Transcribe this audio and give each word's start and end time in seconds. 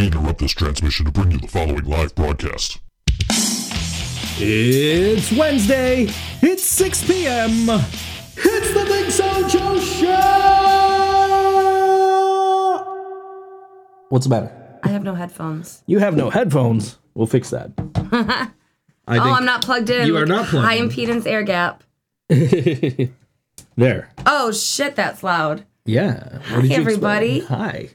We 0.00 0.06
interrupt 0.06 0.38
this 0.38 0.52
transmission 0.52 1.04
to 1.04 1.12
bring 1.12 1.30
you 1.30 1.36
the 1.36 1.46
following 1.46 1.84
live 1.84 2.14
broadcast. 2.14 2.80
It's 4.38 5.30
Wednesday. 5.30 6.08
It's 6.40 6.62
6 6.64 7.06
p.m. 7.06 7.68
It's 8.34 8.72
the 8.72 8.80
ThinkSoJoE 8.80 10.00
Show! 10.00 10.16
What's 14.08 14.24
the 14.24 14.30
matter? 14.30 14.80
I 14.82 14.88
have 14.88 15.04
no 15.04 15.14
headphones. 15.14 15.82
You 15.84 15.98
have 15.98 16.16
no 16.16 16.30
headphones. 16.30 16.96
We'll 17.12 17.26
fix 17.26 17.50
that. 17.50 17.70
I 19.06 19.18
Oh, 19.18 19.34
I'm 19.34 19.44
not 19.44 19.62
plugged 19.62 19.90
in. 19.90 20.06
You 20.06 20.16
are 20.16 20.24
not 20.24 20.46
plugged 20.46 20.64
High 20.66 20.78
impedance 20.78 21.26
air 21.26 21.42
gap. 21.42 21.84
there. 23.76 24.08
Oh 24.24 24.50
shit, 24.50 24.96
that's 24.96 25.22
loud. 25.22 25.66
Yeah. 25.84 26.38
What 26.38 26.42
Hi, 26.44 26.60
did 26.62 26.70
you 26.70 26.76
everybody. 26.78 27.36
expect? 27.40 27.60
Hi. 27.60 27.90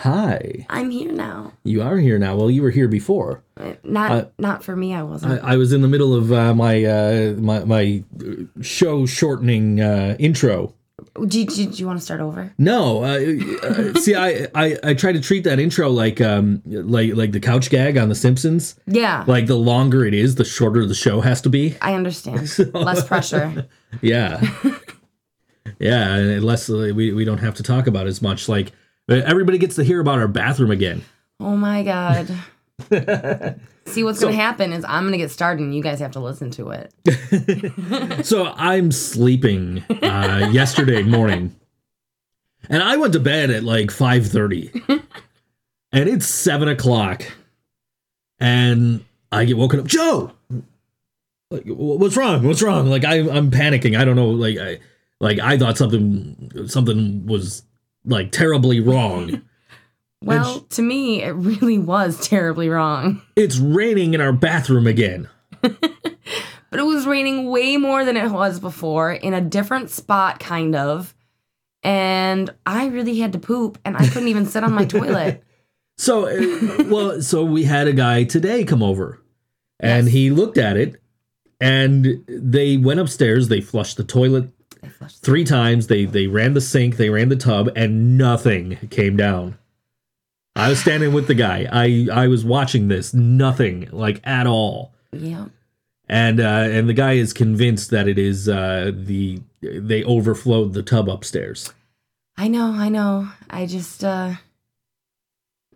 Hi. 0.00 0.66
I'm 0.68 0.90
here 0.90 1.12
now. 1.12 1.52
You 1.64 1.82
are 1.82 1.96
here 1.96 2.18
now. 2.18 2.36
Well, 2.36 2.50
you 2.50 2.62
were 2.62 2.70
here 2.70 2.88
before. 2.88 3.42
Uh, 3.58 3.72
Not 3.82 4.10
Uh, 4.10 4.24
not 4.38 4.62
for 4.62 4.76
me. 4.76 4.92
I 4.94 5.02
wasn't. 5.02 5.42
I, 5.42 5.52
I 5.54 5.56
was 5.56 5.72
in 5.72 5.80
the 5.80 5.88
middle 5.88 6.14
of 6.14 6.32
uh, 6.32 6.54
my 6.54 6.84
uh, 6.84 7.34
my 7.38 7.64
my 7.64 8.04
show 8.60 9.06
shortening 9.06 9.80
uh, 9.80 10.14
intro. 10.18 10.74
do, 11.26 11.40
you- 11.40 11.46
do, 11.46 11.62
you- 11.62 11.86
want 11.86 11.98
to 11.98 12.04
start 12.04 12.20
over? 12.20 12.52
No, 12.58 13.04
uh, 13.04 13.94
see, 13.98 14.14
I, 14.14 14.48
I 14.54 14.76
I 14.84 14.94
try 14.94 15.12
to 15.12 15.20
treat 15.20 15.44
that 15.44 15.58
intro 15.58 15.88
like 15.88 16.20
um 16.20 16.60
like 16.66 17.14
like 17.14 17.32
the 17.32 17.40
couch 17.40 17.70
gag 17.70 17.96
on 17.96 18.10
The 18.10 18.14
Simpsons. 18.14 18.74
Yeah, 18.86 19.24
Like 19.26 19.46
the 19.46 19.56
longer 19.56 20.04
it 20.04 20.12
is, 20.12 20.34
the 20.34 20.44
shorter 20.44 20.84
the 20.86 20.94
show 20.94 21.22
has 21.22 21.40
to 21.42 21.48
be. 21.48 21.74
I 21.80 21.94
understand. 21.94 22.54
Less 22.74 23.02
pressure. 23.02 23.66
Yeah, 24.02 24.42
yeah, 25.78 26.14
and 26.16 26.44
less 26.44 26.68
we 26.68 27.12
we 27.14 27.24
don't 27.24 27.38
have 27.38 27.54
to 27.54 27.62
talk 27.62 27.86
about 27.86 28.06
as 28.06 28.20
much. 28.20 28.46
Like 28.46 28.72
everybody 29.08 29.58
gets 29.58 29.76
to 29.76 29.84
hear 29.84 30.00
about 30.00 30.18
our 30.18 30.28
bathroom 30.28 30.70
again. 30.70 31.02
Oh 31.40 31.56
my 31.56 31.82
god. 31.82 32.28
See 33.86 34.02
what's 34.04 34.20
gonna 34.20 34.34
happen 34.34 34.72
is 34.72 34.84
I'm 34.84 35.04
gonna 35.04 35.16
get 35.16 35.30
started 35.30 35.62
and 35.62 35.74
you 35.74 35.82
guys 35.82 36.00
have 36.00 36.12
to 36.12 36.20
listen 36.20 36.50
to 36.52 36.70
it. 36.70 36.92
So 38.24 38.52
I'm 38.56 38.90
sleeping 38.92 39.82
uh, 40.02 40.50
yesterday 40.52 41.02
morning, 41.02 41.54
and 42.68 42.82
I 42.82 42.96
went 42.96 43.12
to 43.12 43.20
bed 43.20 43.50
at 43.50 43.62
like 43.62 43.90
five 43.90 44.26
thirty, 44.26 44.70
and 44.88 46.08
it's 46.08 46.26
seven 46.26 46.68
o'clock, 46.68 47.24
and 48.40 49.04
I 49.30 49.44
get 49.44 49.56
woken 49.56 49.80
up. 49.80 49.86
Joe, 49.86 50.32
like, 51.50 51.64
what's 51.66 52.16
wrong? 52.16 52.44
What's 52.44 52.62
wrong? 52.62 52.88
Like 52.88 53.04
I, 53.04 53.18
I'm 53.18 53.50
panicking. 53.50 53.96
I 53.98 54.04
don't 54.04 54.16
know. 54.16 54.28
Like 54.28 54.58
I, 54.58 54.80
like 55.20 55.38
I 55.38 55.56
thought 55.56 55.78
something, 55.78 56.66
something 56.66 57.26
was 57.26 57.62
like 58.06 58.32
terribly 58.32 58.80
wrong. 58.80 59.42
Well, 60.24 60.60
to 60.70 60.82
me, 60.82 61.22
it 61.22 61.32
really 61.32 61.78
was 61.78 62.26
terribly 62.26 62.68
wrong. 62.70 63.20
it's 63.36 63.58
raining 63.58 64.14
in 64.14 64.20
our 64.20 64.32
bathroom 64.32 64.86
again. 64.86 65.28
But 65.62 66.80
it 66.80 66.86
was 66.86 67.06
raining 67.06 67.48
way 67.50 67.76
more 67.76 68.04
than 68.04 68.16
it 68.16 68.30
was 68.30 68.58
before 68.58 69.12
in 69.12 69.34
a 69.34 69.40
different 69.40 69.88
spot, 69.88 70.40
kind 70.40 70.74
of. 70.74 71.14
And 71.82 72.52
I 72.66 72.86
really 72.86 73.18
had 73.18 73.34
to 73.34 73.38
poop 73.38 73.78
and 73.84 73.96
I 73.96 74.08
couldn't 74.08 74.28
even 74.28 74.46
sit 74.46 74.64
on 74.64 74.72
my 74.72 74.84
toilet. 74.84 75.42
So, 75.98 76.26
uh, 76.26 76.84
well, 76.88 77.22
so 77.22 77.44
we 77.44 77.64
had 77.64 77.86
a 77.86 77.92
guy 77.92 78.24
today 78.24 78.64
come 78.64 78.82
over, 78.82 79.22
and 79.80 80.04
Yes. 80.06 80.12
he 80.12 80.30
looked 80.30 80.58
at 80.58 80.76
it, 80.76 81.00
and 81.58 82.22
they 82.28 82.76
went 82.76 83.00
upstairs. 83.00 83.48
They 83.48 83.62
flushed 83.62 83.96
the 83.96 84.04
toilet 84.04 84.50
three 85.10 85.44
times. 85.44 85.86
They 85.86 86.04
they 86.04 86.26
ran 86.26 86.54
the 86.54 86.60
sink. 86.60 86.96
They 86.96 87.10
ran 87.10 87.28
the 87.28 87.36
tub, 87.36 87.70
and 87.76 88.16
nothing 88.18 88.76
came 88.90 89.16
down. 89.16 89.58
I 90.54 90.70
was 90.70 90.80
standing 90.80 91.12
with 91.12 91.26
the 91.26 91.34
guy. 91.34 91.68
I 91.70 92.08
I 92.12 92.28
was 92.28 92.44
watching 92.44 92.88
this. 92.88 93.12
Nothing 93.12 93.88
like 93.92 94.20
at 94.26 94.46
all. 94.46 94.94
Yeah. 95.12 95.46
And 96.08 96.40
uh, 96.40 96.68
and 96.70 96.88
the 96.88 96.94
guy 96.94 97.14
is 97.14 97.32
convinced 97.32 97.90
that 97.90 98.06
it 98.08 98.18
is 98.18 98.48
uh, 98.48 98.92
the 98.94 99.40
they 99.60 100.04
overflowed 100.04 100.72
the 100.72 100.82
tub 100.82 101.08
upstairs. 101.08 101.72
I 102.38 102.48
know, 102.48 102.72
I 102.72 102.90
know. 102.90 103.30
I 103.48 103.64
just, 103.64 104.04
uh, 104.04 104.34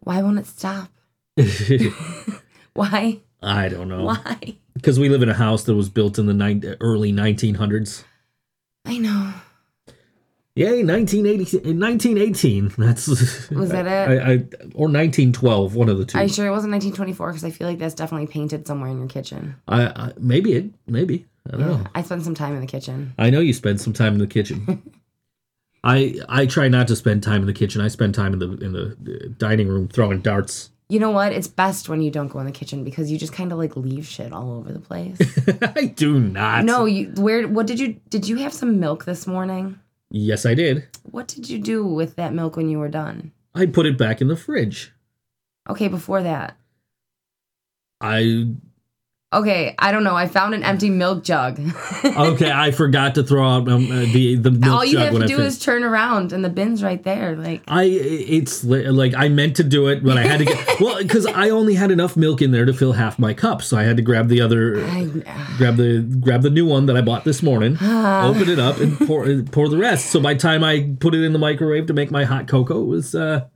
why 0.01 0.21
won't 0.21 0.39
it 0.39 0.47
stop? 0.47 0.91
Why? 2.75 3.21
I 3.43 3.69
don't 3.69 3.89
know 3.89 4.05
Why? 4.05 4.57
because 4.75 4.99
we 4.99 5.09
live 5.09 5.23
in 5.23 5.31
a 5.31 5.35
house 5.35 5.65
that 5.65 5.75
was 5.75 5.89
built 5.89 6.19
in 6.19 6.27
the 6.27 6.35
nine, 6.35 6.77
early 6.81 7.13
1900s. 7.13 8.05
I 8.91 8.99
know. 8.99 9.33
Yay, 10.57 10.83
1980, 10.85 11.59
1918. 11.79 12.73
That's 12.77 13.07
Was 13.51 13.71
that 13.71 13.87
it? 14.11 14.21
I, 14.21 14.33
I, 14.33 14.35
or 14.75 14.89
1912, 14.89 15.75
one 15.77 15.89
of 15.89 15.99
the 15.99 16.05
two. 16.05 16.19
Are 16.19 16.25
you 16.25 16.29
sure 16.29 16.47
it 16.47 16.51
wasn't 16.51 16.73
1924? 16.73 17.29
Because 17.29 17.45
I 17.45 17.51
feel 17.51 17.69
like 17.69 17.79
that's 17.79 17.95
definitely 17.95 18.27
painted 18.27 18.67
somewhere 18.67 18.91
in 18.91 18.99
your 18.99 19.09
kitchen. 19.09 19.57
I, 19.69 19.87
I 19.87 20.13
maybe 20.19 20.55
it, 20.55 20.67
maybe 20.87 21.25
I 21.47 21.53
don't 21.53 21.61
know. 21.61 21.85
I 21.95 22.03
spent 22.03 22.25
some 22.25 22.35
time 22.35 22.55
in 22.55 22.61
the 22.61 22.67
kitchen. 22.67 23.15
I 23.17 23.31
know 23.31 23.41
you 23.41 23.53
spend 23.53 23.81
some 23.81 23.93
time 23.93 24.15
in 24.15 24.19
the 24.19 24.27
kitchen. 24.27 24.83
I 25.85 26.17
I 26.29 26.47
try 26.47 26.69
not 26.69 26.89
to 26.89 26.97
spend 26.97 27.23
time 27.23 27.41
in 27.41 27.47
the 27.47 27.55
kitchen. 27.55 27.81
I 27.81 27.89
spend 27.89 28.15
time 28.15 28.33
in 28.33 28.39
the 28.41 28.51
in 28.59 28.73
the 28.73 28.91
uh, 28.91 29.29
dining 29.39 29.69
room 29.69 29.89
throwing 29.89 30.21
darts. 30.21 30.71
You 30.91 30.99
know 30.99 31.11
what? 31.11 31.33
It's 31.33 31.47
best 31.47 31.89
when 31.89 32.03
you 32.03 32.11
don't 32.11 32.27
go 32.29 32.41
in 32.41 32.47
the 32.47 32.53
kitchen 32.53 32.83
because 32.83 33.13
you 33.13 33.17
just 33.17 33.33
kind 33.33 33.53
of 33.53 33.59
like 33.59 33.77
leave 33.77 34.07
shit 34.07 34.33
all 34.33 34.53
over 34.53 34.73
the 34.73 34.81
place. 34.81 35.19
I 35.77 35.87
do 35.87 36.19
not. 36.19 36.65
no, 36.65 36.85
you 36.85 37.13
where 37.17 37.47
what 37.47 37.69
did 37.69 37.79
you 37.79 38.01
did 38.11 38.29
you 38.29 38.37
have 38.37 38.53
some 38.53 38.81
milk 38.81 39.05
this 39.05 39.27
morning? 39.27 39.79
Yes, 40.11 40.45
I 40.45 40.55
did. 40.55 40.89
What 41.05 41.29
did 41.29 41.49
you 41.49 41.61
do 41.61 41.87
with 41.87 42.17
that 42.17 42.35
milk 42.35 42.57
when 42.57 42.69
you 42.69 42.81
were 42.81 42.89
done? 42.89 43.31
I 43.55 43.67
put 43.67 43.87
it 43.87 43.97
back 43.97 44.21
in 44.21 44.27
the 44.27 44.37
fridge. 44.37 44.93
Okay, 45.69 45.87
before 45.87 46.23
that. 46.23 46.57
I 48.01 48.49
Okay, 49.33 49.77
I 49.79 49.93
don't 49.93 50.03
know. 50.03 50.17
I 50.17 50.27
found 50.27 50.55
an 50.55 50.65
empty 50.65 50.91
milk 50.91 51.23
jug. 51.23 51.61
okay. 52.05 52.51
I 52.51 52.73
forgot 52.73 53.15
to 53.15 53.23
throw 53.23 53.49
out 53.49 53.69
um, 53.69 53.89
uh, 53.89 54.01
the 54.13 54.35
the 54.35 54.51
milk 54.51 54.75
all 54.75 54.85
you 54.85 54.95
jug 54.95 55.03
have 55.05 55.15
to 55.19 55.23
I 55.23 55.27
do 55.29 55.37
finished. 55.37 55.59
is 55.59 55.63
turn 55.63 55.85
around 55.85 56.33
and 56.33 56.45
the 56.45 56.49
bin's 56.49 56.83
right 56.83 57.01
there. 57.05 57.37
Like 57.37 57.63
I 57.69 57.85
it's 57.85 58.65
li- 58.65 58.89
like 58.89 59.15
I 59.15 59.29
meant 59.29 59.55
to 59.57 59.63
do 59.63 59.87
it, 59.87 60.03
but 60.03 60.19
I 60.19 60.23
had 60.23 60.39
to 60.39 60.47
get 60.47 60.59
well 60.81 60.99
because 61.01 61.27
I 61.27 61.51
only 61.51 61.75
had 61.77 61.93
enough 61.93 62.17
milk 62.17 62.43
in 62.43 62.51
there 62.51 62.65
to 62.65 62.73
fill 62.73 62.95
half 62.95 63.21
my 63.21 63.33
cup, 63.33 63.63
so 63.63 63.77
I 63.77 63.85
had 63.85 63.97
to 63.99 64.03
grab 64.03 64.27
the 64.27 64.41
other, 64.41 64.85
I, 64.85 65.05
grab 65.57 65.77
the 65.77 66.01
grab 66.21 66.43
the 66.43 66.51
new 66.51 66.67
one 66.67 66.87
that 66.87 66.97
I 66.97 67.01
bought 67.01 67.23
this 67.23 67.41
morning, 67.41 67.79
Ah. 67.81 68.27
open 68.29 68.49
it 68.49 68.59
up, 68.59 68.79
and 68.81 68.99
pour 68.99 69.29
pour 69.53 69.69
the 69.69 69.79
rest. 69.79 70.07
So 70.07 70.19
by 70.19 70.35
the 70.35 70.41
time 70.41 70.65
I 70.65 70.91
put 70.99 71.15
it 71.15 71.23
in 71.23 71.33
the 71.33 71.39
microwave 71.39 71.87
to 71.87 71.93
make 71.93 72.11
my 72.11 72.25
hot 72.25 72.49
cocoa, 72.49 72.83
it 72.83 72.87
was 72.87 73.15
uh, 73.15 73.47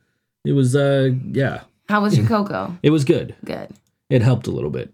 it 0.44 0.52
was 0.52 0.76
uh, 0.76 1.10
yeah, 1.32 1.62
how 1.88 2.00
was 2.02 2.16
your 2.16 2.26
cocoa? 2.28 2.78
it 2.84 2.90
was 2.90 3.04
good. 3.04 3.34
Good. 3.44 3.70
It 4.08 4.22
helped 4.22 4.46
a 4.46 4.52
little 4.52 4.70
bit. 4.70 4.93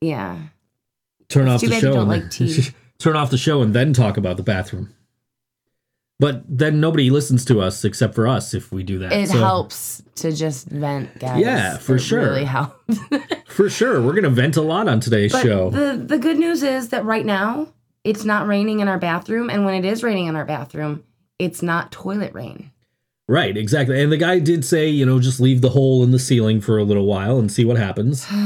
Yeah. 0.00 0.38
Turn 1.28 1.48
It's 1.48 1.62
off 1.64 1.68
the 1.70 1.80
show. 1.80 1.92
don't 1.92 2.00
and 2.00 2.08
like 2.08 2.30
tea. 2.30 2.62
turn 2.98 3.16
off 3.16 3.30
the 3.30 3.38
show 3.38 3.62
and 3.62 3.74
then 3.74 3.92
talk 3.92 4.16
about 4.16 4.36
the 4.36 4.42
bathroom. 4.42 4.92
But 6.18 6.44
then 6.48 6.80
nobody 6.80 7.10
listens 7.10 7.44
to 7.46 7.60
us 7.60 7.84
except 7.84 8.14
for 8.14 8.26
us 8.26 8.54
if 8.54 8.72
we 8.72 8.82
do 8.82 8.98
that. 9.00 9.12
It 9.12 9.28
So- 9.28 9.38
helps 9.38 10.02
to 10.16 10.32
just 10.32 10.66
vent, 10.68 11.18
guys. 11.18 11.40
Yeah, 11.42 11.76
for 11.76 11.96
It 11.96 12.00
sure. 12.00 12.20
Really 12.22 12.44
helps. 12.44 12.98
For 13.48 13.70
sure. 13.70 14.02
We're 14.02 14.12
going 14.12 14.24
to 14.24 14.28
vent 14.30 14.56
a 14.58 14.62
lot 14.62 14.86
on 14.86 15.00
today's 15.00 15.32
But 15.32 15.42
show. 15.42 15.70
the 15.70 15.96
the 15.96 16.18
good 16.18 16.38
news 16.38 16.62
is 16.62 16.90
that 16.90 17.06
right 17.06 17.24
now 17.24 17.68
it's 18.04 18.22
not 18.24 18.46
raining 18.46 18.80
in 18.80 18.88
our 18.88 18.98
bathroom, 18.98 19.48
and 19.48 19.64
when 19.64 19.74
it 19.74 19.86
is 19.86 20.02
raining 20.02 20.26
in 20.26 20.36
our 20.36 20.44
bathroom, 20.44 21.04
it's 21.38 21.62
not 21.62 21.90
toilet 21.90 22.34
rain. 22.34 22.70
Right, 23.28 23.56
exactly. 23.56 24.00
And 24.02 24.10
the 24.12 24.16
guy 24.16 24.38
did 24.38 24.64
say, 24.64 24.88
you 24.88 25.04
know, 25.06 25.20
just 25.20 25.40
leave 25.40 25.60
the 25.60 25.70
hole 25.70 26.02
in 26.02 26.10
the 26.10 26.18
ceiling 26.18 26.60
for 26.60 26.78
a 26.78 26.84
little 26.84 27.06
while 27.06 27.38
and 27.38 27.50
see 27.50 27.64
what 27.64 27.76
happens. 27.76 28.26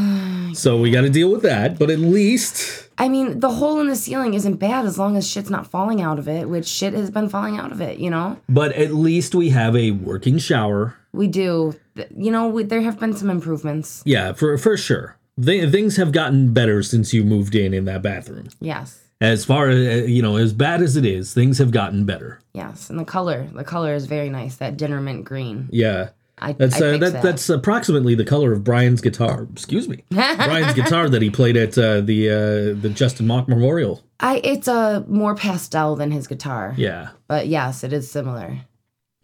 Oh 0.51 0.55
so 0.55 0.77
we 0.81 0.91
got 0.91 1.03
to 1.03 1.11
deal 1.11 1.31
with 1.31 1.43
that. 1.43 1.79
But 1.79 1.91
at 1.91 2.01
least, 2.01 2.89
I 2.99 3.09
mean, 3.09 3.39
the 3.39 3.51
hole 3.51 3.79
in 3.81 3.87
the 3.87 3.95
ceiling 3.95 4.35
isn't 4.35 4.57
bad 4.57 4.85
as 4.85 4.99
long 4.99 5.17
as 5.17 5.25
shit's 5.25 5.49
not 5.49 5.69
falling 5.69 6.03
out 6.03 6.19
of 6.19 6.27
it, 6.27 6.49
which 6.49 6.67
shit 6.67 6.93
has 6.93 7.09
been 7.09 7.29
falling 7.29 7.57
out 7.57 7.71
of 7.71 7.81
it. 7.81 7.99
You 8.01 8.11
know, 8.11 8.37
but 8.49 8.73
at 8.73 8.93
least 8.93 9.33
we 9.33 9.51
have 9.51 9.77
a 9.77 9.93
working 9.93 10.39
shower. 10.39 10.97
we 11.13 11.29
do. 11.29 11.77
You 12.17 12.33
know, 12.33 12.49
we, 12.49 12.65
there 12.65 12.81
have 12.81 12.99
been 12.99 13.15
some 13.15 13.31
improvements. 13.31 14.03
Yeah, 14.05 14.33
for 14.33 14.59
for 14.59 14.77
sure. 14.77 15.17
Th- 15.41 15.71
things 15.71 15.97
have 15.99 16.11
gotten 16.11 16.53
better 16.53 16.83
since 16.83 17.15
you 17.15 17.23
moved 17.23 17.55
in 17.55 17.73
in 17.73 17.85
that 17.85 18.03
bathroom. 18.03 18.49
Yes, 18.59 19.05
As 19.21 19.45
far 19.45 19.69
as 19.69 19.77
uh, 19.77 20.07
you 20.07 20.23
know, 20.23 20.37
as 20.37 20.53
bad 20.53 20.81
as 20.81 20.97
it 20.97 21.05
is, 21.05 21.35
things 21.35 21.59
have 21.59 21.71
gotten 21.71 22.05
better. 22.05 22.41
yes, 22.55 22.89
and 22.91 22.99
the 22.99 23.05
color, 23.05 23.47
the 23.53 23.65
color 23.65 23.95
is 23.95 24.07
very 24.07 24.31
nice. 24.31 24.57
That 24.57 24.77
dinner 24.77 25.01
mint 25.01 25.25
green. 25.25 25.69
Yeah. 25.71 26.11
I 26.43 26.53
That's 26.55 26.81
I 26.81 26.87
uh, 26.87 26.91
that, 26.97 27.13
that. 27.13 27.23
that's 27.23 27.51
approximately 27.51 28.15
the 28.15 28.25
color 28.25 28.53
of 28.55 28.65
Brian's 28.65 29.03
guitar. 29.03 29.47
Excuse 29.53 29.91
me, 29.91 30.05
Brian's 30.11 30.73
guitar 30.73 31.11
that 31.11 31.21
he 31.21 31.29
played 31.29 31.55
at 31.59 31.77
uh, 31.77 32.01
the 32.01 32.31
uh, 32.31 32.81
the 32.81 32.89
Justin 32.95 33.27
Mock 33.27 33.47
Memorial. 33.47 34.03
I 34.21 34.41
it's 34.43 34.67
a 34.67 35.05
more 35.07 35.35
pastel 35.35 35.97
than 35.97 36.11
his 36.11 36.27
guitar. 36.27 36.73
Yeah, 36.79 37.11
But 37.29 37.49
yes, 37.49 37.85
it 37.85 37.93
is 37.93 38.11
similar. 38.11 38.61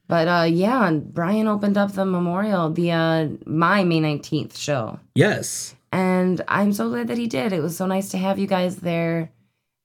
But 0.08 0.28
uh 0.28 0.42
yeah, 0.44 0.86
and 0.86 1.12
Brian 1.12 1.48
opened 1.48 1.78
up 1.78 1.92
the 1.92 2.04
memorial, 2.04 2.70
the 2.70 2.92
uh 2.92 3.28
my 3.46 3.82
May 3.82 4.00
19th 4.00 4.56
show. 4.58 5.00
yes, 5.14 5.74
And 5.92 6.42
I'm 6.48 6.74
so 6.74 6.90
glad 6.90 7.08
that 7.08 7.16
he 7.18 7.26
did. 7.26 7.54
It 7.54 7.60
was 7.62 7.78
so 7.78 7.86
nice 7.86 8.10
to 8.10 8.18
have 8.18 8.38
you 8.38 8.46
guys 8.46 8.76
there. 8.76 9.30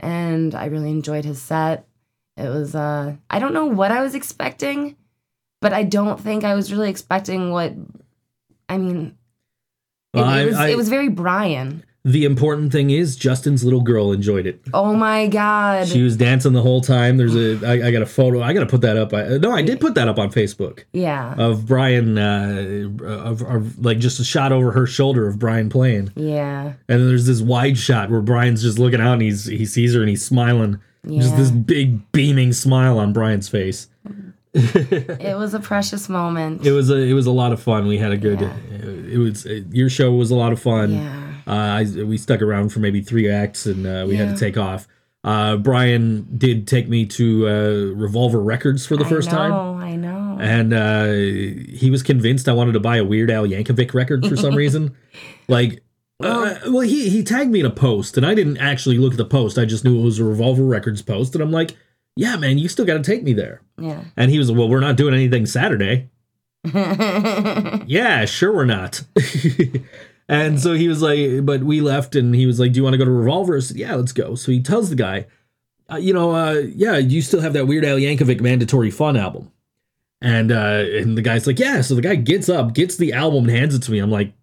And 0.01 0.53
I 0.55 0.65
really 0.65 0.89
enjoyed 0.91 1.23
his 1.25 1.41
set. 1.41 1.87
It 2.35 2.49
was 2.49 2.73
uh 2.75 3.15
I 3.29 3.39
don't 3.39 3.53
know 3.53 3.65
what 3.67 3.91
I 3.91 4.01
was 4.01 4.15
expecting, 4.15 4.95
but 5.61 5.71
I 5.73 5.83
don't 5.83 6.19
think 6.19 6.43
I 6.43 6.55
was 6.55 6.71
really 6.73 6.89
expecting 6.89 7.51
what 7.51 7.73
I 8.67 8.77
mean, 8.77 9.15
it, 10.13 10.17
Well, 10.17 10.25
I- 10.25 10.41
it 10.41 10.45
was 10.47 10.55
I- 10.57 10.69
it 10.69 10.77
was 10.77 10.89
very 10.89 11.07
Brian. 11.09 11.83
The 12.03 12.25
important 12.25 12.71
thing 12.71 12.89
is 12.89 13.15
Justin's 13.15 13.63
little 13.63 13.81
girl 13.81 14.11
enjoyed 14.11 14.47
it. 14.47 14.59
Oh 14.73 14.95
my 14.95 15.27
god. 15.27 15.87
She 15.87 16.01
was 16.01 16.17
dancing 16.17 16.53
the 16.53 16.61
whole 16.63 16.81
time. 16.81 17.17
There's 17.17 17.35
a 17.35 17.63
I, 17.63 17.89
I 17.89 17.91
got 17.91 18.01
a 18.01 18.07
photo. 18.07 18.41
I 18.41 18.53
got 18.53 18.61
to 18.61 18.65
put 18.65 18.81
that 18.81 18.97
up. 18.97 19.13
I, 19.13 19.37
no, 19.37 19.51
I 19.51 19.61
did 19.61 19.79
put 19.79 19.93
that 19.93 20.07
up 20.07 20.17
on 20.17 20.31
Facebook 20.31 20.85
yeah. 20.93 21.35
of 21.37 21.67
Brian, 21.67 22.17
uh, 22.17 22.89
of, 23.03 23.43
of 23.43 23.77
like 23.85 23.99
just 23.99 24.19
a 24.19 24.23
shot 24.23 24.51
over 24.51 24.71
her 24.71 24.87
shoulder 24.87 25.27
of 25.27 25.37
Brian 25.37 25.69
playing, 25.69 26.11
yeah. 26.15 26.73
and 26.89 26.99
then 26.99 27.07
there's 27.07 27.27
this 27.27 27.39
wide 27.41 27.77
shot 27.77 28.09
where 28.09 28.21
Brian's 28.21 28.63
just 28.63 28.79
looking 28.79 28.99
out 28.99 29.13
and 29.13 29.21
he's 29.21 29.45
he 29.45 29.65
sees 29.67 29.93
her 29.93 29.99
and 29.99 30.09
he's 30.09 30.25
smiling, 30.25 30.79
Yeah. 31.05 31.21
just 31.21 31.37
this 31.37 31.51
big 31.51 32.11
beaming 32.13 32.51
smile 32.53 32.97
on 32.97 33.13
Brian's 33.13 33.47
face. 33.47 33.89
It 34.53 35.37
was 35.37 35.53
a 35.53 35.59
precious 35.59 36.09
moment. 36.09 36.65
It 36.65 36.71
was 36.73 36.89
a 36.89 36.95
it 36.97 37.13
was 37.13 37.25
a 37.25 37.31
lot 37.31 37.53
of 37.53 37.61
fun. 37.61 37.87
We 37.87 37.97
had 37.97 38.11
a 38.11 38.17
good. 38.17 38.41
Yeah. 38.41 38.53
It 39.13 39.17
was 39.17 39.45
your 39.71 39.89
show 39.89 40.11
was 40.11 40.29
a 40.31 40.35
lot 40.35 40.51
of 40.51 40.59
fun. 40.59 40.93
yeah. 40.93 41.30
Uh, 41.47 41.51
I, 41.51 42.03
we 42.03 42.17
stuck 42.17 42.41
around 42.41 42.69
for 42.69 42.79
maybe 42.79 43.01
three 43.01 43.29
acts 43.29 43.65
and 43.65 43.85
uh, 43.85 44.05
we 44.07 44.15
had 44.15 44.35
to 44.35 44.39
take 44.39 44.57
off. 44.57 44.87
Uh, 45.23 45.55
Brian 45.55 46.27
did 46.37 46.67
take 46.67 46.87
me 46.89 47.05
to 47.05 47.47
uh, 47.47 47.95
Revolver 47.95 48.41
Records 48.41 48.87
for 48.87 48.97
the 48.97 49.05
first 49.05 49.29
I 49.29 49.31
time, 49.31 49.51
know, 49.51 49.77
I 49.77 49.95
know. 49.95 50.37
and 50.39 50.73
uh, 50.73 51.05
he 51.77 51.89
was 51.91 52.01
convinced 52.01 52.49
I 52.49 52.53
wanted 52.53 52.71
to 52.71 52.79
buy 52.79 52.97
a 52.97 53.03
Weird 53.05 53.29
Al 53.29 53.45
Yankovic 53.45 53.93
record 53.93 54.25
for 54.25 54.35
some 54.35 54.55
reason. 54.63 54.95
Like, 55.47 55.83
uh, 56.23 56.55
well, 56.67 56.81
he 56.81 57.09
he 57.09 57.23
tagged 57.23 57.51
me 57.51 57.59
in 57.59 57.67
a 57.67 57.71
post, 57.71 58.17
and 58.17 58.25
I 58.25 58.33
didn't 58.33 58.57
actually 58.57 58.97
look 58.97 59.13
at 59.13 59.17
the 59.17 59.25
post. 59.25 59.59
I 59.59 59.65
just 59.65 59.83
knew 59.83 59.99
it 59.99 60.03
was 60.03 60.17
a 60.17 60.23
Revolver 60.23 60.63
Records 60.63 61.03
post, 61.03 61.35
and 61.35 61.43
I'm 61.43 61.51
like, 61.51 61.77
"Yeah, 62.15 62.35
man, 62.37 62.57
you 62.57 62.67
still 62.67 62.85
got 62.85 62.97
to 62.97 63.03
take 63.03 63.21
me 63.21 63.33
there." 63.33 63.61
Yeah. 63.77 64.03
And 64.17 64.31
he 64.31 64.39
was, 64.39 64.51
"Well, 64.51 64.69
we're 64.69 64.79
not 64.79 64.97
doing 64.97 65.13
anything 65.13 65.45
Saturday." 65.45 66.09
yeah, 67.85 68.25
sure 68.25 68.53
we're 68.55 68.65
not. 68.65 69.03
and 70.31 70.61
so 70.61 70.73
he 70.73 70.87
was 70.87 71.01
like, 71.01 71.45
but 71.45 71.63
we 71.63 71.81
left 71.81 72.15
and 72.15 72.33
he 72.33 72.45
was 72.45 72.57
like, 72.57 72.71
do 72.71 72.77
you 72.77 72.83
want 72.83 72.93
to 72.93 72.97
go 72.97 73.03
to 73.03 73.11
Revolver? 73.11 73.57
I 73.57 73.59
said, 73.59 73.75
yeah, 73.75 73.95
let's 73.95 74.13
go. 74.13 74.35
So 74.35 74.51
he 74.53 74.61
tells 74.61 74.89
the 74.89 74.95
guy, 74.95 75.25
uh, 75.91 75.97
you 75.97 76.13
know, 76.13 76.31
uh, 76.31 76.61
yeah, 76.73 76.97
you 76.97 77.21
still 77.21 77.41
have 77.41 77.51
that 77.53 77.67
Weird 77.67 77.83
Al 77.83 77.97
Yankovic 77.97 78.39
Mandatory 78.39 78.91
Fun 78.91 79.17
album. 79.17 79.51
And 80.21 80.51
uh, 80.51 80.85
and 80.87 81.17
the 81.17 81.21
guy's 81.21 81.47
like, 81.47 81.59
yeah. 81.59 81.81
So 81.81 81.95
the 81.95 82.01
guy 82.01 82.15
gets 82.15 82.47
up, 82.47 82.73
gets 82.73 82.95
the 82.95 83.11
album, 83.11 83.45
and 83.45 83.57
hands 83.57 83.75
it 83.75 83.81
to 83.83 83.91
me. 83.91 83.99
I'm 83.99 84.11
like, 84.11 84.33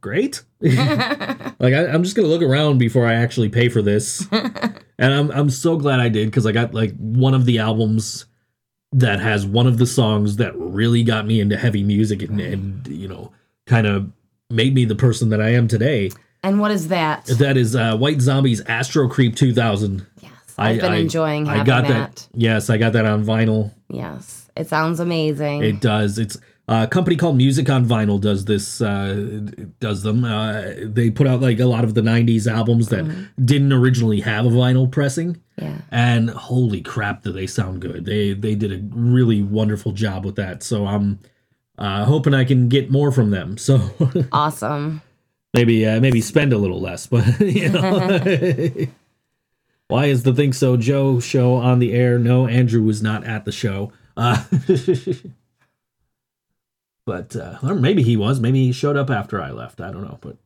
great. 0.00 0.42
like 0.60 1.72
I, 1.72 1.86
I'm 1.86 2.02
just 2.02 2.16
gonna 2.16 2.28
look 2.28 2.42
around 2.42 2.78
before 2.78 3.06
I 3.06 3.14
actually 3.14 3.48
pay 3.48 3.68
for 3.68 3.80
this. 3.80 4.26
and 4.32 5.14
I'm 5.14 5.30
I'm 5.30 5.48
so 5.48 5.76
glad 5.76 6.00
I 6.00 6.08
did 6.08 6.26
because 6.26 6.44
I 6.44 6.52
got 6.52 6.74
like 6.74 6.94
one 6.98 7.34
of 7.34 7.46
the 7.46 7.58
albums 7.58 8.26
that 8.92 9.20
has 9.20 9.46
one 9.46 9.66
of 9.66 9.78
the 9.78 9.86
songs 9.86 10.36
that 10.36 10.56
really 10.56 11.04
got 11.04 11.26
me 11.26 11.40
into 11.40 11.56
heavy 11.56 11.84
music 11.84 12.22
and, 12.22 12.40
and 12.40 12.86
you 12.88 13.06
know 13.06 13.32
kind 13.66 13.86
of 13.86 14.10
made 14.50 14.74
me 14.74 14.84
the 14.84 14.94
person 14.96 15.28
that 15.30 15.40
I 15.40 15.50
am 15.50 15.68
today. 15.68 16.10
and 16.42 16.60
what 16.60 16.70
is 16.70 16.88
that? 16.88 17.26
That 17.26 17.56
is 17.56 17.76
uh, 17.76 17.96
White 17.96 18.20
Zombies 18.20 18.60
Astro 18.62 19.08
Creep 19.08 19.36
2000. 19.36 20.06
Yes. 20.22 20.32
I- 20.56 20.70
I've 20.70 20.80
been 20.80 20.92
I- 20.92 20.96
enjoying 20.98 21.46
having 21.46 21.60
I 21.62 21.64
got 21.64 21.82
that. 21.88 22.16
that. 22.16 22.28
Yes, 22.34 22.70
I 22.70 22.78
got 22.78 22.92
that 22.94 23.04
on 23.04 23.24
vinyl. 23.24 23.72
Yes. 23.90 24.50
It 24.56 24.68
sounds 24.68 25.00
amazing. 25.00 25.62
It 25.62 25.80
does. 25.80 26.18
It's 26.18 26.36
uh, 26.68 26.84
a 26.86 26.86
company 26.88 27.16
called 27.16 27.36
Music 27.36 27.70
on 27.70 27.86
Vinyl 27.86 28.20
does 28.20 28.44
this. 28.46 28.80
Uh, 28.80 29.40
does 29.80 30.02
them. 30.02 30.24
Uh, 30.24 30.72
they 30.82 31.10
put 31.10 31.26
out 31.28 31.40
like 31.40 31.60
a 31.60 31.64
lot 31.64 31.84
of 31.84 31.94
the 31.94 32.00
'90s 32.02 32.46
albums 32.50 32.88
that 32.88 33.06
didn't 33.42 33.72
originally 33.72 34.20
have 34.20 34.44
a 34.46 34.50
vinyl 34.50 34.90
pressing. 34.90 35.40
yeah. 35.56 35.78
and 35.92 36.28
holy 36.30 36.80
crap 36.82 37.22
do 37.22 37.32
they 37.32 37.46
sound 37.46 37.80
good 37.80 38.04
they 38.04 38.32
they 38.34 38.54
did 38.54 38.72
a 38.72 38.80
really 38.94 39.42
wonderful 39.42 39.90
job 39.92 40.24
with 40.24 40.36
that 40.36 40.62
so 40.62 40.86
i'm 40.86 41.18
uh, 41.78 42.04
hoping 42.04 42.34
i 42.34 42.44
can 42.44 42.68
get 42.68 42.90
more 42.90 43.10
from 43.12 43.30
them 43.30 43.56
so. 43.56 43.80
Awesome. 44.32 45.00
maybe 45.54 45.86
uh, 45.86 46.00
maybe 46.00 46.20
spend 46.20 46.52
a 46.52 46.58
little 46.58 46.80
less 46.80 47.06
but 47.06 47.40
you 47.40 47.68
know. 47.70 48.86
Why 49.88 50.04
is 50.04 50.22
the 50.22 50.32
ThinkSoJoE 50.32 51.22
show 51.22 51.54
on 51.54 51.78
the 51.78 51.94
air? 51.94 52.18
No 52.18 52.46
andrew 52.46 52.82
was 52.82 53.02
not 53.02 53.24
at 53.24 53.46
the 53.46 53.52
show. 53.52 53.90
Uh, 54.18 54.44
but 57.06 57.34
uh, 57.34 57.56
or 57.62 57.74
maybe 57.74 58.02
he 58.02 58.14
was. 58.14 58.38
Maybe 58.38 58.66
he 58.66 58.72
showed 58.72 58.98
up 58.98 59.08
after 59.08 59.40
i 59.40 59.50
left. 59.50 59.80
I 59.80 59.90
don't 59.90 60.02
know 60.02 60.18
but 60.20 60.36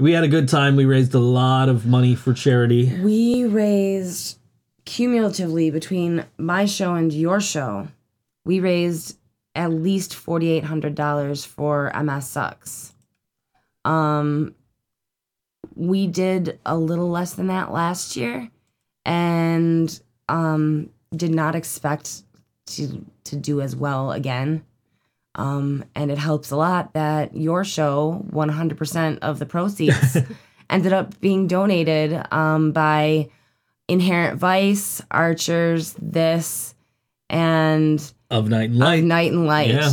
we 0.00 0.12
had 0.12 0.24
a 0.24 0.28
good 0.28 0.48
time. 0.48 0.76
We 0.76 0.86
raised 0.86 1.14
a 1.14 1.18
lot 1.18 1.68
of 1.68 1.84
money 1.84 2.14
for 2.14 2.32
charity. 2.32 2.98
We 3.02 3.44
raised 3.44 4.38
cumulatively 4.84 5.70
between 5.70 6.24
my 6.38 6.64
show 6.64 6.94
and 6.94 7.12
your 7.12 7.40
show, 7.40 7.88
we 8.44 8.60
raised 8.60 9.16
at 9.54 9.72
least 9.72 10.14
forty 10.14 10.50
eight 10.50 10.64
hundred 10.64 10.94
dollars 10.94 11.44
for 11.44 11.92
MS 11.94 12.28
Sucks. 12.28 12.94
Um, 13.84 14.54
we 15.74 16.06
did 16.06 16.58
a 16.66 16.76
little 16.76 17.10
less 17.10 17.34
than 17.34 17.48
that 17.48 17.72
last 17.72 18.16
year, 18.16 18.50
and 19.04 20.00
um, 20.28 20.90
did 21.14 21.34
not 21.34 21.54
expect 21.54 22.22
to 22.66 23.04
to 23.24 23.36
do 23.36 23.60
as 23.60 23.76
well 23.76 24.12
again. 24.12 24.64
Um, 25.34 25.84
and 25.94 26.10
it 26.10 26.18
helps 26.18 26.50
a 26.50 26.56
lot 26.56 26.92
that 26.92 27.34
your 27.34 27.64
show, 27.64 28.22
100% 28.32 29.18
of 29.20 29.38
the 29.38 29.46
proceeds 29.46 30.18
ended 30.70 30.92
up 30.92 31.18
being 31.20 31.46
donated 31.46 32.22
um, 32.30 32.72
by 32.72 33.30
Inherent 33.88 34.38
Vice, 34.38 35.00
Archers, 35.10 35.94
this, 35.98 36.74
and 37.30 38.12
of 38.32 38.48
night 38.48 38.70
and 38.70 38.74
Of 38.74 38.80
light 38.80 39.04
Night 39.04 39.32
and 39.32 39.46
Light. 39.46 39.68
Yeah. 39.68 39.92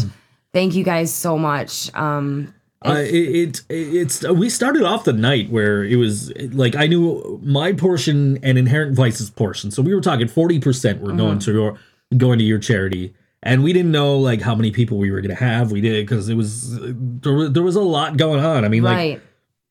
Thank 0.54 0.74
you 0.74 0.84
guys 0.84 1.14
so 1.14 1.38
much. 1.38 1.94
Um, 1.94 2.54
Uh, 2.84 2.96
it, 3.06 3.60
it 3.60 3.62
it's 3.70 4.24
we 4.24 4.50
started 4.50 4.84
off 4.84 5.04
the 5.04 5.14
night 5.14 5.50
where 5.52 5.84
it 5.84 5.98
was 5.98 6.32
like 6.54 6.76
I 6.76 6.88
knew 6.88 7.40
my 7.44 7.74
portion 7.74 8.40
and 8.42 8.58
Inherent 8.58 8.96
Vice's 8.96 9.30
portion, 9.30 9.70
so 9.70 9.82
we 9.82 9.94
were 9.94 10.02
talking 10.02 10.28
forty 10.30 10.60
percent 10.60 11.02
were 11.02 11.12
going 11.12 11.40
to 11.40 11.52
your 11.52 11.78
going 12.18 12.40
to 12.40 12.46
your 12.46 12.58
charity, 12.58 13.14
and 13.44 13.64
we 13.64 13.74
didn't 13.74 13.92
know 13.92 14.18
like 14.18 14.42
how 14.42 14.56
many 14.56 14.72
people 14.72 14.98
we 14.98 15.12
were 15.12 15.20
gonna 15.22 15.36
have. 15.36 15.72
We 15.74 15.82
did 15.82 16.06
because 16.08 16.30
it 16.30 16.36
was 16.36 16.80
there, 16.80 17.34
was- 17.34 17.52
there 17.52 17.64
was 17.64 17.76
a 17.76 17.82
lot 17.82 18.16
going 18.18 18.44
on. 18.44 18.64
I 18.64 18.70
mean, 18.70 18.84
like 18.84 19.22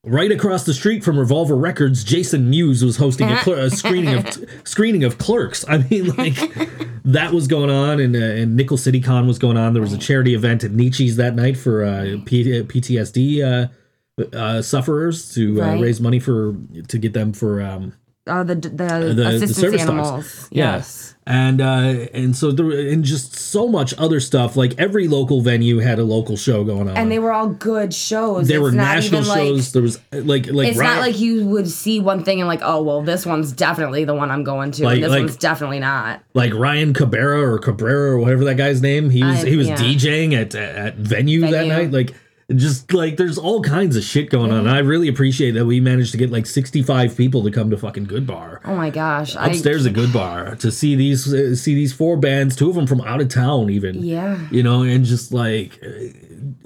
right. 0.03 0.31
across 0.31 0.65
the 0.65 0.73
street 0.73 1.03
from 1.03 1.17
Revolver 1.17 1.55
Records, 1.55 2.03
Jason 2.03 2.49
Mewes 2.49 2.83
was 2.83 2.97
hosting 2.97 3.29
a, 3.29 3.41
cl- 3.43 3.59
a 3.59 3.69
screening 3.69 4.15
of 4.15 4.45
screening 4.63 5.03
of 5.03 5.17
Clerks. 5.17 5.65
I 5.67 5.79
mean, 5.79 6.07
like 6.15 6.35
that 7.05 7.31
was 7.33 7.47
going 7.47 7.69
on, 7.69 7.99
and 7.99 8.15
uh, 8.15 8.19
and 8.19 8.55
Nickel 8.55 8.77
City 8.77 9.01
Con 9.01 9.27
was 9.27 9.39
going 9.39 9.57
on. 9.57 9.73
There 9.73 9.81
was 9.81 9.93
a 9.93 9.97
charity 9.97 10.35
event 10.35 10.63
at 10.63 10.71
Nietzsche's 10.71 11.15
that 11.17 11.35
night 11.35 11.57
for 11.57 11.83
uh, 11.83 12.17
P- 12.25 12.63
PTSD 12.63 13.43
uh, 13.43 14.27
uh, 14.35 14.61
sufferers 14.61 15.33
to 15.35 15.61
uh, 15.61 15.79
raise 15.79 16.01
money 16.01 16.19
for 16.19 16.55
to 16.87 16.97
get 16.97 17.13
them 17.13 17.33
for 17.33 17.61
um, 17.61 17.93
Uh, 18.29 18.43
the, 18.43 18.55
the, 18.55 18.69
the 18.69 19.27
assistance 19.27 19.57
service 19.57 19.81
dogs. 19.81 19.89
animals. 19.89 20.47
Yeah. 20.51 20.75
Yes. 20.75 21.15
and 21.27 21.61
uh, 21.61 22.07
and 22.13 22.35
so 22.35 22.51
there 22.51 22.69
and 22.91 23.03
just 23.03 23.35
so 23.35 23.67
much 23.67 23.93
other 23.97 24.19
stuff. 24.19 24.55
Like 24.55 24.73
every 24.79 25.07
local 25.07 25.41
venue 25.41 25.79
had 25.79 25.99
a 25.99 26.03
local 26.03 26.37
show 26.37 26.63
going 26.63 26.87
on, 26.89 26.95
And 26.97 27.11
they 27.11 27.19
were 27.19 27.31
all 27.31 27.47
good 27.49 27.93
shows. 27.93 28.47
there 28.47 28.61
were 28.61 28.69
It's 28.69 28.75
national 28.77 29.21
even 29.21 29.33
shows. 29.35 29.65
Like, 29.67 29.73
there 29.73 29.81
was 29.81 29.97
uh, 30.13 30.21
like 30.23 30.47
like 30.51 30.69
it's 30.69 30.77
Riot- 30.77 30.95
not 30.95 31.01
like 31.01 31.19
you 31.19 31.45
would 31.47 31.69
see 31.69 31.99
one 31.99 32.23
thing 32.23 32.39
and 32.39 32.47
like, 32.47 32.61
oh 32.63 32.81
well, 32.81 33.01
this 33.01 33.25
one's 33.25 33.51
definitely 33.51 34.05
the 34.05 34.15
one 34.15 34.31
I'm 34.31 34.43
going 34.43 34.71
to, 34.71 34.85
Like- 34.85 34.95
and 34.95 35.03
this 35.03 35.09
like- 35.11 35.19
one's 35.21 35.37
definitely 35.37 35.79
not. 35.79 36.21
like 36.33 36.53
Ryan 36.53 36.93
Cabrera 36.93 37.41
or 37.53 37.59
Cabrera 37.59 38.11
or 38.11 38.17
whatever 38.19 38.45
that 38.45 38.55
guy's 38.55 38.81
name. 38.81 39.09
He 39.09 39.23
was 39.23 39.43
I- 39.43 39.49
he 39.49 39.55
was 39.55 39.67
yeah. 39.67 39.75
DJing 39.77 40.33
at 40.39 40.55
at 40.55 40.95
venue, 40.95 41.41
that 41.41 41.67
night. 41.67 41.91
Like 41.91 42.13
just 42.55 42.91
like 42.93 43.17
there's 43.17 43.37
all 43.37 43.61
kinds 43.61 43.95
of 43.95 44.03
shit 44.03 44.29
going 44.29 44.51
on. 44.51 44.59
And 44.59 44.69
I 44.69 44.79
really 44.79 45.07
appreciate 45.07 45.51
that 45.51 45.65
we 45.65 45.79
managed 45.79 46.11
to 46.11 46.17
get 46.17 46.31
like 46.31 46.45
65 46.45 47.15
people 47.15 47.43
to 47.43 47.51
come 47.51 47.69
to 47.69 47.77
fucking 47.77 48.05
Good 48.05 48.25
Bar. 48.25 48.61
Oh 48.65 48.75
my 48.75 48.89
gosh! 48.89 49.35
Upstairs 49.37 49.85
at 49.85 49.93
Good 49.93 50.11
Bar 50.11 50.55
to 50.55 50.71
see 50.71 50.95
these 50.95 51.31
uh, 51.31 51.55
see 51.55 51.75
these 51.75 51.93
four 51.93 52.17
bands, 52.17 52.55
two 52.55 52.69
of 52.69 52.75
them 52.75 52.87
from 52.87 53.01
out 53.01 53.21
of 53.21 53.29
town 53.29 53.69
even. 53.69 54.03
Yeah. 54.03 54.39
You 54.49 54.63
know, 54.63 54.81
and 54.81 55.05
just 55.05 55.31
like 55.31 55.79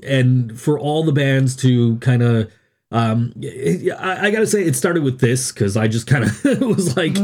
and 0.04 0.60
for 0.60 0.80
all 0.80 1.04
the 1.04 1.12
bands 1.12 1.56
to 1.58 1.98
kind 1.98 2.22
of 2.22 2.52
um 2.92 3.34
I, 3.44 4.28
I 4.28 4.32
gotta 4.32 4.48
say 4.48 4.64
it 4.64 4.76
started 4.76 5.04
with 5.04 5.20
this 5.20 5.52
because 5.52 5.76
I 5.76 5.88
just 5.88 6.08
kind 6.08 6.24
of 6.24 6.62
was 6.62 6.96
like 6.96 7.16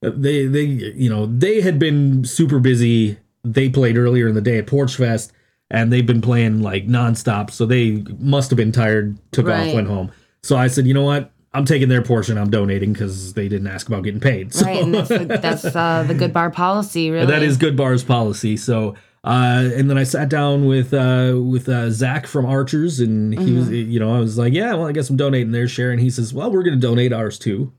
they 0.00 0.46
they 0.46 0.64
you 0.64 1.08
know 1.08 1.26
they 1.26 1.60
had 1.60 1.78
been 1.78 2.24
super 2.24 2.58
busy 2.58 3.18
they 3.44 3.68
played 3.68 3.96
earlier 3.96 4.26
in 4.28 4.34
the 4.34 4.40
day 4.40 4.58
at 4.58 4.66
porch 4.66 4.96
fest 4.96 5.32
and 5.70 5.92
they've 5.92 6.06
been 6.06 6.20
playing 6.20 6.62
like 6.62 6.86
nonstop 6.86 7.50
so 7.50 7.66
they 7.66 8.02
must 8.18 8.50
have 8.50 8.56
been 8.56 8.72
tired 8.72 9.18
took 9.32 9.46
off 9.46 9.74
went 9.74 9.88
home 9.88 10.10
so 10.42 10.56
i 10.56 10.66
said 10.66 10.86
you 10.86 10.94
know 10.94 11.02
what 11.02 11.32
i'm 11.54 11.64
taking 11.64 11.88
their 11.88 12.02
portion 12.02 12.38
i'm 12.38 12.50
donating 12.50 12.92
because 12.92 13.32
they 13.34 13.48
didn't 13.48 13.66
ask 13.66 13.88
about 13.88 14.02
getting 14.04 14.20
paid 14.20 14.52
so 14.54 14.64
Right, 14.66 14.82
and 14.82 14.94
that's 14.94 15.08
the, 15.08 15.24
that's 15.24 15.64
uh, 15.64 16.04
the 16.06 16.14
good 16.14 16.32
bar 16.32 16.50
policy, 16.50 17.10
really. 17.10 17.26
that 17.26 17.42
is 17.42 17.56
good 17.56 17.76
bars 17.76 18.04
policy 18.04 18.56
so 18.56 18.94
uh, 19.24 19.68
and 19.74 19.90
then 19.90 19.98
I 19.98 20.04
sat 20.04 20.28
down 20.28 20.66
with 20.66 20.94
uh, 20.94 21.34
with 21.36 21.68
uh, 21.68 21.90
Zach 21.90 22.28
from 22.28 22.46
Archers, 22.46 23.00
and 23.00 23.36
he 23.36 23.54
was, 23.54 23.68
you 23.72 23.98
know, 23.98 24.14
I 24.14 24.20
was 24.20 24.38
like, 24.38 24.52
"Yeah, 24.52 24.74
well, 24.74 24.86
I 24.86 24.92
guess 24.92 25.10
I'm 25.10 25.16
donating 25.16 25.50
their 25.50 25.66
share." 25.66 25.90
And 25.90 25.98
he 25.98 26.10
says, 26.10 26.32
"Well, 26.32 26.48
we're 26.52 26.62
going 26.62 26.76
to 26.76 26.80
donate 26.80 27.12
ours 27.12 27.36
too." 27.36 27.72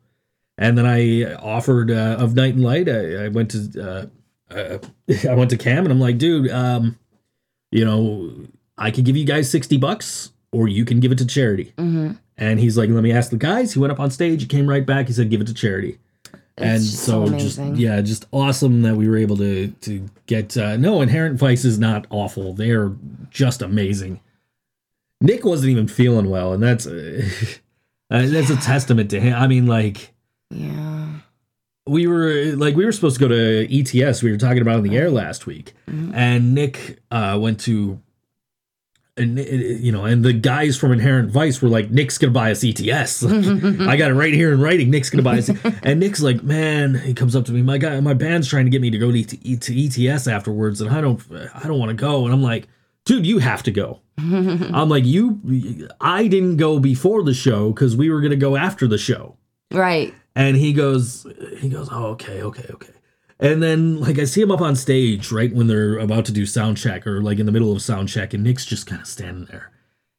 And 0.58 0.78
then 0.78 0.86
I 0.86 1.36
offered 1.36 1.90
uh, 1.90 2.18
of 2.20 2.36
Night 2.36 2.56
and 2.56 2.64
Light. 2.66 2.90
I, 2.90 3.26
I 3.26 3.28
went 3.30 3.52
to 3.52 4.10
uh, 4.52 4.54
uh, 4.54 4.80
I 5.30 5.36
went 5.36 5.50
to 5.52 5.58
Cam, 5.58 5.86
and 5.86 5.92
I'm 5.94 6.02
like, 6.02 6.18
"Dude, 6.18 6.52
um, 6.52 7.00
you 7.72 7.84
know, 7.86 8.34
I 8.78 8.92
could 8.92 9.06
give 9.06 9.18
you 9.18 9.26
guys 9.26 9.50
60 9.50 9.78
bucks 9.78 10.32
or 10.52 10.68
you 10.68 10.86
can 10.86 11.00
give 11.00 11.12
it 11.12 11.18
to 11.20 11.26
charity. 11.26 11.74
hmm 11.78 12.12
And 12.38 12.60
he's 12.60 12.78
like, 12.78 12.90
let 12.90 13.04
me 13.04 13.12
ask 13.12 13.30
the 13.32 13.38
guys. 13.38 13.74
He 13.74 13.80
went 13.80 13.92
up 13.92 14.00
on 14.00 14.12
stage, 14.12 14.42
he 14.42 14.48
came 14.48 14.70
right 14.70 14.86
back, 14.86 15.08
he 15.08 15.14
said, 15.14 15.30
give 15.30 15.42
it 15.42 15.48
to 15.48 15.54
charity. 15.54 15.98
and 16.58 16.82
just 16.82 17.04
so, 17.04 17.28
just 17.30 17.60
yeah, 17.76 18.02
just 18.02 18.26
awesome 18.32 18.82
that 18.84 18.96
we 18.96 19.08
were 19.08 19.18
able 19.18 19.38
to 19.38 19.68
to 19.82 20.08
get 20.26 20.56
uh 20.58 20.76
no, 20.78 21.02
Inherent 21.02 21.38
Vice 21.40 21.66
is 21.66 21.78
not 21.78 22.08
awful. 22.10 22.54
They're 22.54 22.92
just 23.30 23.62
amazing. 23.62 24.20
Nick 25.22 25.44
wasn't 25.46 25.72
even 25.72 25.88
feeling 25.88 26.30
well, 26.30 26.54
and 26.54 26.62
that's 26.62 26.86
uh, 26.88 27.22
uh, 28.12 28.26
that's 28.28 28.50
a 28.52 28.56
testament 28.58 29.10
to 29.12 29.20
him. 29.20 29.36
I 29.36 29.48
mean, 29.48 29.66
like 29.68 30.14
Yeah. 30.52 31.20
We 31.88 32.08
were 32.08 32.54
like 32.56 32.76
we 32.76 32.86
were 32.86 32.92
supposed 32.92 33.20
to 33.20 33.22
go 33.22 33.28
to 33.30 33.68
ETS. 33.80 34.22
We 34.24 34.32
were 34.32 34.38
talking 34.38 34.62
about 34.62 34.76
on 34.78 34.84
the 34.84 34.96
air 34.98 35.10
last 35.10 35.46
week, 35.46 35.74
Mhm. 35.90 36.12
and 36.14 36.54
Nick 36.54 37.00
uh, 37.12 37.38
went 37.42 37.60
to, 37.62 38.00
and 39.16 39.40
uh, 39.40 39.42
you 39.42 39.92
know, 39.92 40.06
and 40.06 40.24
the 40.24 40.34
guys 40.34 40.78
from 40.78 40.92
Inherent 40.92 41.32
Vice 41.32 41.62
were 41.62 41.70
like, 41.70 41.90
"Nick's 41.90 42.18
gonna 42.18 42.32
buy 42.32 42.52
us 42.52 42.64
ETS." 42.64 43.24
I 43.26 43.98
got 43.98 44.12
it 44.12 44.14
right 44.14 44.34
here 44.34 44.54
in 44.54 44.60
writing. 44.62 44.90
Nick's 44.92 45.10
gonna 45.10 45.24
buy 45.24 45.40
us, 45.40 45.50
and 45.84 46.00
Nick's 46.00 46.22
like, 46.22 46.44
"Man," 46.44 46.96
he 46.96 47.14
comes 47.14 47.36
up 47.36 47.46
to 47.46 47.52
me, 47.52 47.62
"My 47.62 47.78
guy, 47.78 48.00
my 48.00 48.14
band's 48.14 48.48
trying 48.48 48.66
to 48.66 48.72
get 48.72 48.82
me 48.82 48.90
to 48.92 48.98
go 48.98 49.12
to, 49.12 49.18
E- 49.48 49.58
to 49.58 49.86
ETS 50.10 50.28
afterwards, 50.28 50.82
and 50.82 50.90
I 50.92 51.02
don't, 51.02 51.22
I 51.56 51.68
don't 51.68 51.80
want 51.80 51.90
to 51.90 51.96
go." 51.96 52.26
And 52.26 52.34
I'm 52.34 52.44
like, 52.44 52.68
"Dude, 53.06 53.26
you 53.26 53.40
have 53.40 53.64
to 53.64 53.72
go." 53.72 54.02
I'm 54.20 54.90
like, 54.90 55.06
"You, 55.06 55.88
I 56.02 56.28
didn't 56.28 56.58
go 56.58 56.80
before 56.80 57.24
the 57.24 57.34
show 57.34 57.70
because 57.72 57.96
we 57.96 58.10
were 58.10 58.22
gonna 58.22 58.36
go 58.36 58.56
after 58.56 58.88
the 58.88 58.98
show." 58.98 59.36
right. 59.72 60.14
And 60.38 60.56
he 60.56 60.72
goes, 60.72 61.26
he 61.58 61.68
goes, 61.68 61.90
oh, 61.92 62.06
okay, 62.10 62.44
okay, 62.44 62.68
okay. 62.72 62.94
And 63.40 63.62
then 63.62 64.00
like 64.00 64.20
I 64.20 64.26
see 64.26 64.40
him 64.40 64.52
up 64.52 64.62
on 64.62 64.76
stage 64.76 65.32
right 65.32 65.52
when 65.52 65.66
they're 65.66 65.98
about 65.98 66.26
to 66.26 66.32
do 66.32 66.46
sound 66.46 66.78
check 66.78 67.08
or 67.08 67.24
like 67.24 67.40
in 67.40 67.48
the 67.48 67.52
middle 67.52 67.72
of 67.72 67.82
sound 67.82 68.08
check, 68.08 68.36
and 68.36 68.44
Nick's 68.44 68.64
just 68.64 68.86
kind 68.86 69.02
of 69.02 69.08
standing 69.08 69.46
there, 69.46 69.72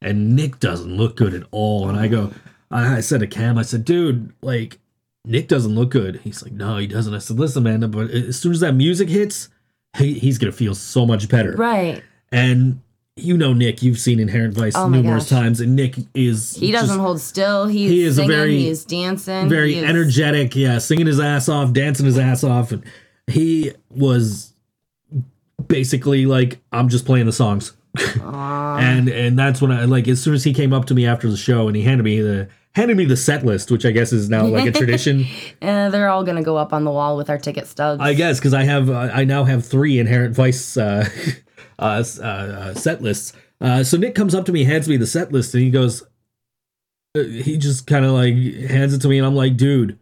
and 0.03 0.35
Nick 0.35 0.59
doesn't 0.59 0.97
look 0.97 1.17
good 1.17 1.35
at 1.35 1.45
all. 1.53 1.89
And 1.89 1.97
I 1.97 2.09
go, 2.09 2.33
I, 2.69 3.01
said 3.01 3.21
to 3.21 3.29
Cam, 3.29 3.59
I 3.59 3.63
said, 3.63 3.85
dude, 3.85 4.33
like 4.43 4.81
Nick 5.25 5.47
doesn't 5.47 5.77
look 5.77 5.91
good. 5.91 6.21
He's 6.25 6.43
like, 6.43 6.53
no, 6.53 6.79
he 6.79 6.89
doesn't. 6.89 7.15
I 7.15 7.19
said, 7.19 7.39
listen, 7.39 7.63
man, 7.63 7.89
but 7.89 8.11
as 8.11 8.41
soon 8.41 8.51
as 8.51 8.61
that 8.61 8.75
music 8.75 9.09
hits, 9.09 9.49
he, 9.97 10.15
he's 10.15 10.39
gonna 10.39 10.51
feel 10.51 10.75
so 10.75 11.07
much 11.07 11.29
better. 11.29 11.53
Right. 11.53 12.03
And 12.33 12.81
you 13.19 13.37
know 13.37 13.53
Nick, 13.53 13.83
you've 13.83 13.99
seen 13.99 14.21
Inherent 14.21 14.55
Vice 14.55 14.75
Oh 14.77 14.89
numerous 14.89 15.25
gosh. 15.31 15.39
times, 15.41 15.61
and 15.61 15.75
Nick 15.77 15.97
is 16.15 16.55
He 16.57 16.71
doesn't 16.73 16.89
just- 16.89 17.01
hold 17.01 17.21
still. 17.21 17.67
He's 17.67 17.91
He 17.91 18.03
is 18.03 18.19
a 18.19 18.27
very- 18.27 18.59
he 18.59 18.69
is 18.69 18.85
dancing. 18.85 19.49
very 19.49 19.77
is- 19.77 19.85
energetic 19.85 20.55
yeah 20.57 20.79
singing 20.79 21.07
his 21.07 21.21
ass 21.21 21.49
off 21.49 21.73
dancing 21.73 22.07
his 22.07 22.19
ass 22.19 22.43
off 22.45 22.73
and 22.73 22.83
he 23.27 23.73
was 23.91 24.53
basically 25.67 26.25
like 26.27 26.61
i'm 26.73 26.89
just 26.89 27.05
playing 27.05 27.27
the 27.27 27.33
songs 27.33 27.73
and 28.23 29.09
and 29.09 29.39
that's 29.39 29.61
when 29.61 29.71
i 29.73 29.85
like 29.85 30.07
as 30.09 30.23
soon 30.23 30.33
as 30.35 30.45
he 30.45 30.55
came 30.55 30.73
up 30.73 30.85
to 30.87 30.95
me 30.95 31.05
after 31.05 31.29
the 31.31 31.37
show 31.37 31.67
and 31.67 31.77
he 31.77 31.83
handed 31.83 32.05
me 32.05 32.21
the 32.21 32.49
handed 32.75 32.97
me 32.97 33.05
the 33.05 33.17
set 33.17 33.45
list 33.45 33.71
which 33.71 33.85
i 33.85 33.91
guess 33.91 34.13
is 34.13 34.31
now 34.31 34.47
like 34.47 34.67
a 34.69 34.73
tradition 34.79 35.27
Eh, 35.61 35.89
they're 35.91 36.09
all 36.09 36.23
gonna 36.25 36.43
go 36.43 36.57
up 36.57 36.73
on 36.73 36.85
the 36.85 36.91
wall 36.91 37.17
with 37.17 37.29
our 37.29 37.39
ticket 37.39 37.67
stubs. 37.67 38.01
i 38.01 38.15
guess 38.15 38.39
because 38.39 38.55
i 38.55 38.63
have 38.63 38.89
uh, 38.89 39.11
i 39.13 39.25
now 39.25 39.45
have 39.45 39.67
three 39.67 39.99
inherent 39.99 40.35
vice 40.35 40.77
uh, 40.77 41.07
uh, 41.79 42.03
uh, 42.21 42.23
uh, 42.23 42.75
set 42.75 43.01
lists 43.03 43.33
uh, 43.61 43.83
so 43.85 43.97
nick 43.97 44.15
comes 44.15 44.35
up 44.35 44.45
to 44.45 44.53
me 44.53 44.65
hands 44.65 44.89
me 44.89 44.97
the 44.97 45.07
set 45.07 45.33
list 45.33 45.55
and 45.55 45.63
he 45.63 45.71
goes 45.71 46.03
uh, 47.17 47.23
he 47.23 47.57
just 47.57 47.87
kind 47.87 48.05
of 48.05 48.13
like 48.13 48.35
hands 48.71 48.93
it 48.95 49.01
to 49.01 49.09
me 49.09 49.19
and 49.19 49.27
i'm 49.27 49.35
like 49.35 49.57
dude 49.57 49.99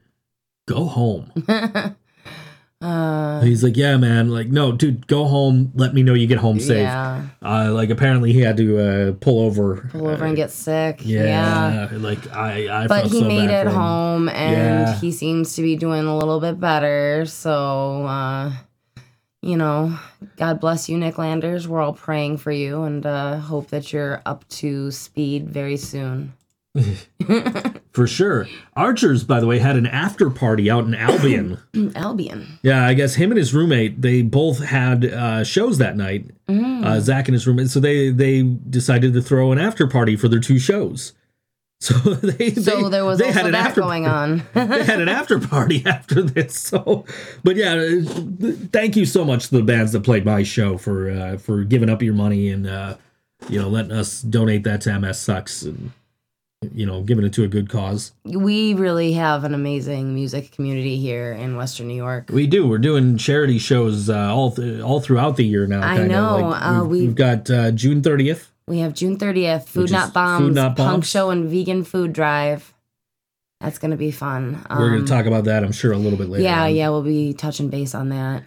go 0.68 0.85
home 0.85 1.30
uh, 2.83 3.40
He's 3.40 3.62
like, 3.64 3.76
yeah, 3.76 3.97
man. 3.97 4.28
Like, 4.28 4.49
no, 4.49 4.73
dude, 4.73 5.06
go 5.06 5.25
home. 5.26 5.73
Let 5.75 5.95
me 5.95 6.02
know 6.02 6.14
you 6.14 6.26
get 6.26 6.38
home 6.38 6.59
safe. 6.61 6.78
yeah. 6.78 7.26
Uh, 7.42 7.73
like, 7.73 7.90
apparently 7.90 8.33
he 8.33 8.40
had 8.40 8.56
to 8.59 8.78
uh, 8.78 9.12
pull 9.21 9.40
over. 9.40 9.88
Pull 9.92 10.09
over 10.09 10.25
and 10.25 10.37
get 10.37 10.50
sick. 10.50 11.00
Yeah, 11.02 11.88
like 11.92 12.30
I, 12.35 12.83
I 12.85 12.87
But 12.87 13.06
he 13.06 13.21
so 13.21 13.26
made 13.28 13.50
it 13.50 13.66
home 13.66 14.28
and 14.28 14.52
Yeah. 14.88 14.99
he 14.99 15.11
seems 15.12 15.54
to 15.56 15.62
be 15.62 15.76
doing 15.76 16.04
a 16.06 16.16
little 16.16 16.40
bit 16.40 16.61
better. 16.61 17.25
So, 17.26 18.04
uh, 18.06 18.52
you 19.47 19.57
know, 19.57 19.97
God 20.37 20.61
bless 20.61 20.88
you, 20.88 20.99
Nick 20.99 21.19
Landers. 21.19 21.69
We're 21.69 21.81
all 21.81 21.93
praying 21.93 22.38
for 22.38 22.50
you 22.50 22.83
and 22.83 23.07
uh, 23.07 23.38
hope 23.38 23.69
that 23.69 23.93
you're 23.93 24.21
up 24.26 24.47
to 24.49 24.91
speed 24.91 25.49
very 25.49 25.76
soon. 25.76 26.33
for 27.93 28.07
sure. 28.07 28.47
Archers, 28.75 29.25
by 29.25 29.41
the 29.41 29.47
way, 29.47 29.59
had 29.59 29.76
an 29.76 29.87
after 29.87 30.31
party 30.31 30.71
out 30.71 30.85
in 30.85 30.95
Albion. 30.95 31.59
Albion. 31.95 32.59
yeah, 32.62 32.87
I 32.87 32.95
guess 32.95 33.15
him 33.15 33.31
and 33.31 33.38
his 33.38 33.55
roommate 33.55 34.03
they 34.03 34.23
both 34.23 34.62
had 34.62 35.05
uh, 35.05 35.45
shows 35.45 35.79
that 35.79 35.97
night. 35.97 36.31
Mm. 36.49 36.85
Uh, 36.85 37.00
Zach 37.00 37.29
and 37.29 37.35
his 37.35 37.47
roommate, 37.47 37.71
so 37.71 37.81
they 37.81 38.11
they 38.11 38.43
decided 38.43 39.15
to 39.15 39.23
throw 39.23 39.53
an 39.53 39.59
after 39.59 39.87
party 39.87 40.17
for 40.17 40.29
their 40.29 40.41
two 40.41 40.59
shows. 40.59 41.15
So 41.87 41.95
they 42.14 42.50
So 42.50 42.83
they, 42.85 42.88
there 42.90 43.05
was 43.05 43.19
they 43.19 43.26
also 43.26 43.37
had 43.38 43.47
an 43.47 43.52
that 43.52 43.66
after 43.69 43.81
going 43.83 44.07
on. 44.07 44.43
they 44.55 44.83
had 44.85 45.00
an 45.00 45.09
after 45.09 45.38
party 45.38 45.83
after 45.87 46.23
this. 46.23 46.59
So, 46.59 47.05
but 47.45 47.55
yeah, 47.57 47.75
uh, 47.75 48.52
thank 48.73 48.97
you 48.97 49.05
so 49.07 49.25
much 49.25 49.49
to 49.49 49.57
the 49.57 49.62
bands 49.62 49.93
that 49.93 50.02
played 50.02 50.25
my 50.25 50.43
show 50.43 50.78
for 50.78 51.11
uh, 51.11 51.37
for 51.37 51.64
giving 51.64 51.88
up 51.90 52.02
your 52.02 52.14
money 52.14 52.49
and 52.49 52.66
uh, 52.66 52.97
you 53.49 53.61
know 53.61 53.69
letting 53.69 53.93
us 53.93 54.21
donate 54.23 54.64
that 54.64 54.81
to 54.83 54.99
MS 54.99 55.19
Sucks 55.21 55.62
and 55.62 55.93
you 56.73 56.87
know 56.87 57.02
giving 57.02 57.25
it 57.25 57.33
to 57.35 57.45
a 57.45 57.49
good 57.49 57.69
cause. 57.69 58.12
we 58.25 58.73
really 58.75 59.12
have 59.12 59.45
an 59.45 59.55
amazing 59.55 60.14
music 60.14 60.50
community 60.52 60.99
here 60.99 61.33
in 61.33 61.57
Western 61.57 61.87
New 61.87 61.95
York. 61.95 62.31
We 62.33 62.47
do. 62.47 62.66
We're 62.66 62.78
doing 62.78 63.19
charity 63.19 63.59
shows 63.59 64.09
uh, 64.11 64.35
all 64.35 64.50
th- 64.52 64.81
all 64.81 65.00
throughout 65.00 65.37
the 65.37 65.45
year 65.45 65.66
now. 65.66 65.83
I 65.83 66.07
know, 66.07 66.49
Like, 66.49 66.62
uh, 66.62 66.78
we've, 66.83 66.90
we- 66.90 67.00
we've 67.07 67.14
got 67.14 67.49
uh, 67.50 67.71
June 67.71 68.02
thirtieth. 68.02 68.50
We 68.69 68.81
have 68.81 68.95
June 68.95 69.17
30th, 69.17 69.67
Food 69.69 69.83
Which 69.83 69.93
Not 69.93 70.07
Food 70.07 70.15
Bombs, 70.15 70.55
Not 70.57 70.77
Punk 70.77 70.91
Bombs. 70.91 71.09
Show 71.09 71.31
and 71.31 71.49
Vegan 71.49 71.85
Food 71.85 72.13
Drive. 72.13 72.75
That's 73.61 73.79
going 73.79 73.93
to 73.93 73.97
be 73.97 74.11
fun. 74.11 74.65
We're 74.69 74.89
going 74.91 75.01
Um, 75.01 75.07
to 75.07 75.13
talk 75.13 75.27
about 75.27 75.45
that, 75.45 75.63
I'm 75.63 75.71
sure, 75.73 75.93
a 75.93 75.97
little 75.97 76.19
bit 76.19 76.29
later. 76.29 76.43
Yeah, 76.45 76.65
on. 76.65 76.75
yeah, 76.75 76.89
we'll 76.91 77.03
be 77.05 77.33
touching 77.33 77.69
base 77.69 77.95
on 77.95 78.09
that. 78.09 78.43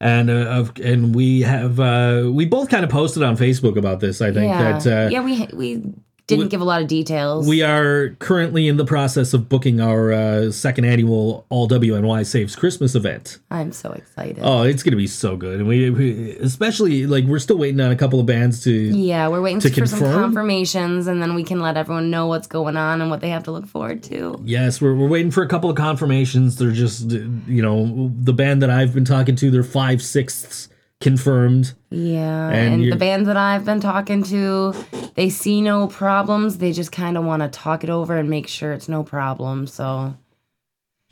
And 0.00 0.28
uh, 0.30 0.32
of- 0.32 0.72
and 0.82 1.14
we 1.14 1.42
have 1.42 1.78
uh, 1.78 2.28
we 2.32 2.46
both 2.46 2.68
kind 2.70 2.84
of 2.84 2.90
posted 2.90 3.22
on 3.22 3.36
Facebook 3.36 3.76
about 3.76 4.00
this. 4.00 4.20
I 4.20 4.32
think 4.32 4.48
yeah, 4.50 4.78
that 4.78 4.86
uh, 5.06 5.10
yeah, 5.10 5.20
we 5.22 5.46
we 5.52 5.82
didn't 6.30 6.44
we- 6.46 6.48
give 6.50 6.60
a 6.60 6.64
lot 6.64 6.80
of 6.82 6.88
details. 6.88 7.46
We 7.46 7.62
are 7.62 8.10
currently 8.18 8.68
in 8.68 8.76
the 8.76 8.84
process 8.84 9.34
of 9.34 9.48
booking 9.48 9.80
our 9.80 10.12
uh, 10.12 10.50
second 10.50 10.84
annual 10.86 11.44
All 11.50 11.68
WNY 11.68 12.24
Saves 12.26 12.56
Christmas 12.56 12.94
event. 12.94 13.38
I'm 13.50 13.72
so 13.72 13.92
excited. 13.92 14.40
Oh, 14.42 14.62
it's 14.62 14.82
going 14.82 14.92
to 14.92 14.96
be 14.96 15.06
so 15.06 15.36
good. 15.36 15.60
And 15.60 15.68
we, 15.68 15.90
we, 15.90 16.36
especially, 16.36 17.06
like, 17.06 17.24
we're 17.24 17.38
still 17.38 17.58
waiting 17.58 17.80
on 17.80 17.90
a 17.90 17.96
couple 17.96 18.18
of 18.20 18.26
bands 18.26 18.64
to. 18.64 18.72
yeah, 18.72 19.28
we're 19.28 19.42
waiting 19.42 19.60
to 19.60 19.68
for 19.70 19.86
some 19.86 19.98
confirm? 19.98 20.22
confirmations, 20.22 21.06
and 21.06 21.20
then 21.20 21.34
we 21.34 21.44
can 21.44 21.60
let 21.60 21.76
everyone 21.76 22.10
know 22.10 22.26
what's 22.26 22.46
going 22.46 22.76
on 22.76 23.00
and 23.00 23.10
what 23.10 23.20
they 23.20 23.30
have 23.30 23.44
to 23.44 23.50
look 23.50 23.66
forward 23.66 24.02
to. 24.04 24.40
Yes, 24.44 24.80
we're, 24.80 24.94
we're 24.94 25.08
waiting 25.08 25.30
for 25.30 25.42
a 25.42 25.48
couple 25.48 25.68
of 25.70 25.76
confirmations. 25.76 26.56
They're 26.56 26.70
just, 26.72 27.10
you 27.10 27.62
know, 27.62 28.10
the 28.16 28.32
band 28.32 28.62
that 28.62 28.70
I've 28.70 28.94
been 28.94 29.04
talking 29.04 29.36
to, 29.36 29.50
they're 29.50 29.62
five 29.62 30.02
sixths 30.02 30.68
confirmed. 31.00 31.74
Yeah, 31.90 32.48
And 32.50 32.82
and, 32.82 32.92
the 32.92 32.96
bands 32.96 33.26
that 33.26 33.36
I've 33.36 33.64
been 33.64 33.80
talking 33.80 34.22
to, 34.24 34.74
they 35.14 35.30
see 35.30 35.60
no 35.60 35.86
problems. 35.86 36.58
They 36.58 36.72
just 36.72 36.92
kind 36.92 37.16
of 37.16 37.24
want 37.24 37.42
to 37.42 37.48
talk 37.48 37.82
it 37.82 37.90
over 37.90 38.16
and 38.16 38.28
make 38.30 38.46
sure 38.46 38.72
it's 38.72 38.88
no 38.88 39.02
problem. 39.02 39.66
So, 39.66 40.14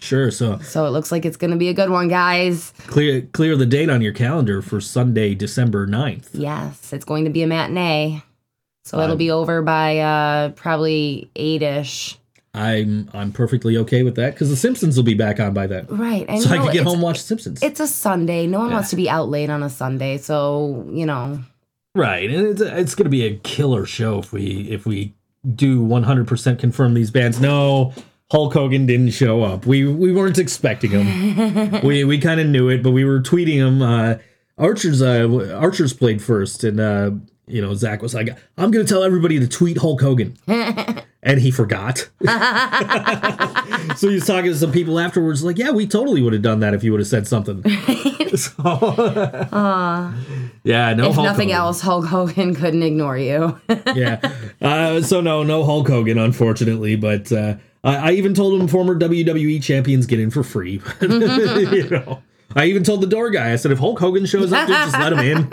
Sure. 0.01 0.31
So 0.31 0.59
so 0.61 0.87
it 0.87 0.91
looks 0.91 1.11
like 1.11 1.25
it's 1.25 1.37
gonna 1.37 1.57
be 1.57 1.69
a 1.69 1.75
good 1.75 1.91
one, 1.91 2.07
guys. 2.07 2.73
clear 2.87 3.23
clear 3.23 3.57
the 3.57 3.67
date 3.67 3.91
on 3.91 4.01
your 4.01 4.13
calendar 4.13 4.63
for 4.63 4.81
Sunday, 4.81 5.35
December 5.35 5.89
9th. 5.89 6.29
Yes, 6.35 6.93
it's 6.93 7.05
going 7.05 7.25
to 7.25 7.31
be 7.31 7.43
a 7.43 7.49
matinee. 7.49 8.23
So 8.85 9.01
it'll 9.01 9.17
be 9.17 9.31
over 9.31 9.61
by 9.61 9.99
uh 9.99 10.51
probably 10.51 11.31
eight 11.35 11.63
ish. 11.63 12.18
I'm 12.59 13.09
I'm 13.15 13.33
perfectly 13.33 13.77
okay 13.79 14.03
with 14.03 14.17
that 14.17 14.35
because 14.35 14.51
The 14.51 14.57
Simpsons 14.57 14.97
will 14.97 15.05
be 15.05 15.15
back 15.15 15.39
on 15.39 15.55
by 15.55 15.67
then. 15.67 15.87
Right, 15.89 16.27
So 16.41 16.55
you 16.55 16.61
I 16.61 16.65
can 16.65 16.73
get 16.73 16.85
home 16.85 16.95
and 16.95 17.03
watch 17.03 17.19
The 17.19 17.25
Simpsons. 17.25 17.63
It's 17.63 17.79
a 17.79 17.87
Sunday. 17.87 18.47
No 18.47 18.59
one 18.59 18.73
wants 18.73 18.91
to 18.91 18.97
be 18.97 19.09
out 19.09 19.29
late 19.29 19.49
on 19.49 19.63
a 19.63 19.71
Sunday, 19.71 20.19
so 20.19 20.87
you 20.91 21.07
know. 21.07 21.41
Right, 21.95 22.29
and 22.31 22.47
it's, 22.49 22.61
it's 22.61 22.95
going 22.95 23.05
to 23.05 23.11
be 23.11 23.25
a 23.25 23.37
killer 23.37 23.87
show 23.87 24.19
if 24.19 24.33
we 24.33 24.69
if 24.71 24.87
we 24.87 25.15
do 25.55 25.81
100% 25.81 26.59
confirm 26.59 26.95
these 26.95 27.11
bands. 27.11 27.41
No, 27.41 27.93
Hulk 28.31 28.53
Hogan 28.53 28.87
didn't 28.87 29.11
show 29.11 29.43
up. 29.43 29.65
We 29.65 29.87
we 29.87 30.13
weren't 30.13 30.39
expecting 30.39 30.91
him. 30.91 31.81
we 31.85 32.05
we 32.05 32.19
kind 32.19 32.41
of 32.41 32.47
knew 32.47 32.69
it, 32.69 32.83
but 32.83 32.91
we 32.91 33.05
were 33.05 33.21
tweeting 33.21 33.57
him. 33.57 33.83
Uh, 33.83 34.17
Archer's 34.59 35.01
uh, 35.01 35.57
Archer's 35.57 35.93
played 35.93 36.21
first, 36.21 36.65
and 36.65 36.81
uh, 36.81 37.13
you 37.49 37.63
know 37.63 37.75
Zach 37.75 38.03
was 38.03 38.15
like, 38.15 38.29
"I'm 38.57 38.71
going 38.71 38.85
to 38.85 38.89
tell 38.93 39.03
everybody 39.03 39.39
to 39.39 39.49
tweet 39.49 39.79
Hulk 39.79 40.01
Hogan," 40.01 40.37
and 41.23 41.41
he 41.41 41.51
forgot. 41.51 41.99
so 43.97 44.09
he 44.09 44.15
was 44.15 44.27
talking 44.27 44.51
to 44.51 44.57
some 44.57 44.73
people 44.73 44.99
afterwards, 44.99 45.43
like, 45.43 45.59
"Yeah, 45.59 45.71
we 45.71 45.87
totally 45.87 46.23
would 46.23 46.33
have 46.33 46.43
done 46.43 46.61
that 46.61 46.75
if 46.75 46.85
you 46.85 46.93
would 46.93 47.01
have 47.01 47.09
said 47.09 47.27
something." 47.27 47.63
so, 48.37 48.53
yeah, 50.65 50.95
no. 50.95 51.09
if 51.09 51.15
Hulk 51.15 51.25
nothing 51.25 51.49
Hogan 51.49 51.51
else, 51.51 51.81
Hulk 51.81 52.07
Hogan 52.07 52.55
couldn't 52.55 52.83
ignore 52.83 53.19
you. 53.19 53.61
yeah. 53.95 54.21
Uh, 54.61 55.01
so 55.03 55.21
no, 55.21 55.43
no 55.43 55.65
Hulk 55.65 55.89
Hogan, 55.89 56.19
unfortunately. 56.19 56.97
But 56.97 57.33
uh, 57.33 57.57
I, 57.85 57.97
I 57.97 58.13
even 58.13 58.35
told 58.35 58.61
him 58.61 58.69
former 58.69 58.99
WWE 58.99 59.63
champions 59.63 60.07
get 60.07 60.21
in 60.21 60.31
for 60.31 60.43
free. 60.43 60.81
you 61.01 61.89
know, 61.91 62.23
I 62.55 62.67
even 62.67 62.83
told 62.83 63.01
the 63.03 63.07
door 63.07 63.31
guy. 63.31 63.53
I 63.53 63.57
said 63.57 63.73
if 63.73 63.79
Hulk 63.79 63.99
Hogan 63.99 64.27
shows 64.27 64.53
up, 64.53 64.67
dude, 64.67 64.77
just 64.77 64.99
let 64.99 65.13
him 65.13 65.19
in. 65.21 65.51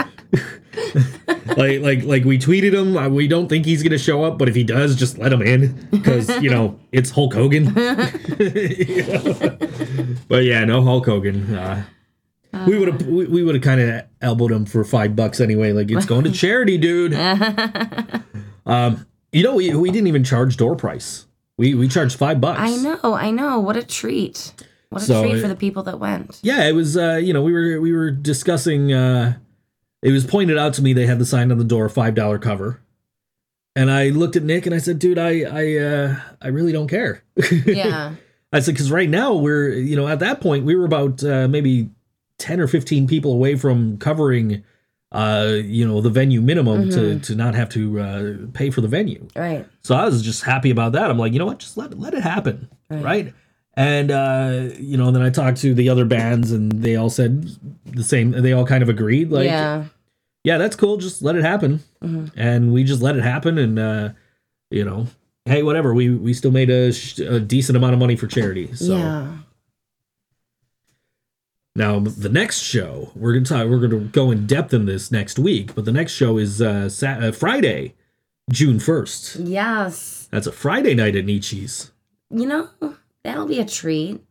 Like 1.57 1.81
like 1.81 2.03
like 2.03 2.23
we 2.23 2.37
tweeted 2.37 2.73
him. 2.73 2.95
uh, 2.97 3.09
We 3.09 3.27
don't 3.27 3.47
think 3.47 3.65
he's 3.65 3.83
gonna 3.83 3.97
show 3.97 4.23
up, 4.23 4.37
but 4.37 4.47
if 4.49 4.55
he 4.55 4.63
does, 4.63 4.95
just 4.95 5.17
let 5.17 5.31
him 5.33 5.41
in 5.41 5.87
because 5.91 6.29
you 6.41 6.49
know 6.49 6.79
it's 6.91 7.11
Hulk 7.11 7.33
Hogan. 7.33 7.73
but 10.27 10.43
yeah, 10.43 10.63
no 10.65 10.81
Hulk 10.83 11.05
Hogan. 11.05 11.53
Uh, 11.55 11.83
we 12.67 12.77
would 12.79 12.87
have 12.87 13.05
we, 13.07 13.25
we 13.27 13.43
would 13.43 13.55
have 13.55 13.63
kind 13.63 13.81
of 13.81 14.03
elbowed 14.21 14.51
him 14.51 14.65
for 14.65 14.83
five 14.83 15.15
bucks 15.15 15.39
anyway. 15.41 15.71
Like 15.73 15.91
it's 15.91 16.05
going 16.05 16.23
to 16.25 16.31
charity, 16.43 16.77
dude. 16.77 17.13
um, 18.65 19.05
you 19.31 19.43
know 19.43 19.55
we 19.55 19.73
we 19.75 19.91
didn't 19.91 20.07
even 20.07 20.23
charge 20.23 20.57
door 20.57 20.75
price. 20.75 21.25
We 21.57 21.73
we 21.75 21.87
charged 21.87 22.17
five 22.17 22.41
bucks. 22.41 22.59
I 22.59 22.75
know, 22.77 22.99
I 23.13 23.31
know. 23.31 23.59
What 23.59 23.77
a 23.77 23.83
treat. 23.83 24.53
What 24.89 25.01
a 25.01 25.05
So 25.05 25.21
treat 25.23 25.41
for 25.41 25.47
the 25.47 25.55
people 25.55 25.83
that 25.83 25.99
went. 25.99 26.39
Yeah, 26.43 26.67
it 26.67 26.73
was. 26.73 26.95
Uh, 26.97 27.15
you 27.21 27.33
know, 27.33 27.41
we 27.41 27.51
were 27.53 27.79
we 27.81 27.93
were 27.93 28.11
discussing. 28.11 28.91
Uh, 28.93 29.37
it 30.05 30.11
was 30.11 30.25
pointed 30.25 30.57
out 30.57 30.73
to 30.75 30.81
me 30.81 30.93
they 30.93 31.05
had 31.07 31.19
the 31.19 31.25
sign 31.25 31.51
on 31.51 31.57
the 31.57 31.63
door, 31.63 31.89
five 31.89 32.13
dollar 32.15 32.37
cover, 32.37 32.79
and 33.75 33.89
I 33.91 34.09
looked 34.09 34.35
at 34.35 34.43
Nick 34.43 34.65
and 34.65 34.75
I 34.75 34.77
said, 34.77 34.99
"Dude, 34.99 35.17
I 35.17 35.41
I 35.41 35.77
uh, 35.77 36.15
I 36.41 36.47
really 36.49 36.71
don't 36.71 36.87
care." 36.87 37.23
Yeah. 37.65 38.15
I 38.53 38.59
said 38.61 38.73
because 38.75 38.91
right 38.91 39.09
now 39.09 39.33
we're 39.33 39.69
you 39.73 39.95
know 39.95 40.07
at 40.07 40.19
that 40.19 40.39
point 40.39 40.63
we 40.65 40.75
were 40.75 40.85
about 40.85 41.23
uh, 41.23 41.47
maybe 41.47 41.89
ten 42.37 42.59
or 42.61 42.67
fifteen 42.67 43.07
people 43.07 43.33
away 43.33 43.55
from 43.55 43.97
covering. 43.97 44.63
Uh, 45.11 45.59
you 45.63 45.87
know 45.87 46.01
the 46.01 46.09
venue 46.09 46.41
minimum 46.41 46.89
to 46.89 47.17
to 47.19 47.35
not 47.35 47.55
have 47.55 47.69
to 47.69 47.99
uh, 48.01 48.33
pay 48.53 48.69
for 48.69 48.81
the 48.81 48.87
venue. 48.87 49.25
Right. 49.35 49.65
So 49.81 49.95
I 49.95 50.03
was 50.05 50.21
just 50.21 50.43
happy 50.43 50.69
about 50.71 50.91
that. 50.91 51.09
I'm 51.09 51.17
like, 51.17 51.31
you 51.31 51.39
know 51.39 51.45
what? 51.45 51.59
Just 51.59 51.77
let 51.77 51.97
let 51.97 52.13
it 52.13 52.21
happen, 52.23 52.67
Right. 52.89 53.03
right? 53.03 53.33
And 53.77 54.11
uh, 54.11 54.69
you 54.77 54.97
know, 54.97 55.11
then 55.11 55.21
I 55.21 55.29
talked 55.29 55.57
to 55.61 55.73
the 55.73 55.89
other 55.89 56.03
bands, 56.05 56.51
and 56.51 56.71
they 56.71 56.95
all 56.97 57.09
said 57.09 57.49
the 57.85 58.03
same. 58.03 58.31
They 58.31 58.51
all 58.51 58.65
kind 58.65 58.81
of 58.83 58.89
agreed, 58.89 59.31
like, 59.31 59.45
yeah, 59.45 59.85
yeah. 60.45 60.57
that's 60.57 60.75
cool. 60.75 60.97
Just 60.97 61.21
let 61.21 61.35
it 61.35 61.43
happen. 61.43 61.81
Mhm. 62.03 62.31
And 62.37 62.71
we 62.73 62.83
just 62.83 63.01
let 63.01 63.15
it 63.17 63.23
happen, 63.23 63.57
and 63.57 63.77
uh, 63.77 64.09
you 64.71 64.83
know, 64.85 65.07
hey, 65.45 65.61
whatever. 65.63 65.93
We 65.93 66.09
we 66.09 66.33
still 66.33 66.51
made 66.51 66.69
a, 66.69 66.91
sh- 66.93 67.19
a 67.19 67.39
decent 67.39 67.75
amount 67.77 67.93
of 67.93 67.99
money 67.99 68.15
for 68.15 68.27
charity. 68.27 68.73
So 68.75 68.97
Yeah. 68.97 69.37
now 71.75 71.99
the 71.99 72.29
next 72.29 72.59
show 72.61 73.11
we're 73.15 73.33
gonna 73.33 73.45
talk. 73.45 73.67
We're 73.67 73.79
gonna 73.85 74.05
go 74.05 74.31
in 74.31 74.47
depth 74.47 74.73
in 74.73 74.85
this 74.85 75.11
next 75.11 75.37
week, 75.37 75.75
but 75.75 75.85
the 75.85 75.91
next 75.91 76.13
show 76.13 76.37
is 76.37 76.61
uh, 76.61 76.89
uh 77.03 77.31
Friday, 77.31 77.93
June 78.51 78.79
first. 78.79 79.35
Yes. 79.37 80.27
That's 80.31 80.47
a 80.47 80.51
Friday 80.51 80.95
night 80.95 81.15
at 81.15 81.25
Nietzsche's. 81.25 81.91
You 82.29 82.47
know, 82.47 82.69
that'll 83.23 83.45
be 83.45 83.59
a 83.59 83.65
treat. 83.65 84.21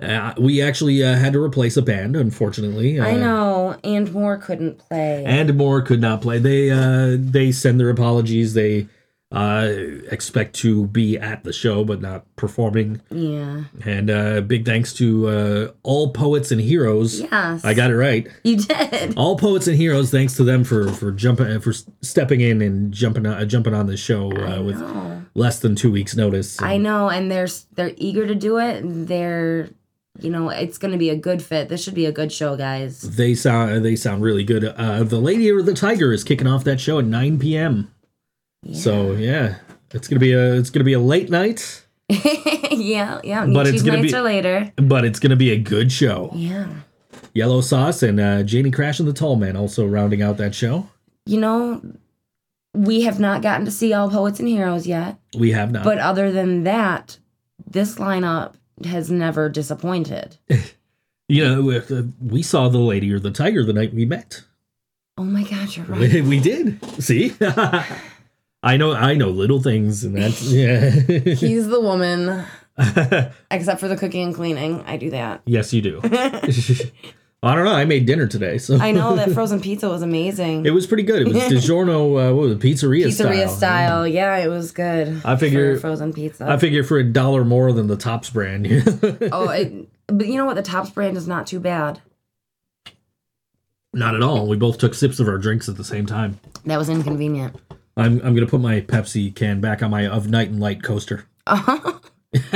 Uh, 0.00 0.32
we 0.38 0.60
actually 0.62 1.02
uh, 1.04 1.16
had 1.16 1.32
to 1.32 1.42
replace 1.42 1.76
a 1.76 1.82
band, 1.82 2.16
unfortunately. 2.16 2.98
Uh, 2.98 3.06
I 3.06 3.16
know. 3.16 3.78
And 3.84 4.12
more 4.12 4.36
couldn't 4.36 4.78
play. 4.78 5.24
And 5.24 5.56
more 5.56 5.80
could 5.82 6.00
not 6.00 6.20
play. 6.22 6.38
They 6.38 6.70
uh, 6.70 7.16
they 7.18 7.52
send 7.52 7.78
their 7.78 7.90
apologies. 7.90 8.54
They 8.54 8.88
uh, 9.30 9.68
expect 10.10 10.56
to 10.56 10.86
be 10.88 11.16
at 11.18 11.44
the 11.44 11.52
show, 11.52 11.84
but 11.84 12.00
not 12.02 12.24
performing. 12.36 13.00
yeah. 13.10 13.64
And 13.84 14.10
uh, 14.10 14.40
big 14.40 14.64
thanks 14.66 14.92
to 14.94 15.28
uh, 15.28 15.70
all 15.82 16.12
poets 16.12 16.50
and 16.50 16.60
heroes. 16.60 17.20
Yes. 17.20 17.64
I 17.64 17.72
got 17.72 17.90
it 17.90 17.96
right. 17.96 18.26
You 18.44 18.56
did. 18.56 19.14
All 19.16 19.38
poets 19.38 19.68
and 19.68 19.76
heroes. 19.76 20.10
Thanks 20.10 20.36
to 20.36 20.44
them 20.44 20.64
for 20.64 20.90
for 20.92 21.12
jumping 21.12 21.60
for 21.60 21.72
stepping 22.00 22.40
in 22.40 22.60
and 22.60 22.92
jumping 22.92 23.24
uh, 23.24 23.44
jumping 23.44 23.72
on 23.74 23.86
the 23.86 23.96
show 23.96 24.28
with 24.62 24.82
less 25.34 25.60
than 25.60 25.76
two 25.76 25.92
weeks 25.92 26.16
notice. 26.16 26.60
I 26.60 26.76
know, 26.76 27.08
and 27.08 27.30
they're 27.30 27.48
they're 27.74 27.94
eager 27.96 28.26
to 28.26 28.34
do 28.34 28.58
it. 28.58 28.82
They're, 28.84 29.70
you 30.20 30.30
know, 30.30 30.48
it's 30.50 30.78
going 30.78 30.92
to 30.92 30.98
be 30.98 31.10
a 31.10 31.16
good 31.16 31.42
fit. 31.42 31.68
This 31.68 31.82
should 31.82 31.94
be 31.94 32.06
a 32.06 32.12
good 32.12 32.30
show, 32.32 32.56
guys. 32.56 33.00
They 33.02 33.34
sound 33.34 33.84
they 33.84 33.96
sound 33.96 34.22
really 34.22 34.44
good. 34.44 34.64
Uh, 34.64 35.02
the 35.04 35.18
Lady 35.20 35.50
or 35.50 35.62
the 35.62 35.74
Tiger 35.74 36.12
is 36.12 36.22
kicking 36.24 36.46
off 36.46 36.64
that 36.64 36.80
show 36.80 36.98
at 36.98 37.04
9 37.06 37.38
p.m. 37.38 37.92
Yeah. 38.62 38.78
So 38.78 39.12
yeah, 39.12 39.56
it's 39.92 40.08
gonna 40.08 40.20
be 40.20 40.32
a 40.32 40.54
it's 40.54 40.70
gonna 40.70 40.84
be 40.84 40.92
a 40.92 41.00
late 41.00 41.30
night, 41.30 41.84
yeah, 42.08 43.20
yeah. 43.24 43.46
But 43.46 43.66
it's 43.66 43.82
gonna 43.82 44.02
be- 44.02 44.12
later. 44.12 44.72
but 44.76 45.04
it's 45.04 45.18
gonna 45.18 45.36
be 45.36 45.50
a 45.50 45.58
good 45.58 45.90
show. 45.90 46.30
Yeah. 46.34 46.68
Yellow 47.34 47.60
Sauce 47.62 48.02
and 48.02 48.20
uh, 48.20 48.42
Janie 48.42 48.70
Crash 48.70 49.00
and 49.00 49.08
the 49.08 49.12
Tall 49.14 49.36
Man 49.36 49.56
also 49.56 49.86
rounding 49.86 50.20
out 50.22 50.36
that 50.36 50.54
show. 50.54 50.86
You 51.24 51.40
know, 51.40 51.82
we 52.74 53.02
have 53.02 53.18
not 53.18 53.40
gotten 53.42 53.64
to 53.64 53.70
see 53.70 53.92
all 53.94 54.10
poets 54.10 54.38
and 54.38 54.48
heroes 54.48 54.86
yet, 54.86 55.16
We 55.36 55.52
have 55.52 55.72
not. 55.72 55.82
but 55.84 55.98
other 55.98 56.30
than 56.30 56.64
that, 56.64 57.18
this 57.66 57.96
lineup 57.96 58.54
has 58.86 59.10
never 59.10 59.48
disappointed. 59.48 60.36
you 61.28 61.44
know, 61.44 61.70
uh, 61.70 62.02
we 62.20 62.42
saw 62.42 62.68
the 62.68 62.78
Lady 62.78 63.12
or 63.12 63.18
the 63.18 63.30
Tiger 63.30 63.64
the 63.64 63.72
night 63.72 63.94
we 63.94 64.04
met. 64.04 64.42
Oh 65.18 65.24
my 65.24 65.42
God, 65.42 65.76
you're 65.76 65.86
right. 65.86 66.00
We, 66.00 66.20
we 66.22 66.40
did. 66.40 66.82
See, 67.02 67.34
I 67.40 68.76
know 68.76 68.92
I 68.92 69.14
know 69.14 69.28
little 69.28 69.62
things, 69.62 70.04
and 70.04 70.16
that's 70.16 70.42
yeah. 70.52 70.90
He's 70.90 71.68
the 71.68 71.80
woman, 71.80 72.44
except 73.50 73.80
for 73.80 73.88
the 73.88 73.96
cooking 73.96 74.24
and 74.24 74.34
cleaning. 74.34 74.82
I 74.86 74.96
do 74.96 75.10
that. 75.10 75.42
yes, 75.44 75.72
you 75.72 75.82
do. 75.82 76.00
I 77.44 77.56
don't 77.56 77.64
know. 77.64 77.72
I 77.72 77.84
made 77.84 78.06
dinner 78.06 78.28
today, 78.28 78.58
so 78.58 78.78
I 78.78 78.92
know 78.92 79.16
that 79.16 79.32
frozen 79.32 79.60
pizza 79.68 79.88
was 79.88 80.02
amazing. 80.02 80.64
It 80.64 80.70
was 80.70 80.86
pretty 80.86 81.02
good. 81.02 81.22
It 81.22 81.34
was 81.34 81.42
DiGiorno, 81.64 82.30
uh, 82.30 82.34
what 82.34 82.42
was 82.42 82.52
it, 82.52 82.58
pizzeria, 82.60 83.06
Pizzeria 83.06 83.48
style. 83.48 83.48
style. 83.48 84.06
Yeah, 84.06 84.36
it 84.36 84.46
was 84.48 84.70
good. 84.70 85.20
I 85.24 85.34
figure- 85.34 85.74
for 85.74 85.80
frozen 85.80 86.12
pizza. 86.12 86.48
I 86.48 86.56
figure 86.56 86.84
for 86.84 86.98
a 86.98 87.04
dollar 87.04 87.44
more 87.44 87.72
than 87.72 87.88
the 87.88 87.96
Tops 87.96 88.30
brand. 88.30 88.66
oh, 89.32 89.48
it, 89.48 89.88
but 90.06 90.28
you 90.28 90.36
know 90.36 90.44
what? 90.44 90.54
The 90.54 90.62
Tops 90.62 90.90
brand 90.90 91.16
is 91.16 91.26
not 91.26 91.48
too 91.48 91.58
bad. 91.58 92.00
Not 93.92 94.14
at 94.14 94.22
all. 94.22 94.46
We 94.46 94.56
both 94.56 94.78
took 94.78 94.94
sips 94.94 95.18
of 95.18 95.26
our 95.26 95.36
drinks 95.36 95.68
at 95.68 95.76
the 95.76 95.84
same 95.84 96.06
time. 96.06 96.38
That 96.64 96.78
was 96.78 96.88
inconvenient. 96.88 97.56
I'm 97.96 98.20
I'm 98.24 98.34
gonna 98.34 98.46
put 98.46 98.60
my 98.60 98.80
Pepsi 98.80 99.34
can 99.34 99.60
back 99.60 99.82
on 99.82 99.90
my 99.90 100.06
of 100.06 100.30
Night 100.30 100.48
and 100.48 100.60
Light 100.60 100.82
coaster. 100.82 101.26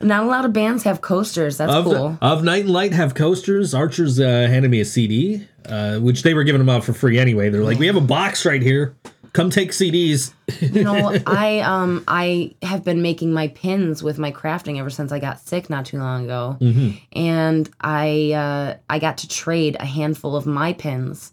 Not 0.00 0.24
a 0.24 0.26
lot 0.26 0.44
of 0.44 0.52
bands 0.52 0.82
have 0.84 1.00
coasters. 1.00 1.58
That's 1.58 1.72
Of, 1.72 1.84
cool. 1.84 2.18
of 2.20 2.44
Night 2.44 2.62
and 2.64 2.70
Light 2.70 2.92
have 2.92 3.14
coasters. 3.14 3.74
Archer's 3.74 4.20
uh, 4.20 4.24
handed 4.48 4.70
me 4.70 4.80
a 4.80 4.84
CD, 4.84 5.46
uh, 5.68 5.98
which 5.98 6.22
they 6.22 6.34
were 6.34 6.44
giving 6.44 6.60
them 6.60 6.68
out 6.68 6.84
for 6.84 6.92
free 6.92 7.18
anyway. 7.18 7.48
They're 7.50 7.64
like, 7.64 7.78
we 7.78 7.86
have 7.86 7.96
a 7.96 8.00
box 8.00 8.44
right 8.46 8.62
here. 8.62 8.94
Come 9.32 9.50
take 9.50 9.72
CDs. 9.72 10.32
You 10.60 10.84
know, 10.84 11.18
I 11.26 11.58
um 11.60 12.04
I 12.06 12.54
have 12.62 12.84
been 12.84 13.02
making 13.02 13.32
my 13.32 13.48
pins 13.48 14.00
with 14.00 14.16
my 14.16 14.30
crafting 14.30 14.78
ever 14.78 14.90
since 14.90 15.10
I 15.10 15.18
got 15.18 15.40
sick 15.40 15.68
not 15.68 15.86
too 15.86 15.98
long 15.98 16.24
ago, 16.26 16.56
Mhm. 16.60 17.00
and 17.14 17.68
I 17.80 18.30
uh, 18.32 18.76
I 18.88 19.00
got 19.00 19.18
to 19.18 19.28
trade 19.28 19.76
a 19.80 19.86
handful 19.86 20.36
of 20.36 20.46
my 20.46 20.72
pins 20.72 21.32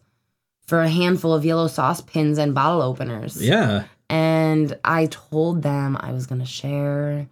for 0.65 0.81
a 0.81 0.89
handful 0.89 1.31
of 1.31 1.45
yellow 1.45 1.67
sauce 1.67 2.01
pins 2.01 2.39
and 2.39 2.55
bottle 2.55 2.81
openers. 2.81 3.39
Yeah. 3.39 3.83
and 4.09 4.75
I 4.83 5.05
told 5.05 5.61
them 5.61 5.95
I 5.99 6.11
was 6.11 6.25
gonna 6.25 6.45
share, 6.47 7.27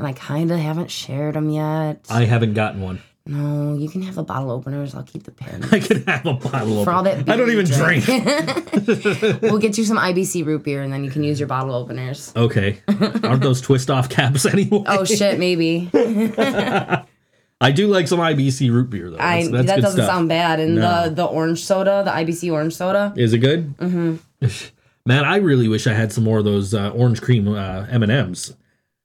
and 0.00 0.06
I 0.08 0.12
kind 0.12 0.50
of 0.50 0.58
haven't 0.58 0.90
shared 0.90 1.34
them 1.34 1.50
yet. 1.50 2.04
I 2.10 2.24
haven't 2.24 2.54
gotten 2.54 2.80
one. 2.80 3.00
no, 3.26 3.74
you 3.76 3.88
can 3.88 4.02
have 4.02 4.14
the 4.16 4.22
bottle 4.24 4.50
openers. 4.50 4.94
I'll 4.94 5.02
keep 5.04 5.22
the 5.24 5.30
pins. 5.30 5.72
I 5.72 5.78
could 5.80 6.08
have 6.08 6.26
a 6.26 6.32
bottle 6.34 6.82
For 6.84 6.90
all 6.92 7.06
opener. 7.06 7.22
that 7.22 7.32
I 7.32 7.36
don't 7.36 7.50
even 7.50 7.66
drink. 7.66 8.06
we'll 9.42 9.58
get 9.58 9.76
you 9.78 9.84
some 9.84 9.98
IBC 9.98 10.44
root 10.46 10.64
beer, 10.64 10.82
and 10.82 10.92
then 10.92 11.04
you 11.04 11.10
can 11.10 11.22
use 11.22 11.38
your 11.38 11.46
bottle 11.46 11.74
openers. 11.74 12.32
Okay. 12.34 12.80
Aren't 13.22 13.42
those 13.42 13.60
twist 13.60 13.90
off 13.90 14.08
caps 14.08 14.46
anyway? 14.52 14.82
Oh 14.86 15.04
shit, 15.04 15.38
maybe. 15.38 15.90
I 17.62 17.72
do 17.72 17.88
like 17.88 18.08
some 18.08 18.20
IBC 18.20 18.70
root 18.72 18.88
beer 18.88 19.10
though. 19.10 19.18
I 19.18 19.42
That's, 19.42 19.50
that's 19.50 19.66
that 19.66 19.74
good 19.76 19.82
doesn't 19.82 19.98
stuff. 19.98 20.10
sound 20.10 20.28
bad. 20.30 20.60
And 20.60 20.76
No. 20.76 21.08
the 21.10 21.14
the 21.16 21.24
orange 21.26 21.62
soda, 21.62 22.02
the 22.04 22.10
IBC 22.10 22.50
orange 22.50 22.74
soda. 22.74 23.12
Is 23.16 23.32
it 23.34 23.38
good? 23.38 23.76
Mm-hmm. 23.76 24.16
Man, 25.06 25.24
I 25.24 25.36
really 25.36 25.68
wish 25.68 25.86
I 25.86 25.92
had 25.92 26.10
some 26.12 26.24
more 26.24 26.38
of 26.38 26.44
those 26.44 26.72
uh, 26.74 26.90
orange 26.90 27.20
cream 27.20 27.48
uh, 27.48 27.86
M 27.90 28.02
and 28.02 28.10
M's. 28.12 28.54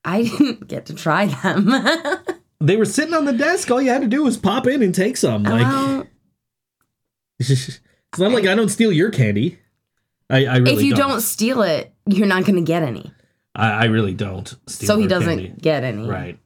I 0.06 0.24
didn't 0.24 0.68
get 0.68 0.86
to 0.86 0.94
try 0.94 1.26
them. 1.26 1.70
They 2.62 2.78
were 2.78 2.86
sitting 2.86 3.14
on 3.14 3.26
the 3.26 3.34
desk. 3.34 3.70
All 3.70 3.82
you 3.82 3.90
had 3.90 4.02
to 4.02 4.08
do 4.08 4.24
was 4.24 4.38
pop 4.38 4.66
in 4.66 4.82
and 4.82 4.96
take 4.96 5.18
some. 5.18 5.44
Like 5.44 5.68
well, 5.68 6.08
it's 7.40 7.80
not 8.18 8.32
like 8.32 8.46
I 8.48 8.56
don't 8.56 8.70
steal 8.70 8.92
your 8.92 9.12
candy. 9.12 9.60
I, 10.30 10.46
I 10.46 10.58
really 10.58 10.74
if 10.74 10.82
you 10.82 10.96
don't. 10.96 11.10
don't 11.10 11.22
steal 11.22 11.62
it, 11.62 11.94
you're 12.08 12.26
not 12.28 12.46
gonna 12.46 12.62
get 12.62 12.82
any. 12.82 13.12
I, 13.54 13.72
I 13.72 13.86
really 13.86 14.14
don't. 14.14 14.48
Steal 14.68 14.88
so 14.88 14.98
he 14.98 15.06
doesn't 15.06 15.38
candy. 15.38 15.54
get 15.62 15.84
any. 15.84 16.08
Right. 16.08 16.40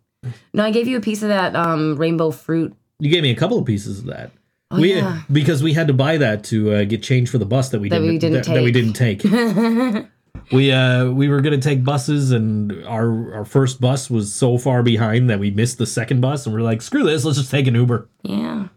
No, 0.51 0.65
I 0.65 0.71
gave 0.71 0.87
you 0.87 0.97
a 0.97 1.01
piece 1.01 1.21
of 1.21 1.29
that 1.29 1.55
um, 1.55 1.95
rainbow 1.95 2.31
fruit. 2.31 2.75
You 2.99 3.11
gave 3.11 3.23
me 3.23 3.31
a 3.31 3.35
couple 3.35 3.59
of 3.59 3.65
pieces 3.65 3.99
of 3.99 4.05
that. 4.07 4.31
Oh, 4.71 4.81
we 4.81 4.95
yeah. 4.95 5.21
because 5.31 5.63
we 5.63 5.73
had 5.73 5.87
to 5.87 5.93
buy 5.93 6.17
that 6.17 6.43
to 6.45 6.71
uh, 6.73 6.83
get 6.83 7.01
change 7.01 7.29
for 7.29 7.37
the 7.37 7.45
bus 7.45 7.69
that 7.69 7.79
we 7.79 7.89
That 7.89 7.99
didn't, 7.99 8.09
we 8.09 8.17
didn't 8.17 8.45
that, 8.45 8.53
that 8.53 8.63
we 8.63 8.71
didn't 8.71 8.93
take. 8.93 9.23
we 10.51 10.71
uh 10.71 11.09
we 11.11 11.27
were 11.27 11.41
gonna 11.41 11.57
take 11.59 11.83
buses 11.83 12.31
and 12.31 12.71
our 12.85 13.33
our 13.35 13.45
first 13.45 13.79
bus 13.79 14.09
was 14.09 14.33
so 14.33 14.57
far 14.57 14.81
behind 14.83 15.29
that 15.29 15.39
we 15.39 15.51
missed 15.51 15.77
the 15.77 15.85
second 15.85 16.21
bus 16.21 16.45
and 16.45 16.55
we're 16.55 16.61
like 16.61 16.81
screw 16.81 17.03
this 17.03 17.23
let's 17.25 17.37
just 17.37 17.51
take 17.51 17.67
an 17.67 17.75
Uber. 17.75 18.07
yeah. 18.23 18.67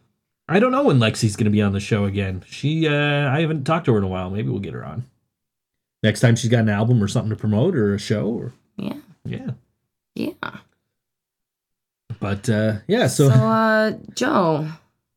I 0.48 0.58
don't 0.58 0.72
know 0.72 0.82
when 0.84 0.98
Lexi's 0.98 1.36
gonna 1.36 1.50
be 1.50 1.62
on 1.62 1.72
the 1.72 1.80
show 1.80 2.04
again. 2.04 2.42
She 2.46 2.86
uh 2.88 3.28
I 3.30 3.40
haven't 3.40 3.64
talked 3.64 3.86
to 3.86 3.92
her 3.92 3.98
in 3.98 4.04
a 4.04 4.08
while. 4.08 4.28
Maybe 4.30 4.48
we'll 4.50 4.58
get 4.60 4.74
her 4.74 4.84
on 4.84 5.04
next 6.02 6.20
time 6.20 6.36
she's 6.36 6.50
got 6.50 6.60
an 6.60 6.68
album 6.68 7.02
or 7.02 7.08
something 7.08 7.30
to 7.30 7.36
promote 7.36 7.74
or 7.76 7.94
a 7.94 7.98
show 7.98 8.26
or 8.26 8.52
Yeah. 8.76 8.96
yeah. 9.24 9.50
Yeah. 10.14 10.32
But 12.20 12.48
uh 12.48 12.74
yeah 12.86 13.06
so, 13.06 13.28
So, 13.30 13.34
uh, 13.34 13.92
Joe, 14.14 14.68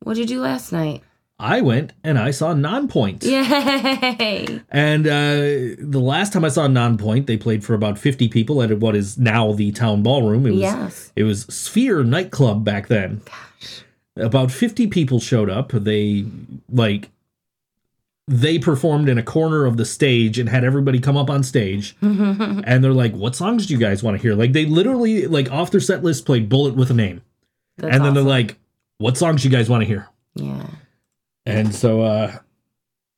what 0.03 0.13
did 0.13 0.29
you 0.29 0.37
do 0.37 0.41
last 0.41 0.71
night? 0.71 1.03
I 1.37 1.59
went 1.61 1.91
and 2.03 2.17
I 2.17 2.31
saw 2.31 2.53
Nonpoint. 2.53 3.23
Yay! 3.23 4.61
And 4.69 5.05
uh, 5.07 5.75
the 5.79 5.99
last 6.01 6.31
time 6.33 6.45
I 6.45 6.49
saw 6.49 6.67
Nonpoint, 6.67 7.25
they 7.25 7.37
played 7.37 7.63
for 7.63 7.73
about 7.73 7.97
50 7.97 8.29
people 8.29 8.61
at 8.61 8.77
what 8.79 8.95
is 8.95 9.17
now 9.17 9.51
the 9.51 9.71
town 9.71 10.01
ballroom. 10.03 10.45
It 10.45 10.51
was, 10.51 10.61
Yes. 10.61 11.11
It 11.15 11.23
was 11.23 11.43
Sphere 11.45 12.03
nightclub 12.03 12.63
back 12.63 12.87
then. 12.87 13.21
Gosh. 13.25 13.83
About 14.17 14.49
50 14.51 14.87
people 14.87 15.19
showed 15.19 15.49
up. 15.49 15.71
They, 15.71 16.25
like, 16.71 17.09
they 18.27 18.57
performed 18.57 19.09
in 19.09 19.17
a 19.17 19.23
corner 19.23 19.65
of 19.65 19.75
the 19.77 19.85
stage 19.85 20.39
and 20.39 20.47
had 20.47 20.63
everybody 20.63 20.99
come 20.99 21.17
up 21.17 21.29
on 21.29 21.43
stage. 21.43 21.97
and 22.01 22.81
they're 22.83 22.93
like, 22.93 23.13
what 23.13 23.35
songs 23.35 23.65
do 23.65 23.73
you 23.73 23.79
guys 23.79 24.01
want 24.01 24.15
to 24.17 24.21
hear? 24.21 24.35
Like, 24.35 24.53
they 24.53 24.65
literally, 24.65 25.27
like, 25.27 25.51
off 25.51 25.69
their 25.71 25.81
set 25.81 26.01
list 26.01 26.25
played 26.25 26.47
Bullet 26.47 26.75
with 26.75 26.89
a 26.89 26.93
Name. 26.93 27.21
That's 27.77 27.93
and 27.93 28.05
then 28.05 28.13
they're 28.13 28.23
like, 28.23 28.55
what 28.99 29.17
songs 29.17 29.41
do 29.43 29.49
you 29.49 29.55
guys 29.55 29.69
want 29.69 29.81
to 29.81 29.85
hear? 29.87 30.07
yeah. 30.35 30.65
And 31.45 31.73
so, 31.73 32.01
uh, 32.01 32.37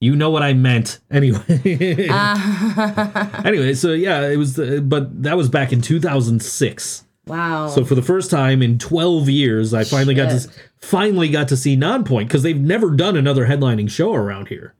you 0.00 0.16
know 0.16 0.30
what 0.30 0.42
I 0.42 0.52
meant 0.54 1.00
anyway. 1.10 2.08
Uh, 2.08 3.40
anyway, 3.44 3.74
so 3.74 3.92
yeah, 3.92 4.26
it 4.28 4.36
was, 4.36 4.58
uh, 4.58 4.80
but 4.82 5.22
that 5.22 5.36
was 5.36 5.48
back 5.48 5.72
in 5.72 5.80
2006. 5.80 7.04
wow. 7.26 7.68
So 7.68 7.84
for 7.84 7.94
the 7.94 8.02
first 8.02 8.30
time 8.30 8.62
in 8.62 8.78
12 8.78 9.28
years, 9.28 9.74
I 9.74 9.84
finally 9.84 10.14
got 10.14 10.30
to 10.30 10.40
Shit. 10.40 10.50
finally 10.78 11.28
got 11.28 11.48
to 11.48 11.56
see 11.56 11.76
Nonpoint 11.76 12.28
because 12.28 12.42
they've 12.42 12.60
never 12.60 12.90
done 12.90 13.16
another 13.16 13.46
headlining 13.46 13.90
show 13.90 14.14
around 14.14 14.48
here. 14.48 14.74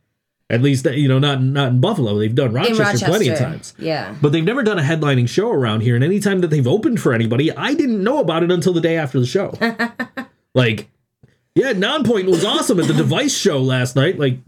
At 0.49 0.63
least, 0.63 0.87
uh, 0.87 0.91
you 0.91 1.09
know, 1.09 1.19
not 1.19 1.43
not 1.43 1.71
in 1.71 1.81
Buffalo. 1.81 2.17
They've 2.19 2.33
done 2.33 2.53
Rochester, 2.53 2.83
Rochester. 2.83 3.07
plenty 3.07 3.29
of 3.31 3.39
times. 3.39 3.75
Yeah. 3.79 4.15
But 4.23 4.31
they've 4.31 4.45
never 4.45 4.63
done 4.63 4.79
a 4.79 4.83
headlining 4.83 5.29
show 5.29 5.51
around 5.51 5.81
here. 5.81 5.97
And 5.97 6.05
anytime 6.05 6.41
that 6.43 6.49
they've 6.49 6.67
opened 6.69 7.01
for 7.01 7.13
anybody, 7.13 7.51
I 7.51 7.75
didn't 7.75 8.05
know 8.05 8.21
about 8.21 8.45
it 8.45 8.53
until 8.53 8.73
the 8.73 8.81
day 8.81 8.97
after 8.97 9.19
the 9.19 9.27
show. 9.27 9.55
like, 10.55 10.89
yeah, 11.57 11.73
Nonpoint 11.73 12.27
was 12.27 12.45
awesome 12.45 12.79
at 12.79 12.87
the 12.87 12.95
Device 12.95 13.37
show 13.37 13.61
last 13.61 13.97
night. 13.97 14.19
Like, 14.19 14.39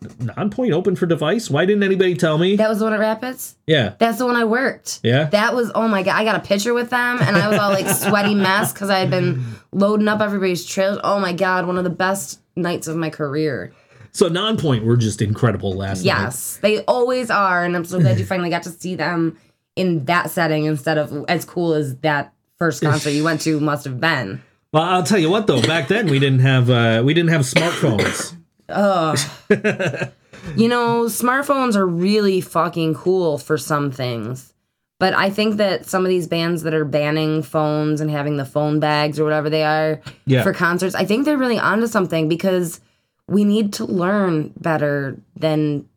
Nonpoint 0.00 0.72
open 0.72 0.94
for 0.94 1.06
Device? 1.06 1.50
Why 1.50 1.66
didn't 1.66 1.82
anybody 1.82 2.14
tell 2.14 2.38
me? 2.38 2.54
That 2.56 2.68
was 2.68 2.78
the 2.78 2.84
one 2.84 2.94
at 2.94 3.00
Rapids? 3.00 3.56
yeah. 3.66 3.94
That's 3.98 4.18
the 4.18 4.26
one 4.26 4.36
I 4.36 4.44
worked. 4.44 5.00
Yeah. 5.02 5.24
That 5.24 5.54
was 5.54 5.72
oh 5.74 5.88
my 5.88 6.02
god! 6.02 6.14
I 6.14 6.24
got 6.24 6.36
a 6.36 6.46
picture 6.46 6.72
with 6.72 6.90
them, 6.90 7.18
and 7.20 7.36
I 7.36 7.48
was 7.48 7.58
all 7.58 7.70
like 7.70 7.88
sweaty 7.88 8.34
mess 8.34 8.72
because 8.72 8.90
I 8.90 9.00
had 9.00 9.10
been 9.10 9.44
loading 9.72 10.06
up 10.08 10.20
everybody's 10.20 10.64
trailers. 10.64 11.00
Oh 11.02 11.18
my 11.18 11.32
god! 11.32 11.66
One 11.66 11.76
of 11.78 11.84
the 11.84 11.90
best 11.90 12.40
nights 12.54 12.86
of 12.86 12.96
my 12.96 13.10
career. 13.10 13.72
So 14.12 14.30
Nonpoint 14.30 14.84
were 14.84 14.96
just 14.96 15.20
incredible 15.20 15.74
last 15.74 15.98
night. 15.98 16.06
Yes, 16.06 16.58
they 16.62 16.82
always 16.84 17.30
are, 17.30 17.64
and 17.64 17.76
I'm 17.76 17.84
so 17.84 18.00
glad 18.00 18.18
you 18.18 18.24
finally 18.32 18.50
got 18.50 18.62
to 18.62 18.70
see 18.70 18.94
them 18.94 19.36
in 19.74 20.04
that 20.06 20.30
setting 20.30 20.64
instead 20.64 20.96
of 20.96 21.24
as 21.28 21.44
cool 21.44 21.74
as 21.74 21.96
that 21.98 22.32
first 22.58 22.82
concert 22.82 23.10
you 23.10 23.24
went 23.24 23.42
to 23.42 23.60
must 23.60 23.84
have 23.84 24.00
been. 24.00 24.42
Well, 24.76 24.84
I'll 24.84 25.02
tell 25.02 25.18
you 25.18 25.30
what 25.30 25.46
though, 25.46 25.62
back 25.62 25.88
then 25.88 26.06
we 26.08 26.18
didn't 26.18 26.40
have 26.40 26.68
uh, 26.68 27.02
we 27.02 27.14
didn't 27.14 27.30
have 27.30 27.40
smartphones. 27.42 28.36
You 30.56 30.68
know, 30.68 31.04
smartphones 31.06 31.74
are 31.76 31.86
really 31.86 32.40
fucking 32.40 32.94
cool 32.94 33.36
for 33.38 33.56
some 33.58 33.90
things. 33.90 34.52
But 35.00 35.12
I 35.14 35.28
think 35.28 35.56
that 35.56 35.86
some 35.86 36.04
of 36.04 36.08
these 36.08 36.28
bands 36.28 36.62
that 36.62 36.72
are 36.74 36.84
banning 36.84 37.42
phones 37.42 38.00
and 38.00 38.10
having 38.10 38.36
the 38.36 38.44
phone 38.44 38.78
bags 38.78 39.18
or 39.18 39.24
whatever 39.24 39.50
they 39.50 39.64
are 39.64 40.00
Yeah. 40.26 40.42
for 40.44 40.52
concerts, 40.52 40.94
I 40.94 41.04
think 41.04 41.24
they're 41.24 41.36
really 41.36 41.58
onto 41.58 41.86
something 41.88 42.28
because 42.28 42.80
we 43.26 43.44
need 43.44 43.72
to 43.74 43.84
learn 43.86 44.52
better 44.60 45.16
than 45.34 45.88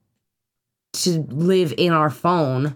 to 0.93 1.19
live 1.29 1.73
in 1.77 1.91
our 1.93 2.09
phone 2.09 2.75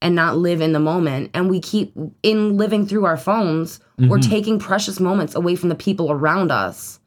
and 0.00 0.14
not 0.14 0.36
live 0.36 0.60
in 0.60 0.72
the 0.72 0.80
moment. 0.80 1.30
And 1.34 1.50
we 1.50 1.60
keep 1.60 1.92
in 2.22 2.56
living 2.56 2.86
through 2.86 3.04
our 3.04 3.16
phones, 3.16 3.80
we're 3.98 4.18
mm-hmm. 4.18 4.30
taking 4.30 4.58
precious 4.58 5.00
moments 5.00 5.34
away 5.34 5.56
from 5.56 5.68
the 5.68 5.74
people 5.74 6.10
around 6.10 6.52
us. 6.52 7.00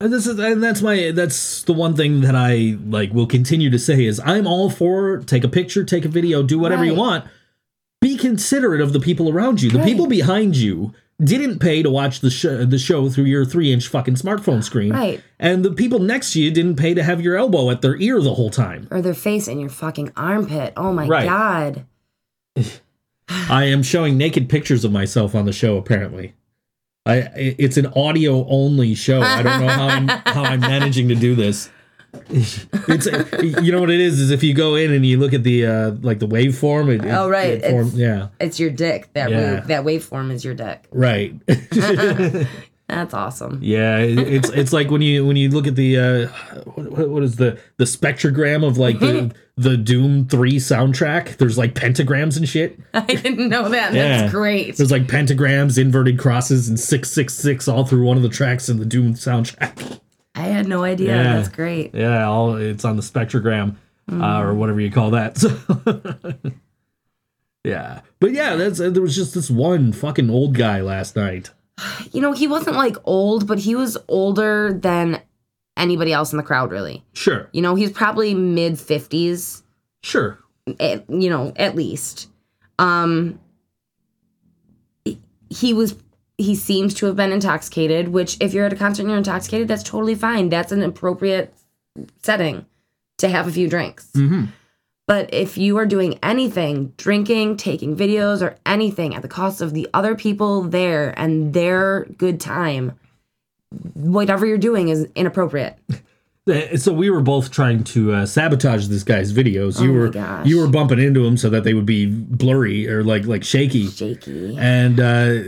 And 0.00 0.12
this 0.12 0.26
is 0.26 0.38
and 0.38 0.62
that's 0.62 0.80
my 0.80 1.10
that's 1.12 1.62
the 1.64 1.72
one 1.72 1.96
thing 1.96 2.20
that 2.20 2.36
I 2.36 2.76
like 2.86 3.12
will 3.12 3.26
continue 3.26 3.68
to 3.70 3.78
say 3.78 4.04
is 4.04 4.20
I'm 4.20 4.46
all 4.46 4.70
for 4.70 5.18
take 5.18 5.42
a 5.42 5.48
picture, 5.48 5.82
take 5.84 6.04
a 6.04 6.08
video, 6.08 6.42
do 6.42 6.58
whatever 6.58 6.84
you 6.84 6.94
want. 6.94 7.24
Be 8.00 8.16
considerate 8.16 8.80
of 8.80 8.92
the 8.92 9.00
people 9.00 9.28
around 9.28 9.60
you. 9.60 9.70
The 9.70 9.78
Right. 9.78 9.88
people 9.88 10.06
behind 10.06 10.56
you 10.56 10.94
didn't 11.22 11.58
pay 11.58 11.82
to 11.82 11.90
watch 11.90 12.20
the 12.20 12.30
show 12.30 12.64
the 12.64 12.78
show 12.78 13.08
through 13.08 13.24
your 13.24 13.44
three 13.44 13.72
inch 13.72 13.88
fucking 13.88 14.14
smartphone 14.14 14.62
screen. 14.62 14.92
Right. 14.92 15.20
And 15.38 15.64
the 15.64 15.72
people 15.72 15.98
next 15.98 16.32
to 16.34 16.40
you 16.42 16.50
didn't 16.50 16.76
pay 16.76 16.94
to 16.94 17.02
have 17.02 17.20
your 17.20 17.36
elbow 17.36 17.70
at 17.70 17.82
their 17.82 17.96
ear 17.96 18.20
the 18.20 18.34
whole 18.34 18.50
time. 18.50 18.86
Or 18.90 19.02
their 19.02 19.14
face 19.14 19.48
in 19.48 19.58
your 19.58 19.68
fucking 19.70 20.12
armpit. 20.16 20.72
Oh 20.76 20.92
my 20.92 21.06
Right. 21.06 21.26
God. 21.26 21.86
I 23.28 23.64
am 23.64 23.82
showing 23.82 24.16
naked 24.16 24.48
pictures 24.48 24.84
of 24.84 24.92
myself 24.92 25.34
on 25.34 25.44
the 25.44 25.52
show. 25.52 25.76
Apparently, 25.76 26.34
I 27.04 27.28
it's 27.36 27.76
an 27.76 27.86
audio 27.94 28.46
only 28.48 28.94
show. 28.94 29.20
I 29.20 29.42
don't 29.42 29.60
know 29.60 29.68
how 29.68 29.88
I'm 29.88 30.08
how 30.08 30.44
I'm 30.44 30.60
managing 30.60 31.08
to 31.08 31.14
do 31.14 31.34
this. 31.34 31.68
It's 32.30 33.06
you 33.62 33.70
know 33.72 33.80
what 33.80 33.90
it 33.90 34.00
is 34.00 34.18
is 34.20 34.30
if 34.30 34.42
you 34.42 34.54
go 34.54 34.74
in 34.76 34.92
and 34.92 35.04
you 35.04 35.18
look 35.18 35.34
at 35.34 35.42
the 35.42 35.66
uh 35.66 35.90
like 36.02 36.18
the 36.18 36.26
waveform. 36.28 36.88
It, 36.94 37.04
Oh, 37.10 37.28
right, 37.28 37.54
it 37.54 37.70
form- 37.70 37.88
it's- 37.88 37.94
yeah. 37.94 38.28
It's 38.40 38.58
your 38.58 38.70
dick. 38.70 39.12
That 39.14 39.30
Yeah. 39.30 39.54
wave, 39.54 39.66
that 39.68 39.84
waveform 39.84 40.32
is 40.32 40.44
your 40.44 40.54
dick. 40.54 40.84
Right. 40.90 41.34
That's 42.88 43.12
awesome. 43.12 43.58
yeah. 43.62 43.98
it- 43.98 44.18
It's 44.18 44.48
it's 44.50 44.72
like 44.72 44.90
when 44.90 45.02
you 45.02 45.26
when 45.26 45.36
you 45.36 45.50
look 45.50 45.66
at 45.66 45.76
the 45.76 45.98
uh 45.98 46.26
what, 46.74 47.08
what- 47.10 47.22
is 47.22 47.36
the 47.36 47.58
the 47.76 47.84
spectrogram 47.84 48.66
of 48.66 48.78
like 48.78 48.98
the 49.00 49.30
the 49.58 49.76
Doom 49.76 50.26
three 50.28 50.56
soundtrack. 50.56 51.36
There's 51.36 51.58
like 51.58 51.74
pentagrams 51.74 52.36
and 52.38 52.48
shit. 52.48 52.78
I 52.94 53.00
didn't 53.02 53.48
know 53.50 53.68
that. 53.68 53.92
Yeah. 53.92 54.20
That's 54.22 54.32
great. 54.32 54.76
There's 54.76 54.90
like 54.92 55.06
pentagrams, 55.06 55.76
inverted 55.78 56.18
crosses, 56.18 56.68
and 56.68 56.80
six 56.80 57.10
six 57.10 57.34
six 57.34 57.68
all 57.68 57.84
through 57.84 58.04
one 58.04 58.16
of 58.16 58.22
the 58.22 58.28
tracks 58.30 58.68
in 58.70 58.78
the 58.78 58.86
Doom 58.86 59.14
soundtrack. 59.14 60.00
I 60.38 60.42
had 60.42 60.68
no 60.68 60.84
idea. 60.84 61.16
Yeah. 61.16 61.36
That's 61.36 61.48
great. 61.48 61.94
Yeah, 61.94 62.26
all 62.26 62.56
it's 62.56 62.84
on 62.84 62.96
the 62.96 63.02
spectrogram 63.02 63.76
uh, 64.10 64.40
or 64.40 64.54
whatever 64.54 64.80
you 64.80 64.90
call 64.90 65.10
that. 65.10 65.36
So, 67.64 67.72
yeah, 67.72 68.00
but 68.20 68.32
yeah, 68.32 68.54
that's 68.54 68.78
there 68.78 69.02
was 69.02 69.16
just 69.16 69.34
this 69.34 69.50
one 69.50 69.92
fucking 69.92 70.30
old 70.30 70.54
guy 70.54 70.80
last 70.80 71.16
night. 71.16 71.50
You 72.12 72.20
know, 72.22 72.32
he 72.32 72.46
wasn't 72.48 72.76
like 72.76 72.96
old, 73.04 73.46
but 73.46 73.58
he 73.58 73.74
was 73.74 73.98
older 74.08 74.72
than 74.72 75.20
anybody 75.76 76.12
else 76.12 76.32
in 76.32 76.36
the 76.38 76.42
crowd, 76.42 76.70
really. 76.70 77.04
Sure, 77.12 77.48
You 77.52 77.60
know, 77.62 77.74
he's 77.74 77.90
probably 77.92 78.34
mid 78.34 78.74
50s, 78.74 79.62
sure. 80.02 80.38
at, 80.80 81.04
you 81.10 81.28
know, 81.28 81.52
at 81.56 81.74
least. 81.76 82.28
Um, 82.78 83.38
he 85.50 85.74
was. 85.74 85.94
He 86.38 86.54
seems 86.54 86.94
to 86.94 87.06
have 87.06 87.16
been 87.16 87.32
intoxicated, 87.32 88.08
which, 88.08 88.36
if 88.40 88.54
you're 88.54 88.64
at 88.64 88.72
a 88.72 88.76
concert 88.76 89.02
and 89.02 89.10
you're 89.10 89.18
intoxicated, 89.18 89.66
that's 89.68 89.82
totally 89.82 90.14
fine. 90.14 90.48
That's 90.48 90.70
an 90.72 90.82
appropriate 90.82 91.52
setting 92.22 92.64
to 93.18 93.28
have 93.28 93.48
a 93.48 93.52
few 93.52 93.68
drinks. 93.68 94.08
Mm-hmm. 94.12 94.44
But 95.08 95.32
if 95.34 95.58
you 95.58 95.76
are 95.78 95.86
doing 95.86 96.18
anything, 96.22 96.92
drinking, 96.96 97.56
taking 97.56 97.96
videos, 97.96 98.40
or 98.40 98.56
anything 98.66 99.14
at 99.16 99.22
the 99.22 99.28
cost 99.28 99.60
of 99.60 99.72
the 99.72 99.88
other 99.94 100.14
people 100.14 100.62
there 100.62 101.12
and 101.18 101.54
their 101.54 102.04
good 102.18 102.38
time, 102.40 102.92
whatever 103.94 104.46
you're 104.46 104.58
doing 104.58 104.88
is 104.88 105.08
inappropriate. 105.14 105.76
So 106.78 106.94
we 106.94 107.10
were 107.10 107.20
both 107.20 107.50
trying 107.50 107.84
to 107.84 108.10
uh, 108.14 108.24
sabotage 108.24 108.86
this 108.88 109.04
guy's 109.04 109.34
videos. 109.34 109.82
You 109.82 109.90
Oh 109.90 109.92
my 109.92 109.98
were 109.98 110.08
gosh. 110.08 110.46
you 110.46 110.58
were 110.58 110.66
bumping 110.66 110.98
into 110.98 111.22
him 111.26 111.36
so 111.36 111.50
that 111.50 111.62
they 111.62 111.74
would 111.74 111.84
be 111.84 112.06
blurry 112.06 112.88
or 112.88 113.04
like 113.04 113.26
like 113.26 113.44
shaky. 113.44 113.86
Shaky. 113.90 114.56
and 114.58 114.98
uh, 114.98 115.40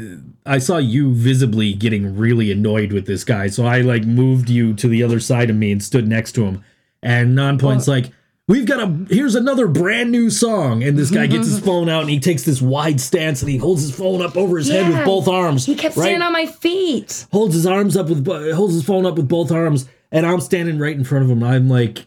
I 0.51 0.59
saw 0.59 0.79
you 0.79 1.15
visibly 1.15 1.75
getting 1.75 2.17
really 2.17 2.51
annoyed 2.51 2.93
with 2.93 3.07
this 3.07 3.23
guy, 3.23 3.47
so 3.47 3.67
I 3.67 3.83
like 3.83 4.03
moved 4.03 4.51
you 4.51 4.75
to 4.75 4.89
the 4.89 5.01
other 5.01 5.21
side 5.21 5.49
of 5.49 5.55
me 5.55 5.71
and 5.71 5.81
stood 5.81 6.09
next 6.09 6.33
to 6.33 6.45
him. 6.45 6.65
And 7.05 7.39
Nonpoint's 7.39 7.87
like, 7.87 8.11
"We've 8.49 8.67
got 8.67 8.81
a 8.81 9.15
here's 9.15 9.37
another 9.37 9.69
brand 9.69 10.11
new 10.11 10.29
song," 10.29 10.83
and 10.83 10.99
this 10.99 11.13
guy 11.13 11.29
gets 11.29 11.47
his 11.47 11.59
mm-hmm. 11.59 11.67
phone 11.67 11.89
out 11.89 12.01
and 12.01 12.11
he 12.11 12.19
takes 12.19 12.43
this 12.43 12.61
wide 12.61 13.01
stance 13.01 13.43
and 13.43 13.49
he 13.49 13.59
holds 13.59 13.83
his 13.83 13.95
phone 13.95 14.23
up 14.23 14.37
over 14.37 14.59
his 14.59 14.69
head 14.69 14.89
with 14.89 15.05
both 15.05 15.29
arms. 15.29 15.67
He 15.67 15.77
kept 15.77 15.97
right? 15.97 16.07
standing 16.07 16.23
on 16.23 16.33
my 16.33 16.47
feet. 16.47 17.29
holds 17.31 17.55
his 17.55 17.65
arms 17.65 17.97
up 17.97 18.09
with 18.09 18.27
holds 18.27 18.75
his 18.75 18.85
phone 18.85 19.07
up 19.07 19.15
with 19.15 19.29
both 19.29 19.53
arms, 19.53 19.89
and 20.11 20.27
I'm 20.27 20.41
standing 20.41 20.81
right 20.81 20.97
in 20.97 21.05
front 21.05 21.25
of 21.25 21.31
him. 21.31 21.45
I'm 21.45 21.69
like, 21.69 22.07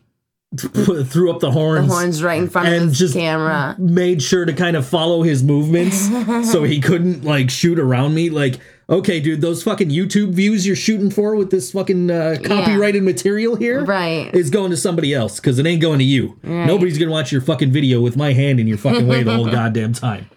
threw 1.05 1.31
up 1.31 1.39
the 1.39 1.47
The 1.47 1.51
horns 1.51 1.87
horns 1.91 2.23
right 2.23 2.41
in 2.41 2.49
front 2.49 2.67
of 2.67 2.81
his 2.83 2.99
just 2.99 3.13
camera. 3.13 3.75
made 3.79 4.21
sure 4.21 4.45
to 4.45 4.53
kind 4.53 4.75
of 4.77 4.85
follow 4.87 5.23
his 5.23 5.43
movements 5.43 6.07
so 6.51 6.63
he 6.63 6.79
couldn't 6.79 7.23
like 7.23 7.49
shoot 7.49 7.79
around 7.79 8.13
me. 8.13 8.29
Like 8.29 8.59
okay 8.89 9.21
dude 9.21 9.39
those 9.39 9.63
fucking 9.63 9.87
youtube 9.89 10.31
views 10.33 10.67
you're 10.67 10.75
shooting 10.75 11.09
for 11.09 11.37
with 11.37 11.49
this 11.51 11.71
fucking 11.71 12.11
uh, 12.11 12.35
copyrighted 12.43 13.01
material 13.01 13.55
here 13.55 13.83
Right. 13.85 14.29
is 14.35 14.49
going 14.49 14.71
to 14.71 14.77
somebody 14.77 15.13
else 15.13 15.39
because 15.39 15.57
it 15.57 15.65
ain't 15.65 15.81
going 15.81 15.99
to 15.99 16.05
you. 16.05 16.37
Nobody's 16.43 16.97
gonna 16.97 17.09
watch 17.09 17.31
your 17.31 17.39
fucking 17.41 17.71
video 17.71 18.01
with 18.01 18.17
my 18.17 18.33
hand 18.33 18.59
in 18.59 18.67
your 18.67 18.77
fucking 18.77 19.07
way 19.07 19.23
the 19.23 19.33
whole 19.35 19.49
goddamn 19.59 19.93
time. 19.93 20.29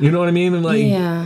You 0.00 0.10
know 0.10 0.18
what 0.18 0.26
i 0.28 0.32
mean? 0.32 0.54
And 0.54 0.64
like 0.64 0.82
Yeah. 0.82 1.24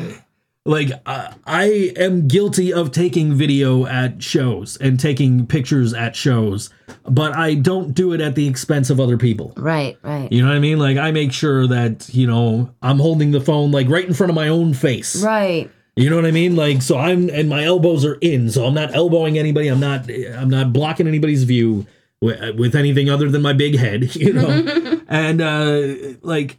Like 0.68 0.90
uh, 1.06 1.32
I 1.46 1.92
am 1.96 2.28
guilty 2.28 2.72
of 2.72 2.92
taking 2.92 3.34
video 3.34 3.86
at 3.86 4.22
shows 4.22 4.76
and 4.76 5.00
taking 5.00 5.46
pictures 5.46 5.94
at 5.94 6.14
shows, 6.14 6.68
but 7.04 7.34
I 7.34 7.54
don't 7.54 7.94
do 7.94 8.12
it 8.12 8.20
at 8.20 8.34
the 8.34 8.46
expense 8.46 8.90
of 8.90 9.00
other 9.00 9.16
people. 9.16 9.54
Right, 9.56 9.98
right. 10.02 10.30
You 10.30 10.42
know 10.42 10.48
what 10.48 10.56
I 10.56 10.60
mean? 10.60 10.78
Like 10.78 10.98
I 10.98 11.10
make 11.10 11.32
sure 11.32 11.66
that, 11.66 12.10
you 12.14 12.26
know, 12.26 12.74
I'm 12.82 12.98
holding 12.98 13.30
the 13.30 13.40
phone 13.40 13.72
like 13.72 13.88
right 13.88 14.04
in 14.04 14.12
front 14.12 14.30
of 14.30 14.36
my 14.36 14.48
own 14.48 14.74
face. 14.74 15.22
Right. 15.24 15.70
You 15.96 16.10
know 16.10 16.16
what 16.16 16.26
I 16.26 16.32
mean? 16.32 16.54
Like, 16.54 16.82
so 16.82 16.98
I'm 16.98 17.30
and 17.30 17.48
my 17.48 17.64
elbows 17.64 18.04
are 18.04 18.18
in, 18.20 18.50
so 18.50 18.66
I'm 18.66 18.74
not 18.74 18.94
elbowing 18.94 19.38
anybody. 19.38 19.68
I'm 19.68 19.80
not. 19.80 20.08
I'm 20.08 20.50
not 20.50 20.72
blocking 20.72 21.08
anybody's 21.08 21.42
view 21.42 21.86
with, 22.20 22.56
with 22.56 22.76
anything 22.76 23.10
other 23.10 23.28
than 23.28 23.42
my 23.42 23.52
big 23.52 23.76
head. 23.76 24.14
You 24.18 24.32
know, 24.34 25.00
and 25.08 25.40
uh, 25.40 26.16
like, 26.22 26.58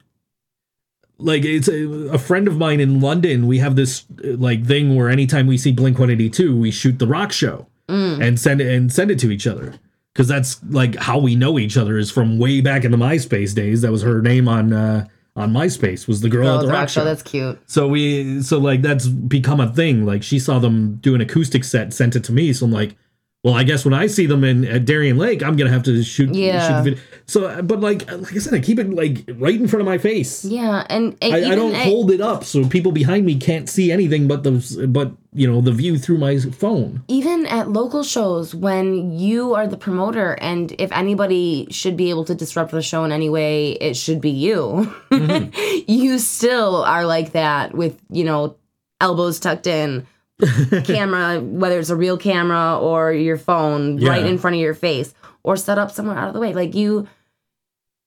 like 1.20 1.44
it's 1.46 1.68
a, 1.68 1.86
a 2.14 2.18
friend 2.18 2.48
of 2.48 2.58
mine 2.58 2.80
in 2.80 3.00
London. 3.02 3.46
We 3.48 3.60
have 3.60 3.76
this 3.76 4.06
uh, 4.24 4.38
like 4.38 4.66
thing 4.66 4.96
where 4.96 5.10
anytime 5.10 5.48
we 5.48 5.58
see 5.58 5.72
Blink 5.72 6.00
182, 6.00 6.58
we 6.58 6.72
shoot 6.72 6.98
the 7.00 7.08
rock 7.08 7.32
show 7.32 7.68
and 7.88 8.40
send 8.40 8.62
it 8.62 8.68
and 8.74 8.92
send 8.94 9.10
it 9.10 9.18
to 9.20 9.32
each 9.32 9.48
other 9.48 9.74
because 10.14 10.28
that's 10.28 10.60
like 10.70 10.96
how 10.96 11.18
we 11.18 11.36
know 11.36 11.58
each 11.58 11.76
other 11.76 11.98
is 11.98 12.12
from 12.12 12.38
way 12.38 12.62
back 12.62 12.84
in 12.84 12.92
the 12.92 12.98
MySpace 12.98 13.56
days. 13.56 13.82
That 13.82 13.92
was 13.92 14.04
her 14.04 14.22
name 14.22 14.48
on 14.48 14.74
uh, 14.74 15.08
on 15.36 15.52
MySpace 15.52 16.08
was 16.08 16.22
the 16.22 16.30
girl 16.30 16.44
Girl 16.44 16.56
at 16.56 16.62
the 16.62 16.68
the 16.68 16.74
rock, 16.74 16.80
rock 16.82 16.90
show. 16.90 17.02
show. 17.02 17.06
That's 17.06 17.24
cute. 17.24 17.60
So 17.66 17.88
we 17.88 18.42
so 18.44 18.60
like 18.60 18.82
that's 18.82 19.08
become 19.08 19.60
a 19.60 19.74
thing. 19.74 20.06
Like 20.06 20.22
she 20.22 20.38
saw 20.38 20.60
them 20.60 20.98
do 20.98 21.16
an 21.16 21.22
acoustic 21.22 21.64
set, 21.64 21.94
sent 21.94 22.16
it 22.16 22.24
to 22.26 22.32
me. 22.32 22.54
So 22.54 22.66
I'm 22.66 22.72
like, 22.72 22.96
well, 23.44 23.54
I 23.54 23.64
guess 23.64 23.86
when 23.86 23.94
I 23.94 24.08
see 24.08 24.26
them 24.26 24.44
in 24.44 24.66
at 24.66 24.86
Darien 24.86 25.18
Lake, 25.18 25.42
I'm 25.44 25.56
gonna 25.56 25.70
have 25.72 25.84
to 25.84 26.04
shoot. 26.04 26.34
Yeah. 26.36 26.68
Shoot 26.68 26.76
the 26.76 26.84
video. 26.84 27.00
So, 27.26 27.46
uh, 27.46 27.62
but 27.62 27.80
like 27.80 28.10
like 28.12 28.36
I 28.36 28.40
said, 28.40 28.54
I 28.54 28.60
keep 28.60 28.80
it 28.80 28.90
like 28.90 29.24
right 29.36 29.56
in 29.56 29.68
front 29.68 29.82
of 29.82 29.86
my 29.86 29.98
face. 29.98 30.44
Yeah, 30.44 30.86
and 30.90 31.16
I, 31.22 31.52
I 31.52 31.56
don't 31.56 31.76
at- 31.76 31.86
hold 31.88 32.12
it 32.12 32.22
up 32.22 32.44
so 32.44 32.68
people 32.68 32.92
behind 32.92 33.26
me 33.26 33.36
can't 33.40 33.70
see 33.70 33.92
anything 33.92 34.28
but 34.28 34.44
the 34.44 34.88
but 34.90 35.14
you 35.32 35.48
know 35.50 35.62
the 35.62 35.72
view 35.72 35.98
through 36.00 36.18
my 36.18 36.38
phone. 36.40 37.04
even 37.08 37.46
at 37.46 37.70
local 37.70 38.02
shows 38.04 38.56
when 38.56 39.12
you 39.18 39.54
are 39.54 39.68
the 39.68 39.78
promoter 39.78 40.34
and 40.42 40.74
if 40.80 40.92
anybody 40.92 41.68
should 41.70 41.96
be 41.96 42.10
able 42.10 42.26
to 42.26 42.34
disrupt 42.34 42.72
the 42.72 42.82
show 42.82 43.04
in 43.04 43.12
any 43.12 43.30
way 43.30 43.74
it 43.74 43.96
should 43.96 44.20
be 44.22 44.32
you 44.32 44.92
Mm-hmm. 45.12 45.84
you 45.88 46.18
still 46.18 46.78
are 46.84 47.06
like 47.06 47.34
that 47.34 47.76
with 47.76 47.96
you 48.10 48.24
know 48.24 48.56
elbows 49.00 49.40
tucked 49.40 49.68
in 49.68 50.08
camera 50.86 51.40
whether 51.40 51.80
it's 51.80 51.90
a 51.90 51.96
real 51.96 52.18
camera 52.18 52.80
or 52.80 53.12
your 53.12 53.38
phone 53.38 54.04
right 54.04 54.26
in 54.26 54.38
front 54.38 54.56
of 54.56 54.62
your 54.62 54.74
face 54.74 55.14
or 55.44 55.58
set 55.58 55.78
up 55.78 55.92
somewhere 55.92 56.18
out 56.18 56.28
of 56.28 56.34
the 56.34 56.40
way 56.40 56.54
like 56.54 56.74
you 56.76 57.08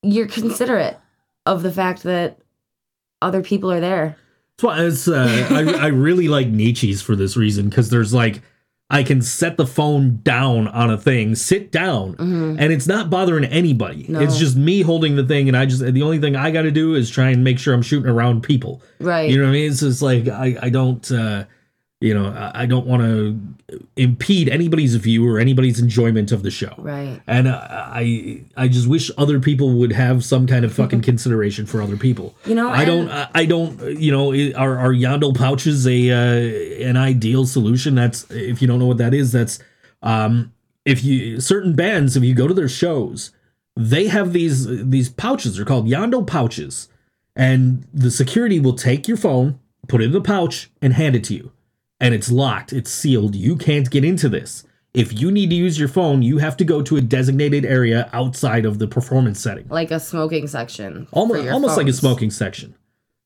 you're 0.03 0.27
considerate 0.27 0.97
of 1.47 1.63
the 1.63 1.73
fact 1.73 2.03
that 2.05 2.39
other 3.21 3.43
people 3.43 3.71
are 3.71 3.81
there 3.81 4.17
That's 4.57 4.65
why 4.65 4.85
it's 4.85 5.09
uh, 5.09 5.49
I 5.51 5.85
I 5.85 5.87
really 5.89 6.29
like 6.29 6.49
Nietzsche's 6.49 7.03
for 7.03 7.15
this 7.15 7.37
reason 7.37 7.69
because 7.69 7.91
there's 7.91 8.15
like 8.15 8.43
I 8.93 9.03
can 9.03 9.23
set 9.23 9.57
the 9.57 9.67
phone 9.67 10.21
down 10.23 10.69
on 10.69 10.91
a 10.91 10.99
thing, 10.99 11.35
sit 11.35 11.73
down, 11.73 12.15
and 12.19 12.71
it's 12.71 12.87
not 12.87 13.09
bothering 13.09 13.47
anybody. 13.47 14.03
Mm-hmm. 14.03 14.13
No. 14.13 14.21
It's 14.21 14.37
just 14.37 14.55
me 14.55 14.83
holding 14.83 15.17
the 15.17 15.25
thing, 15.25 15.49
and 15.49 15.57
I 15.57 15.65
just 15.65 15.81
the 15.83 16.03
only 16.03 16.19
thing 16.19 16.37
I 16.37 16.51
got 16.51 16.63
to 16.63 16.71
do 16.71 16.95
is 16.95 17.09
try 17.09 17.31
and 17.31 17.43
make 17.43 17.59
sure 17.59 17.73
I'm 17.73 17.81
shooting 17.81 18.11
around 18.11 18.43
people. 18.43 18.83
right 19.01 19.31
You 19.31 19.39
know 19.39 19.45
what 19.45 19.51
I 19.51 19.53
mean? 19.53 19.71
It's 19.71 19.81
just 19.81 20.03
like 20.03 20.29
I 20.29 20.59
I 20.61 20.69
don't 20.69 21.11
uh, 21.11 21.45
you 22.03 22.15
know 22.15 22.27
I, 22.27 22.63
I 22.63 22.67
don't 22.67 22.87
want 22.87 23.03
to 23.03 23.39
impede 23.97 24.49
anybody's 24.49 24.95
view 24.97 25.29
or 25.29 25.39
anybody's 25.39 25.81
enjoyment 25.81 26.33
of 26.33 26.43
the 26.43 26.51
show. 26.51 26.75
right 26.79 27.21
And 27.27 27.49
I 27.49 28.43
I 28.57 28.69
just 28.69 28.89
wish 28.89 29.11
other 29.17 29.41
people 29.41 29.79
would 29.79 29.93
have 29.93 30.25
some 30.25 30.47
kind 30.47 30.65
of 30.65 30.73
fucking 30.73 31.03
consideration 31.11 31.67
for 31.67 31.81
other 31.81 31.97
people. 31.97 32.35
You 32.45 32.55
know, 32.55 32.69
I 32.69 32.85
don't 32.85 33.09
I 33.09 33.29
I 33.35 33.47
don't 33.47 33.81
you 33.99 34.11
know 34.11 34.31
are 34.55 34.79
are 34.79 34.93
Yondr 34.93 35.35
pouches 35.37 35.87
a 35.87 36.11
uh, 36.11 36.89
an 36.89 36.97
ideal 36.97 37.47
solution? 37.47 37.95
That's 37.95 38.31
if 38.31 38.61
you 38.61 38.69
don't 38.69 38.79
know 38.79 38.87
what 38.87 38.99
that 38.99 39.15
is, 39.15 39.33
that's 39.33 39.59
um 40.03 40.53
if 40.85 41.05
you 41.05 41.41
certain 41.41 41.75
bands 41.75 42.17
if 42.17 42.25
you 42.25 42.35
go 42.35 42.49
to 42.49 42.55
their 42.55 42.69
shows, 42.69 43.31
they 43.77 44.09
have 44.09 44.33
these 44.33 44.67
these 44.89 45.09
pouches. 45.09 45.57
They're 45.57 45.65
called 45.65 45.87
Yondr 45.87 46.27
pouches, 46.27 46.89
and 47.37 47.87
the 47.95 48.11
security 48.11 48.59
will 48.59 48.75
take 48.75 49.07
your 49.07 49.17
phone, 49.17 49.61
put 49.89 50.03
it 50.03 50.07
in 50.07 50.13
the 50.13 50.21
pouch, 50.21 50.71
and 50.83 50.95
hand 50.95 51.17
it 51.17 51.25
to 51.25 51.35
you 51.35 51.53
and 52.03 52.13
it's 52.15 52.31
locked, 52.31 52.73
it's 52.75 52.91
sealed. 52.91 53.35
You 53.35 53.57
can't 53.57 53.89
get 53.91 54.05
into 54.05 54.29
this. 54.29 54.65
If 54.93 55.19
you 55.19 55.31
need 55.31 55.49
to 55.49 55.57
use 55.57 55.79
your 55.79 55.89
phone, 55.89 56.21
you 56.21 56.37
have 56.39 56.57
to 56.59 56.65
go 56.67 56.83
to 56.83 56.97
a 56.97 57.01
designated 57.01 57.65
area 57.65 58.11
outside 58.13 58.67
of 58.67 58.79
the 58.79 58.87
performance 58.87 59.41
setting. 59.41 59.67
like 59.71 59.91
a 59.91 59.99
smoking 59.99 60.47
section 60.47 61.07
Almost, 61.13 61.49
almost 61.49 61.77
like 61.79 61.87
a 61.89 61.93
smoking 61.95 62.31
section. 62.31 62.75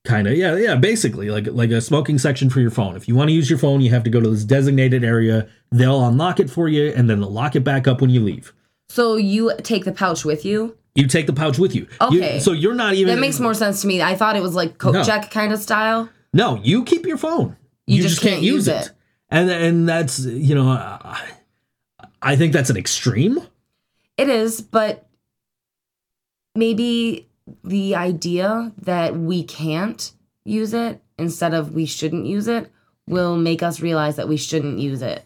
Kind 0.05 0.29
of, 0.29 0.35
yeah, 0.37 0.55
yeah, 0.55 0.77
basically 0.77 1.31
like 1.31 1.49
like 1.49 1.71
a 1.73 1.81
smoking 1.81 2.19
section 2.19 2.49
for 2.49 2.61
your 2.61 2.71
phone. 2.71 2.95
If 2.95 3.09
you 3.09 3.17
want 3.17 3.29
to 3.31 3.35
use 3.35 3.51
your 3.51 3.59
phone, 3.59 3.81
you 3.81 3.91
have 3.91 4.05
to 4.05 4.11
go 4.11 4.21
to 4.21 4.31
this 4.31 4.45
designated 4.45 5.03
area. 5.03 5.49
They'll 5.73 6.05
unlock 6.07 6.39
it 6.39 6.49
for 6.49 6.69
you, 6.69 6.93
and 6.95 7.11
then 7.11 7.19
they'll 7.19 7.29
lock 7.43 7.57
it 7.57 7.65
back 7.65 7.89
up 7.89 8.01
when 8.01 8.11
you 8.11 8.21
leave. 8.21 8.53
So 8.89 9.17
you 9.17 9.53
take 9.65 9.85
the 9.85 9.91
pouch 9.91 10.25
with 10.25 10.45
you? 10.45 10.77
You 10.95 11.09
take 11.09 11.27
the 11.27 11.33
pouch 11.33 11.59
with 11.59 11.75
you. 11.75 11.89
You- 12.13 12.23
Okay. 12.23 12.39
so 12.39 12.53
you're 12.53 12.75
not 12.77 12.95
even. 12.95 13.13
That 13.17 13.21
makes 13.21 13.41
more 13.41 13.53
sense 13.55 13.81
to 13.83 13.89
me. 13.89 14.01
I 14.01 14.15
thought 14.15 14.37
it 14.37 14.43
was 14.43 14.55
like 14.55 14.79
coat 14.79 14.93
No. 14.93 15.03
check 15.03 15.29
kind 15.33 15.53
of 15.53 15.59
style. 15.59 16.09
No, 16.33 16.61
you 16.63 16.85
keep 16.85 17.05
your 17.05 17.19
phone. 17.19 17.57
You 17.87 18.03
just 18.03 18.21
can't 18.21 18.43
use 18.43 18.69
it. 18.69 18.91
And 19.31 19.51
and 19.51 19.89
that's 19.89 20.21
you 20.21 20.55
know, 20.55 20.69
I, 20.69 21.29
I 22.23 22.37
think 22.37 22.53
that's 22.53 22.71
an 22.71 22.77
extreme. 22.77 23.41
It 24.17 24.29
is, 24.29 24.61
but 24.61 25.07
maybe 26.55 27.29
the 27.65 27.95
idea 27.97 28.73
that 28.79 29.17
we 29.17 29.45
can't 29.45 30.13
use 30.45 30.73
it 30.75 31.01
instead 31.19 31.55
of 31.55 31.73
we 31.75 31.87
shouldn't 31.87 32.27
use 32.27 32.49
it 32.49 32.71
will 33.07 33.37
make 33.37 33.63
us 33.63 33.81
realize 33.81 34.17
that 34.17 34.29
we 34.29 34.37
shouldn't 34.37 34.79
use 34.79 35.03
it. 35.03 35.25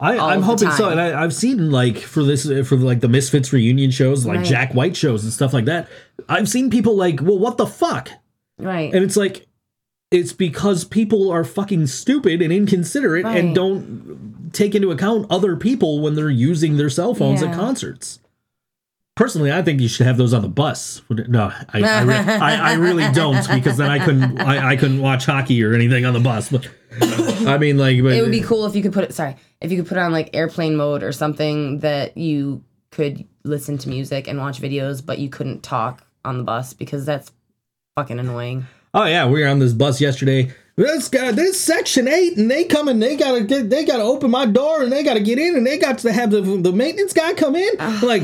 I, 0.00 0.16
I'm 0.18 0.40
hoping 0.40 0.70
so, 0.70 0.88
and 0.88 0.98
I, 0.98 1.22
I've 1.22 1.34
seen 1.34 1.70
like 1.70 1.98
for 1.98 2.22
this 2.24 2.44
for 2.66 2.76
like 2.76 3.00
the 3.00 3.08
Misfits 3.08 3.52
reunion 3.52 3.90
shows, 3.90 4.24
like 4.24 4.38
Right. 4.38 4.46
Jack 4.46 4.72
White 4.72 4.96
shows 4.96 5.24
and 5.24 5.32
stuff 5.32 5.52
like 5.52 5.66
that. 5.66 5.88
I've 6.28 6.48
seen 6.48 6.70
people 6.70 6.96
like, 6.96 7.20
well, 7.20 7.38
what 7.38 7.58
the 7.58 7.66
fuck? 7.66 8.08
Right. 8.58 8.92
And 8.94 9.04
it's 9.04 9.16
like, 9.16 9.46
it's 10.10 10.32
because 10.32 10.84
people 10.84 11.30
are 11.30 11.44
fucking 11.44 11.86
stupid 11.86 12.42
and 12.42 12.52
inconsiderate 12.52 13.24
and 13.24 13.54
don't 13.54 14.50
take 14.52 14.74
into 14.74 14.90
account 14.90 15.26
other 15.30 15.56
people 15.56 16.00
when 16.00 16.14
they're 16.14 16.28
using 16.28 16.76
their 16.76 16.90
cell 16.90 17.14
phones 17.14 17.42
at 17.42 17.54
concerts. 17.54 18.18
Personally, 19.14 19.52
I 19.52 19.60
think 19.62 19.80
you 19.80 19.88
should 19.88 20.06
have 20.06 20.16
those 20.16 20.32
on 20.32 20.42
the 20.42 20.48
bus. 20.48 21.02
No, 21.10 21.52
I, 21.68 21.82
I, 21.82 22.02
re- 22.02 22.14
I, 22.16 22.70
I 22.70 22.72
really 22.74 23.10
don't 23.12 23.46
because 23.52 23.76
then 23.76 23.90
I 23.90 24.02
couldn't 24.02 24.40
I, 24.40 24.70
I 24.70 24.76
couldn't 24.76 25.00
watch 25.00 25.26
hockey 25.26 25.62
or 25.62 25.74
anything 25.74 26.04
on 26.06 26.14
the 26.14 26.20
bus. 26.20 26.48
But 26.48 26.68
I 27.00 27.58
mean, 27.58 27.76
like, 27.76 28.02
but, 28.02 28.14
it 28.14 28.22
would 28.22 28.30
be 28.30 28.40
cool 28.40 28.64
if 28.66 28.74
you 28.74 28.82
could 28.82 28.94
put 28.94 29.04
it 29.04 29.14
sorry, 29.14 29.36
if 29.60 29.70
you 29.70 29.76
could 29.76 29.88
put 29.88 29.98
it 29.98 30.00
on 30.00 30.10
like 30.10 30.30
airplane 30.34 30.74
mode 30.74 31.02
or 31.02 31.12
something 31.12 31.80
that 31.80 32.16
you 32.16 32.64
could 32.90 33.26
listen 33.44 33.78
to 33.78 33.88
music 33.88 34.26
and 34.26 34.38
watch 34.38 34.60
videos, 34.60 35.04
but 35.04 35.18
you 35.18 35.28
couldn't 35.28 35.62
talk 35.62 36.02
on 36.24 36.38
the 36.38 36.44
bus 36.44 36.72
because 36.72 37.04
that's 37.04 37.30
fucking 37.96 38.18
annoying. 38.18 38.66
Oh 38.92 39.04
yeah, 39.04 39.26
we 39.28 39.40
were 39.40 39.48
on 39.48 39.60
this 39.60 39.72
bus 39.72 40.00
yesterday. 40.00 40.52
This 40.76 41.08
guy, 41.08 41.30
this 41.32 41.60
section 41.60 42.08
eight, 42.08 42.36
and 42.36 42.50
they 42.50 42.64
come 42.64 42.88
and 42.88 43.02
they 43.02 43.16
gotta 43.16 43.42
get, 43.42 43.70
they 43.70 43.84
gotta 43.84 44.02
open 44.02 44.30
my 44.30 44.46
door, 44.46 44.82
and 44.82 44.90
they 44.90 45.02
gotta 45.02 45.20
get 45.20 45.38
in, 45.38 45.56
and 45.56 45.66
they 45.66 45.78
got 45.78 45.98
to 45.98 46.12
have 46.12 46.30
the 46.30 46.40
the 46.40 46.72
maintenance 46.72 47.12
guy 47.12 47.34
come 47.34 47.54
in. 47.54 47.70
like, 48.02 48.22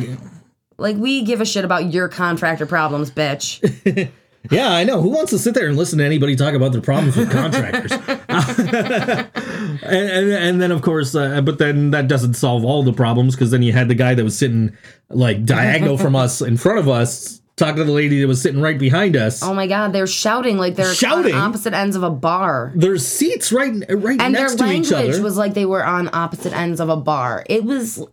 Like 0.78 0.96
we 0.96 1.22
give 1.22 1.40
a 1.40 1.44
shit 1.44 1.64
about 1.64 1.92
your 1.92 2.08
contractor 2.08 2.66
problems, 2.66 3.10
bitch. 3.10 4.10
yeah, 4.50 4.72
I 4.72 4.84
know. 4.84 5.00
Who 5.00 5.10
wants 5.10 5.30
to 5.30 5.38
sit 5.38 5.54
there 5.54 5.68
and 5.68 5.76
listen 5.76 5.98
to 5.98 6.04
anybody 6.04 6.34
talk 6.34 6.54
about 6.54 6.72
their 6.72 6.80
problems 6.80 7.16
with 7.16 7.30
contractors? 7.30 7.92
and, 8.28 9.82
and 9.82 10.32
and 10.32 10.62
then 10.62 10.72
of 10.72 10.82
course, 10.82 11.14
uh, 11.14 11.40
but 11.42 11.58
then 11.58 11.90
that 11.92 12.08
doesn't 12.08 12.34
solve 12.34 12.64
all 12.64 12.82
the 12.82 12.92
problems 12.92 13.36
because 13.36 13.50
then 13.50 13.62
you 13.62 13.72
had 13.72 13.88
the 13.88 13.94
guy 13.94 14.14
that 14.14 14.24
was 14.24 14.36
sitting 14.36 14.76
like 15.10 15.44
diagonal 15.44 15.96
from 15.96 16.16
us 16.16 16.40
in 16.40 16.56
front 16.56 16.78
of 16.80 16.88
us 16.88 17.40
talking 17.56 17.76
to 17.76 17.84
the 17.84 17.92
lady 17.92 18.20
that 18.20 18.28
was 18.28 18.40
sitting 18.40 18.60
right 18.60 18.78
behind 18.78 19.16
us. 19.16 19.42
Oh 19.42 19.54
my 19.54 19.66
god, 19.66 19.92
they're 19.92 20.06
shouting 20.06 20.58
like 20.58 20.74
they're 20.76 20.94
Shouting? 20.94 21.34
on 21.34 21.40
opposite 21.40 21.72
ends 21.72 21.96
of 21.96 22.02
a 22.02 22.10
bar. 22.10 22.72
There's 22.74 23.06
seats 23.06 23.50
right 23.52 23.72
right 23.88 24.20
And 24.20 24.34
their 24.34 24.42
next 24.48 24.56
to 24.56 24.70
each 24.72 24.90
language 24.90 25.18
was 25.20 25.36
like 25.36 25.54
they 25.54 25.66
were 25.66 25.84
on 25.84 26.10
opposite 26.12 26.52
ends 26.52 26.80
of 26.80 26.88
a 26.88 26.96
bar. 26.96 27.44
It 27.48 27.64
was 27.64 28.04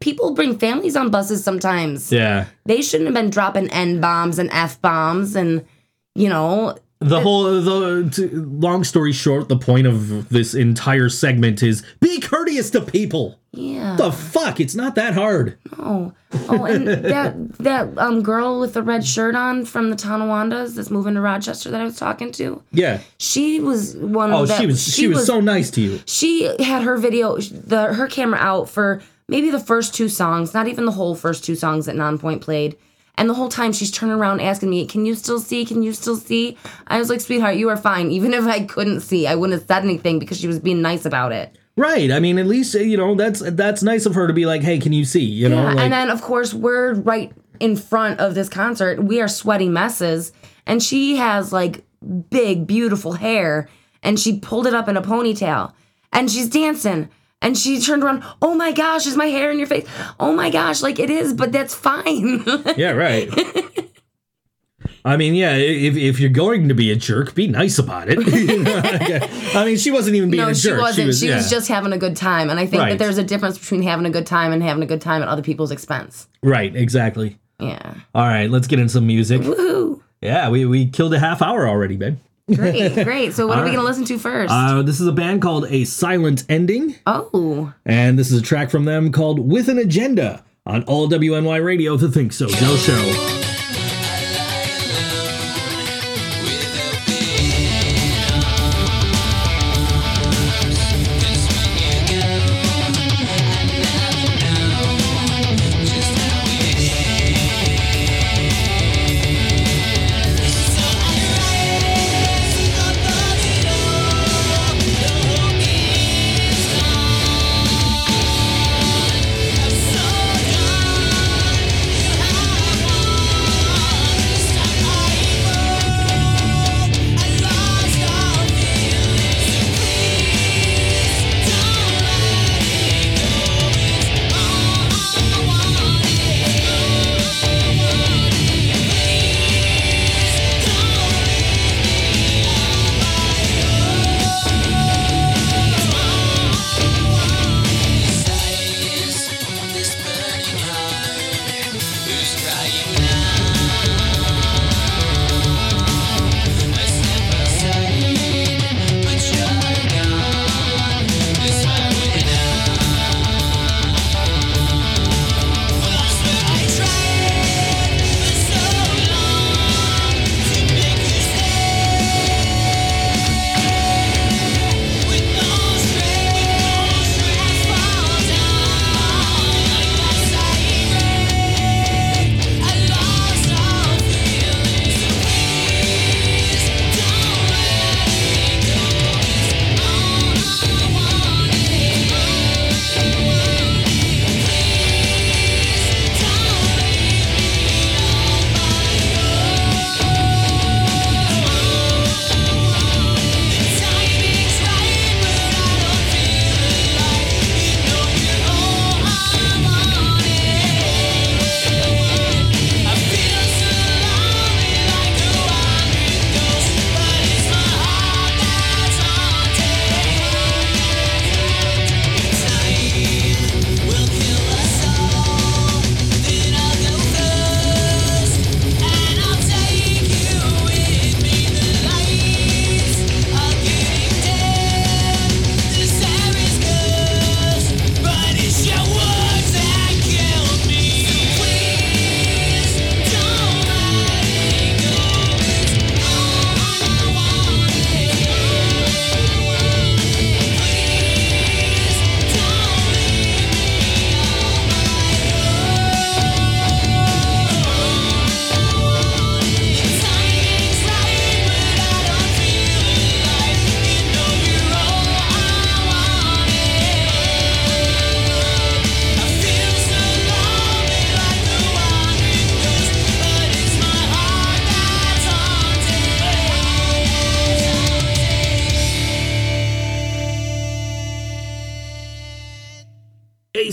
people 0.00 0.34
bring 0.34 0.58
families 0.58 0.96
on 0.96 1.10
buses 1.10 1.44
sometimes. 1.44 2.10
yeah. 2.12 2.46
They 2.66 2.82
shouldn't 2.82 3.06
have 3.06 3.14
been 3.14 3.30
dropping 3.30 3.70
N 3.70 4.00
bombs 4.00 4.38
and 4.38 4.50
F 4.52 4.80
bombs 4.80 5.36
and 5.36 5.64
you 6.16 6.28
know, 6.28 6.76
The 7.00 7.20
whole, 7.20 7.60
the 7.60 8.08
t- 8.10 8.28
long 8.28 8.82
story 8.82 9.12
short, 9.12 9.48
the 9.48 9.58
point 9.58 9.86
of 9.86 10.28
this 10.30 10.54
entire 10.54 11.10
segment 11.10 11.62
is 11.62 11.84
be 12.00 12.18
courteous 12.20 12.70
to 12.70 12.80
people. 12.80 13.38
yeah. 13.52 13.96
The 13.96 14.10
fuck, 14.10 14.58
it's 14.58 14.74
not 14.74 14.94
that 14.94 15.12
hard. 15.12 15.58
Oh, 15.78 16.12
oh, 16.48 16.64
and 16.64 16.86
that 16.88 17.58
that 17.58 17.98
um 17.98 18.22
girl 18.22 18.58
with 18.58 18.72
the 18.72 18.82
red 18.82 19.04
shirt 19.04 19.34
on 19.34 19.66
from 19.66 19.90
the 19.90 19.96
Tonawandas 19.96 20.76
that's 20.76 20.90
moving 20.90 21.14
to 21.14 21.20
Rochester 21.20 21.70
that 21.70 21.80
I 21.80 21.84
was 21.84 21.98
talking 21.98 22.32
to. 22.32 22.62
Yeah. 22.72 23.00
She 23.18 23.60
was 23.60 23.96
one. 23.96 24.32
Oh, 24.32 24.46
that, 24.46 24.58
she 24.58 24.66
was 24.66 24.82
she, 24.82 25.08
was, 25.08 25.26
so 25.26 25.40
nice 25.40 25.70
to 25.72 25.80
you. 25.82 26.00
She 26.06 26.44
had 26.62 26.82
her 26.82 26.96
video, 26.96 27.36
the 27.38 27.92
her 27.92 28.06
camera 28.06 28.38
out 28.40 28.70
for 28.70 29.02
maybe 29.28 29.50
the 29.50 29.60
first 29.60 29.94
two 29.94 30.08
songs, 30.08 30.54
not 30.54 30.68
even 30.68 30.86
the 30.86 30.92
whole 30.92 31.14
first 31.14 31.44
two 31.44 31.54
songs 31.54 31.86
that 31.86 31.96
Nonpoint 31.96 32.40
played. 32.40 32.76
And 33.16 33.30
the 33.30 33.34
whole 33.34 33.48
time 33.48 33.72
she's 33.72 33.90
turning 33.90 34.16
around 34.16 34.40
asking 34.40 34.70
me, 34.70 34.86
"Can 34.86 35.06
you 35.06 35.14
still 35.14 35.38
see? 35.38 35.64
Can 35.64 35.82
you 35.82 35.92
still 35.92 36.16
see?" 36.16 36.56
I 36.86 36.98
was 36.98 37.08
like, 37.08 37.20
"Sweetheart, 37.20 37.56
you 37.56 37.68
are 37.68 37.76
fine. 37.76 38.10
Even 38.10 38.34
if 38.34 38.44
I 38.44 38.60
couldn't 38.60 39.00
see, 39.00 39.26
I 39.26 39.34
wouldn't 39.34 39.58
have 39.58 39.68
said 39.68 39.84
anything 39.84 40.18
because 40.18 40.38
she 40.38 40.46
was 40.46 40.58
being 40.58 40.82
nice 40.82 41.04
about 41.04 41.32
it." 41.32 41.56
Right. 41.76 42.10
I 42.10 42.20
mean, 42.20 42.38
at 42.38 42.46
least 42.46 42.74
uh, 42.74 42.80
you 42.80 42.96
know 42.96 43.14
that's 43.14 43.40
that's 43.52 43.82
nice 43.82 44.06
of 44.06 44.14
her 44.14 44.26
to 44.26 44.32
be 44.32 44.46
like, 44.46 44.62
"Hey, 44.62 44.78
can 44.78 44.92
you 44.92 45.04
see?" 45.04 45.24
You 45.24 45.48
know, 45.48 45.62
Yeah, 45.62 45.68
like 45.74 45.78
and 45.78 45.92
then 45.92 46.10
of 46.10 46.22
course 46.22 46.52
we're 46.52 46.94
right 46.94 47.32
in 47.60 47.76
front 47.76 48.20
of 48.20 48.34
this 48.34 48.48
concert. 48.48 49.02
We 49.02 49.20
are 49.20 49.28
sweaty 49.28 49.68
messes, 49.68 50.32
and 50.66 50.82
she 50.82 51.16
has 51.16 51.52
like 51.52 51.84
big, 52.30 52.66
beautiful 52.66 53.12
hair, 53.12 53.68
and 54.02 54.18
she 54.18 54.38
pulled 54.38 54.66
it 54.66 54.74
up 54.74 54.88
in 54.88 54.96
a 54.96 55.02
ponytail 55.02 55.72
and 56.14 56.30
she's 56.30 56.48
dancing 56.48 57.10
and 57.44 57.56
she 57.56 57.80
turned 57.80 58.02
around 58.02 58.24
oh 58.42 58.54
my 58.56 58.72
gosh 58.72 59.06
is 59.06 59.16
my 59.16 59.26
hair 59.26 59.52
in 59.52 59.58
your 59.58 59.68
face 59.68 59.86
oh 60.18 60.34
my 60.34 60.50
gosh 60.50 60.82
like 60.82 60.98
it 60.98 61.10
is 61.10 61.32
but 61.32 61.52
that's 61.52 61.74
fine 61.74 62.42
Yeah, 62.76 62.90
right. 62.92 63.30
I 65.06 65.18
mean, 65.18 65.34
yeah, 65.34 65.54
if, 65.56 65.96
if 65.96 66.18
you're 66.18 66.30
going 66.30 66.68
to 66.68 66.74
be 66.74 66.90
a 66.90 66.96
jerk, 66.96 67.34
be 67.34 67.46
nice 67.46 67.78
about 67.78 68.06
it. 68.08 68.18
I 69.54 69.64
mean, 69.66 69.76
she 69.76 69.90
wasn't 69.90 70.16
even 70.16 70.30
being 70.30 70.42
no 70.42 70.48
a 70.48 70.54
she 70.54 70.72
wasn't 70.72 71.14
she 71.14 71.28
was, 71.30 71.44
yeah. 71.44 71.46
just 71.46 71.68
having 71.68 71.92
a 71.92 71.98
good 71.98 72.16
time 72.16 72.48
and 72.48 72.58
i 72.58 72.64
think 72.66 72.80
Right. 72.82 72.90
that 72.90 72.98
there's 72.98 73.18
a 73.18 73.22
difference 73.24 73.58
between 73.58 73.82
having 73.82 74.06
a 74.06 74.10
good 74.10 74.26
time 74.26 74.50
and 74.52 74.62
having 74.62 74.82
a 74.82 74.86
good 74.86 75.02
time 75.02 75.20
at 75.22 75.28
other 75.28 75.42
people's 75.42 75.70
expense 75.70 76.26
Right, 76.42 76.74
exactly. 76.74 77.38
yeah 77.60 77.94
All 78.14 78.26
right, 78.26 78.50
let's 78.50 78.66
get 78.66 78.78
into 78.78 78.92
some 78.92 79.06
music. 79.06 79.42
Woohoo. 79.42 80.00
Yeah, 80.22 80.48
we, 80.48 80.64
we 80.64 80.86
killed 80.88 81.12
a 81.12 81.18
half 81.18 81.42
hour 81.42 81.68
already, 81.68 81.96
babe. 81.96 82.16
Great 82.52 82.92
great 83.04 83.32
so 83.32 83.46
what 83.46 83.58
are 83.58 83.62
we 83.62 83.70
right. 83.70 83.76
gonna 83.76 83.88
listen 83.88 84.04
to 84.04 84.18
first 84.18 84.52
Uh, 84.52 84.82
this 84.82 85.00
is 85.00 85.06
a 85.06 85.12
band 85.12 85.40
called 85.40 85.66
A 85.70 85.84
Silent 85.84 86.44
Ending, 86.48 86.94
oh 87.06 87.72
and 87.86 88.18
this 88.18 88.30
is 88.30 88.38
a 88.40 88.42
track 88.42 88.70
from 88.70 88.84
them 88.84 89.12
called 89.12 89.38
With 89.38 89.68
an 89.68 89.78
Agenda 89.78 90.44
on 90.66 90.82
All 90.84 91.08
WNY 91.08 91.64
Radio, 91.64 91.96
The 91.96 92.08
ThinkSoJoE 92.08 92.86
Show. 92.86 93.43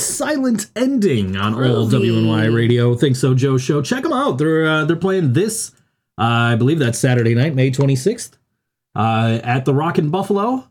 Silent 0.02 0.70
ending 0.76 1.36
on 1.38 1.54
all 1.54 1.88
Groovy. 1.88 2.12
WNY 2.26 2.56
Radio. 2.56 2.96
ThinkSoJoE 2.96 3.60
Show. 3.60 3.82
Check 3.82 4.04
them 4.04 4.14
out. 4.14 4.38
They're 4.38 4.68
uh, 4.68 4.86
they're 4.86 4.96
playing 4.96 5.34
this. 5.34 5.72
Uh, 6.18 6.52
I 6.54 6.56
believe 6.56 6.80
that's 6.80 7.00
Saturday 7.00 7.34
night, 7.36 7.56
May 7.56 7.72
twenty 7.72 7.96
sixth, 7.96 8.38
uh, 8.96 9.40
at 9.44 9.66
the 9.66 9.74
Rock 9.74 9.92
Rockin' 9.96 10.10
Buffalo. 10.10 10.68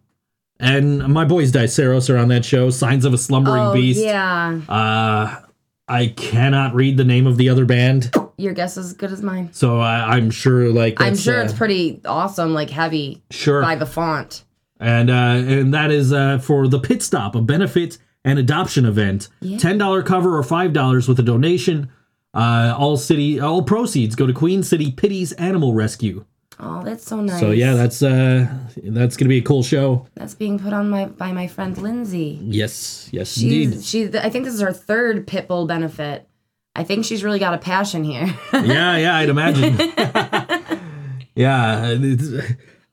And 0.59 0.99
my 1.09 1.25
boys 1.25 1.53
Diceros 1.53 2.11
are 2.15 2.19
on 2.19 2.29
that 2.29 2.45
show. 2.45 2.69
Signs 2.69 3.07
of 3.07 3.15
a 3.15 3.19
Slumbering 3.19 3.63
Oh 3.63 3.73
Beast. 3.73 4.05
yeah, 4.05 4.61
Uh, 4.69 5.41
I 5.89 6.09
cannot 6.09 6.75
read 6.75 6.99
the 6.99 7.05
name 7.05 7.27
of 7.27 7.39
the 7.39 7.49
other 7.49 7.65
band, 7.65 8.15
your 8.37 8.53
guess 8.53 8.77
is 8.77 8.87
as 8.89 8.93
good 8.93 9.11
as 9.11 9.23
mine. 9.23 9.49
so 9.53 9.81
I, 9.81 10.17
I'm 10.17 10.31
sure 10.31 10.69
like 10.71 11.01
I'm 11.01 11.17
sure 11.17 11.41
uh, 11.41 11.45
it's 11.45 11.55
pretty 11.55 12.01
awesome, 12.05 12.53
like 12.55 12.69
heavy 12.71 13.23
sure. 13.31 13.63
by 13.63 13.75
the 13.75 13.87
font. 13.87 14.45
and 14.79 15.11
uh, 15.11 15.15
and 15.15 15.73
that 15.75 15.91
is 15.91 16.13
uh, 16.13 16.39
for 16.39 16.69
the 16.69 16.79
pit 16.79 17.03
stop, 17.03 17.35
a 17.35 17.41
benefit 17.41 17.97
and 18.25 18.39
adoption 18.39 18.85
event. 18.85 19.29
Yeah. 19.41 19.59
Ten 19.59 19.79
dollar 19.79 20.03
cover 20.03 20.37
or 20.37 20.43
five 20.43 20.73
dollars 20.73 21.09
with 21.09 21.19
a 21.19 21.23
donation. 21.23 21.91
Uh, 22.33 22.75
all 22.79 22.97
city, 22.97 23.41
all 23.41 23.63
proceeds 23.63 24.15
go 24.15 24.27
to 24.27 24.33
Queen 24.33 24.63
City 24.63 24.93
Pity's 24.93 25.33
Animal 25.33 25.75
Rescue. 25.75 26.25
Oh, 26.63 26.83
that's 26.83 27.05
so 27.05 27.21
nice. 27.21 27.41
So 27.41 27.51
yeah, 27.51 27.75
that's 27.75 28.03
uh, 28.03 28.47
that's 28.85 29.17
gonna 29.17 29.31
be 29.31 29.39
a 29.39 29.43
cool 29.43 29.63
show. 29.63 30.07
that's 30.15 30.35
being 30.35 30.59
put 30.59 30.73
on 30.73 30.91
my 30.91 31.07
by 31.07 31.33
my 31.33 31.47
friend 31.47 31.77
Lindsay. 31.79 32.39
Yes, 32.43 33.09
yes, 33.13 33.41
indeed. 33.41 33.73
She's 33.75 33.89
she's 33.89 34.15
I 34.15 34.29
think 34.29 34.45
this 34.45 34.55
is 34.55 34.61
her 34.61 34.73
third 34.73 35.27
Pitbull 35.27 35.67
benefit. 35.67 36.29
I 36.77 36.85
think 36.85 37.05
she's 37.05 37.25
really 37.25 37.39
got 37.39 37.55
a 37.55 37.59
passion 37.59 38.05
here. 38.05 38.27
yeah, 38.53 38.97
yeah, 38.97 39.17
I'd 39.17 39.29
imagine. 39.29 39.77
yeah, 41.35 41.97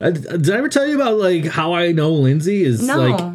uh, 0.00 0.10
did 0.10 0.50
I 0.50 0.56
ever 0.56 0.68
tell 0.68 0.86
you 0.86 0.96
about 0.96 1.18
like 1.18 1.44
how 1.44 1.74
I 1.74 1.92
know 1.92 2.12
Lindsay 2.12 2.64
is 2.64 2.86
no. 2.86 2.96
like? 2.96 3.34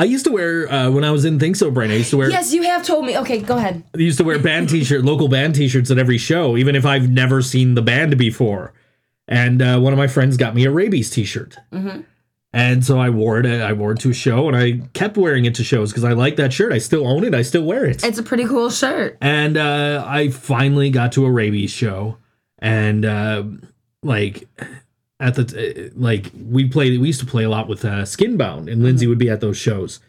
I 0.00 0.04
used 0.04 0.24
to 0.24 0.32
wear 0.32 0.72
uh, 0.72 0.90
when 0.90 1.04
I 1.04 1.10
was 1.10 1.26
in 1.26 1.38
Think 1.38 1.56
So 1.56 1.70
Brain. 1.70 1.90
I 1.90 1.96
used 1.96 2.08
to 2.08 2.16
wear 2.16 2.30
yes, 2.30 2.54
you 2.54 2.62
have 2.62 2.86
told 2.86 3.04
me. 3.04 3.18
Okay, 3.18 3.42
go 3.42 3.58
ahead. 3.58 3.84
I 3.94 3.98
used 3.98 4.16
to 4.16 4.24
wear 4.24 4.38
band 4.38 4.68
t-shirt, 4.70 5.04
local 5.04 5.28
band 5.28 5.54
t-shirts 5.54 5.90
at 5.90 5.98
every 5.98 6.16
show, 6.16 6.56
even 6.56 6.74
if 6.74 6.86
I've 6.86 7.10
never 7.10 7.42
seen 7.42 7.74
the 7.74 7.82
band 7.82 8.16
before. 8.16 8.72
And 9.28 9.60
uh, 9.60 9.78
one 9.78 9.92
of 9.92 9.98
my 9.98 10.06
friends 10.06 10.38
got 10.38 10.54
me 10.54 10.64
a 10.64 10.70
rabies 10.70 11.10
t-shirt. 11.10 11.58
Mm-hmm. 11.70 12.00
And 12.54 12.82
so 12.82 12.98
I 12.98 13.10
wore 13.10 13.40
it. 13.40 13.46
I 13.46 13.74
wore 13.74 13.92
it 13.92 13.98
to 14.00 14.10
a 14.10 14.14
show, 14.14 14.48
and 14.48 14.56
I 14.56 14.80
kept 14.94 15.18
wearing 15.18 15.44
it 15.44 15.54
to 15.56 15.64
shows 15.64 15.90
because 15.90 16.04
I 16.04 16.14
like 16.14 16.36
that 16.36 16.54
shirt. 16.54 16.72
I 16.72 16.78
still 16.78 17.06
own 17.06 17.22
it. 17.22 17.34
I 17.34 17.42
still 17.42 17.64
wear 17.64 17.84
it. 17.84 18.02
It's 18.02 18.18
a 18.18 18.22
pretty 18.22 18.46
cool 18.46 18.70
shirt. 18.70 19.18
And 19.20 19.58
uh, 19.58 20.02
I 20.06 20.30
finally 20.30 20.88
got 20.88 21.12
to 21.12 21.26
a 21.26 21.30
rabies 21.30 21.70
show, 21.72 22.16
and 22.58 23.04
uh, 23.04 23.44
like 24.02 24.48
at 25.20 25.34
the 25.34 25.42
eh, 25.56 25.80
eh, 25.80 25.88
like 25.94 26.30
we 26.48 26.68
played. 26.68 26.98
We 26.98 27.08
used 27.08 27.20
to 27.20 27.26
play 27.26 27.44
a 27.44 27.50
lot 27.50 27.68
with 27.68 27.84
uh, 27.84 28.02
Skinbound, 28.02 28.72
and 28.72 28.82
Lindsay 28.82 29.04
mm-hmm. 29.04 29.10
would 29.10 29.18
be 29.18 29.30
at 29.30 29.40
those 29.40 29.58
shows, 29.58 30.00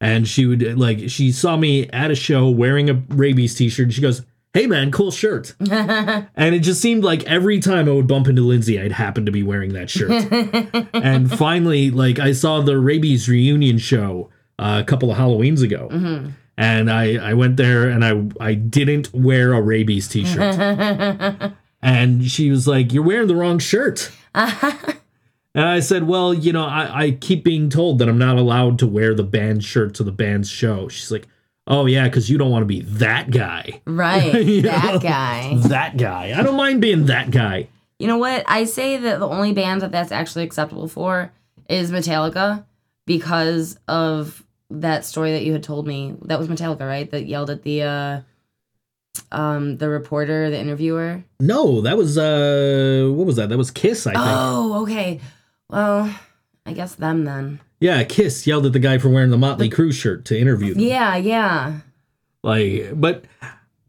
and 0.00 0.26
she 0.26 0.46
would 0.46 0.62
eh, 0.62 0.74
like 0.76 1.10
she 1.10 1.32
saw 1.32 1.56
me 1.56 1.88
at 1.90 2.10
a 2.10 2.14
show 2.14 2.48
wearing 2.48 2.88
a 2.88 2.94
rabies 3.08 3.54
T-shirt. 3.54 3.84
And 3.84 3.92
she 3.92 4.00
goes, 4.00 4.22
"Hey 4.54 4.66
man, 4.66 4.92
cool 4.92 5.10
shirt." 5.10 5.54
and 5.70 6.54
it 6.54 6.60
just 6.60 6.80
seemed 6.80 7.02
like 7.02 7.24
every 7.24 7.58
time 7.58 7.88
I 7.88 7.92
would 7.92 8.06
bump 8.06 8.28
into 8.28 8.42
Lindsay, 8.42 8.80
I'd 8.80 8.92
happen 8.92 9.26
to 9.26 9.32
be 9.32 9.42
wearing 9.42 9.72
that 9.72 9.90
shirt. 9.90 10.10
and 10.94 11.30
finally, 11.36 11.90
like 11.90 12.18
I 12.20 12.32
saw 12.32 12.60
the 12.60 12.78
rabies 12.78 13.28
reunion 13.28 13.78
show 13.78 14.30
uh, 14.58 14.78
a 14.80 14.84
couple 14.84 15.10
of 15.10 15.18
Halloweens 15.18 15.62
ago. 15.62 15.88
Mm-hmm. 15.90 16.30
And 16.56 16.90
I, 16.90 17.30
I 17.30 17.34
went 17.34 17.56
there 17.56 17.88
and 17.88 18.04
I 18.04 18.22
I 18.38 18.54
didn't 18.54 19.12
wear 19.14 19.54
a 19.54 19.62
rabies 19.62 20.08
t-shirt. 20.08 20.60
and 21.82 22.30
she 22.30 22.50
was 22.50 22.68
like, 22.68 22.92
You're 22.92 23.02
wearing 23.02 23.28
the 23.28 23.34
wrong 23.34 23.58
shirt. 23.58 24.12
and 24.34 25.64
I 25.64 25.80
said, 25.80 26.04
Well, 26.04 26.32
you 26.32 26.52
know, 26.52 26.64
I, 26.64 27.04
I 27.04 27.10
keep 27.12 27.44
being 27.44 27.70
told 27.70 27.98
that 27.98 28.08
I'm 28.08 28.18
not 28.18 28.36
allowed 28.36 28.78
to 28.80 28.86
wear 28.86 29.14
the 29.14 29.24
band 29.24 29.64
shirt 29.64 29.94
to 29.94 30.04
the 30.04 30.12
band's 30.12 30.50
show. 30.50 30.88
She's 30.88 31.10
like, 31.10 31.26
Oh 31.66 31.86
yeah, 31.86 32.04
because 32.04 32.30
you 32.30 32.38
don't 32.38 32.50
want 32.50 32.62
to 32.62 32.66
be 32.66 32.80
that 32.80 33.30
guy. 33.30 33.80
Right. 33.86 34.32
That 34.62 34.94
know? 34.94 34.98
guy. 34.98 35.54
That 35.68 35.96
guy. 35.96 36.38
I 36.38 36.42
don't 36.42 36.56
mind 36.56 36.80
being 36.80 37.06
that 37.06 37.30
guy. 37.30 37.68
You 37.98 38.06
know 38.06 38.18
what? 38.18 38.44
I 38.48 38.64
say 38.64 38.96
that 38.96 39.20
the 39.20 39.28
only 39.28 39.52
band 39.52 39.82
that 39.82 39.92
that's 39.92 40.12
actually 40.12 40.44
acceptable 40.44 40.88
for 40.88 41.32
is 41.68 41.90
Metallica 41.90 42.64
because 43.06 43.78
of 43.88 44.44
that 44.70 45.04
story 45.04 45.32
that 45.32 45.44
you 45.44 45.52
had 45.52 45.62
told 45.62 45.86
me. 45.86 46.16
That 46.22 46.38
was 46.38 46.48
Metallica, 46.48 46.80
right? 46.80 47.10
That 47.10 47.26
yelled 47.26 47.50
at 47.50 47.62
the 47.62 47.82
uh 47.82 48.20
um 49.32 49.76
the 49.78 49.88
reporter, 49.88 50.50
the 50.50 50.58
interviewer. 50.58 51.22
No, 51.38 51.80
that 51.82 51.96
was 51.96 52.16
uh 52.18 53.10
what 53.12 53.26
was 53.26 53.36
that? 53.36 53.48
That 53.48 53.58
was 53.58 53.70
Kiss, 53.70 54.06
I 54.06 54.12
think. 54.12 54.24
Oh, 54.24 54.82
okay. 54.82 55.20
Well, 55.68 56.14
I 56.66 56.72
guess 56.72 56.94
them 56.94 57.24
then. 57.24 57.60
Yeah, 57.80 58.04
Kiss 58.04 58.46
yelled 58.46 58.66
at 58.66 58.72
the 58.72 58.78
guy 58.78 58.98
for 58.98 59.08
wearing 59.08 59.30
the 59.30 59.38
Motley 59.38 59.70
Crue 59.70 59.92
shirt 59.92 60.24
to 60.26 60.38
interview 60.38 60.74
them. 60.74 60.82
Yeah, 60.82 61.16
yeah. 61.16 61.80
Like, 62.42 62.90
but 62.94 63.24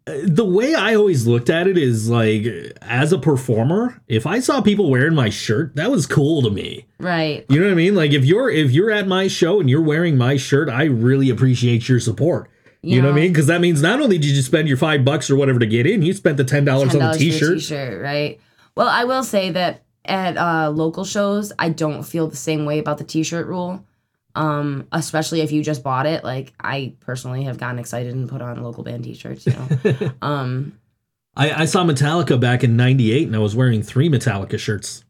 uh, 0.08 0.14
the 0.24 0.46
way 0.46 0.76
I 0.76 0.96
always 0.96 1.28
looked 1.28 1.50
at 1.50 1.68
it 1.68 1.78
is 1.78 2.10
like, 2.10 2.46
as 2.82 3.12
a 3.12 3.18
performer, 3.18 4.02
if 4.08 4.26
I 4.26 4.40
saw 4.40 4.62
people 4.62 4.90
wearing 4.90 5.14
my 5.14 5.30
shirt, 5.30 5.76
that 5.76 5.92
was 5.92 6.08
cool 6.08 6.42
to 6.42 6.50
me. 6.50 6.88
Right. 7.00 7.46
You 7.50 7.60
know 7.60 7.66
what 7.66 7.74
I 7.74 7.76
mean? 7.76 7.96
Like, 7.96 8.12
if 8.12 8.24
you're 8.24 8.50
if 8.50 8.72
you're 8.72 8.92
at 8.92 9.08
my 9.08 9.28
show 9.28 9.60
and 9.60 9.70
you're 9.70 9.82
wearing 9.82 10.18
my 10.18 10.38
shirt, 10.38 10.70
I 10.70 10.86
really 10.86 11.30
appreciate 11.30 11.90
your 11.90 12.00
support. 12.00 12.50
You 12.84 13.02
know 13.02 13.10
what 13.10 13.14
I 13.14 13.22
mean? 13.22 13.32
Because 13.32 13.48
that 13.48 13.62
means 13.62 13.82
not 13.82 14.02
only 14.02 14.18
did 14.18 14.32
you 14.32 14.42
spend 14.42 14.68
your 14.68 14.78
five 14.78 15.06
bucks 15.06 15.30
or 15.30 15.36
whatever 15.36 15.60
to 15.60 15.68
get 15.68 15.86
in, 15.86 16.02
you 16.02 16.14
spent 16.14 16.38
the 16.38 16.44
ten 16.44 16.66
dollars 16.66 16.96
on 16.96 17.00
the 17.00 17.18
t-shirt. 17.18 17.60
t-shirt, 17.60 18.02
right? 18.02 18.40
Well, 18.76 18.88
I 18.88 19.04
will 19.04 19.24
say 19.24 19.52
that 19.52 19.84
at 20.06 20.36
uh, 20.38 20.72
local 20.72 21.06
shows, 21.06 21.54
I 21.60 21.70
don't 21.70 22.04
feel 22.04 22.28
the 22.28 22.36
same 22.36 22.66
way 22.66 22.80
about 22.80 22.98
the 22.98 23.04
t-shirt 23.04 23.46
rule. 23.46 23.86
Um, 24.34 24.88
especially 24.94 25.42
if 25.42 25.52
you 25.52 25.62
just 25.62 25.84
bought 25.84 26.06
it. 26.06 26.24
Like 26.24 26.54
I 26.60 26.96
personally 27.02 27.44
have 27.44 27.58
gotten 27.58 27.78
excited 27.78 28.16
and 28.16 28.30
put 28.30 28.42
on 28.42 28.64
local 28.64 28.84
band 28.84 29.04
t-shirts. 29.04 29.46
You 29.46 29.54
know, 29.54 30.12
um, 30.22 30.80
I, 31.36 31.52
I 31.52 31.66
saw 31.66 31.84
Metallica 31.84 32.40
back 32.40 32.64
in 32.64 32.76
'98, 32.78 33.28
and 33.28 33.36
I 33.36 33.40
was 33.40 33.56
wearing 33.56 33.84
three 33.84 34.10
Metallica 34.10 34.58
shirts. 34.58 35.04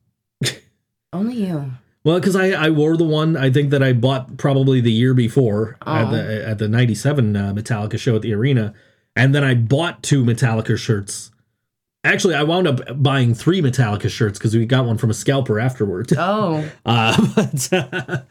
only 1.13 1.36
you. 1.36 1.72
Well, 2.03 2.19
because 2.19 2.35
I, 2.35 2.51
I 2.51 2.69
wore 2.71 2.97
the 2.97 3.03
one 3.03 3.37
I 3.37 3.51
think 3.51 3.69
that 3.69 3.83
I 3.83 3.93
bought 3.93 4.37
probably 4.37 4.81
the 4.81 4.91
year 4.91 5.13
before 5.13 5.77
at 5.85 6.07
Oh. 6.07 6.11
the 6.11 6.47
at 6.47 6.57
the 6.57 6.67
'97 6.67 7.35
uh, 7.35 7.53
Metallica 7.53 7.99
show 7.99 8.15
at 8.15 8.21
the 8.23 8.33
arena, 8.33 8.73
and 9.15 9.35
then 9.35 9.43
I 9.43 9.53
bought 9.53 10.01
two 10.01 10.23
Metallica 10.23 10.77
shirts. 10.77 11.29
Actually, 12.03 12.33
I 12.33 12.41
wound 12.41 12.67
up 12.67 12.81
buying 13.03 13.35
three 13.35 13.61
Metallica 13.61 14.09
shirts 14.09 14.39
because 14.39 14.55
we 14.55 14.65
got 14.65 14.85
one 14.85 14.97
from 14.97 15.11
a 15.11 15.13
scalper 15.13 15.59
afterward. 15.59 16.11
Oh, 16.17 16.67
Uh, 16.83 17.15
but 17.35 17.69
uh, 17.71 18.21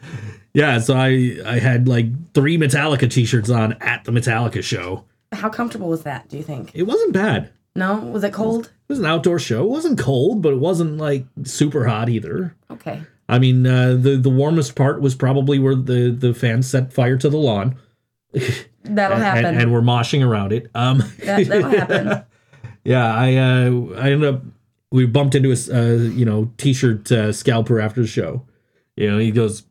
yeah, 0.52 0.80
so 0.80 0.94
I 0.96 1.38
I 1.46 1.60
had 1.60 1.86
like 1.86 2.06
three 2.34 2.58
Metallica 2.58 3.08
t-shirts 3.08 3.50
on 3.50 3.74
at 3.74 4.02
the 4.04 4.10
Metallica 4.10 4.64
show. 4.64 5.04
how 5.32 5.48
comfortable 5.48 5.88
was 5.88 6.02
that? 6.02 6.28
Do 6.28 6.36
you 6.36 6.42
think? 6.42 6.72
It 6.74 6.82
wasn't 6.82 7.12
bad. 7.12 7.50
No, 7.76 7.98
was 7.98 8.24
it 8.24 8.32
cold? 8.32 8.64
It 8.66 8.72
was 8.88 8.98
an 8.98 9.06
outdoor 9.06 9.38
show. 9.38 9.62
It 9.62 9.68
wasn't 9.70 9.96
cold, 10.00 10.42
but 10.42 10.52
it 10.52 10.58
wasn't 10.58 10.96
like 10.98 11.24
super 11.44 11.86
hot 11.86 12.08
either. 12.08 12.56
Okay. 12.72 13.02
I 13.30 13.38
mean, 13.38 13.66
uh, 13.66 13.94
the 13.98 14.16
the 14.16 14.28
warmest 14.30 14.74
part 14.74 15.00
was 15.00 15.14
probably 15.14 15.58
where 15.58 15.76
the 15.76 16.10
the 16.10 16.34
fans 16.34 16.68
set 16.68 16.92
fire 16.92 17.16
to 17.16 17.28
the 17.28 17.36
lawn. 17.36 17.76
That'll 18.82 19.16
and, 19.16 19.24
happen. 19.24 19.44
and, 19.44 19.58
and 19.62 19.72
we're 19.72 19.82
moshing 19.82 20.26
around 20.26 20.52
it. 20.52 20.68
Um, 20.74 20.98
that, 21.24 21.46
that'll 21.46 21.70
happen. 21.70 22.24
yeah, 22.82 23.14
I 23.14 23.36
uh, 23.36 23.70
I 23.96 24.10
ended 24.10 24.34
up 24.34 24.42
we 24.90 25.06
bumped 25.06 25.34
into 25.34 25.52
a 25.52 25.54
uh, 25.72 25.96
you 25.96 26.24
know 26.24 26.52
t-shirt 26.56 27.10
uh, 27.12 27.32
scalper 27.32 27.80
after 27.80 28.00
the 28.02 28.08
show. 28.08 28.46
You 28.96 29.10
know, 29.10 29.18
he 29.18 29.30
goes 29.30 29.62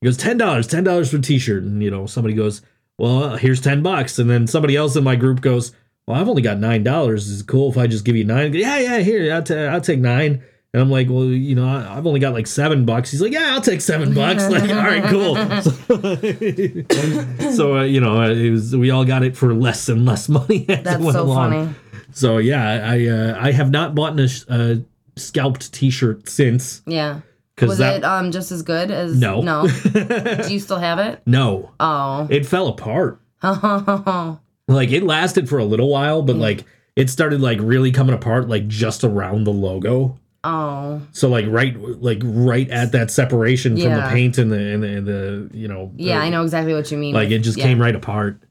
he 0.00 0.06
goes 0.06 0.16
ten 0.16 0.38
dollars, 0.38 0.66
ten 0.66 0.84
dollars 0.84 1.10
for 1.10 1.16
a 1.16 1.20
t-shirt, 1.22 1.64
and 1.64 1.82
you 1.82 1.90
know 1.90 2.06
somebody 2.06 2.34
goes, 2.34 2.62
well, 2.98 3.36
here's 3.36 3.60
ten 3.60 3.82
bucks, 3.82 4.18
and 4.18 4.30
then 4.30 4.46
somebody 4.46 4.76
else 4.76 4.94
in 4.94 5.02
my 5.02 5.16
group 5.16 5.40
goes, 5.40 5.72
well, 6.06 6.20
I've 6.20 6.28
only 6.28 6.42
got 6.42 6.58
nine 6.58 6.84
dollars. 6.84 7.28
Is 7.28 7.40
it 7.40 7.46
cool 7.46 7.70
if 7.70 7.78
I 7.78 7.86
just 7.86 8.04
give 8.04 8.16
you 8.16 8.24
nine? 8.24 8.52
Yeah, 8.54 8.78
yeah, 8.78 8.98
here, 9.00 9.32
I'll, 9.32 9.42
ta- 9.42 9.54
I'll 9.54 9.80
take 9.80 10.00
nine. 10.00 10.42
And 10.74 10.80
I'm 10.80 10.90
like, 10.90 11.08
well, 11.10 11.24
you 11.24 11.54
know, 11.54 11.66
I- 11.68 11.96
I've 11.98 12.06
only 12.06 12.18
got 12.20 12.32
like 12.32 12.46
seven 12.46 12.86
bucks. 12.86 13.10
He's 13.10 13.20
like, 13.20 13.32
yeah, 13.32 13.48
I'll 13.52 13.60
take 13.60 13.80
seven 13.82 14.14
bucks. 14.20 14.42
Like, 14.50 14.70
all 14.70 14.76
right, 14.76 15.04
cool. 15.04 15.34
So, 15.62 17.50
so, 17.52 17.76
uh, 17.78 17.82
you 17.84 18.00
know, 18.00 18.22
uh, 18.22 18.30
it 18.30 18.50
was 18.50 18.74
we 18.76 18.90
all 18.90 19.04
got 19.04 19.22
it 19.22 19.36
for 19.36 19.54
less 19.54 19.88
and 19.88 20.04
less 20.06 20.28
money. 20.28 20.64
as 20.68 20.78
it 20.78 20.84
That's 20.84 21.02
went 21.02 21.12
so 21.14 21.24
along. 21.24 21.50
funny. 21.50 21.74
So 22.12 22.38
yeah, 22.38 22.88
I 22.90 23.06
uh, 23.06 23.38
I 23.40 23.52
have 23.52 23.70
not 23.70 23.94
bought 23.94 24.18
a 24.18 24.28
sh- 24.28 24.44
uh, 24.48 24.76
scalped 25.16 25.72
T-shirt 25.72 26.28
since 26.28 26.82
Yeah. 26.86 27.20
Was 27.60 27.78
that 27.78 27.96
it 27.98 28.04
um 28.04 28.32
just 28.32 28.50
as 28.50 28.62
good 28.62 28.90
as 28.90 29.18
no 29.20 29.40
No. 29.42 29.66
Do 29.68 30.46
you 30.52 30.58
still 30.58 30.78
have 30.78 30.98
it? 30.98 31.20
no 31.26 31.70
Oh. 31.78 32.26
it 32.30 32.44
fell 32.46 32.66
apart. 32.68 33.20
oh. 33.42 34.38
Like 34.68 34.90
it 34.90 35.02
lasted 35.02 35.48
for 35.48 35.58
a 35.58 35.64
little 35.64 35.88
while, 35.88 36.22
but 36.22 36.36
like 36.36 36.64
it 36.96 37.08
started 37.10 37.40
like 37.40 37.58
really 37.60 37.92
coming 37.92 38.14
apart 38.14 38.48
like 38.48 38.68
just 38.68 39.04
around 39.04 39.44
the 39.44 39.52
logo. 39.52 40.18
So 40.44 41.28
like 41.28 41.46
right 41.48 41.76
like 42.02 42.20
right 42.24 42.68
at 42.70 42.92
that 42.92 43.10
separation 43.10 43.76
from 43.76 43.92
the 43.94 44.06
paint 44.10 44.38
and 44.38 44.50
the 44.50 44.58
and 44.58 44.82
the, 44.82 44.88
and 44.88 45.06
the 45.06 45.50
you 45.56 45.68
know 45.68 45.92
Yeah, 45.96 46.18
the- 46.18 46.24
I 46.24 46.30
know 46.30 46.42
exactly 46.42 46.74
what 46.74 46.90
you 46.90 46.98
mean. 46.98 47.14
like 47.14 47.30
it 47.30 47.38
just 47.40 47.58
Yeah. 47.58 47.64
came 47.64 47.80
right 47.80 47.94
apart. 47.94 48.42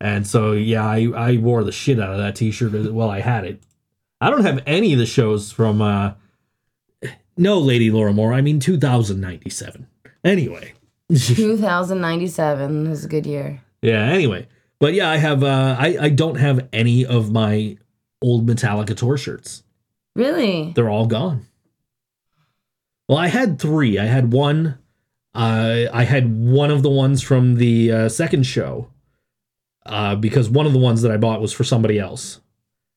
And 0.00 0.26
so 0.26 0.52
yeah, 0.52 0.84
I 0.86 1.10
I 1.14 1.36
wore 1.38 1.64
the 1.64 1.72
shit 1.72 1.98
out 2.00 2.12
of 2.12 2.18
that 2.18 2.36
t-shirt 2.36 2.72
while 2.92 3.10
I 3.10 3.20
had 3.20 3.44
it. 3.44 3.62
I 4.20 4.30
don't 4.30 4.44
have 4.44 4.62
any 4.66 4.92
of 4.92 4.98
the 4.98 5.06
shows 5.06 5.50
from 5.52 5.82
uh 5.82 6.12
no 7.36 7.58
Lady 7.58 7.90
Laura 7.90 8.12
Moore. 8.12 8.32
I 8.32 8.40
mean 8.42 8.60
2097. 8.60 9.86
Anyway. 10.24 10.74
2097 11.14 12.86
is 12.86 13.04
a 13.04 13.08
good 13.08 13.26
year. 13.26 13.60
Yeah, 13.82 14.02
anyway. 14.04 14.46
But 14.78 14.94
yeah, 14.94 15.10
I 15.10 15.16
have 15.16 15.42
uh 15.42 15.76
I 15.78 15.96
I 16.00 16.08
don't 16.10 16.36
have 16.36 16.68
any 16.72 17.04
of 17.04 17.32
my 17.32 17.76
old 18.22 18.46
Metallica 18.46 18.96
tour 18.96 19.16
shirts. 19.16 19.62
Really? 20.14 20.72
They're 20.74 20.90
all 20.90 21.06
gone. 21.06 21.46
Well, 23.08 23.18
I 23.18 23.28
had 23.28 23.58
3. 23.60 23.98
I 23.98 24.06
had 24.06 24.32
one 24.32 24.78
uh 25.32 25.84
I 25.92 26.04
had 26.04 26.36
one 26.40 26.70
of 26.70 26.82
the 26.82 26.90
ones 26.90 27.22
from 27.22 27.54
the 27.56 27.92
uh, 27.92 28.08
second 28.08 28.44
show. 28.44 28.90
Uh 29.86 30.16
because 30.16 30.50
one 30.50 30.66
of 30.66 30.72
the 30.72 30.78
ones 30.78 31.02
that 31.02 31.12
I 31.12 31.16
bought 31.16 31.40
was 31.40 31.52
for 31.52 31.64
somebody 31.64 31.98
else. 31.98 32.40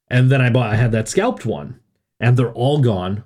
And 0.10 0.32
then 0.32 0.42
I 0.42 0.50
bought 0.50 0.72
I 0.72 0.76
had 0.76 0.92
that 0.92 1.08
scalped 1.08 1.46
one 1.46 1.80
and 2.20 2.38
they're 2.38 2.54
all 2.54 2.80
gone. 2.80 3.24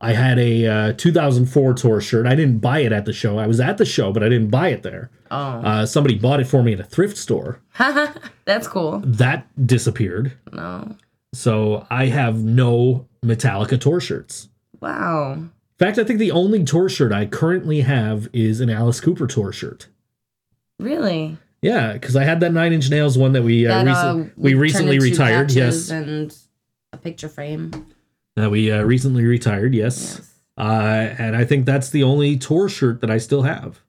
I 0.00 0.14
had 0.14 0.38
a 0.38 0.66
uh, 0.66 0.92
2004 0.94 1.74
tour 1.74 2.00
shirt. 2.00 2.26
I 2.26 2.34
didn't 2.34 2.60
buy 2.60 2.78
it 2.80 2.90
at 2.90 3.04
the 3.04 3.12
show. 3.12 3.38
I 3.38 3.46
was 3.46 3.60
at 3.60 3.76
the 3.76 3.84
show, 3.84 4.12
but 4.14 4.22
I 4.22 4.30
didn't 4.30 4.48
buy 4.48 4.68
it 4.68 4.82
there. 4.82 5.10
Oh. 5.30 5.36
Uh, 5.36 5.84
somebody 5.86 6.18
bought 6.18 6.40
it 6.40 6.46
for 6.46 6.62
me 6.62 6.72
at 6.72 6.80
a 6.80 6.84
thrift 6.84 7.18
store. 7.18 7.60
That's 8.46 8.66
cool. 8.66 9.02
That 9.04 9.46
disappeared. 9.66 10.32
No. 10.52 10.96
So 11.32 11.86
I 11.90 12.06
have 12.06 12.42
no 12.42 13.06
Metallica 13.24 13.80
tour 13.80 14.00
shirts. 14.00 14.48
Wow. 14.80 15.34
In 15.34 15.50
fact, 15.78 15.98
I 15.98 16.04
think 16.04 16.18
the 16.18 16.32
only 16.32 16.64
tour 16.64 16.88
shirt 16.88 17.12
I 17.12 17.26
currently 17.26 17.82
have 17.82 18.28
is 18.32 18.60
an 18.60 18.68
Alice 18.70 19.00
Cooper 19.00 19.26
tour 19.26 19.52
shirt. 19.52 19.88
Really? 20.78 21.38
Yeah, 21.62 21.92
because 21.92 22.16
I 22.16 22.24
had 22.24 22.40
that 22.40 22.52
Nine 22.52 22.72
Inch 22.72 22.90
Nails 22.90 23.16
one 23.18 23.32
that 23.32 23.42
we 23.42 23.66
uh, 23.66 23.82
That, 23.84 23.86
recent- 23.86 24.28
uh, 24.28 24.32
we 24.36 24.54
recently 24.54 24.98
retired. 24.98 25.52
Yes, 25.52 25.90
And 25.90 26.34
a 26.92 26.96
picture 26.96 27.28
frame. 27.28 27.70
that 28.36 28.50
we 28.50 28.70
uh, 28.72 28.82
recently 28.82 29.24
retired. 29.24 29.74
Yes, 29.74 30.16
Yes. 30.18 30.34
uh, 30.58 31.14
and 31.18 31.36
I 31.36 31.44
think 31.44 31.66
that's 31.66 31.90
the 31.90 32.02
only 32.02 32.36
tour 32.38 32.68
shirt 32.68 33.00
that 33.02 33.10
I 33.10 33.18
still 33.18 33.42
have. 33.42 33.80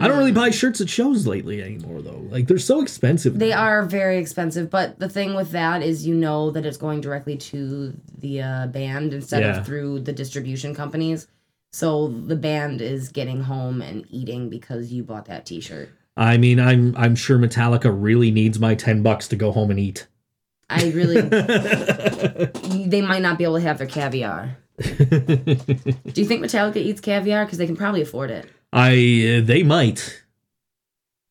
I 0.00 0.08
don't 0.08 0.18
really 0.18 0.32
buy 0.32 0.50
shirts 0.50 0.80
at 0.80 0.88
shows 0.88 1.26
lately 1.26 1.62
anymore, 1.62 2.02
though. 2.02 2.22
Like 2.30 2.46
they're 2.48 2.58
so 2.58 2.80
expensive. 2.82 3.38
They 3.38 3.50
now. 3.50 3.62
are 3.62 3.84
very 3.84 4.18
expensive, 4.18 4.68
but 4.70 4.98
the 4.98 5.08
thing 5.08 5.34
with 5.34 5.50
that 5.52 5.82
is 5.82 6.06
you 6.06 6.14
know 6.14 6.50
that 6.50 6.66
it's 6.66 6.76
going 6.76 7.00
directly 7.00 7.36
to 7.36 7.94
the 8.18 8.42
uh, 8.42 8.66
band 8.66 9.12
instead 9.14 9.42
Yeah. 9.42 9.58
of 9.60 9.66
through 9.66 10.00
the 10.00 10.12
distribution 10.12 10.74
companies. 10.74 11.28
So 11.72 12.08
the 12.08 12.36
band 12.36 12.80
is 12.80 13.10
getting 13.10 13.42
home 13.42 13.82
and 13.82 14.04
eating 14.10 14.48
because 14.48 14.92
you 14.92 15.02
bought 15.04 15.26
that 15.26 15.46
T-shirt. 15.46 15.90
I 16.16 16.38
mean, 16.38 16.58
I'm 16.58 16.94
I'm 16.96 17.14
sure 17.14 17.38
Metallica 17.38 17.94
really 17.94 18.30
needs 18.30 18.58
my 18.58 18.74
ten 18.74 19.02
bucks 19.02 19.28
to 19.28 19.36
go 19.36 19.52
home 19.52 19.70
and 19.70 19.78
eat. 19.78 20.06
I 20.68 20.90
really, 20.90 21.20
they 22.88 23.02
might 23.02 23.22
not 23.22 23.38
be 23.38 23.44
able 23.44 23.56
to 23.56 23.60
have 23.60 23.78
their 23.78 23.86
caviar. 23.86 24.56
Do 24.78 24.86
you 26.14 26.24
think 26.26 26.42
Metallica 26.44 26.76
eats 26.76 27.00
caviar? 27.00 27.44
Because 27.44 27.58
they 27.58 27.66
can 27.66 27.76
probably 27.76 28.02
afford 28.02 28.30
it. 28.30 28.48
I 28.76 29.38
uh, 29.38 29.46
they 29.46 29.62
might. 29.62 30.22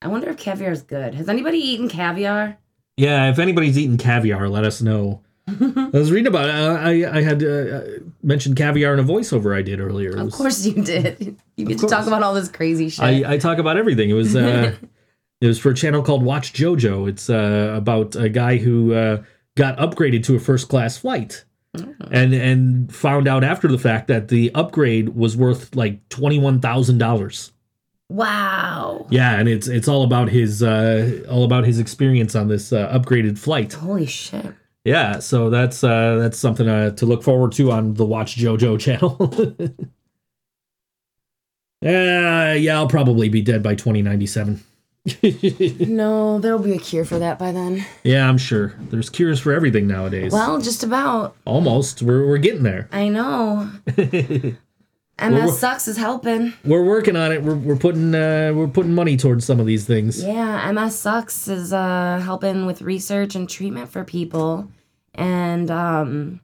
I 0.02 0.08
wonder 0.08 0.30
if 0.30 0.38
caviar 0.38 0.72
is 0.72 0.82
good. 0.82 1.14
Has 1.14 1.30
anybody 1.30 1.60
eaten 1.60 1.88
caviar? 1.88 2.58
Yeah, 2.98 3.30
if 3.30 3.40
anybody's 3.40 3.78
eaten 3.78 3.98
caviar, 3.98 4.50
let 4.50 4.64
us 4.64 4.82
know. 4.82 5.22
I 5.48 5.90
was 5.94 6.12
reading 6.12 6.28
about 6.28 6.50
it. 6.50 6.54
I 6.54 7.20
I 7.20 7.22
had 7.22 7.44
uh, 7.44 7.82
mentioned 8.24 8.56
caviar 8.56 8.94
in 8.94 9.00
a 9.00 9.04
voiceover 9.04 9.56
I 9.56 9.62
did 9.62 9.80
earlier. 9.80 10.12
It 10.12 10.20
Of 10.20 10.32
course 10.32 10.66
you 10.66 10.84
did. 10.84 11.38
You 11.58 11.66
get 11.66 11.80
to 11.80 11.88
talk 11.88 12.06
about 12.06 12.22
all 12.22 12.34
this 12.34 12.50
crazy 12.50 12.90
shit. 12.90 13.06
I, 13.06 13.36
I 13.36 13.38
talk 13.38 13.60
about 13.60 13.78
everything. 13.78 14.10
It 14.10 14.14
was 14.14 14.36
uh, 14.36 14.76
it 15.42 15.48
was 15.48 15.58
for 15.58 15.70
a 15.70 15.74
channel 15.74 16.04
called 16.04 16.22
Watch 16.22 16.52
JoJo. 16.52 17.08
It's 17.08 17.30
uh, 17.30 17.74
about 17.74 18.18
a 18.18 18.28
guy 18.28 18.58
who 18.58 18.94
uh, 18.94 19.24
got 19.56 19.78
upgraded 19.78 20.26
to 20.26 20.36
a 20.36 20.40
first 20.40 20.68
class 20.68 20.98
flight, 20.98 21.46
and 22.12 22.34
and 22.34 22.94
found 22.94 23.28
out 23.28 23.44
after 23.44 23.68
the 23.68 23.78
fact 23.78 24.08
that 24.08 24.28
the 24.30 24.54
upgrade 24.56 25.10
was 25.10 25.36
worth 25.38 25.76
like 25.76 26.08
twenty 26.10 26.40
one 26.40 26.60
thousand 26.62 26.98
dollars. 26.98 27.52
wow. 28.10 29.08
Yeah, 29.10 29.40
and 29.40 29.48
it's 29.50 29.68
it's 29.68 29.88
all 29.88 30.04
about 30.04 30.30
his 30.30 30.62
uh, 30.64 31.24
all 31.30 31.44
about 31.44 31.66
his 31.66 31.80
experience 31.80 32.36
on 32.36 32.48
this 32.48 32.72
uh, 32.74 32.88
upgraded 32.98 33.38
flight. 33.38 33.74
Holy 33.74 34.06
shit. 34.06 34.54
Yeah, 34.84 35.18
so 35.20 35.50
that's 35.50 35.84
uh, 35.84 36.18
that's 36.18 36.38
something 36.38 36.68
uh, 36.70 36.92
to 36.92 37.06
look 37.08 37.24
forward 37.24 37.52
to 37.54 37.72
on 37.72 37.96
the 37.96 38.06
Watch 38.06 38.36
JoJo 38.38 38.80
channel. 38.86 39.68
Yeah, 41.82 42.54
yeah, 42.54 42.76
I'll 42.78 42.88
probably 42.88 43.30
be 43.30 43.42
dead 43.42 43.62
by 43.62 43.76
2097. 43.76 44.64
No, 45.88 46.40
there'll 46.40 46.60
be 46.60 46.74
a 46.74 46.80
cure 46.80 47.06
for 47.06 47.20
that 47.20 47.38
by 47.38 47.52
then. 47.52 47.86
yeah, 48.04 48.28
I'm 48.28 48.38
sure. 48.38 48.74
There's 48.90 49.10
cures 49.10 49.40
for 49.40 49.52
everything 49.54 49.88
nowadays. 49.88 50.32
Well, 50.32 50.60
just 50.60 50.84
about. 50.84 51.36
Almost. 51.46 52.02
We're, 52.02 52.28
we're 52.28 52.38
getting 52.40 52.64
there. 52.64 52.90
I 52.92 53.10
know. 53.10 53.70
MS 55.22 55.60
sucks 55.60 55.88
is 55.88 55.96
helping. 55.96 56.54
We're 56.66 56.84
working 56.84 57.16
on 57.16 57.32
it. 57.32 57.42
We're, 57.42 57.56
we're 57.56 57.78
putting 57.78 58.14
uh, 58.14 58.52
we're 58.54 58.68
putting 58.68 58.94
money 58.94 59.16
towards 59.16 59.46
some 59.46 59.60
of 59.62 59.66
these 59.66 59.86
things. 59.86 60.22
Yeah, 60.22 60.70
MS 60.72 60.98
sucks 61.00 61.48
is 61.48 61.72
uh 61.72 62.20
helping 62.24 62.66
with 62.66 62.82
research 62.82 63.34
and 63.36 63.48
treatment 63.50 63.90
for 63.90 64.04
people, 64.04 64.70
and 65.14 65.72
um, 65.72 66.42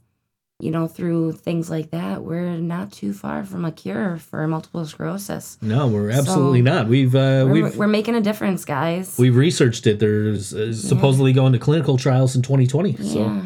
you 0.61 0.71
know 0.71 0.87
through 0.87 1.33
things 1.33 1.69
like 1.69 1.91
that, 1.91 2.23
we're 2.23 2.57
not 2.57 2.91
too 2.91 3.13
far 3.13 3.43
from 3.43 3.65
a 3.65 3.71
cure 3.71 4.17
for 4.17 4.47
multiple 4.47 4.85
sclerosis. 4.85 5.57
No, 5.61 5.87
we're 5.87 6.11
absolutely 6.11 6.59
So, 6.59 6.63
not. 6.63 6.87
We've 6.87 7.13
uh, 7.15 7.45
We're, 7.47 7.51
we've 7.51 7.75
we're 7.77 7.87
making 7.87 8.15
a 8.15 8.21
difference, 8.21 8.63
guys. 8.65 9.17
we've 9.17 9.35
researched 9.35 9.87
it. 9.87 9.99
There's 9.99 10.53
uh, 10.53 10.73
supposedly 10.73 11.33
going 11.33 11.53
to 11.53 11.59
clinical 11.59 11.97
trials 11.97 12.35
in 12.35 12.41
2020. 12.41 12.95
So 12.97 13.41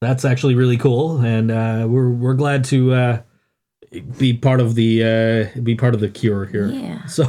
that's 0.00 0.24
actually 0.24 0.54
really 0.54 0.76
cool, 0.76 1.18
and 1.20 1.50
uh, 1.50 1.86
we're 1.88 2.10
we're 2.10 2.34
glad 2.34 2.64
to 2.66 2.92
uh, 2.92 3.22
be 4.18 4.34
part 4.34 4.60
of 4.60 4.74
the 4.74 5.02
uh, 5.56 5.60
be 5.62 5.74
part 5.74 5.94
of 5.94 6.00
the 6.00 6.08
cure 6.08 6.44
here. 6.44 6.66
Yeah. 6.66 7.06
So, 7.06 7.24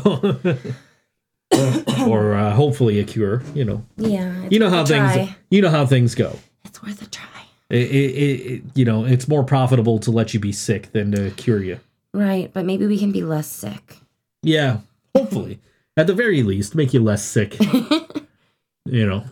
or 2.08 2.34
uh, 2.36 2.52
hopefully 2.54 3.00
a 3.00 3.04
cure. 3.04 3.42
You 3.54 3.66
know, 3.66 3.86
Yeah. 3.98 4.48
you 4.50 4.60
know 4.60 4.70
how 4.70 4.82
a 4.82 4.86
things 4.86 5.14
try. 5.14 5.36
you 5.50 5.62
know 5.62 5.70
how 5.70 5.86
things 5.86 6.16
go. 6.16 6.38
It's 6.66 6.82
worth 6.84 7.02
a 7.02 7.10
try. 7.10 7.26
It, 7.70 7.78
it, 7.78 8.52
it, 8.52 8.62
you 8.76 8.86
know, 8.86 9.06
it's 9.06 9.28
more 9.28 9.44
profitable 9.44 9.98
to 10.00 10.12
let 10.12 10.34
you 10.34 10.40
be 10.40 10.52
sick 10.52 10.92
than 10.92 11.12
to 11.14 11.32
cure 11.32 11.64
you. 11.64 11.80
Right, 12.14 12.52
but 12.54 12.66
maybe 12.66 12.86
we 12.86 13.00
can 13.00 13.12
be 13.12 13.24
less 13.24 13.48
sick. 13.48 13.98
Yeah, 14.44 14.80
hopefully, 15.16 15.60
at 15.98 16.08
the 16.08 16.14
very 16.14 16.44
least, 16.44 16.76
make 16.76 16.94
you 16.94 17.02
less 17.02 17.26
sick. 17.26 17.60
you 18.86 19.06
know, 19.08 19.24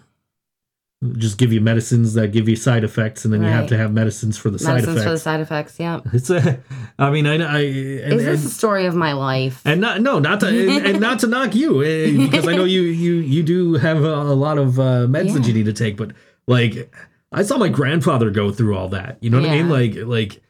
just 1.18 1.38
give 1.38 1.54
you 1.54 1.62
medicines 1.62 2.14
that 2.16 2.32
give 2.32 2.50
you 2.50 2.56
side 2.56 2.84
effects, 2.84 3.24
and 3.24 3.34
then 3.34 3.44
you 3.44 3.50
have 3.50 3.68
to 3.68 3.78
have 3.78 3.94
medicines 3.94 4.38
for 4.38 4.50
the 4.50 4.58
side 4.58 4.76
Medicines 4.76 4.98
for 4.98 5.04
the 5.04 5.10
effects. 5.10 5.22
side 5.24 5.40
effects. 5.40 5.80
Yep. 5.80 6.02
It's 6.14 6.30
a, 6.30 6.60
I 6.98 7.10
mean, 7.12 7.28
I, 7.28 7.34
I 7.34 7.36
and, 7.36 8.14
Is 8.14 8.26
this 8.26 8.40
and, 8.40 8.50
the 8.50 8.54
story 8.54 8.86
of 8.86 8.96
my 8.96 9.14
life? 9.14 9.62
and 9.66 9.80
not 9.80 10.02
no, 10.02 10.20
not 10.20 10.40
to 10.40 10.48
and, 10.48 10.86
and 10.88 11.00
not 11.00 11.20
to 11.20 11.28
knock 11.28 11.56
you 11.56 11.84
eh, 11.84 12.12
because 12.18 12.48
I 12.48 12.56
know 12.56 12.66
you 12.66 12.82
you 12.82 13.16
you 13.16 13.44
do 13.44 13.76
have 13.76 14.04
a, 14.04 14.14
a 14.14 14.36
lot 14.36 14.58
of 14.58 14.80
uh, 14.80 15.08
meds 15.08 15.34
that 15.34 15.46
you 15.46 15.54
need 15.54 15.66
to 15.66 15.74
take, 15.74 15.98
but 15.98 16.12
like 16.48 16.92
I 17.34 17.44
saw 17.44 17.58
my 17.58 17.70
grandfather 17.70 18.30
go 18.30 18.52
through 18.52 18.78
all 18.78 18.90
that. 18.90 19.18
You 19.22 19.30
know 19.30 19.42
what 19.42 19.50
I 19.50 19.56
mean? 19.56 19.70
Like 19.70 19.96
like 19.96 20.42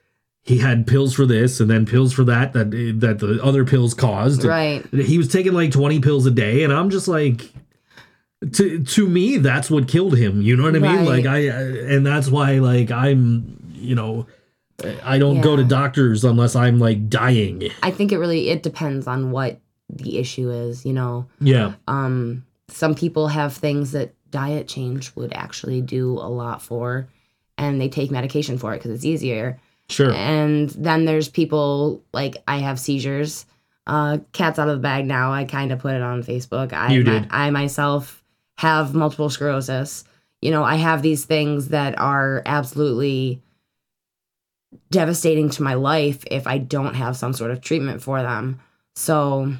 he 0.42 0.58
had 0.58 0.86
pills 0.86 1.14
for 1.14 1.26
this 1.26 1.62
and 1.62 1.70
then 1.70 1.86
pills 1.86 2.12
for 2.14 2.26
that 2.26 2.54
that 2.54 2.72
that 3.00 3.20
the 3.20 3.40
other 3.42 3.64
pills 3.66 3.94
caused. 3.94 4.44
Right. 4.44 4.86
He 4.94 5.18
was 5.18 5.30
taking 5.30 5.54
like 5.54 5.72
20 5.72 6.02
pills 6.02 6.26
a 6.26 6.32
day 6.32 6.64
and 6.64 6.74
I'm 6.74 6.90
just 6.90 7.08
like 7.08 7.52
to 8.54 8.84
to 8.84 9.08
me 9.08 9.38
that's 9.38 9.72
what 9.72 9.88
killed 9.88 10.18
him, 10.18 10.42
you 10.42 10.58
know 10.58 10.64
what 10.64 10.76
I 10.76 10.80
mean? 10.80 11.08
Right. 11.08 11.08
Like 11.08 11.26
I, 11.26 11.48
I 11.48 11.62
and 11.94 12.06
that's 12.06 12.28
why 12.28 12.60
like 12.60 12.92
I'm, 12.92 13.58
you 13.74 13.96
know, 13.96 14.28
I 15.04 15.18
don't 15.18 15.40
go 15.40 15.56
to 15.56 15.64
doctors 15.64 16.26
unless 16.26 16.56
I'm 16.56 16.78
like 16.78 17.10
dying. 17.10 17.70
I 17.82 17.92
think 17.92 18.12
it 18.12 18.18
really 18.18 18.50
it 18.50 18.64
depends 18.64 19.08
on 19.08 19.32
what 19.32 19.62
the 19.90 20.18
issue 20.18 20.50
is, 20.50 20.86
you 20.86 20.94
know. 20.94 21.28
Yeah. 21.40 21.76
Um 21.88 22.46
some 22.68 22.96
people 22.96 23.30
have 23.30 23.56
things 23.56 23.94
that 23.94 24.14
diet 24.34 24.68
change 24.68 25.16
would 25.16 25.32
actually 25.32 25.82
do 25.82 26.14
a 26.14 26.28
lot 26.28 26.62
for 26.62 27.08
and 27.58 27.80
they 27.80 27.88
take 27.88 28.10
medication 28.10 28.58
for 28.58 28.74
it 28.74 28.80
because 28.80 28.92
it's 28.92 29.06
easier. 29.06 29.60
Sure. 29.90 30.12
And 30.12 30.70
then 30.72 31.06
there's 31.06 31.30
people 31.30 32.04
like 32.12 32.38
I 32.48 32.58
have 32.58 32.80
seizures. 32.80 33.46
Uh 33.86 34.18
cats 34.32 34.58
out 34.60 34.70
of 34.70 34.76
the 34.76 34.82
bag 34.82 35.06
now. 35.06 35.32
I 35.32 35.46
kind 35.46 35.72
of 35.72 35.80
put 35.80 35.94
it 35.94 36.02
on 36.02 36.24
Facebook. 36.24 36.74
I 36.74 36.92
You 36.92 37.04
did. 37.04 37.28
I 37.30 37.52
myself 37.52 38.24
have 38.58 38.96
multiple 38.96 39.30
sclerosis. 39.30 40.04
You 40.42 40.52
know, 40.52 40.64
I 40.64 40.76
have 40.76 41.02
these 41.02 41.26
things 41.26 41.70
that 41.70 41.98
are 42.00 42.42
absolutely 42.46 43.42
devastating 44.90 45.50
to 45.52 45.64
my 45.64 45.76
life 45.76 46.24
if 46.32 46.48
I 46.48 46.58
don't 46.58 46.96
have 46.96 47.16
some 47.16 47.34
sort 47.34 47.52
of 47.52 47.62
treatment 47.62 48.02
for 48.02 48.22
them. 48.22 48.60
So, 48.96 49.54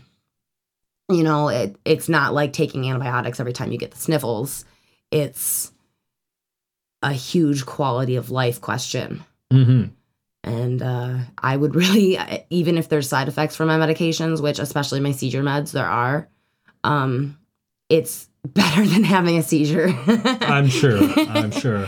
you 1.14 1.24
know, 1.24 1.50
it 1.50 1.76
it's 1.86 2.10
not 2.10 2.34
like 2.34 2.54
taking 2.54 2.90
antibiotics 2.90 3.40
every 3.40 3.54
time 3.54 3.72
you 3.72 3.78
get 3.78 3.92
the 3.92 3.98
sniffles. 3.98 4.66
It's 5.12 5.72
a 7.02 7.14
huge 7.14 7.66
quality 7.66 8.16
of 8.16 8.32
life 8.32 8.62
question. 8.62 9.24
Mm-hmm. 9.52 9.92
And 10.46 10.82
uh, 10.82 11.18
I 11.38 11.56
would 11.56 11.76
really, 11.84 12.18
even 12.50 12.78
if 12.78 12.90
there's 12.90 13.10
side 13.10 13.28
effects 13.28 13.56
from 13.56 13.68
my 13.68 13.78
medications, 13.78 14.42
which 14.42 14.60
especially 14.60 15.00
my 15.00 15.12
seizure 15.12 15.44
meds, 15.44 15.72
there 15.72 15.86
are, 15.86 16.28
um, 16.84 17.38
it's 17.90 18.30
better 18.48 18.86
than 18.86 19.04
having 19.04 19.38
a 19.38 19.44
seizure. 19.44 19.90
I'm 20.08 20.68
sure. 20.68 21.00
I'm 21.30 21.52
sure. 21.52 21.88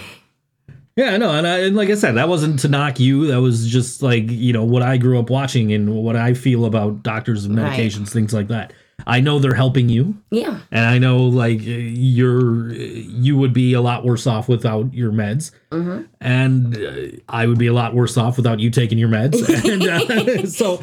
Yeah, 0.96 1.18
no, 1.18 1.32
and, 1.32 1.46
I, 1.46 1.60
and 1.60 1.76
like 1.76 1.90
I 1.90 1.96
said, 1.96 2.14
that 2.14 2.30
wasn't 2.30 2.60
to 2.62 2.70
knock 2.70 3.02
you. 3.02 3.28
That 3.28 3.42
was 3.42 3.68
just 3.68 4.02
like 4.02 4.30
you 4.30 4.54
know 4.54 4.64
what 4.64 4.82
I 4.82 4.96
grew 4.96 5.20
up 5.20 5.30
watching 5.30 5.74
and 5.74 5.94
what 5.94 6.16
I 6.16 6.34
feel 6.34 6.64
about 6.64 7.04
doctors 7.04 7.44
and 7.44 7.58
Right. 7.58 7.78
medications, 7.78 8.10
things 8.10 8.34
like 8.34 8.48
that. 8.48 8.72
I 9.08 9.20
know 9.20 9.40
they're 9.40 9.54
helping 9.54 9.90
you, 9.90 10.18
yeah, 10.32 10.60
and 10.72 10.86
I 10.86 10.98
know 10.98 11.18
like 11.18 11.60
you're 11.62 12.72
you 12.74 13.38
would 13.38 13.54
be 13.54 13.74
a 13.74 13.82
lot 13.82 14.04
worse 14.04 14.26
off 14.28 14.48
without 14.50 14.94
your 14.94 15.12
meds, 15.12 15.52
hmm 15.72 16.02
and 16.22 16.76
uh, 16.78 17.18
I 17.30 17.46
would 17.46 17.60
be 17.60 17.68
a 17.68 17.74
lot 17.74 17.94
worse 17.94 18.18
off 18.18 18.38
without 18.38 18.60
you 18.60 18.72
taking 18.72 18.98
your 18.98 19.10
meds. 19.10 19.38
and 19.72 19.84
uh, 19.84 20.46
so, 20.48 20.82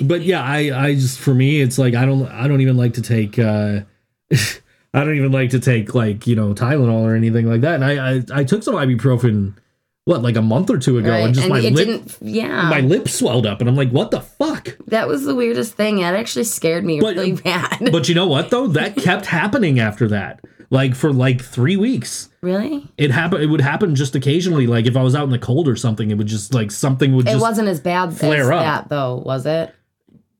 but 0.00 0.22
yeah, 0.22 0.42
I 0.42 0.86
I 0.86 0.94
just 0.94 1.18
for 1.18 1.34
me, 1.34 1.60
it's 1.60 1.78
like 1.78 1.94
I 1.94 2.04
don't 2.06 2.26
I 2.28 2.46
don't 2.48 2.60
even 2.60 2.76
like 2.76 2.94
to 2.94 3.02
take. 3.02 3.38
uh 3.38 3.80
I 4.94 5.02
don't 5.02 5.16
even 5.16 5.32
like 5.32 5.50
to 5.50 5.58
take 5.58 5.94
like 5.94 6.26
you 6.26 6.36
know 6.36 6.54
Tylenol 6.54 7.02
or 7.02 7.16
anything 7.16 7.48
like 7.48 7.62
that. 7.62 7.74
And 7.74 7.84
I 7.84 8.12
I, 8.14 8.40
I 8.40 8.44
took 8.44 8.62
some 8.62 8.74
ibuprofen 8.74 9.54
what 10.06 10.22
like 10.22 10.36
a 10.36 10.42
month 10.42 10.68
or 10.70 10.78
two 10.78 10.98
ago, 10.98 11.10
right. 11.10 11.24
and 11.24 11.34
just 11.34 11.48
my 11.48 11.60
it 11.60 11.72
lip. 11.72 12.02
Yeah, 12.20 12.68
my 12.68 12.80
lip 12.80 13.08
swelled 13.08 13.46
up, 13.46 13.60
and 13.60 13.68
I'm 13.70 13.76
like, 13.76 13.90
what 13.90 14.10
the 14.10 14.20
fuck? 14.20 14.76
that 14.88 15.08
was 15.08 15.24
the 15.24 15.34
weirdest 15.34 15.74
thing. 15.74 15.98
It 16.00 16.04
actually 16.04 16.44
scared 16.44 16.84
me 16.84 17.00
But- 17.00 17.16
really 17.16 17.32
bad. 17.32 17.88
But 17.90 18.08
you 18.08 18.14
know 18.14 18.26
what 18.26 18.50
though? 18.50 18.66
That 18.66 18.96
kept 18.98 19.26
happening 19.26 19.80
after 19.80 20.06
that, 20.08 20.40
like 20.70 20.94
for 20.94 21.12
like 21.12 21.40
three 21.40 21.76
weeks. 21.76 22.28
really, 22.42 22.86
It 22.98 23.10
happened. 23.10 23.42
It 23.42 23.46
would 23.46 23.62
happen 23.62 23.94
just 23.94 24.14
occasionally. 24.14 24.66
Like 24.66 24.86
if 24.86 24.96
I 24.96 25.02
was 25.02 25.14
out 25.14 25.24
in 25.24 25.30
the 25.30 25.38
cold 25.38 25.68
or 25.68 25.76
something, 25.76 26.10
it 26.10 26.18
would 26.18 26.26
just 26.26 26.52
like 26.52 26.70
something 26.70 27.14
would 27.16 27.26
it 27.26 27.40
wasn't 27.40 27.68
as 27.68 27.80
bad 27.80 28.10
as 28.10 28.18
flare 28.18 28.52
up. 28.52 28.62
that 28.62 28.88
though, 28.90 29.16
was 29.24 29.46
it? 29.46 29.74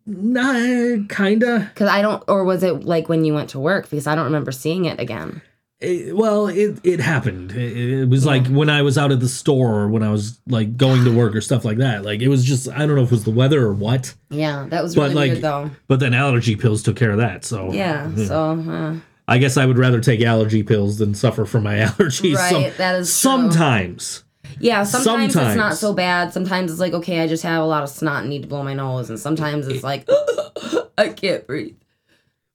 nah, 0.06 0.96
kinda. 1.08 1.70
Because 1.72 1.88
I 1.88 2.02
don't, 2.02 2.22
or 2.28 2.44
was 2.44 2.62
it 2.62 2.84
like 2.84 3.08
when 3.08 3.24
you 3.24 3.32
went 3.32 3.50
to 3.50 3.58
work? 3.60 3.88
Because 3.88 4.06
I 4.06 4.14
don't 4.14 4.26
remember 4.26 4.52
seeing 4.52 4.84
it 4.84 5.00
again. 5.00 5.40
It- 5.84 6.16
well, 6.16 6.46
it 6.48 6.78
it 6.82 7.00
happened. 7.00 7.52
It, 7.52 7.76
it 8.02 8.08
was 8.08 8.24
like 8.26 8.46
when 8.48 8.68
I 8.70 8.82
was 8.82 8.96
out 8.98 9.12
at 9.12 9.20
the 9.20 9.28
store 9.28 9.80
or 9.80 9.88
when 9.88 10.02
I 10.02 10.10
was 10.10 10.40
like 10.46 10.76
going 10.76 11.04
to 11.04 11.14
work 11.16 11.34
or 11.36 11.40
stuff 11.40 11.64
like 11.64 11.78
that. 11.78 12.04
Like 12.04 12.20
it 12.20 12.28
was 12.28 12.44
just 12.44 12.68
I 12.68 12.78
don't 12.86 12.96
know 12.96 13.02
if 13.02 13.08
it 13.08 13.12
was 13.12 13.24
the 13.24 13.30
weather 13.30 13.62
or 13.64 13.72
what. 13.74 14.14
Yeah, 14.30 14.66
that 14.70 14.82
was 14.82 14.94
But, 14.94 15.02
really 15.10 15.14
like, 15.14 15.30
weird 15.32 15.42
though. 15.42 15.70
But 15.88 16.00
then 16.00 16.14
allergy 16.14 16.56
pills 16.56 16.82
took 16.82 16.96
care 16.96 17.10
of 17.10 17.18
that. 17.18 17.44
So 17.44 17.72
Yeah, 17.72 18.14
so 18.16 18.52
uh, 18.68 18.96
I 19.28 19.38
guess 19.38 19.56
I 19.56 19.64
would 19.66 19.78
rather 19.78 20.00
take 20.00 20.20
allergy 20.22 20.62
pills 20.62 20.98
than 20.98 21.14
suffer 21.14 21.44
from 21.44 21.62
my 21.64 21.74
allergies. 21.78 22.34
right, 22.36 22.50
some- 22.50 22.62
that 22.78 22.96
is 23.00 23.08
true. 23.08 23.30
sometimes. 23.30 24.24
Yeah, 24.60 24.84
sometimes, 24.84 25.34
it's 25.34 25.56
not 25.56 25.74
so 25.76 25.92
bad. 25.94 26.32
Sometimes 26.32 26.70
it's 26.70 26.78
like, 26.78 26.92
okay, 26.92 27.20
I 27.20 27.26
just 27.26 27.42
have 27.42 27.60
a 27.62 27.66
lot 27.66 27.82
of 27.82 27.88
snot 27.88 28.20
and 28.20 28.30
need 28.30 28.42
to 28.42 28.48
blow 28.48 28.62
my 28.62 28.74
nose. 28.74 29.10
And 29.10 29.18
sometimes 29.18 29.66
it's 29.66 29.82
like, 29.82 30.08
I 30.98 31.08
can't 31.08 31.44
breathe. 31.46 31.74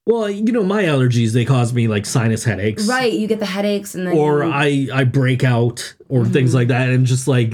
Well, 0.10 0.28
you 0.28 0.52
know, 0.52 0.64
my 0.64 0.84
allergies 0.86 1.34
they 1.34 1.46
cause 1.46 1.72
me 1.72 1.88
like 1.88 2.06
sinus 2.08 2.44
headaches, 2.44 2.88
Right, 2.88 3.14
you 3.14 3.28
get 3.28 3.40
the 3.40 3.46
headaches 3.46 3.94
and 3.94 4.08
then 4.08 4.18
Or 4.18 4.44
I 4.44 4.88
I 4.92 5.04
break 5.04 5.44
out 5.44 5.94
or 6.10 6.22
Mm-hmm. 6.24 6.34
things 6.34 6.56
like 6.56 6.70
that, 6.70 6.90
and 6.90 7.06
just 7.06 7.28
like 7.28 7.54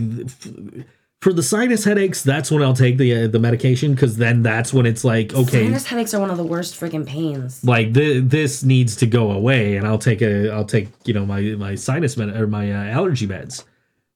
for 1.21 1.33
the 1.33 1.43
sinus 1.43 1.83
headaches, 1.83 2.21
that's 2.23 2.49
when 2.51 2.61
I'll 2.63 2.73
take 2.85 2.97
the 2.97 3.23
uh, 3.23 3.27
the 3.27 3.39
medication 3.39 3.93
because 3.93 4.15
then 4.15 4.41
that's 4.41 4.71
when 4.73 4.85
it's 4.85 5.03
like 5.03 5.33
okay, 5.33 5.65
sinus 5.65 5.85
headaches 5.85 6.13
are 6.13 6.21
one 6.21 6.29
of 6.31 6.37
the 6.37 6.45
worst 6.45 6.79
freaking 6.79 7.05
pains. 7.05 7.61
like 7.65 7.93
th- 7.93 8.23
this 8.25 8.63
needs 8.63 8.95
to 8.97 9.05
go 9.07 9.31
away 9.31 9.75
and 9.75 9.85
i'll 9.87 9.97
take 9.97 10.21
a 10.21 10.49
i'll 10.51 10.65
take 10.77 10.87
you 11.05 11.13
know 11.13 11.25
my 11.25 11.41
my 11.65 11.73
sinus 11.75 12.15
med 12.15 12.29
or 12.37 12.47
my 12.47 12.71
uh, 12.71 12.97
allergy 12.97 13.27
meds 13.27 13.63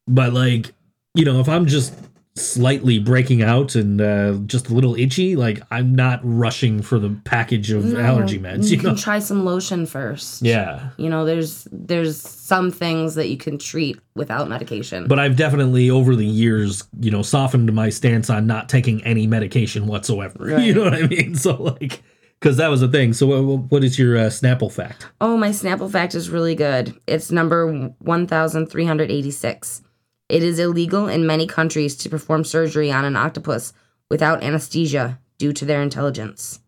but 0.08 0.34
like 0.34 0.72
you 1.16 1.26
know 1.26 1.40
if 1.40 1.50
i'm 1.50 1.66
just 1.66 1.94
slightly 2.40 3.00
breaking 3.00 3.42
out 3.42 3.76
and 3.76 4.00
uh, 4.02 4.34
just 4.46 4.70
a 4.70 4.74
little 4.74 4.96
itchy 4.96 5.36
like 5.36 5.62
i'm 5.72 5.94
not 5.94 6.20
rushing 6.24 6.82
for 6.82 6.98
the 7.00 7.10
package 7.26 7.72
of 7.72 7.86
No, 7.86 8.00
allergy 8.00 8.40
meds 8.40 8.66
You, 8.66 8.78
you 8.78 8.84
know 8.84 8.90
can 8.90 8.96
try 8.98 9.20
some 9.20 9.46
lotion 9.46 9.86
first. 9.86 10.42
yeah 10.42 10.90
You 10.98 11.10
know, 11.10 11.26
there's 11.26 11.68
there's 11.72 12.18
some 12.22 12.72
things 12.72 13.16
that 13.16 13.28
you 13.30 13.38
can 13.38 13.58
treat 13.58 14.00
without 14.16 14.50
medication. 14.50 15.08
but 15.08 15.20
i've 15.20 15.36
definitely 15.36 15.90
over 15.90 16.16
the 16.16 16.26
years 16.26 16.84
you 17.00 17.12
know 17.12 17.22
softened 17.22 17.72
my 17.74 17.90
stance 17.90 18.30
on 18.30 18.48
not 18.48 18.70
taking 18.70 19.04
any 19.04 19.28
medication 19.28 19.86
whatsoever 19.88 20.60
you 20.66 20.74
know 20.74 20.84
what 20.84 20.94
i 20.94 21.04
mean 21.08 21.36
so 21.36 21.62
like 21.62 22.02
because 22.40 22.56
that 22.58 22.70
was 22.70 22.80
the 22.80 22.88
thing 22.88 23.12
so 23.14 23.28
what, 23.28 23.60
what 23.72 23.84
is 23.84 24.00
your 24.00 24.16
uh, 24.18 24.22
snapple 24.30 24.72
fact 24.72 25.06
Oh, 25.22 25.36
my 25.36 25.50
Snapple 25.50 25.92
fact 25.92 26.16
is 26.16 26.30
really 26.30 26.56
good. 26.56 26.96
It's 27.06 27.30
number 27.32 27.68
1386. 28.00 29.82
It 30.30 30.44
is 30.44 30.60
illegal 30.60 31.08
in 31.08 31.26
many 31.26 31.48
countries 31.48 31.96
to 31.98 32.10
perform 32.10 32.44
surgery 32.44 32.92
on 32.92 33.04
an 33.04 33.16
octopus 33.16 33.74
without 34.10 34.44
anesthesia 34.44 35.20
due 35.40 35.54
to 35.54 35.66
their 35.66 35.82
intelligence. 35.82 36.60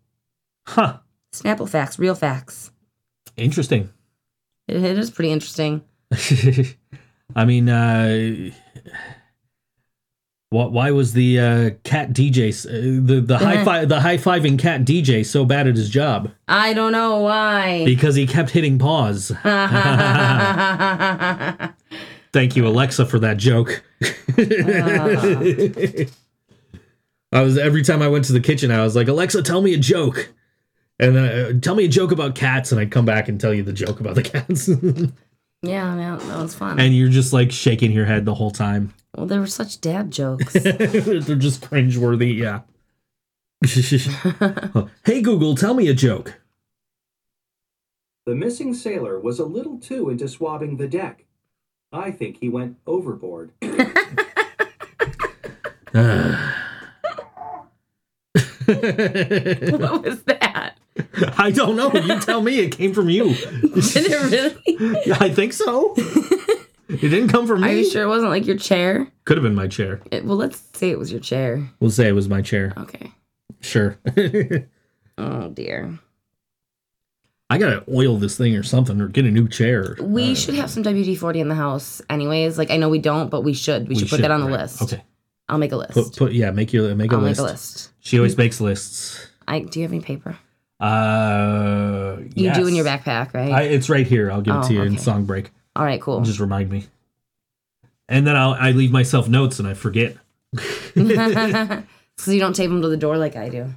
huh 0.66 0.98
Snapple 1.32 1.68
facts, 1.68 1.98
real 1.98 2.14
facts. 2.16 2.72
interesting 3.36 3.90
It, 4.68 4.82
it 4.82 4.98
is 4.98 5.10
pretty 5.10 5.30
interesting. 5.30 5.82
I 7.34 7.44
mean, 7.46 7.68
uh, 7.68 8.50
what? 10.50 10.72
Why 10.72 10.90
was 10.90 11.14
the 11.14 11.40
uh, 11.40 11.70
cat 11.82 12.12
DJ 12.12 12.50
uh, 12.66 13.00
the 13.06 13.20
the 13.22 13.38
high 13.38 13.64
five 13.64 13.88
the 13.88 14.00
high 14.00 14.18
fiving 14.18 14.58
cat 14.58 14.82
DJ 14.82 15.24
so 15.24 15.46
bad 15.46 15.66
at 15.66 15.76
his 15.76 15.88
job? 15.88 16.30
I 16.46 16.74
don't 16.74 16.92
know 16.92 17.20
why. 17.20 17.86
Because 17.86 18.16
he 18.16 18.26
kept 18.26 18.50
hitting 18.50 18.78
pause. 18.78 19.32
Thank 22.32 22.56
you, 22.56 22.66
Alexa, 22.66 23.06
for 23.06 23.18
that 23.18 23.36
joke. 23.36 23.82
I 27.32 27.42
was 27.42 27.58
every 27.58 27.82
time 27.82 28.02
I 28.02 28.08
went 28.08 28.24
to 28.26 28.32
the 28.32 28.40
kitchen, 28.40 28.70
I 28.70 28.82
was 28.82 28.96
like, 28.96 29.08
Alexa, 29.08 29.42
tell 29.42 29.60
me 29.60 29.74
a 29.74 29.78
joke. 29.78 30.32
And 30.98 31.16
then 31.16 31.24
uh, 31.24 31.60
tell 31.60 31.74
me 31.74 31.84
a 31.84 31.88
joke 31.88 32.12
about 32.12 32.34
cats, 32.34 32.70
and 32.72 32.80
I'd 32.80 32.90
come 32.90 33.04
back 33.04 33.28
and 33.28 33.40
tell 33.40 33.52
you 33.52 33.62
the 33.62 33.72
joke 33.72 34.00
about 34.00 34.14
the 34.14 34.22
cats. 34.22 34.68
yeah, 35.62 35.94
man, 35.94 36.18
that 36.18 36.38
was 36.38 36.54
fun. 36.54 36.78
and 36.78 36.94
you're 36.94 37.08
just 37.08 37.32
like 37.32 37.50
shaking 37.50 37.92
your 37.92 38.04
head 38.04 38.24
the 38.24 38.34
whole 38.34 38.50
time. 38.50 38.94
well, 39.16 39.26
they 39.26 39.38
were 39.38 39.46
such 39.46 39.80
dad 39.80 40.10
jokes. 40.10 40.52
They're 40.62 41.20
just 41.20 41.62
cringeworthy, 41.62 42.36
yeah. 42.36 42.60
hey 45.04 45.22
Google, 45.22 45.54
tell 45.54 45.74
me 45.74 45.88
a 45.88 45.94
joke. 45.94 46.40
The 48.26 48.34
missing 48.34 48.74
sailor 48.74 49.18
was 49.18 49.38
a 49.38 49.44
little 49.44 49.78
too 49.78 50.08
into 50.10 50.28
swabbing 50.28 50.76
the 50.76 50.88
deck. 50.88 51.24
I 51.92 52.10
think 52.10 52.38
he 52.40 52.48
went 52.48 52.78
overboard. 52.86 53.52
what 53.60 53.76
was 60.02 60.22
that? 60.22 60.76
I 61.38 61.50
don't 61.50 61.76
know. 61.76 61.92
You 61.92 62.20
tell 62.20 62.40
me. 62.40 62.60
It 62.60 62.76
came 62.76 62.94
from 62.94 63.10
you. 63.10 63.34
Did 63.34 63.96
it 63.96 64.32
really? 64.32 65.12
I 65.20 65.30
think 65.30 65.52
so. 65.52 65.94
It 66.88 67.00
didn't 67.00 67.28
come 67.28 67.46
from 67.46 67.62
me. 67.62 67.68
Are 67.68 67.72
me. 67.72 67.78
you 67.80 67.90
sure 67.90 68.02
it 68.02 68.08
wasn't 68.08 68.30
like 68.30 68.46
your 68.46 68.56
chair? 68.56 69.08
Could 69.24 69.36
have 69.36 69.42
been 69.42 69.54
my 69.54 69.66
chair. 69.66 70.00
It, 70.10 70.24
well, 70.24 70.36
let's 70.36 70.62
say 70.74 70.90
it 70.90 70.98
was 70.98 71.10
your 71.10 71.20
chair. 71.20 71.70
We'll 71.80 71.90
say 71.90 72.08
it 72.08 72.12
was 72.12 72.28
my 72.28 72.42
chair. 72.42 72.72
Okay. 72.76 73.12
Sure. 73.60 73.98
Oh 75.18 75.50
dear. 75.50 75.98
I 77.52 77.58
gotta 77.58 77.84
oil 77.92 78.16
this 78.16 78.36
thing 78.36 78.56
or 78.56 78.62
something, 78.62 79.00
or 79.00 79.08
get 79.08 79.24
a 79.24 79.30
new 79.30 79.46
chair. 79.48 79.96
We 80.00 80.32
Uh, 80.32 80.34
should 80.34 80.54
have 80.54 80.70
some 80.70 80.82
WD 80.82 81.16
forty 81.18 81.40
in 81.40 81.48
the 81.48 81.54
house, 81.54 82.00
anyways. 82.10 82.56
Like 82.58 82.70
I 82.70 82.76
know 82.76 82.88
we 82.88 82.98
don't, 82.98 83.30
but 83.30 83.42
we 83.42 83.52
should. 83.52 83.88
We, 83.88 83.94
should 83.96 84.08
put 84.08 84.20
that 84.22 84.30
on 84.30 84.40
the 84.40 84.46
right. 84.46 84.60
list. 84.62 84.82
Okay. 84.82 85.02
I'll 85.48 85.58
make 85.58 85.72
a 85.72 85.76
list. 85.76 85.92
Put, 85.92 86.16
put 86.16 86.32
yeah. 86.32 86.50
Make 86.50 86.72
your 86.72 86.94
make 86.94 87.12
a 87.12 87.16
I'll 87.16 87.20
list. 87.20 87.40
make 87.40 87.48
a 87.48 87.50
list. 87.52 87.92
She 88.00 88.18
always 88.18 88.36
makes 88.38 88.60
lists. 88.60 89.26
I 89.46 89.60
do 89.60 89.80
you 89.80 89.84
have 89.84 89.92
any 89.92 90.00
paper? 90.02 90.36
Uh, 90.80 92.16
You 92.34 92.52
do 92.52 92.66
in 92.66 92.74
your 92.74 92.84
backpack, 92.84 93.34
right? 93.34 93.52
I, 93.52 93.62
it's 93.62 93.88
right 93.88 94.06
here. 94.06 94.30
I'll 94.32 94.40
give 94.42 94.54
it 94.54 94.58
Oh, 94.64 94.68
to 94.68 94.74
you 94.74 94.82
in 94.82 94.98
song 94.98 95.24
break. 95.26 95.50
All 95.76 95.84
right, 95.84 96.00
cool. 96.00 96.20
Just 96.22 96.40
remind 96.40 96.70
me. 96.70 96.86
And 98.08 98.26
then 98.26 98.36
I'll 98.36 98.54
I 98.54 98.72
leave 98.72 98.90
myself 98.90 99.28
notes 99.28 99.58
and 99.58 99.68
I 99.68 99.74
forget. 99.74 100.16
Because 102.14 102.34
you 102.34 102.40
don't 102.40 102.54
tape 102.54 102.68
them 102.68 102.82
to 102.82 102.88
the 102.88 102.96
door 102.98 103.16
like 103.16 103.36
I 103.36 103.48
do. 103.48 103.72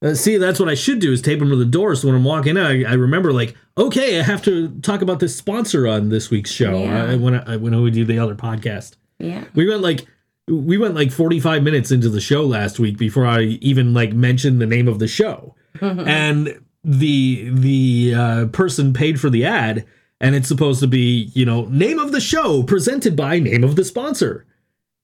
Uh, 0.00 0.14
see, 0.14 0.36
that's 0.36 0.60
what 0.60 0.68
I 0.68 0.74
should 0.74 1.00
do 1.00 1.12
is 1.12 1.20
tape 1.20 1.40
them 1.40 1.50
to 1.50 1.56
the 1.56 1.64
door. 1.64 1.94
So 1.96 2.06
when 2.08 2.16
I'm 2.16 2.24
walking 2.24 2.56
out, 2.56 2.66
I, 2.70 2.84
I 2.84 2.92
remember 2.94 3.32
like, 3.32 3.56
okay, 3.76 4.20
I 4.20 4.22
have 4.22 4.42
to 4.44 4.68
talk 4.80 5.02
about 5.02 5.18
this 5.18 5.34
sponsor 5.34 5.88
on 5.88 6.08
this 6.08 6.30
week's 6.30 6.50
show. 6.52 6.78
Yeah. 6.84 7.04
Uh, 7.14 7.18
when 7.18 7.34
I, 7.34 7.56
when 7.56 7.80
we 7.82 7.90
do 7.90 8.04
the 8.04 8.18
other 8.18 8.36
podcast, 8.36 8.94
Yeah. 9.18 9.44
we 9.54 9.68
went 9.68 9.82
like 9.82 10.06
we 10.46 10.78
went 10.78 10.94
like 10.94 11.10
45 11.10 11.62
minutes 11.62 11.90
into 11.90 12.08
the 12.08 12.20
show 12.20 12.42
last 12.44 12.78
week 12.78 12.96
before 12.96 13.26
I 13.26 13.42
even 13.60 13.92
like 13.92 14.12
mentioned 14.12 14.60
the 14.60 14.66
name 14.66 14.86
of 14.88 14.98
the 15.00 15.08
show, 15.08 15.54
and 15.80 16.58
the 16.84 17.50
the 17.52 18.14
uh, 18.16 18.46
person 18.46 18.92
paid 18.92 19.20
for 19.20 19.28
the 19.30 19.44
ad, 19.44 19.84
and 20.20 20.34
it's 20.34 20.48
supposed 20.48 20.80
to 20.80 20.86
be 20.86 21.30
you 21.34 21.44
know 21.44 21.64
name 21.66 21.98
of 21.98 22.12
the 22.12 22.20
show 22.20 22.62
presented 22.62 23.16
by 23.16 23.38
name 23.40 23.64
of 23.64 23.76
the 23.76 23.84
sponsor. 23.84 24.46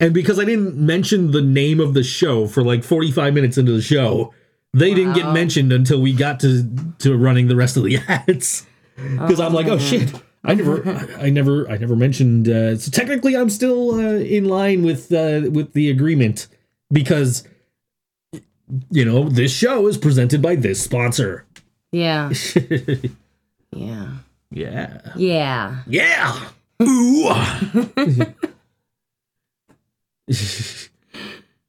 And 0.01 0.15
because 0.15 0.39
I 0.39 0.45
didn't 0.45 0.77
mention 0.77 1.31
the 1.33 1.43
name 1.43 1.79
of 1.81 1.95
the 1.95 2.03
show 2.03 2.47
for 2.47 2.63
like 2.65 2.83
45 2.85 3.33
minutes 3.35 3.59
into 3.59 3.73
the 3.73 3.83
show, 3.83 4.33
they 4.75 4.93
didn't 4.95 5.15
get 5.15 5.33
mentioned 5.33 5.73
until 5.73 6.01
we 6.01 6.13
got 6.13 6.41
to 6.41 6.69
to 6.99 7.17
running 7.17 7.49
the 7.49 7.57
rest 7.57 7.77
of 7.77 7.85
the 7.85 7.97
ads. 8.09 8.67
Because 8.97 9.41
I'm 9.41 9.53
like, 9.53 9.67
oh 9.67 9.79
shit, 9.79 10.13
I 10.45 10.55
never, 10.55 10.87
I, 10.89 11.27
I 11.27 11.31
never, 11.31 11.69
I 11.69 11.77
never 11.79 11.97
mentioned. 11.97 12.49
Uh, 12.49 12.77
so 12.77 12.91
technically, 12.91 13.37
I'm 13.37 13.51
still 13.51 13.95
uh, 13.95 14.19
in 14.19 14.45
line 14.45 14.83
with 14.85 15.13
uh, 15.13 15.49
with 15.51 15.73
the 15.73 15.91
agreement 15.91 16.47
because 16.93 17.47
you 18.91 19.05
know 19.05 19.29
this 19.29 19.53
show 19.53 19.87
is 19.89 19.97
presented 19.99 20.41
by 20.43 20.55
this 20.57 20.83
sponsor. 20.83 21.47
Yeah. 21.93 22.31
Yeah. 23.77 24.09
yeah, 24.53 25.01
Yeah. 25.17 25.83
yeah. 25.89 26.41
Ooh. 26.81 27.29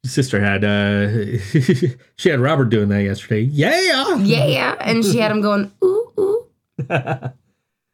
Sister 0.05 0.39
had 0.39 0.63
uh 0.63 1.37
she 2.15 2.29
had 2.29 2.39
Robert 2.39 2.69
doing 2.69 2.89
that 2.89 3.03
yesterday. 3.03 3.41
Yeah. 3.41 4.15
Yeah. 4.17 4.75
And 4.79 5.03
she 5.03 5.17
had 5.19 5.31
him 5.31 5.41
going, 5.41 5.71
ooh, 5.83 6.11
ooh. 6.19 6.45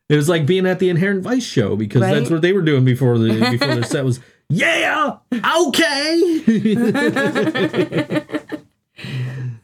It 0.10 0.18
was 0.18 0.28
like 0.28 0.46
being 0.46 0.66
at 0.66 0.80
the 0.80 0.90
Inherent 0.90 1.24
Vice 1.24 1.46
show 1.46 1.78
because 1.78 2.02
Right? 2.02 2.16
that's 2.16 2.30
what 2.30 2.42
they 2.42 2.52
were 2.52 2.62
doing 2.62 2.84
before 2.84 3.18
the 3.18 3.30
before 3.50 3.76
their 3.76 3.84
set 3.84 4.04
was 4.04 4.20
yeah 4.50 5.18
okay. 5.34 6.42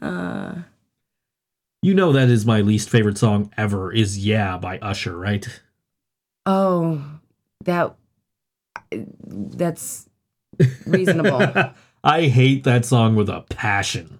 Uh, 0.01 0.55
you 1.81 1.93
know 1.93 2.13
that 2.13 2.29
is 2.29 2.45
my 2.45 2.61
least 2.61 2.89
favorite 2.89 3.17
song 3.17 3.51
ever 3.57 3.91
is 3.91 4.25
Yeah 4.25 4.57
by 4.57 4.77
Usher, 4.79 5.17
right? 5.17 5.45
oh, 6.45 7.03
that. 7.65 7.95
That's 9.25 10.07
reasonable. 10.85 11.73
I 12.07 12.27
hate 12.27 12.63
that 12.63 12.85
song 12.85 13.15
with 13.15 13.27
a 13.27 13.41
passion. 13.49 14.19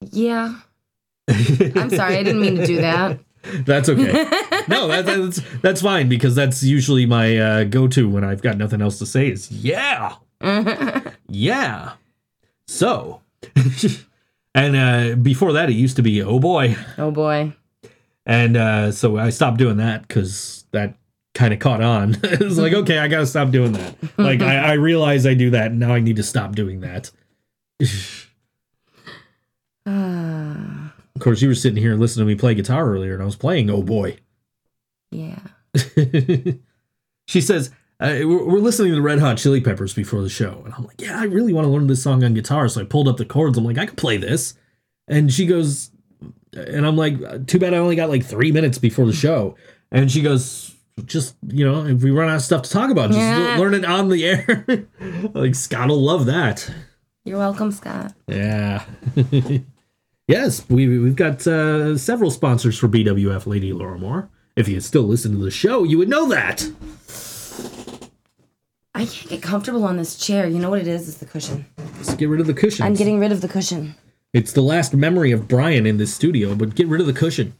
yeah. 0.00 0.56
I'm 1.28 1.90
sorry. 1.90 2.16
I 2.16 2.22
didn't 2.24 2.40
mean 2.40 2.56
to 2.56 2.66
do 2.66 2.80
that. 2.80 3.20
That's 3.64 3.88
okay. 3.88 4.02
no, 4.68 4.88
that, 4.88 5.06
that's 5.06 5.40
that's 5.62 5.80
fine 5.80 6.08
because 6.08 6.34
that's 6.34 6.62
usually 6.62 7.06
my 7.06 7.38
uh, 7.38 7.64
go-to 7.64 8.08
when 8.10 8.24
I've 8.24 8.42
got 8.42 8.58
nothing 8.58 8.82
else 8.82 8.98
to 8.98 9.06
say. 9.06 9.30
Is 9.30 9.50
yeah, 9.50 10.16
yeah. 11.28 11.92
So, 12.66 13.22
and 14.54 14.76
uh, 14.76 15.14
before 15.14 15.52
that, 15.52 15.70
it 15.70 15.74
used 15.74 15.96
to 15.96 16.02
be 16.02 16.20
oh 16.20 16.40
boy, 16.40 16.76
oh 16.98 17.12
boy. 17.12 17.54
and 18.26 18.56
uh, 18.56 18.90
so 18.90 19.16
I 19.16 19.30
stopped 19.30 19.58
doing 19.58 19.76
that 19.76 20.06
because 20.06 20.66
that 20.72 20.96
kind 21.38 21.54
of 21.54 21.60
caught 21.60 21.80
on. 21.80 22.16
it 22.22 22.40
was 22.40 22.58
like 22.58 22.72
okay, 22.72 22.98
I 22.98 23.06
gotta 23.08 23.26
stop 23.26 23.50
doing 23.50 23.72
that. 23.72 23.94
Like 24.18 24.42
I, 24.42 24.56
I 24.56 24.72
realize 24.72 25.24
I 25.24 25.34
do 25.34 25.50
that, 25.50 25.70
and 25.70 25.78
now 25.78 25.94
I 25.94 26.00
need 26.00 26.16
to 26.16 26.22
stop 26.22 26.54
doing 26.54 26.80
that. 26.80 27.10
Ah, 29.86 30.92
Of 31.16 31.22
course, 31.22 31.40
you 31.42 31.48
were 31.48 31.54
sitting 31.54 31.82
here 31.82 31.94
listening 31.96 32.26
to 32.26 32.32
me 32.32 32.38
play 32.38 32.54
guitar 32.54 32.88
earlier, 32.88 33.14
and 33.14 33.22
I 33.22 33.26
was 33.26 33.36
playing 33.36 33.70
oh 33.70 33.82
boy. 33.82 34.18
yeah. 35.10 35.38
she 37.26 37.40
says, 37.40 37.70
uh, 38.00 38.18
we're, 38.22 38.44
we're 38.44 38.58
listening 38.58 38.90
to 38.90 38.96
the 38.96 39.02
Red 39.02 39.18
Hot 39.18 39.36
Chili 39.36 39.60
Peppers 39.60 39.94
before 39.94 40.22
the 40.22 40.28
show, 40.28 40.62
and 40.64 40.74
I'm 40.74 40.84
like, 40.84 41.00
yeah, 41.00 41.18
I 41.20 41.24
really 41.24 41.52
want 41.52 41.66
to 41.66 41.70
learn 41.70 41.86
this 41.88 42.02
song 42.02 42.22
on 42.24 42.34
guitar. 42.34 42.68
So 42.68 42.80
I 42.80 42.84
pulled 42.84 43.08
up 43.08 43.16
the 43.16 43.24
chords. 43.24 43.58
I'm 43.58 43.64
like, 43.64 43.78
I 43.78 43.86
could 43.86 43.96
play 43.98 44.16
this, 44.16 44.54
and 45.08 45.32
she 45.32 45.46
goes, 45.46 45.90
and 46.52 46.86
I'm 46.86 46.96
like, 46.96 47.46
too 47.46 47.58
bad 47.58 47.74
I 47.74 47.78
only 47.78 47.96
got 47.96 48.08
like 48.08 48.24
three 48.24 48.52
minutes 48.52 48.78
before 48.78 49.06
the 49.06 49.12
show, 49.12 49.56
and 49.92 50.10
she 50.10 50.22
goes. 50.22 50.67
Just 51.06 51.36
you 51.46 51.64
know, 51.64 51.84
if 51.86 52.02
we 52.02 52.10
run 52.10 52.28
out 52.28 52.36
of 52.36 52.42
stuff 52.42 52.62
to 52.62 52.70
talk 52.70 52.90
about, 52.90 53.08
just 53.10 53.18
Yeah. 53.20 53.56
learn 53.58 53.74
it 53.74 53.84
on 53.84 54.08
the 54.08 54.24
air. 54.26 54.64
like 55.34 55.54
Scott 55.54 55.88
will 55.88 56.00
love 56.02 56.26
that. 56.26 56.70
You're 57.24 57.38
welcome, 57.38 57.72
Scott. 57.72 58.14
Yeah. 58.26 58.84
yes, 60.28 60.64
we 60.68 60.98
we've 60.98 61.16
got 61.16 61.46
uh, 61.46 61.96
several 61.98 62.30
sponsors 62.30 62.78
for 62.78 62.88
BWF 62.88 63.46
Lady 63.46 63.72
Laura 63.72 63.98
Moore. 63.98 64.30
If 64.56 64.66
you 64.68 64.80
still 64.80 65.02
listen 65.04 65.32
to 65.32 65.38
the 65.38 65.50
show, 65.50 65.84
you 65.84 65.98
would 65.98 66.08
know 66.08 66.28
that. 66.28 66.66
I 68.94 69.04
can't 69.06 69.28
get 69.28 69.42
comfortable 69.42 69.84
on 69.84 69.96
this 69.96 70.16
chair. 70.16 70.48
You 70.48 70.58
know 70.58 70.70
what 70.70 70.80
it 70.80 70.88
is? 70.88 71.08
It's 71.08 71.18
the 71.18 71.26
cushion. 71.26 71.64
Let's 71.96 72.14
get 72.14 72.28
rid 72.28 72.40
of 72.40 72.46
the 72.48 72.54
cushion. 72.54 72.84
I'm 72.84 72.94
getting 72.94 73.20
rid 73.20 73.30
of 73.30 73.40
the 73.40 73.48
cushion. 73.48 73.94
It's 74.32 74.52
the 74.52 74.60
last 74.60 74.92
memory 74.94 75.30
of 75.30 75.46
Brian 75.46 75.86
in 75.86 75.98
this 75.98 76.12
studio, 76.12 76.54
but 76.54 76.74
get 76.74 76.88
rid 76.88 77.00
of 77.00 77.06
the 77.06 77.12
cushion. 77.12 77.54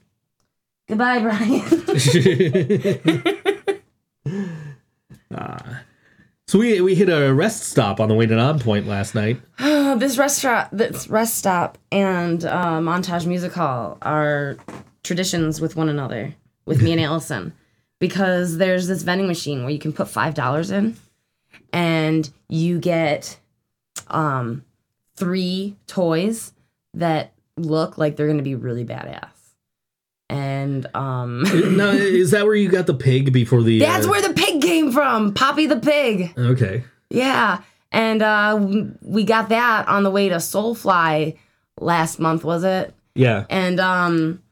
Goodbye, 0.89 1.21
Brian. 1.21 1.63
So 6.49 6.59
we 6.59 6.81
we 6.81 6.95
hit 6.95 7.11
a 7.11 7.35
rest 7.35 7.65
stop 7.65 8.01
on 8.01 8.09
the 8.09 8.15
way 8.15 8.25
to 8.25 8.35
Nonpoint 8.35 8.87
last 8.87 9.15
night. 9.15 9.39
this 9.59 10.17
restaurant, 10.17 10.71
this 10.73 11.07
rest 11.07 11.37
stop, 11.37 11.77
and 11.93 12.43
uh, 12.43 12.81
Montage 12.81 13.27
Music 13.27 13.53
Hall 13.53 13.99
are 14.01 14.57
traditions 15.03 15.61
with 15.61 15.77
one 15.77 15.91
another, 15.91 16.35
with 16.65 16.81
me 16.81 16.93
and 16.93 17.01
Allison, 17.03 17.53
because 17.99 18.57
there's 18.57 18.87
this 18.87 19.03
vending 19.03 19.27
machine 19.27 19.61
where 19.61 19.73
you 19.73 19.79
can 19.79 19.93
put 19.93 20.09
five 20.09 20.33
dollars 20.33 20.71
in, 20.71 20.97
and 21.71 22.31
you 22.49 22.79
get 22.79 23.39
um, 24.07 24.65
three 25.17 25.77
toys 25.87 26.55
that 26.95 27.35
look 27.59 27.99
like 27.99 28.17
they're 28.17 28.27
going 28.27 28.39
to 28.39 28.43
be 28.43 28.55
really 28.55 28.87
badass. 28.87 29.38
And 30.31 30.87
um, 30.95 31.43
now, 31.77 31.91
is 31.91 32.33
that 32.33 32.45
where 32.45 32.55
you 32.55 32.69
got 32.69 32.87
the 32.87 32.95
pig 32.95 33.33
before 33.33 33.63
the? 33.63 33.79
that's 33.79 34.07
uh, 34.07 34.11
where 34.11 34.23
the 34.23 34.35
pig 34.35 34.61
came 34.61 34.93
from, 34.93 35.35
Poppy 35.35 35.67
the 35.67 35.79
pig. 35.79 36.33
Okay. 36.37 36.85
Yeah. 37.11 37.63
And 37.91 38.23
uh, 38.23 38.59
we 39.01 39.25
got 39.25 39.49
that 39.49 39.89
on 39.89 40.03
the 40.03 40.11
way 40.11 40.29
to 40.29 40.37
Soulfly 40.37 41.39
last 41.81 42.19
month, 42.19 42.45
was 42.45 42.65
it? 42.65 42.95
Yeah. 43.15 43.47
And 43.49 43.81
um, 43.81 44.43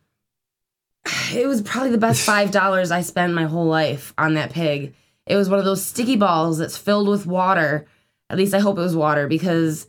it 1.33 1.47
was 1.47 1.63
probably 1.63 1.91
the 1.91 1.99
best 1.99 2.23
five 2.27 2.51
dollars 2.51 2.91
I 2.91 3.03
spent 3.03 3.35
my 3.35 3.45
whole 3.45 3.67
life 3.67 4.15
on 4.17 4.35
that 4.35 4.53
pig. 4.53 4.95
It 5.27 5.37
was 5.37 5.49
one 5.51 5.59
of 5.59 5.65
those 5.65 5.85
sticky 5.85 6.17
balls 6.17 6.59
that's 6.59 6.77
filled 6.77 7.09
with 7.09 7.27
water. 7.27 7.87
At 8.31 8.39
least 8.39 8.55
I 8.55 8.61
hope 8.61 8.79
it 8.79 8.83
was 8.83 8.97
water 8.97 9.29
because 9.29 9.87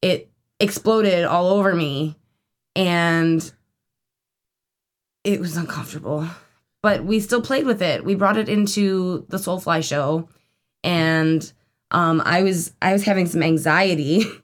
it 0.00 0.30
exploded 0.60 1.24
all 1.24 1.46
over 1.46 1.74
me, 1.74 2.16
and 2.74 3.52
it 5.24 5.40
was 5.40 5.56
uncomfortable. 5.56 6.26
But 6.82 7.04
we 7.04 7.20
still 7.20 7.42
played 7.42 7.64
with 7.64 7.80
it. 7.80 8.04
We 8.04 8.14
brought 8.16 8.36
it 8.36 8.48
into 8.48 9.24
the 9.28 9.36
Soulfly 9.36 9.84
show, 9.84 10.28
and 10.82 11.52
um, 11.92 12.20
I 12.24 12.42
was 12.42 12.72
I 12.82 12.92
was 12.92 13.04
having 13.04 13.26
some 13.26 13.42
anxiety. 13.42 14.24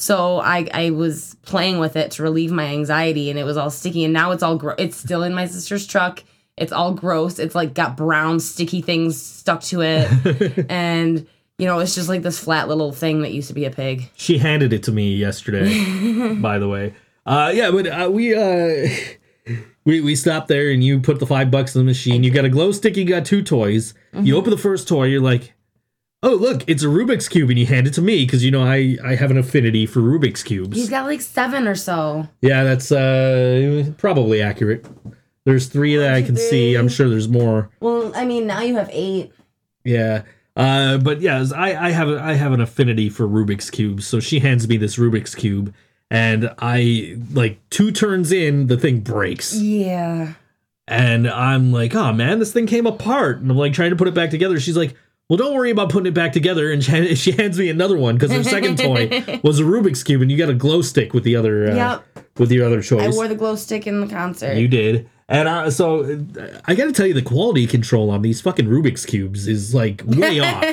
So 0.00 0.38
I 0.38 0.68
I 0.72 0.90
was 0.90 1.34
playing 1.42 1.80
with 1.80 1.96
it 1.96 2.12
to 2.12 2.22
relieve 2.22 2.52
my 2.52 2.66
anxiety, 2.66 3.30
and 3.30 3.38
it 3.38 3.42
was 3.42 3.56
all 3.56 3.68
sticky. 3.68 4.04
And 4.04 4.12
now 4.12 4.30
it's 4.30 4.44
all 4.44 4.56
gro- 4.56 4.76
it's 4.78 4.96
still 4.96 5.24
in 5.24 5.34
my 5.34 5.46
sister's 5.46 5.88
truck. 5.88 6.22
It's 6.56 6.70
all 6.70 6.94
gross. 6.94 7.40
It's 7.40 7.56
like 7.56 7.74
got 7.74 7.96
brown 7.96 8.38
sticky 8.38 8.80
things 8.80 9.20
stuck 9.20 9.60
to 9.62 9.80
it, 9.82 10.66
and 10.70 11.26
you 11.58 11.66
know 11.66 11.80
it's 11.80 11.96
just 11.96 12.08
like 12.08 12.22
this 12.22 12.38
flat 12.38 12.68
little 12.68 12.92
thing 12.92 13.22
that 13.22 13.32
used 13.32 13.48
to 13.48 13.54
be 13.54 13.64
a 13.64 13.72
pig. 13.72 14.08
She 14.14 14.38
handed 14.38 14.72
it 14.72 14.84
to 14.84 14.92
me 14.92 15.16
yesterday, 15.16 16.34
by 16.40 16.60
the 16.60 16.68
way. 16.68 16.94
Uh, 17.26 17.50
yeah, 17.52 17.72
but 17.72 17.88
uh, 17.88 18.08
we 18.08 18.36
uh, 18.36 18.88
we 19.84 20.00
we 20.00 20.14
stopped 20.14 20.48
there, 20.48 20.70
and 20.70 20.82
you 20.82 21.00
put 21.00 21.18
the 21.20 21.26
five 21.26 21.50
bucks 21.50 21.74
in 21.74 21.80
the 21.80 21.84
machine. 21.84 22.24
You 22.24 22.30
got 22.30 22.44
a 22.44 22.48
glow 22.48 22.72
stick. 22.72 22.96
You 22.96 23.04
got 23.04 23.24
two 23.24 23.42
toys. 23.42 23.94
You 24.12 24.36
open 24.36 24.50
the 24.50 24.56
first 24.58 24.88
toy. 24.88 25.04
You're 25.04 25.20
like, 25.22 25.54
"Oh, 26.22 26.34
look, 26.34 26.62
it's 26.66 26.82
a 26.82 26.86
Rubik's 26.86 27.28
cube," 27.28 27.50
and 27.50 27.58
you 27.58 27.66
hand 27.66 27.86
it 27.86 27.94
to 27.94 28.02
me 28.02 28.24
because 28.24 28.44
you 28.44 28.50
know 28.50 28.62
I 28.62 28.96
I 29.04 29.14
have 29.14 29.30
an 29.30 29.38
affinity 29.38 29.86
for 29.86 30.00
Rubik's 30.00 30.42
cubes. 30.42 30.76
He's 30.76 30.90
got 30.90 31.06
like 31.06 31.20
seven 31.20 31.66
or 31.68 31.74
so. 31.74 32.28
yeah, 32.40 32.64
that's 32.64 32.90
uh 32.92 33.92
probably 33.98 34.42
accurate. 34.42 34.86
There's 35.44 35.68
three 35.68 35.96
that 35.96 36.12
I 36.12 36.22
can 36.22 36.36
see. 36.36 36.74
I'm 36.74 36.88
sure 36.88 37.08
there's 37.08 37.28
more. 37.28 37.70
Well, 37.80 38.12
I 38.14 38.24
mean 38.26 38.46
now 38.46 38.60
you 38.60 38.76
have 38.76 38.90
eight. 38.92 39.32
Yeah. 39.84 40.22
Uh, 40.56 40.98
but 40.98 41.20
yeah, 41.20 41.44
I, 41.54 41.86
I 41.86 41.90
have 41.90 42.08
I 42.08 42.34
have 42.34 42.52
an 42.52 42.60
affinity 42.60 43.08
for 43.08 43.26
Rubik's 43.28 43.70
cubes. 43.70 44.06
So 44.06 44.18
she 44.18 44.40
hands 44.40 44.66
me 44.68 44.76
this 44.76 44.96
Rubik's 44.96 45.34
cube, 45.36 45.72
and 46.10 46.50
I 46.58 47.16
like 47.32 47.58
two 47.70 47.90
turns 47.92 48.32
in, 48.32 48.66
the 48.68 48.76
thing 48.76 49.00
breaks, 49.00 49.54
Yeah. 49.54 50.34
and 50.86 51.28
I'm 51.28 51.72
like, 51.72 51.94
oh 51.94 52.12
man, 52.12 52.38
this 52.38 52.52
thing 52.52 52.66
came 52.66 52.86
apart, 52.86 53.38
and 53.40 53.50
I'm 53.50 53.56
like 53.56 53.72
trying 53.72 53.90
to 53.90 53.96
put 53.96 54.08
it 54.08 54.14
back 54.14 54.30
together. 54.30 54.58
She's 54.60 54.76
like, 54.76 54.94
well, 55.28 55.36
don't 55.36 55.54
worry 55.54 55.70
about 55.70 55.90
putting 55.90 56.06
it 56.06 56.14
back 56.14 56.32
together, 56.32 56.72
and 56.72 56.82
she, 56.82 57.14
she 57.14 57.32
hands 57.32 57.58
me 57.58 57.68
another 57.68 57.96
one 57.98 58.16
because 58.16 58.32
her 58.32 58.42
second 58.42 58.78
toy 58.78 59.08
was 59.44 59.60
a 59.60 59.64
Rubik's 59.64 60.02
cube, 60.02 60.22
and 60.22 60.30
you 60.30 60.38
got 60.38 60.48
a 60.48 60.54
glow 60.54 60.80
stick 60.82 61.12
with 61.12 61.24
the 61.24 61.36
other 61.36 61.70
uh, 61.70 61.74
Yep. 61.74 62.04
with 62.38 62.50
your 62.52 62.64
other 62.66 62.80
choice. 62.80 63.02
I 63.02 63.08
wore 63.16 63.28
the 63.28 63.34
glow 63.34 63.54
stick 63.56 63.86
in 63.86 64.00
the 64.00 64.06
concert. 64.06 64.54
You 64.56 64.68
did. 64.68 65.08
And 65.30 65.46
uh, 65.46 65.70
so 65.70 66.04
I 66.64 66.74
got 66.74 66.86
to 66.86 66.92
tell 66.92 67.06
you, 67.06 67.12
the 67.12 67.20
quality 67.20 67.66
control 67.66 68.10
on 68.10 68.22
these 68.22 68.40
fucking 68.40 68.66
Rubik's 68.66 69.04
cubes 69.04 69.46
is 69.46 69.74
like 69.74 70.02
way 70.06 70.40
off. 70.40 70.64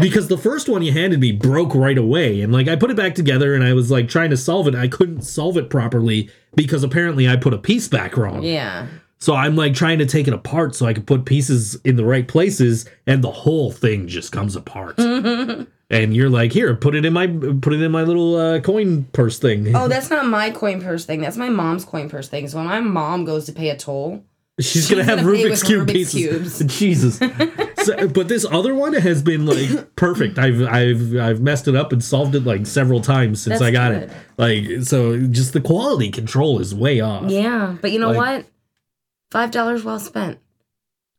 Because 0.00 0.28
the 0.28 0.38
first 0.38 0.68
one 0.70 0.80
you 0.82 0.92
handed 0.92 1.20
me 1.20 1.32
broke 1.32 1.74
right 1.74 1.98
away, 1.98 2.40
and 2.40 2.50
like 2.52 2.66
I 2.68 2.76
put 2.76 2.90
it 2.90 2.96
back 2.96 3.14
together, 3.14 3.54
and 3.54 3.62
I 3.62 3.74
was 3.74 3.90
like 3.90 4.08
trying 4.08 4.30
to 4.30 4.36
solve 4.38 4.66
it. 4.68 4.74
I 4.74 4.88
couldn't 4.88 5.22
solve 5.22 5.58
it 5.58 5.68
properly 5.68 6.30
because 6.56 6.82
apparently 6.82 7.28
I 7.28 7.36
put 7.36 7.52
a 7.52 7.58
piece 7.58 7.88
back 7.88 8.16
wrong. 8.16 8.42
yeah. 8.42 8.86
So 9.20 9.34
I'm 9.34 9.54
like 9.54 9.74
trying 9.74 9.98
to 9.98 10.06
take 10.06 10.26
it 10.28 10.34
apart 10.34 10.74
so 10.74 10.86
I 10.86 10.94
can 10.94 11.02
put 11.04 11.24
pieces 11.26 11.74
in 11.84 11.96
the 11.96 12.04
right 12.04 12.26
places, 12.26 12.88
and 13.06 13.22
the 13.22 13.30
whole 13.30 13.70
thing 13.70 14.08
just 14.08 14.32
comes 14.32 14.56
apart. 14.56 14.98
and 15.90 16.16
you're 16.16 16.30
like, 16.30 16.52
here, 16.52 16.74
put 16.74 16.94
it 16.94 17.04
in 17.04 17.12
my 17.12 17.26
put 17.26 17.72
it 17.74 17.82
in 17.82 17.92
my 17.92 18.02
little 18.02 18.36
uh, 18.36 18.60
coin 18.60 19.04
purse 19.12 19.38
thing. 19.38 19.74
Oh, 19.76 19.88
that's 19.88 20.08
not 20.10 20.26
my 20.26 20.50
coin 20.50 20.80
purse 20.80 21.04
thing. 21.04 21.20
That's 21.20 21.36
my 21.36 21.48
mom's 21.50 21.84
coin 21.84 22.08
purse 22.08 22.28
thing. 22.28 22.48
So 22.48 22.58
when 22.58 22.66
my 22.66 22.80
mom 22.80 23.24
goes 23.24 23.44
to 23.46 23.52
pay 23.52 23.68
a 23.70 23.76
toll, 23.76 24.24
She's, 24.58 24.90
gonna 24.90 25.02
She's 25.02 25.08
have 25.08 25.20
gonna 25.20 25.30
play 25.32 25.44
Rubik's 25.44 25.62
cube 25.62 25.86
Rubik's 25.88 25.92
pieces. 26.12 26.58
cubes. 26.58 26.76
Jesus. 26.78 27.20
So, 27.80 28.08
but 28.08 28.28
this 28.28 28.44
other 28.44 28.74
one 28.74 28.92
has 28.92 29.22
been 29.22 29.46
like 29.46 29.96
perfect. 29.96 30.38
I've 30.38 30.60
I've 30.64 31.16
I've 31.16 31.40
messed 31.40 31.66
it 31.66 31.74
up 31.74 31.94
and 31.94 32.04
solved 32.04 32.34
it 32.34 32.44
like 32.44 32.66
several 32.66 33.00
times 33.00 33.40
since 33.40 33.58
That's 33.58 33.62
I 33.62 33.70
got 33.70 33.92
good. 33.92 34.02
it. 34.02 34.12
Like 34.36 34.82
so, 34.86 35.18
just 35.18 35.54
the 35.54 35.62
quality 35.62 36.10
control 36.10 36.58
is 36.60 36.74
way 36.74 37.00
off. 37.00 37.30
yeah. 37.30 37.76
But 37.80 37.92
you 37.92 37.98
know 37.98 38.10
Like- 38.10 38.16
what? 38.44 38.46
Five 39.30 39.50
dollars 39.50 39.84
well 39.84 39.98
spent. 40.00 40.38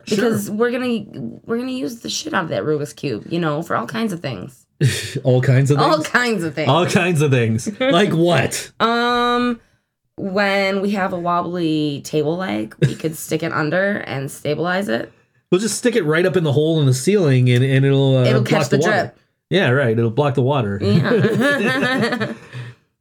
Because 0.09 0.49
we're 0.49 0.71
gonna 0.71 1.05
we're 1.45 1.57
gonna 1.59 1.71
use 1.71 1.99
the 2.01 2.09
shit 2.09 2.33
out 2.33 2.45
of 2.45 2.49
that 2.49 2.63
Rubik's 2.63 2.93
cube, 2.93 3.27
you 3.29 3.39
know, 3.39 3.61
for 3.61 3.75
all 3.75 3.85
kinds 3.87 4.11
of 4.13 4.19
things. 4.19 4.65
all 5.23 5.41
kinds 5.41 5.69
of 5.71 5.77
things. 5.77 5.87
All 5.89 6.03
kinds 6.03 6.43
of 6.43 6.55
things. 6.55 6.69
all 6.69 6.85
kinds 6.87 7.21
of 7.21 7.31
things. 7.31 7.79
like 7.79 8.11
what? 8.11 8.71
Um, 8.81 9.59
when 10.17 10.81
we 10.81 10.91
have 10.91 11.13
a 11.13 11.19
wobbly 11.19 12.01
table 12.03 12.35
leg, 12.37 12.75
we 12.81 12.95
could 13.01 13.15
stick 13.15 13.43
it 13.43 13.51
under 13.51 13.97
and 13.97 14.29
stabilize 14.29 14.89
it. 14.89 15.11
We'll 15.51 15.61
just 15.61 15.77
stick 15.77 15.95
it 15.95 16.03
right 16.03 16.25
up 16.25 16.35
in 16.35 16.43
the 16.43 16.51
hole 16.53 16.79
in 16.79 16.85
the 16.87 16.93
ceiling, 16.93 17.49
and 17.49 17.63
and 17.63 17.85
it'll 17.85 18.17
uh, 18.17 18.23
It'll 18.25 18.41
block 18.41 18.49
catch 18.63 18.69
the 18.69 18.77
water. 18.79 18.91
drip. 18.91 19.19
Yeah, 19.51 19.69
right. 19.69 19.97
It'll 19.97 20.09
block 20.09 20.33
the 20.35 20.41
water. 20.41 20.79
Yeah. 20.81 22.33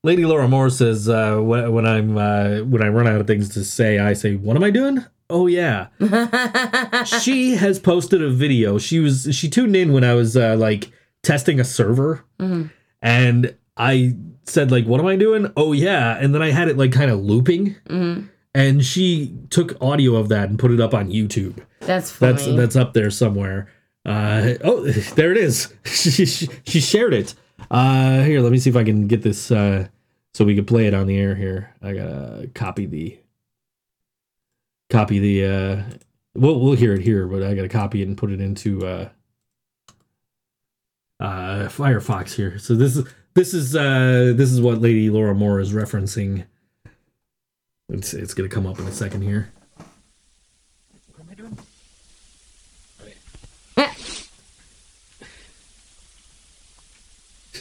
Lady 0.02 0.24
Laura 0.24 0.48
Moore 0.48 0.70
says 0.70 1.08
uh, 1.08 1.36
when, 1.38 1.72
when 1.72 1.86
I'm 1.86 2.16
uh, 2.16 2.60
when 2.60 2.82
I 2.82 2.88
run 2.88 3.06
out 3.06 3.20
of 3.20 3.26
things 3.26 3.50
to 3.50 3.64
say, 3.64 3.98
I 3.98 4.14
say, 4.14 4.36
"What 4.36 4.56
am 4.56 4.64
I 4.64 4.70
doing?" 4.70 5.04
Oh 5.28 5.46
yeah. 5.46 5.88
she 7.04 7.56
has 7.56 7.78
posted 7.78 8.22
a 8.22 8.30
video. 8.30 8.78
She 8.78 8.98
was 8.98 9.28
she 9.32 9.48
tuned 9.48 9.76
in 9.76 9.92
when 9.92 10.04
I 10.04 10.14
was 10.14 10.36
uh, 10.36 10.56
like 10.56 10.90
testing 11.22 11.60
a 11.60 11.64
server, 11.64 12.24
Mhm. 12.38 12.70
and 13.02 13.54
I 13.76 14.16
said 14.44 14.70
like, 14.70 14.86
"What 14.86 15.00
am 15.00 15.06
I 15.06 15.16
doing?" 15.16 15.52
Oh 15.56 15.72
yeah, 15.72 16.16
and 16.18 16.34
then 16.34 16.42
I 16.42 16.50
had 16.50 16.68
it 16.68 16.76
like 16.78 16.92
kind 16.92 17.10
of 17.10 17.20
looping, 17.20 17.76
Mhm. 17.88 18.28
and 18.54 18.84
she 18.84 19.36
took 19.50 19.76
audio 19.82 20.16
of 20.16 20.28
that 20.30 20.48
and 20.48 20.58
put 20.58 20.70
it 20.70 20.80
up 20.80 20.94
on 20.94 21.10
YouTube. 21.10 21.58
That's 21.80 22.10
funny. 22.10 22.32
That's 22.32 22.46
that's 22.56 22.76
up 22.76 22.94
there 22.94 23.10
somewhere. 23.10 23.68
Uh, 24.06 24.54
oh, 24.64 24.84
there 25.14 25.30
it 25.30 25.36
is. 25.36 25.72
she, 25.84 26.24
she, 26.24 26.48
she 26.64 26.80
shared 26.80 27.12
it. 27.12 27.34
Uh, 27.70 28.22
here, 28.22 28.40
let 28.40 28.50
me 28.50 28.58
see 28.58 28.70
if 28.70 28.76
I 28.76 28.84
can 28.84 29.06
get 29.06 29.22
this 29.22 29.50
uh, 29.50 29.86
so 30.34 30.44
we 30.44 30.56
can 30.56 30.64
play 30.64 30.86
it 30.86 30.94
on 30.94 31.06
the 31.06 31.16
air. 31.16 31.34
Here, 31.34 31.74
I 31.80 31.92
gotta 31.92 32.50
copy 32.54 32.86
the 32.86 33.18
copy 34.88 35.18
the. 35.18 35.46
Uh, 35.46 35.82
we'll 36.34 36.58
we'll 36.58 36.74
hear 36.74 36.94
it 36.94 37.02
here, 37.02 37.26
but 37.26 37.42
I 37.42 37.54
gotta 37.54 37.68
copy 37.68 38.02
it 38.02 38.08
and 38.08 38.18
put 38.18 38.32
it 38.32 38.40
into 38.40 38.84
uh, 38.84 39.08
uh, 41.20 41.68
Firefox 41.68 42.34
here. 42.34 42.58
So 42.58 42.74
this 42.74 42.96
is 42.96 43.08
this 43.34 43.54
is 43.54 43.76
uh, 43.76 44.32
this 44.34 44.50
is 44.50 44.60
what 44.60 44.80
Lady 44.80 45.08
Laura 45.08 45.34
Moore 45.34 45.60
is 45.60 45.72
referencing. 45.72 46.46
It's 47.88 48.14
it's 48.14 48.34
gonna 48.34 48.48
come 48.48 48.66
up 48.66 48.80
in 48.80 48.86
a 48.86 48.92
second 48.92 49.22
here. 49.22 49.52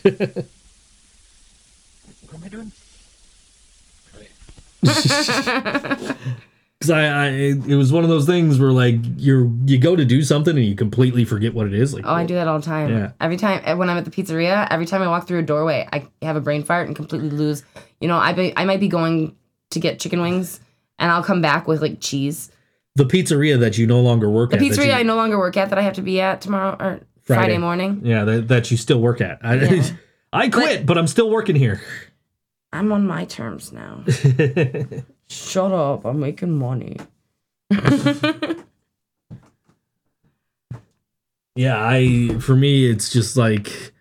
What 0.03 0.45
am 2.35 2.43
I 2.43 2.47
doing? 2.49 2.71
Because 6.79 6.91
I, 6.91 7.01
I, 7.07 7.27
it 7.67 7.75
was 7.75 7.91
one 7.91 8.05
of 8.05 8.09
those 8.09 8.25
things 8.25 8.57
where 8.57 8.71
like 8.71 8.95
you're 9.17 9.51
you 9.65 9.77
go 9.77 9.97
to 9.97 10.05
do 10.05 10.21
something 10.23 10.55
and 10.55 10.65
you 10.65 10.75
completely 10.75 11.25
forget 11.25 11.53
what 11.53 11.67
it 11.67 11.73
is. 11.73 11.93
Like, 11.93 12.05
Oh, 12.07 12.13
I 12.13 12.25
do 12.25 12.35
that 12.35 12.47
all 12.47 12.57
the 12.57 12.65
time. 12.65 12.89
Yeah. 12.89 13.11
Every 13.19 13.35
time 13.35 13.61
eh, 13.65 13.73
when 13.73 13.89
I'm 13.89 13.97
at 13.97 14.05
the 14.05 14.11
pizzeria, 14.11 14.65
every 14.71 14.85
time 14.85 15.01
I 15.01 15.09
walk 15.09 15.27
through 15.27 15.39
a 15.39 15.43
doorway, 15.43 15.85
I 15.91 16.07
have 16.21 16.37
a 16.37 16.41
brain 16.41 16.63
fart 16.63 16.87
and 16.87 16.95
completely 16.95 17.31
lose. 17.31 17.65
You 17.99 18.07
know, 18.07 18.15
I 18.15 18.31
be, 18.31 18.53
I 18.55 18.63
might 18.63 18.79
be 18.79 18.87
going 18.87 19.35
to 19.71 19.79
get 19.81 19.99
chicken 19.99 20.21
wings, 20.21 20.61
and 20.99 21.11
I'll 21.11 21.21
come 21.21 21.41
back 21.41 21.67
with 21.67 21.81
like 21.81 21.99
cheese. 21.99 22.49
the 22.95 23.03
pizzeria 23.03 23.59
that 23.59 23.77
you 23.77 23.85
no 23.85 23.99
longer 23.99 24.29
work 24.29 24.51
The 24.51 24.55
at. 24.55 24.59
The 24.61 24.69
pizzeria 24.69 24.85
you- 24.85 24.91
I 24.93 25.03
no 25.03 25.17
longer 25.17 25.37
work 25.37 25.57
at 25.57 25.69
that 25.71 25.77
I 25.79 25.81
have 25.81 25.95
to 25.95 26.01
be 26.01 26.21
at 26.21 26.39
tomorrow 26.39 26.77
or 26.79 27.01
Friday. 27.29 27.41
Friday, 27.41 27.57
morning. 27.59 28.01
yeah, 28.03 28.23
that, 28.23 28.47
that 28.47 28.71
you 28.71 28.77
still 28.77 28.99
work 28.99 29.21
at. 29.21 29.39
I, 29.43 29.55
Yeah. 29.55 29.83
I 30.33 30.49
quit, 30.49 30.85
but 30.85 30.97
I'm 30.97 31.07
still 31.07 31.29
working 31.29 31.55
here. 31.55 31.81
I'm 32.73 32.91
on 32.91 33.07
my 33.07 33.25
terms 33.25 33.71
now. 33.71 34.03
Shut 35.27 35.71
up! 35.71 36.05
I'm 36.05 36.19
making 36.19 36.51
money. 36.51 36.97
Yeah, 41.55 41.77
I 41.77 42.37
for 42.39 42.55
me 42.55 42.89
it's 42.89 43.09
just 43.09 43.35
like 43.35 43.91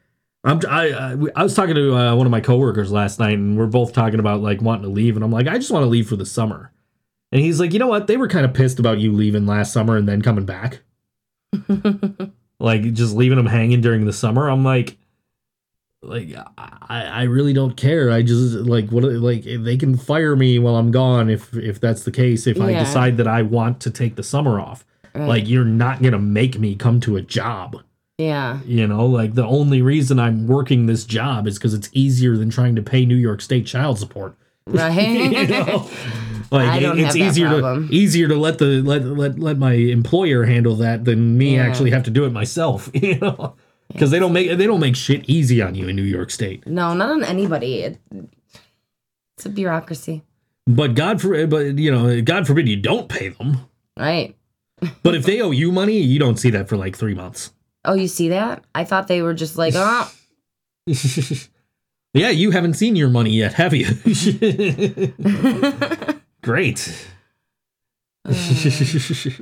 I'm 0.45 0.61
I 0.69 0.91
I, 0.93 1.17
I 1.35 1.43
was 1.43 1.55
talking 1.55 1.75
to 1.75 1.97
uh, 1.97 2.15
one 2.15 2.25
of 2.25 2.31
my 2.31 2.41
coworkers 2.41 2.93
last 2.93 3.19
night 3.19 3.35
and 3.35 3.59
we're 3.59 3.67
both 3.67 3.93
talking 3.93 4.21
about 4.21 4.41
like 4.41 4.63
wanting 4.63 4.85
to 4.85 4.91
leave 4.91 5.17
and 5.17 5.25
I'm 5.25 5.33
like 5.33 5.49
I 5.49 5.59
just 5.59 5.73
want 5.73 5.83
to 5.83 5.89
leave 5.89 6.09
for 6.09 6.15
the 6.15 6.25
summer. 6.27 6.71
And 7.33 7.41
he's 7.43 7.59
like, 7.59 7.73
"You 7.73 7.81
know 7.81 7.89
what? 7.89 8.07
They 8.07 8.17
were 8.17 8.29
kind 8.29 8.47
of 8.47 8.55
pissed 8.55 8.79
about 8.79 9.01
you 9.01 9.13
leaving 9.13 9.45
last 9.45 9.73
summer 9.73 9.97
and 9.97 10.09
then 10.09 10.23
coming 10.23 10.47
back." 10.47 10.83
Like 12.61 12.93
just 12.93 13.15
leaving 13.15 13.37
them 13.37 13.47
hanging 13.47 13.81
during 13.81 14.05
the 14.05 14.13
summer. 14.13 14.49
I'm 14.49 14.65
like 14.65 14.97
like 16.03 16.29
I, 16.57 17.05
I 17.07 17.23
really 17.25 17.53
don't 17.53 17.77
care. 17.77 18.11
I 18.11 18.23
just 18.23 18.55
like 18.55 18.91
what 18.91 19.03
like 19.05 19.45
they 19.45 19.77
can 19.77 19.97
fire 19.97 20.37
me 20.37 20.59
while 20.59 20.77
I'm 20.77 20.91
gone 20.91 21.29
if 21.29 21.55
if 21.55 21.81
that's 21.81 22.05
the 22.05 22.13
case. 22.13 22.47
If 22.47 22.61
I 22.61 22.71
Yeah. 22.71 22.81
decide 22.85 23.17
that 23.17 23.27
I 23.27 23.43
want 23.43 23.81
to 23.81 23.91
take 23.91 24.15
the 24.17 24.23
summer 24.23 24.61
off, 24.61 24.85
Right. 25.15 25.27
like 25.29 25.49
you're 25.49 25.65
not 25.65 26.01
gonna 26.03 26.19
make 26.19 26.59
me 26.59 26.75
come 26.77 27.01
to 27.01 27.17
a 27.17 27.23
job. 27.23 27.83
yeah, 28.19 28.59
You 28.67 28.87
know, 28.87 29.07
like 29.07 29.35
the 29.35 29.47
only 29.47 29.81
reason 29.83 30.19
I'm 30.19 30.47
working 30.49 30.87
this 30.87 31.05
job 31.05 31.47
is 31.47 31.57
because 31.59 31.73
it's 31.75 31.89
easier 31.93 32.37
than 32.37 32.51
trying 32.51 32.75
to 32.77 32.83
pay 32.83 33.05
New 33.07 33.15
York 33.17 33.41
State 33.41 33.65
child 33.67 33.99
support. 33.99 34.35
right. 34.67 35.31
you 35.33 35.47
know? 35.47 35.89
Like 36.53 36.69
I 36.69 36.81
don't 36.81 36.99
it's 36.99 37.15
easier 37.17 37.49
problem. 37.49 37.89
to 37.89 37.95
easier 37.95 38.27
to 38.29 38.35
let 38.37 38.59
the 38.59 38.81
let 38.83 39.05
let 39.05 39.39
let 39.39 39.59
my 39.59 39.73
employer 39.75 40.45
handle 40.45 40.77
that 40.77 41.05
than 41.05 41.37
me 41.37 41.57
Yeah. 41.57 41.65
actually 41.67 41.91
have 41.91 42.05
to 42.05 42.11
do 42.11 42.25
it 42.25 42.31
myself. 42.33 42.91
You 42.95 43.19
know, 43.19 43.55
because 43.93 44.11
they 44.11 44.19
don't 44.19 44.33
make 44.33 44.51
they 44.57 44.67
don't 44.67 44.81
make 44.81 44.97
shit 44.97 45.25
easy 45.29 45.61
on 45.63 45.75
you 45.75 45.89
in 45.89 45.97
New 45.97 46.03
York 46.03 46.31
State. 46.31 46.67
no, 46.67 46.95
not 46.95 47.11
on 47.11 47.23
anybody. 47.25 47.81
It, 47.81 47.99
it's 49.37 49.47
a 49.47 49.51
bureaucracy, 49.51 50.23
But 50.67 50.95
God 50.95 51.21
forbid, 51.21 51.49
but 51.51 51.79
you 51.79 51.91
know, 51.91 52.21
God 52.23 52.47
forbid 52.47 52.69
you 52.69 52.77
don't 52.77 53.09
pay 53.09 53.29
them. 53.29 53.59
right? 53.99 54.35
But 55.03 55.15
if 55.15 55.25
they 55.27 55.41
owe 55.41 55.51
you 55.53 55.71
money, 55.73 55.99
you 55.99 56.19
don't 56.19 56.39
see 56.39 56.51
that 56.51 56.69
for 56.69 56.77
like 56.77 56.97
three 56.97 57.15
months. 57.15 57.53
Oh, 57.85 57.95
you 57.95 58.09
see 58.09 58.29
that? 58.31 58.65
I 58.75 58.85
thought 58.85 59.07
they 59.09 59.23
were 59.23 59.35
just 59.35 59.57
like, 59.59 59.75
oh, 59.77 60.11
yeah, 62.15 62.31
you 62.31 62.51
haven't 62.53 62.75
seen 62.75 62.95
your 62.97 63.09
money 63.11 63.31
yet, 63.31 63.55
have 63.55 63.75
you? 63.75 63.87
Great. 66.49 67.07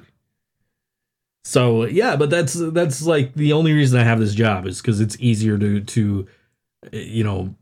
so 1.45 1.85
yeah, 1.85 2.17
but 2.17 2.31
that's 2.31 2.55
that's 2.55 3.03
like 3.03 3.33
the 3.35 3.53
only 3.53 3.73
reason 3.73 4.01
I 4.01 4.03
have 4.03 4.19
this 4.19 4.35
job 4.35 4.67
is 4.67 4.83
because 4.83 5.01
it's 5.01 5.17
easier 5.21 5.57
to 5.57 5.83
to 5.83 6.27
uh, 6.87 6.97
you 6.97 7.23
know 7.23 7.55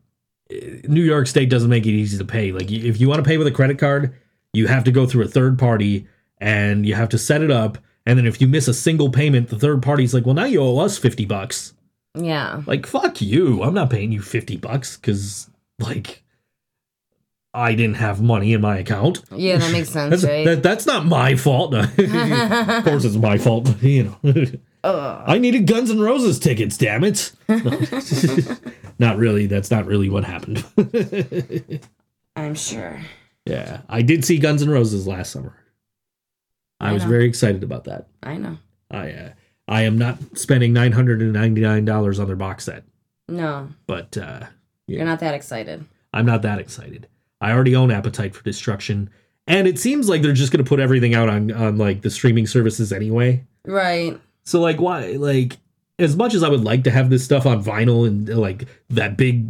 uh, 0.51 0.57
New 0.84 1.03
York 1.03 1.26
State 1.26 1.51
doesn't 1.51 1.68
make 1.68 1.84
it 1.84 1.90
easy 1.90 2.16
to 2.16 2.24
pay. 2.24 2.53
Like 2.53 2.72
if 2.72 2.99
you 2.99 3.07
want 3.07 3.22
to 3.22 3.28
pay 3.28 3.36
with 3.36 3.47
a 3.47 3.51
credit 3.51 3.78
card, 3.78 4.14
you 4.55 4.66
have 4.66 4.84
to 4.84 4.90
go 4.90 5.05
through 5.05 5.24
a 5.24 5.28
third 5.28 5.59
party 5.59 6.07
and 6.38 6.86
you 6.86 6.95
have 6.95 7.11
to 7.11 7.18
set 7.18 7.42
it 7.42 7.51
up. 7.51 7.76
And 8.07 8.18
then 8.18 8.26
if 8.26 8.40
you 8.40 8.49
miss 8.49 8.66
a 8.66 8.72
single 8.72 9.11
payment, 9.11 9.51
the 9.51 9.59
third 9.59 9.82
party's 9.82 10.14
like, 10.14 10.24
"Well, 10.24 10.34
now 10.34 10.47
you 10.47 10.62
owe 10.62 10.78
us 10.78 10.97
fifty 10.97 11.26
bucks." 11.26 11.74
yeah, 12.18 12.62
Like 12.66 12.86
fuck 12.86 13.20
you! 13.20 13.62
I'm 13.62 13.74
not 13.74 13.90
paying 13.90 14.11
you 14.11 14.22
fifty 14.22 14.57
bucks 14.57 14.97
because 14.97 15.51
like 15.78 16.24
I 17.55 17.75
didn't 17.77 17.97
have 17.97 18.21
money 18.21 18.53
in 18.53 18.61
my 18.61 18.79
account. 18.79 19.23
yeah, 19.35 19.57
that 19.59 19.71
makes 19.73 19.89
sense, 19.91 20.11
That's, 20.11 20.25
right? 20.25 20.45
that, 20.45 20.63
that's 20.65 20.87
not 20.87 21.07
my 21.07 21.37
fault. 21.37 21.73
of 21.75 21.95
course, 22.85 23.05
it's 23.05 23.15
my 23.17 23.39
fault. 23.39 23.65
but, 23.65 23.83
You 23.83 24.17
know, 24.23 24.45
Ugh. 24.85 25.25
I 25.27 25.39
needed 25.39 25.67
Guns 25.67 25.91
N' 25.91 26.01
Roses 26.01 26.39
tickets. 26.39 26.77
Damn 26.77 27.05
it! 27.05 27.31
not 28.99 29.17
really. 29.17 29.47
That's 29.47 29.71
not 29.71 29.87
really 29.87 30.09
what 30.11 30.25
happened. 30.25 30.65
I'm 32.37 32.55
sure. 32.55 33.01
yeah, 33.47 33.83
I 33.89 34.03
did 34.03 34.25
see 34.25 34.39
Guns 34.39 34.63
N' 34.63 34.69
Roses 34.71 35.07
last 35.07 35.31
summer. 35.33 35.57
I, 36.81 36.91
I 36.91 36.93
was 36.93 37.05
know. 37.05 37.09
very 37.11 37.27
excited 37.27 37.63
about 37.63 37.85
that. 37.85 38.09
I 38.23 38.37
know. 38.37 38.59
I 38.91 39.11
uh, 39.13 39.29
I 39.69 39.83
am 39.83 39.97
not 39.97 40.19
spending 40.37 40.73
nine 40.73 40.93
hundred 40.93 41.23
and 41.23 41.33
ninety 41.33 41.61
nine 41.61 41.85
dollars 41.85 42.19
on 42.19 42.27
their 42.27 42.37
box 42.37 42.65
set, 42.65 42.83
No, 43.29 43.69
but 43.87 44.19
uh, 44.19 44.41
you're 44.87 45.05
not 45.05 45.21
that 45.21 45.35
excited. 45.35 45.85
I'm 46.13 46.27
not 46.27 46.43
that 46.43 46.59
excited. 46.59 47.09
I 47.41 47.53
already 47.53 47.76
own 47.76 47.91
Appetite 47.91 48.35
for 48.35 48.43
Destruction, 48.45 49.11
and 49.47 49.68
it 49.68 49.78
seems 49.78 50.09
like 50.09 50.22
they're 50.22 50.32
just 50.32 50.53
gonna 50.53 50.64
put 50.64 50.80
everything 50.80 51.14
out 51.14 51.28
on 51.28 51.53
on 51.53 51.76
like 51.76 52.03
the 52.03 52.11
streaming 52.11 52.47
services 52.47 52.93
anyway. 52.93 53.45
Right. 53.66 54.18
So 54.45 54.61
like 54.61 54.80
why 54.80 55.12
like 55.12 55.59
as 55.99 56.16
much 56.16 56.35
as 56.35 56.43
I 56.43 56.49
would 56.49 56.64
like 56.64 56.85
to 56.85 56.91
have 56.91 57.11
this 57.11 57.24
stuff 57.24 57.47
on 57.47 57.62
vinyl 57.62 58.07
and 58.07 58.28
like 58.28 58.66
that 58.91 59.16
big 59.16 59.49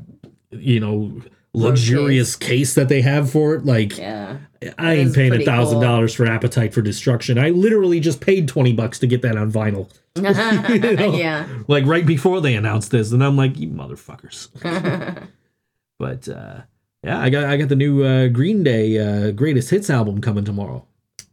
you 0.50 0.80
know 0.80 1.20
luxurious 1.52 2.34
case 2.36 2.74
that 2.74 2.88
they 2.88 3.00
have 3.00 3.30
for 3.30 3.54
it, 3.54 3.64
like 3.64 3.96
Yeah. 3.96 4.38
I 4.78 4.94
ain't 4.94 5.14
paying 5.14 5.34
a 5.34 5.44
thousand 5.44 5.80
dollars 5.80 6.14
for 6.14 6.26
Appetite 6.26 6.72
for 6.72 6.82
Destruction. 6.82 7.38
I 7.38 7.50
literally 7.50 8.00
just 8.00 8.20
paid 8.20 8.48
twenty 8.48 8.72
bucks 8.72 8.98
to 9.00 9.06
get 9.06 9.22
that 9.22 9.36
on 9.36 9.52
vinyl. 9.52 9.90
know? 10.16 11.14
yeah. 11.14 11.46
Like 11.68 11.84
right 11.86 12.06
before 12.06 12.40
they 12.40 12.54
announced 12.54 12.90
this, 12.90 13.12
and 13.12 13.22
I'm 13.22 13.36
like, 13.36 13.58
you 13.58 13.68
motherfuckers. 13.68 14.48
but 15.98 16.28
uh 16.28 16.62
yeah, 17.04 17.20
I 17.20 17.30
got 17.30 17.44
I 17.44 17.56
got 17.56 17.68
the 17.68 17.76
new 17.76 18.02
uh, 18.02 18.28
Green 18.28 18.62
Day 18.62 18.98
uh, 18.98 19.30
greatest 19.30 19.70
hits 19.70 19.90
album 19.90 20.20
coming 20.20 20.44
tomorrow. 20.44 20.84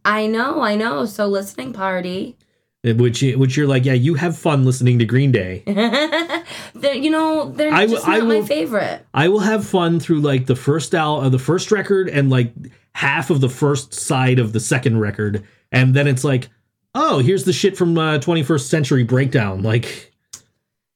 I 0.04 0.26
know, 0.26 0.60
I 0.60 0.74
know. 0.76 1.06
So 1.06 1.26
listening 1.26 1.72
party. 1.72 2.36
Which 2.84 3.22
which 3.22 3.56
you're 3.56 3.68
like, 3.68 3.84
yeah, 3.84 3.92
you 3.92 4.14
have 4.14 4.36
fun 4.36 4.64
listening 4.64 4.98
to 4.98 5.04
Green 5.04 5.30
Day. 5.30 5.62
you 6.82 7.10
know, 7.10 7.50
they're 7.52 7.72
I 7.72 7.86
just 7.86 8.08
I 8.08 8.18
not 8.18 8.26
will- 8.26 8.40
my 8.40 8.46
favorite. 8.46 9.06
I 9.14 9.28
will 9.28 9.38
have 9.40 9.64
fun 9.64 10.00
through 10.00 10.20
like 10.20 10.46
the 10.46 10.56
first 10.56 10.92
al- 10.94 11.20
uh, 11.20 11.28
the 11.28 11.38
first 11.38 11.70
record 11.70 12.08
and 12.08 12.28
like 12.28 12.52
half 12.94 13.30
of 13.30 13.40
the 13.40 13.48
first 13.48 13.94
side 13.94 14.38
of 14.40 14.52
the 14.52 14.58
second 14.60 14.98
record, 14.98 15.44
and 15.70 15.94
then 15.94 16.08
it's 16.08 16.24
like, 16.24 16.50
oh, 16.94 17.18
here's 17.20 17.44
the 17.44 17.52
shit 17.52 17.76
from 17.76 17.96
uh, 17.96 18.18
21st 18.18 18.66
Century 18.66 19.04
Breakdown, 19.04 19.62
like, 19.62 20.11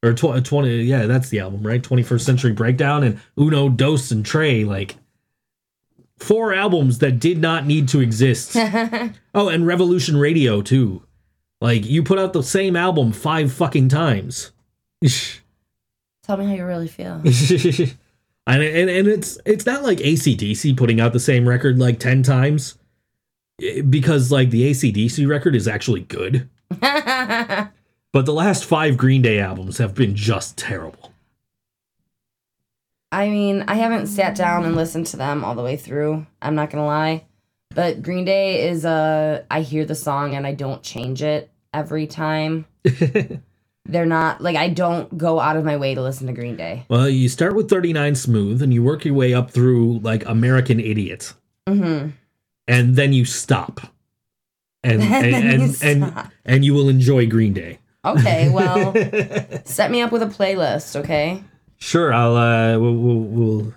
or 0.03 0.13
tw- 0.13 0.43
20, 0.43 0.83
yeah, 0.83 1.05
that's 1.05 1.29
the 1.29 1.39
album, 1.39 1.65
right? 1.65 1.81
21st 1.81 2.21
Century 2.21 2.51
Breakdown 2.53 3.03
and 3.03 3.19
Uno, 3.37 3.69
Dos, 3.69 4.11
and 4.11 4.25
Tré, 4.25 4.65
like, 4.65 4.95
four 6.19 6.53
albums 6.53 6.99
that 6.99 7.19
did 7.19 7.39
not 7.39 7.65
need 7.65 7.87
to 7.89 7.99
exist. 8.01 8.55
oh, 9.33 9.49
and 9.49 9.65
Revolution 9.65 10.17
Radio 10.17 10.61
too. 10.61 11.03
Like, 11.61 11.85
you 11.85 12.03
put 12.03 12.19
out 12.19 12.33
the 12.33 12.43
same 12.43 12.75
album 12.75 13.11
five 13.11 13.51
fucking 13.51 13.89
times. 13.89 14.51
Tell 16.23 16.37
me 16.37 16.45
how 16.45 16.53
you 16.53 16.65
really 16.65 16.87
feel. 16.87 17.13
and, 17.23 18.63
and 18.63 18.89
and 18.89 19.07
it's 19.07 19.37
it's 19.45 19.65
not 19.65 19.83
like 19.83 19.99
ACDC 19.99 20.75
putting 20.75 20.99
out 20.99 21.13
the 21.13 21.19
same 21.19 21.47
record 21.47 21.79
like 21.79 21.99
10 21.99 22.21
times 22.23 22.77
eh, 23.61 23.81
because 23.81 24.29
like 24.31 24.49
the 24.49 24.69
ACDC 24.69 25.27
record 25.27 25.55
is 25.55 25.67
actually 25.67 26.01
good. 26.01 26.49
But 28.13 28.25
the 28.25 28.33
last 28.33 28.65
5 28.65 28.97
Green 28.97 29.21
Day 29.21 29.39
albums 29.39 29.77
have 29.77 29.93
been 29.93 30.15
just 30.15 30.57
terrible. 30.57 31.11
I 33.11 33.29
mean, 33.29 33.63
I 33.67 33.75
haven't 33.75 34.07
sat 34.07 34.35
down 34.35 34.65
and 34.65 34.75
listened 34.75 35.05
to 35.07 35.17
them 35.17 35.43
all 35.45 35.55
the 35.55 35.63
way 35.63 35.77
through. 35.77 36.25
I'm 36.41 36.55
not 36.55 36.69
gonna 36.69 36.85
lie, 36.85 37.23
but 37.73 38.01
Green 38.01 38.25
Day 38.25 38.67
is 38.69 38.83
a. 38.85 39.45
I 39.49 39.61
hear 39.61 39.85
the 39.85 39.95
song 39.95 40.35
and 40.35 40.45
I 40.45 40.53
don't 40.53 40.83
change 40.83 41.21
it 41.23 41.49
every 41.73 42.05
time. 42.07 42.65
They're 43.85 44.05
not 44.05 44.41
like 44.41 44.57
I 44.57 44.67
don't 44.69 45.17
go 45.17 45.39
out 45.39 45.55
of 45.55 45.63
my 45.63 45.77
way 45.77 45.95
to 45.95 46.01
listen 46.01 46.27
to 46.27 46.33
Green 46.33 46.57
Day. 46.57 46.85
Well, 46.89 47.07
you 47.07 47.29
start 47.29 47.55
with 47.55 47.69
39 47.69 48.15
Smooth 48.15 48.61
and 48.61 48.73
you 48.73 48.83
work 48.83 49.05
your 49.05 49.13
way 49.13 49.33
up 49.33 49.51
through 49.51 49.99
like 49.99 50.25
American 50.25 50.79
Idiot 50.79 51.33
Mm-hmm. 51.67 52.09
and 52.67 52.95
then 52.95 53.13
you 53.13 53.23
stop. 53.25 53.79
And 54.83 55.01
and 55.03 55.25
and, 55.35 55.61
you 55.61 55.75
and, 55.81 56.31
and 56.45 56.65
you 56.65 56.73
will 56.73 56.89
enjoy 56.89 57.27
Green 57.27 57.53
Day. 57.53 57.79
Okay, 58.07 58.49
well, 58.53 58.93
set 59.65 59.91
me 59.91 60.01
up 60.01 60.11
with 60.11 60.21
a 60.23 60.27
playlist, 60.27 60.95
okay? 60.95 61.43
Sure, 61.77 62.13
I'll 62.13 62.35
uh 62.35 62.79
we'll, 62.79 62.93
we'll, 62.95 63.19
we'll 63.19 63.73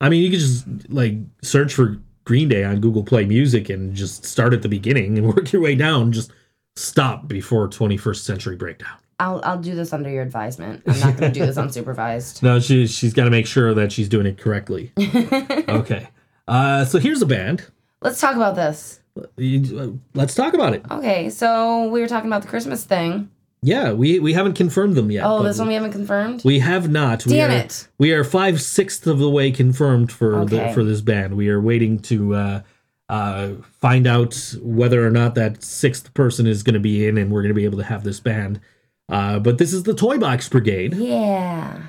I 0.00 0.08
mean, 0.08 0.22
you 0.22 0.30
could 0.30 0.40
just 0.40 0.66
like 0.90 1.14
search 1.42 1.72
for 1.74 1.98
Green 2.24 2.48
Day 2.48 2.64
on 2.64 2.80
Google 2.80 3.04
Play 3.04 3.24
Music 3.24 3.68
and 3.70 3.94
just 3.94 4.24
start 4.24 4.52
at 4.54 4.62
the 4.62 4.68
beginning 4.68 5.18
and 5.18 5.26
work 5.34 5.52
your 5.52 5.62
way 5.62 5.74
down. 5.74 6.12
Just 6.12 6.32
stop 6.76 7.28
before 7.28 7.68
21st 7.68 8.16
Century 8.18 8.56
Breakdown. 8.56 8.96
I'll 9.20 9.40
I'll 9.44 9.58
do 9.60 9.74
this 9.74 9.92
under 9.92 10.10
your 10.10 10.22
advisement. 10.22 10.82
I'm 10.86 10.98
not 11.00 11.16
going 11.16 11.32
to 11.32 11.38
do 11.40 11.46
this 11.46 11.56
unsupervised. 11.58 12.42
No, 12.42 12.58
she 12.60 12.86
she's 12.86 13.12
got 13.14 13.24
to 13.24 13.30
make 13.30 13.46
sure 13.46 13.72
that 13.74 13.92
she's 13.92 14.08
doing 14.08 14.26
it 14.26 14.38
correctly. 14.38 14.92
okay. 14.98 16.08
Uh, 16.48 16.84
so 16.84 16.98
here's 16.98 17.22
a 17.22 17.26
band. 17.26 17.64
Let's 18.02 18.20
talk 18.20 18.36
about 18.36 18.54
this. 18.56 19.00
You- 19.36 19.78
uh, 19.78 19.88
Let's 20.18 20.34
talk 20.34 20.52
about 20.54 20.74
it. 20.74 20.84
Okay, 20.90 21.30
so 21.30 21.88
we 21.88 22.00
were 22.00 22.08
talking 22.08 22.28
about 22.28 22.42
the 22.42 22.48
Christmas 22.48 22.84
thing. 22.84 23.30
Yeah, 23.64 23.92
we 23.92 24.18
we 24.18 24.34
haven't 24.34 24.54
confirmed 24.54 24.94
them 24.94 25.10
yet. 25.10 25.24
Oh, 25.24 25.42
this 25.42 25.58
one 25.58 25.68
we 25.68 25.74
haven't 25.74 25.92
confirmed. 25.92 26.42
we 26.44 26.58
have 26.58 26.90
not. 26.90 27.24
we 27.24 27.32
Damn 27.32 27.50
are, 27.50 27.54
it. 27.54 27.88
We 27.96 28.12
are 28.12 28.22
five 28.22 28.60
sixths 28.60 29.06
of 29.06 29.18
the 29.18 29.30
way 29.30 29.50
confirmed 29.50 30.12
for 30.12 30.44
the, 30.44 30.70
for 30.74 30.84
this 30.84 31.00
band. 31.00 31.34
We 31.34 31.48
are 31.48 31.60
waiting 31.60 31.98
to 32.00 32.34
uh, 32.34 32.62
uh, 33.08 33.52
find 33.80 34.06
out 34.06 34.54
whether 34.60 35.06
or 35.06 35.10
not 35.10 35.34
that 35.36 35.62
sixth 35.62 36.12
person 36.12 36.46
is 36.46 36.62
going 36.62 36.74
to 36.74 36.80
be 36.80 37.08
in, 37.08 37.16
and 37.16 37.32
we're 37.32 37.40
going 37.40 37.54
to 37.54 37.58
be 37.58 37.64
able 37.64 37.78
to 37.78 37.84
have 37.84 38.04
this 38.04 38.20
band. 38.20 38.60
Uh, 39.08 39.38
but 39.38 39.56
this 39.56 39.72
is 39.72 39.84
the 39.84 39.94
Toy 39.94 40.18
Box 40.18 40.46
Brigade, 40.46 40.92
yeah, 40.94 41.84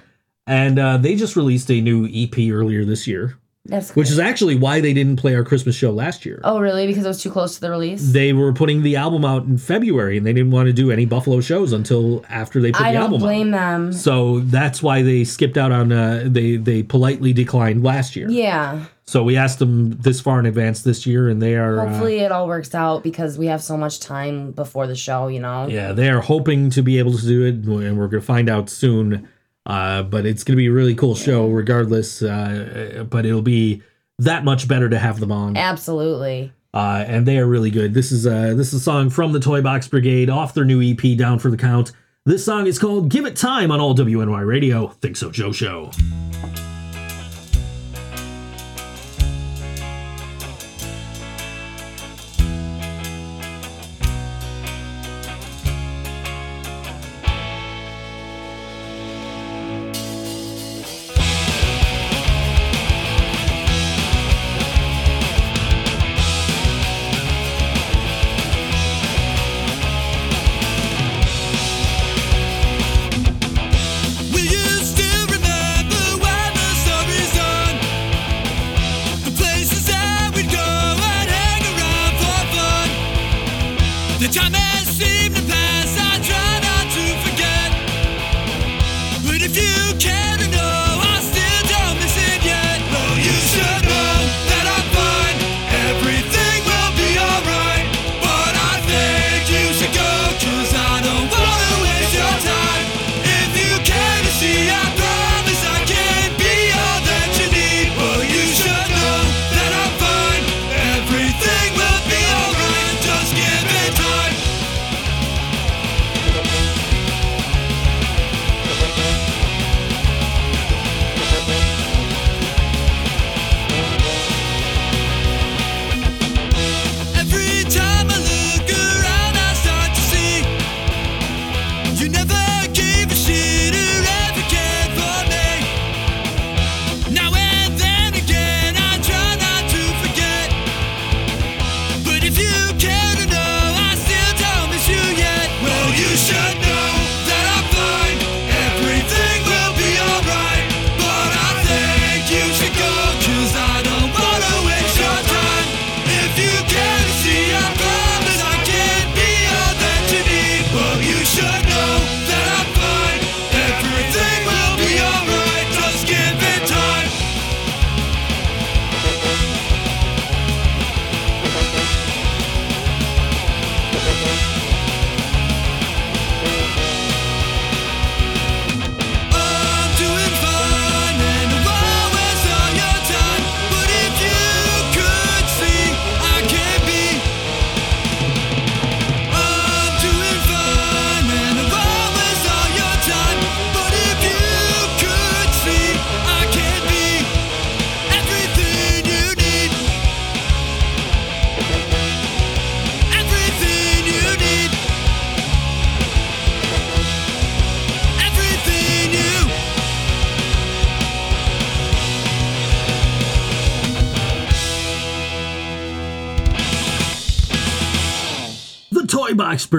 and 0.47 0.80
uh, 0.80 0.95
they 0.95 1.15
just 1.15 1.36
released 1.36 1.69
a 1.69 1.82
new 1.82 2.07
EP 2.07 2.38
earlier 2.51 2.86
this 2.86 3.05
year, 3.05 3.38
that's 3.66 3.95
which 3.95 4.07
good. 4.07 4.13
is 4.13 4.20
actually 4.20 4.55
why 4.55 4.80
they 4.80 4.93
didn't 4.93 5.16
play 5.18 5.34
our 5.36 5.43
Christmas 5.43 5.76
show 5.76 5.91
last 5.91 6.26
year. 6.26 6.39
Oh, 6.43 6.59
really? 6.59 6.86
Because 6.88 7.03
it 7.05 7.07
was 7.07 7.22
too 7.22 7.32
close 7.32 7.55
to 7.55 7.61
the 7.61 7.70
release. 7.70 8.11
They 8.11 8.32
were 8.34 8.53
putting 8.53 8.84
the 8.84 8.95
album 8.95 9.26
out 9.26 9.43
in 9.45 9.57
February, 9.57 10.18
and 10.18 10.26
they 10.26 10.34
didn't 10.34 10.51
want 10.51 10.68
to 10.68 10.74
do 10.74 10.91
any 10.91 11.05
Buffalo 11.05 11.41
shows 11.41 11.74
until 11.74 12.24
after 12.30 12.61
they 12.61 12.72
put 12.72 12.82
I 12.82 12.91
the 12.91 12.99
don't 12.99 13.03
album 13.03 13.22
out. 13.22 13.26
blame 13.26 13.51
them. 13.51 13.91
So 13.93 14.39
that's 14.41 14.84
why 14.84 15.01
they 15.01 15.24
skipped 15.24 15.57
out 15.57 15.72
on. 15.72 15.91
Uh, 15.91 16.24
they 16.26 16.57
they 16.57 16.84
politely 16.84 17.34
declined 17.34 17.84
last 17.84 18.16
year. 18.16 18.30
Yeah. 18.30 18.86
So 19.07 19.24
we 19.24 19.38
asked 19.38 19.59
them 19.59 19.91
this 20.01 20.20
far 20.20 20.39
in 20.39 20.47
advance 20.47 20.82
this 20.82 21.05
year, 21.05 21.30
and 21.30 21.39
they 21.41 21.55
are. 21.55 21.80
uh, 21.80 21.89
Hopefully 21.89 22.20
it 22.22 22.32
all 22.32 22.47
works 22.47 22.74
out 22.74 23.03
because 23.03 23.38
we 23.38 23.45
have 23.47 23.61
so 23.61 23.78
much 23.78 23.99
time 23.99 24.51
before 24.51 24.88
the 24.88 24.95
show. 24.95 25.28
You 25.28 25.39
know. 25.39 25.68
yeah, 25.68 25.91
they 25.91 26.09
are 26.09 26.22
hoping 26.22 26.70
to 26.72 26.82
be 26.82 26.97
able 26.99 27.16
to 27.18 27.26
do 27.26 27.43
it, 27.45 27.53
and 27.55 27.97
we're 27.97 28.07
going 28.07 28.22
to 28.22 28.26
find 28.26 28.49
out 28.49 28.70
soon. 28.70 29.28
Uh, 29.66 30.03
but 30.03 30.26
it's 30.26 30.43
going 30.43 30.53
to 30.53 30.57
be 30.57 30.68
a 30.68 30.72
really 30.72 30.95
cool 30.95 31.16
show, 31.16 31.47
regardless. 31.47 32.22
Uh, 32.22 33.05
but 33.09 33.26
it'll 33.26 33.41
be 33.41 33.82
that 34.20 34.43
much 34.43 34.68
better 34.68 34.89
to 34.89 34.99
have 34.99 35.20
them 35.20 35.32
on. 35.32 35.57
Absolutely. 35.57 36.51
Uh, 36.74 37.05
and 37.07 37.26
they 37.26 37.38
are 37.38 37.47
really 37.47 37.72
good. 37.72 37.93
This 37.93 38.11
is 38.11 38.28
uh, 38.28 38.53
this 38.55 38.68
is 38.68 38.74
a 38.76 38.80
song 38.80 39.09
from 39.09 39.32
the 39.32 39.39
Toy 39.39 39.61
Box 39.61 39.88
Brigade 39.88 40.30
off 40.30 40.53
their 40.53 40.66
new 40.66 40.82
EP, 40.82 41.18
Down 41.18 41.39
for 41.39 41.49
the 41.49 41.57
Count. 41.57 41.93
This 42.26 42.43
song 42.43 42.68
is 42.68 42.78
called 42.78 43.09
"Give 43.09 43.26
It 43.26 43.36
Time" 43.36 43.72
on 43.72 43.80
all 43.80 43.95
WNY 43.95 44.45
Radio. 44.45 44.88
ThinkSoJoE 44.88 45.55
Show. 45.55 45.91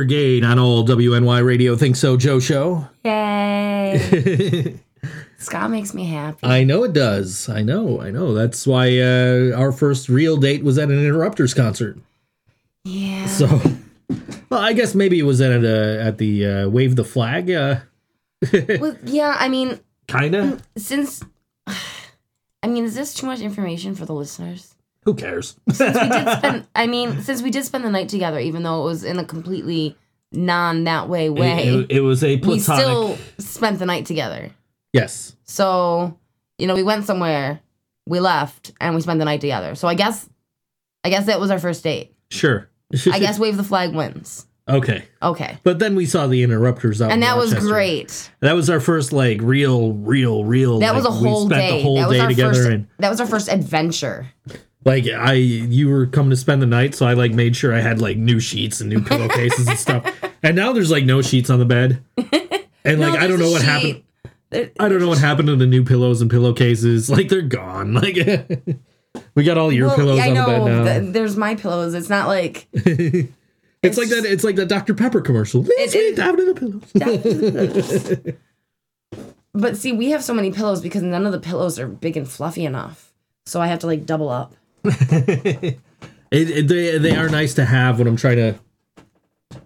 Brigade 0.00 0.44
on 0.44 0.58
all 0.58 0.86
WNY 0.86 1.42
Radio. 1.42 1.74
ThinkSoJoE 1.74 2.42
Show. 2.42 2.86
Yay. 3.02 4.76
Scott 5.38 5.70
makes 5.70 5.94
me 5.94 6.04
happy. 6.04 6.36
I 6.42 6.64
know 6.64 6.84
it 6.84 6.92
does. 6.92 7.48
I 7.48 7.62
know. 7.62 8.02
I 8.02 8.10
know. 8.10 8.34
That's 8.34 8.66
why 8.66 8.98
uh, 8.98 9.52
our 9.56 9.72
first 9.72 10.10
real 10.10 10.36
date 10.36 10.62
was 10.62 10.76
at 10.76 10.90
an 10.90 10.98
Interrupters 11.02 11.54
concert. 11.54 11.96
yeah. 12.84 13.24
So, 13.24 13.46
well, 14.50 14.60
I 14.60 14.74
guess 14.74 14.94
maybe 14.94 15.18
it 15.18 15.22
was 15.22 15.40
at 15.40 15.64
a, 15.64 15.98
at 16.02 16.18
the 16.18 16.44
uh, 16.46 16.68
Wave 16.68 16.94
the 16.96 17.04
Flag. 17.04 17.50
Uh, 17.50 17.76
Well, 18.52 18.98
yeah, 19.02 19.34
I 19.40 19.48
mean, 19.48 19.80
kinda. 20.08 20.58
since 20.76 21.22
I 21.66 22.66
mean, 22.66 22.84
is 22.84 22.94
this 22.94 23.14
too 23.14 23.24
much 23.24 23.40
information 23.40 23.94
for 23.94 24.04
the 24.04 24.12
listeners? 24.12 24.74
Who 25.06 25.14
cares? 25.14 25.56
Since 25.70 25.96
we 25.98 26.08
did 26.08 26.28
spend 26.38 26.66
I 26.74 26.86
mean, 26.86 27.22
since 27.22 27.40
we 27.42 27.50
did 27.50 27.64
spend 27.64 27.84
the 27.84 27.90
night 27.90 28.08
together, 28.10 28.38
even 28.38 28.62
though 28.62 28.82
it 28.82 28.84
was 28.84 29.02
in 29.04 29.18
a 29.18 29.24
completely 29.24 29.96
non 30.32 30.84
that 30.84 31.08
way 31.08 31.30
way, 31.30 31.66
It, 31.68 31.74
it- 31.74 31.96
it 31.96 32.00
was 32.00 32.22
a 32.22 32.36
we 32.36 32.40
platonic. 32.42 32.84
still 32.84 33.18
spent 33.38 33.78
the 33.78 33.86
night 33.86 34.04
together. 34.06 34.50
yes. 34.92 35.34
So, 35.44 36.18
you 36.58 36.66
know, 36.66 36.74
we 36.74 36.82
went 36.82 37.06
somewhere, 37.06 37.60
we 38.06 38.18
left, 38.20 38.72
and 38.80 38.94
we 38.94 39.00
spent 39.00 39.18
the 39.20 39.24
night 39.24 39.40
together. 39.40 39.74
So 39.76 39.88
I 39.88 39.94
guess 39.94 40.28
I 41.04 41.08
guess 41.10 41.26
that 41.26 41.38
was 41.40 41.50
our 41.50 41.58
first 41.60 41.82
date. 41.84 42.14
Sure. 42.30 42.68
I 43.12 43.18
guess 43.20 43.38
wave 43.38 43.56
the 43.56 43.62
flag 43.64 43.94
wins. 43.94 44.46
Okay. 44.68 45.04
Okay. 45.22 45.58
But 45.62 45.78
then 45.78 45.94
we 45.94 46.06
saw 46.06 46.26
the 46.26 46.42
interrupters 46.42 47.00
out. 47.00 47.12
And 47.12 47.22
that 47.22 47.36
was 47.36 47.54
great. 47.54 48.28
That 48.40 48.54
was 48.54 48.68
our 48.68 48.80
first 48.80 49.12
like 49.12 49.40
real, 49.40 49.92
real, 49.92 50.44
real. 50.44 50.80
That 50.80 50.92
was 50.92 51.04
a 51.04 51.08
like, 51.10 51.22
we 51.22 51.28
whole 51.28 51.46
spent 51.46 51.60
day. 51.70 51.76
The 51.76 51.82
whole 51.84 51.96
that 51.98 52.08
was 52.08 52.16
day 52.16 52.20
our 52.24 52.28
together, 52.30 52.54
first. 52.54 52.68
and 52.70 52.88
That 52.98 53.10
was 53.10 53.20
our 53.20 53.26
first 53.28 53.48
adventure. 53.48 54.26
Like 54.86 55.06
I, 55.08 55.34
you 55.34 55.90
were 55.90 56.06
coming 56.06 56.30
to 56.30 56.36
spend 56.36 56.62
the 56.62 56.66
night, 56.66 56.94
so 56.94 57.04
I 57.06 57.12
like 57.12 57.32
made 57.32 57.54
sure 57.56 57.74
I 57.74 57.80
had 57.80 58.00
like 58.00 58.16
new 58.16 58.40
sheets 58.40 58.80
and 58.80 58.88
new 58.88 59.02
pillowcases 59.02 59.68
and 59.68 59.78
stuff. 59.78 60.04
And 60.42 60.54
now 60.54 60.72
there's 60.72 60.90
like 60.92 61.04
no 61.04 61.22
sheets 61.22 61.50
on 61.50 61.58
the 61.58 61.64
bed, 61.64 62.02
and 62.84 63.00
like 63.00 63.14
No, 63.14 63.18
I 63.18 63.26
don't 63.26 63.40
know 63.40 63.50
what 63.50 63.62
sheet. 63.62 63.66
happened. 63.68 64.02
There- 64.50 64.70
I 64.78 64.88
don't 64.88 65.00
know 65.00 65.08
what 65.08 65.18
happened 65.18 65.48
to 65.48 65.56
the 65.56 65.66
new 65.66 65.82
pillows 65.84 66.20
and 66.22 66.30
pillowcases. 66.30 67.10
Like 67.16 67.28
they're 67.28 67.42
gone. 67.42 67.94
Like 67.94 68.14
we 69.34 69.42
got 69.44 69.58
all 69.58 69.72
your 69.72 69.88
Well, 69.88 69.96
pillows 69.96 70.20
I 70.20 70.28
on 70.28 70.34
know. 70.34 70.46
the 70.46 70.52
bed 70.52 70.84
now. 70.84 71.00
th- 71.00 71.12
there's 71.14 71.36
my 71.36 71.56
pillows. 71.56 71.94
It's 71.94 72.08
not 72.08 72.28
like 72.28 72.68
it's, 72.72 73.98
like 73.98 74.08
that. 74.10 74.24
It's 74.24 74.44
like 74.44 74.54
that 74.56 74.68
Dr 74.68 74.94
Pepper 74.94 75.20
commercial. 75.20 75.62
Me 75.64 75.68
it- 75.78 76.14
down 76.16 76.36
to 76.36 76.44
the 76.44 76.54
pillows. 76.54 78.36
But 79.52 79.76
see, 79.76 79.92
we 79.92 80.10
have 80.10 80.22
so 80.22 80.34
many 80.34 80.52
pillows 80.52 80.80
because 80.82 81.02
none 81.02 81.24
of 81.26 81.32
the 81.32 81.40
pillows 81.40 81.78
are 81.78 81.88
big 81.88 82.16
and 82.16 82.28
fluffy 82.28 82.64
enough. 82.64 83.12
So 83.46 83.60
I 83.60 83.66
have 83.68 83.78
to 83.80 83.86
like 83.86 84.04
double 84.06 84.28
up. 84.28 84.54
It, 86.32 86.50
it- 86.50 86.68
they 86.68 86.98
they 86.98 87.16
are 87.16 87.28
nice 87.28 87.54
to 87.54 87.64
have 87.64 87.98
when 87.98 88.08
I'm 88.08 88.16
trying 88.16 88.36
to. 88.38 88.54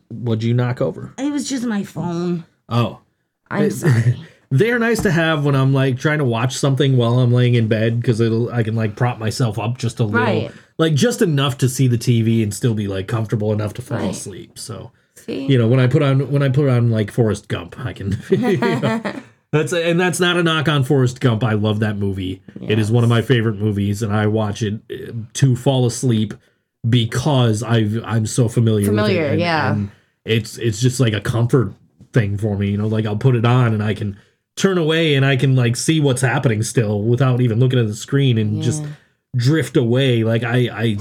What'd 0.08 0.42
you 0.44 0.52
knock 0.52 0.80
over? 0.82 1.14
It 1.18 1.32
was 1.32 1.48
just 1.48 1.64
my 1.64 1.84
phone. 1.84 2.44
Oh, 2.68 3.00
I'm 3.50 3.70
sorry. 3.70 4.22
they 4.50 4.70
are 4.70 4.78
nice 4.78 5.00
to 5.02 5.10
have 5.10 5.44
when 5.46 5.54
I'm 5.56 5.72
like 5.72 5.98
trying 5.98 6.18
to 6.18 6.24
watch 6.24 6.54
something 6.56 6.96
while 6.98 7.18
I'm 7.18 7.32
laying 7.32 7.54
in 7.54 7.66
bed 7.66 7.98
because 8.00 8.20
it'll 8.20 8.52
I 8.52 8.62
can 8.62 8.76
like 8.76 8.94
prop 8.94 9.18
myself 9.18 9.58
up 9.58 9.78
just 9.78 10.00
a 10.00 10.04
little, 10.04 10.20
Right. 10.20 10.50
like 10.78 10.94
just 10.94 11.22
enough 11.22 11.56
to 11.58 11.68
see 11.68 11.86
the 11.88 11.96
TV 11.98 12.42
and 12.42 12.52
still 12.52 12.74
be 12.74 12.86
like 12.88 13.08
comfortable 13.08 13.52
enough 13.52 13.72
to 13.74 13.82
fall 13.82 13.98
Right. 13.98 14.10
asleep. 14.10 14.58
So 14.58 14.92
See? 15.14 15.46
you 15.46 15.56
know 15.56 15.66
when 15.66 15.80
I 15.80 15.86
put 15.86 16.02
on 16.02 16.30
when 16.30 16.42
I 16.42 16.50
put 16.50 16.68
on 16.68 16.90
like 16.90 17.10
Forrest 17.10 17.48
Gump, 17.48 17.78
I 17.80 17.94
can. 17.94 18.18
you 18.30 18.56
know, 18.58 19.22
that's 19.52 19.72
and 19.72 19.98
that's 20.00 20.20
not 20.20 20.36
a 20.36 20.42
knock 20.42 20.68
on 20.68 20.84
Forrest 20.84 21.20
Gump. 21.20 21.42
I 21.44 21.54
love 21.54 21.80
that 21.80 21.96
movie. 21.96 22.42
It 22.60 22.78
is 22.78 22.90
one 22.90 23.04
of 23.04 23.10
my 23.10 23.22
favorite 23.22 23.56
movies, 23.56 24.02
and 24.02 24.12
I 24.12 24.26
watch 24.26 24.62
it 24.62 24.80
uh, 24.92 25.12
to 25.34 25.56
fall 25.56 25.86
asleep 25.86 26.34
because 26.88 27.62
I've 27.62 28.00
I'm 28.04 28.26
so 28.26 28.48
familiar. 28.48 28.82
with 28.82 28.88
Familiar, 28.98 29.24
it, 29.26 29.30
and- 29.32 29.40
yeah. 29.40 29.72
and 29.72 29.90
it's 30.24 30.56
it's 30.58 30.80
just 30.80 31.00
like 31.00 31.12
a 31.12 31.20
comfort 31.20 31.72
thing 32.12 32.36
for 32.38 32.56
me. 32.56 32.70
You 32.70 32.78
know, 32.78 32.86
like 32.88 33.06
I'll 33.06 33.16
put 33.16 33.36
it 33.36 33.44
on 33.44 33.74
and 33.74 33.82
I 33.82 33.94
can 33.94 34.18
turn 34.56 34.78
away 34.78 35.14
and 35.14 35.24
I 35.24 35.36
can 35.36 35.56
like 35.56 35.76
see 35.76 36.00
what's 36.00 36.20
happening 36.22 36.62
still 36.62 37.02
without 37.02 37.40
even 37.40 37.58
looking 37.60 37.78
at 37.78 37.86
the 37.86 37.94
screen 37.94 38.38
and 38.38 38.62
just 38.62 38.84
drift 39.36 39.76
away. 39.76 40.22
Like 40.24 40.42
I 40.44 40.56
I. 40.72 40.96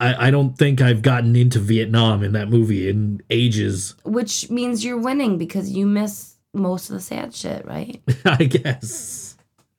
I, 0.00 0.26
I 0.26 0.30
don't 0.32 0.58
think 0.58 0.80
I've 0.80 1.00
gotten 1.00 1.36
into 1.36 1.60
Vietnam 1.60 2.24
in 2.24 2.32
that 2.32 2.48
movie 2.48 2.88
in 2.88 3.22
ages. 3.30 3.94
Which 4.02 4.50
means 4.50 4.84
you're 4.84 4.98
winning 4.98 5.38
because 5.38 5.70
you 5.70 5.86
miss 5.86 6.31
most 6.54 6.90
of 6.90 6.94
the 6.94 7.00
sad 7.00 7.34
shit, 7.34 7.64
right? 7.66 8.00
I 8.24 8.44
guess. 8.44 9.36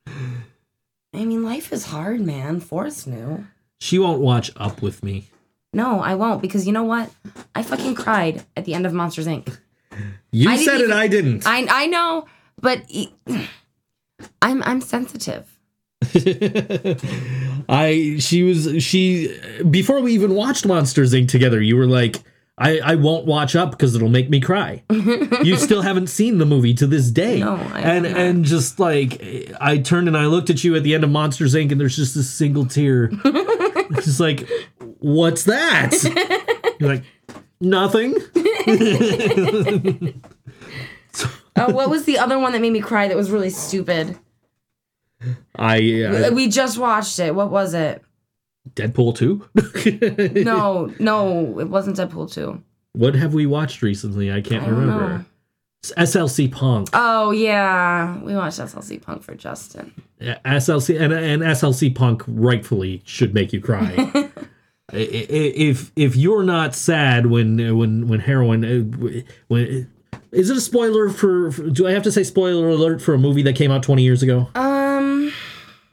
I 0.07 1.25
mean, 1.25 1.43
life 1.43 1.71
is 1.71 1.85
hard, 1.87 2.21
man. 2.21 2.59
Forrest 2.59 3.07
knew. 3.07 3.45
She 3.79 3.99
won't 3.99 4.21
watch 4.21 4.51
Up 4.57 4.81
with 4.81 5.03
me. 5.03 5.25
No, 5.73 5.99
I 6.01 6.15
won't 6.15 6.41
because 6.41 6.65
you 6.67 6.71
know 6.73 6.83
what? 6.83 7.09
I 7.55 7.63
fucking 7.63 7.95
cried 7.95 8.43
at 8.55 8.65
the 8.65 8.73
end 8.75 8.85
of 8.85 8.93
Monsters 8.93 9.27
Inc. 9.27 9.57
You 10.31 10.49
I 10.49 10.55
said 10.57 10.75
it, 10.81 10.85
even- 10.85 10.93
I 10.97 11.07
didn't. 11.07 11.47
I 11.47 11.65
I 11.69 11.85
know, 11.87 12.25
but 12.61 12.83
I'm 14.41 14.61
I'm 14.63 14.81
sensitive. 14.81 15.49
I 17.69 18.17
she 18.19 18.43
was 18.43 18.83
she 18.83 19.37
before 19.69 20.01
we 20.01 20.13
even 20.13 20.35
watched 20.35 20.65
Monsters 20.65 21.13
Inc. 21.13 21.27
together, 21.29 21.61
you 21.61 21.75
were 21.75 21.87
like, 21.87 22.21
I, 22.57 22.79
I 22.79 22.95
won't 22.95 23.25
watch 23.25 23.55
up 23.55 23.71
because 23.71 23.95
it'll 23.95 24.09
make 24.09 24.29
me 24.29 24.39
cry. 24.39 24.83
you 24.91 25.57
still 25.57 25.81
haven't 25.81 26.07
seen 26.07 26.37
the 26.37 26.45
movie 26.45 26.73
to 26.75 26.85
this 26.85 27.09
day. 27.09 27.39
No, 27.39 27.55
I 27.55 27.81
and 27.81 28.05
have 28.05 28.15
not. 28.15 28.21
and 28.21 28.45
just 28.45 28.79
like 28.79 29.21
I 29.59 29.79
turned 29.79 30.07
and 30.07 30.15
I 30.15 30.27
looked 30.27 30.51
at 30.51 30.63
you 30.63 30.75
at 30.75 30.83
the 30.83 30.93
end 30.93 31.03
of 31.03 31.09
Monsters 31.09 31.55
Inc. 31.55 31.71
and 31.71 31.81
there's 31.81 31.95
just 31.95 32.13
this 32.13 32.29
single 32.29 32.65
tear. 32.65 33.09
it's 33.11 34.05
just 34.05 34.19
like, 34.19 34.47
what's 34.99 35.45
that? 35.45 35.93
You're 36.79 36.95
like, 36.95 37.03
nothing. 37.59 38.13
Oh, 41.55 41.71
what 41.71 41.89
was 41.89 42.05
the 42.05 42.17
other 42.17 42.39
one 42.39 42.51
that 42.53 42.61
made 42.61 42.73
me 42.73 42.81
cry 42.81 43.07
that 43.07 43.17
was 43.17 43.29
really 43.29 43.51
stupid? 43.51 44.17
I 45.55 46.03
uh, 46.03 46.31
We 46.33 46.47
just 46.49 46.77
watched 46.77 47.19
it. 47.19 47.33
What 47.35 47.51
was 47.51 47.73
it? 47.73 48.03
Deadpool 48.75 49.15
2? 49.15 50.43
No, 50.43 50.93
no, 50.99 51.59
it 51.59 51.69
wasn't 51.69 51.97
Deadpool 51.97 52.31
2. 52.33 52.61
What 52.93 53.15
have 53.15 53.33
we 53.33 53.45
watched 53.45 53.81
recently? 53.81 54.31
I 54.31 54.41
can't 54.41 54.63
I 54.63 54.69
remember. 54.69 55.25
SLC 55.83 56.49
Punk. 56.51 56.89
Oh 56.93 57.31
yeah, 57.31 58.17
we 58.19 58.33
watched 58.35 58.59
SLC 58.59 59.01
Punk 59.01 59.21
for 59.23 59.35
Justin. 59.35 59.93
SLC 60.21 60.99
and 61.01 61.11
and 61.11 61.41
SLC 61.41 61.93
Punk 61.93 62.23
rightfully 62.27 63.01
should 63.05 63.33
make 63.33 63.51
you 63.51 63.59
cry. 63.61 64.29
If 64.91 65.91
if 65.95 66.15
you're 66.15 66.43
not 66.43 66.75
sad 66.75 67.25
when 67.27 67.77
when 67.77 68.07
when 68.07 68.19
heroin 68.19 68.63
uh, 68.63 69.23
when 69.47 69.89
is 70.31 70.49
it 70.49 70.57
a 70.57 70.61
spoiler 70.61 71.09
for, 71.09 71.51
for 71.51 71.69
do 71.69 71.87
I 71.87 71.91
have 71.91 72.03
to 72.03 72.11
say 72.11 72.23
spoiler 72.23 72.69
alert 72.69 73.01
for 73.01 73.13
a 73.13 73.17
movie 73.17 73.41
that 73.43 73.55
came 73.55 73.71
out 73.71 73.81
20 73.81 74.03
years 74.03 74.21
ago? 74.21 74.49
Um, 74.55 75.31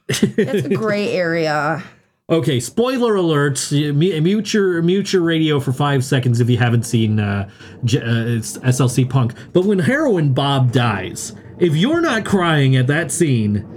that's 0.07 0.21
a 0.65 0.69
gray 0.75 1.09
area. 1.15 1.83
Okay, 2.31 2.61
spoiler 2.61 3.15
alert. 3.15 3.67
Mu- 3.71 3.91
Mute 4.21 4.53
your 4.53 4.81
mute 4.81 5.11
your 5.11 5.21
radio 5.21 5.59
for 5.59 5.73
five 5.73 6.03
seconds 6.05 6.39
if 6.39 6.49
you 6.49 6.57
haven't 6.57 6.83
seen 6.83 7.19
uh, 7.19 7.49
J- 7.83 7.99
uh, 7.99 8.39
SLC 8.71 9.09
Punk. 9.09 9.33
But 9.51 9.65
when 9.65 9.79
Heroin 9.79 10.33
Bob 10.33 10.71
dies, 10.71 11.35
if 11.59 11.75
you're 11.75 11.99
not 11.99 12.23
crying 12.23 12.77
at 12.77 12.87
that 12.87 13.11
scene, 13.11 13.67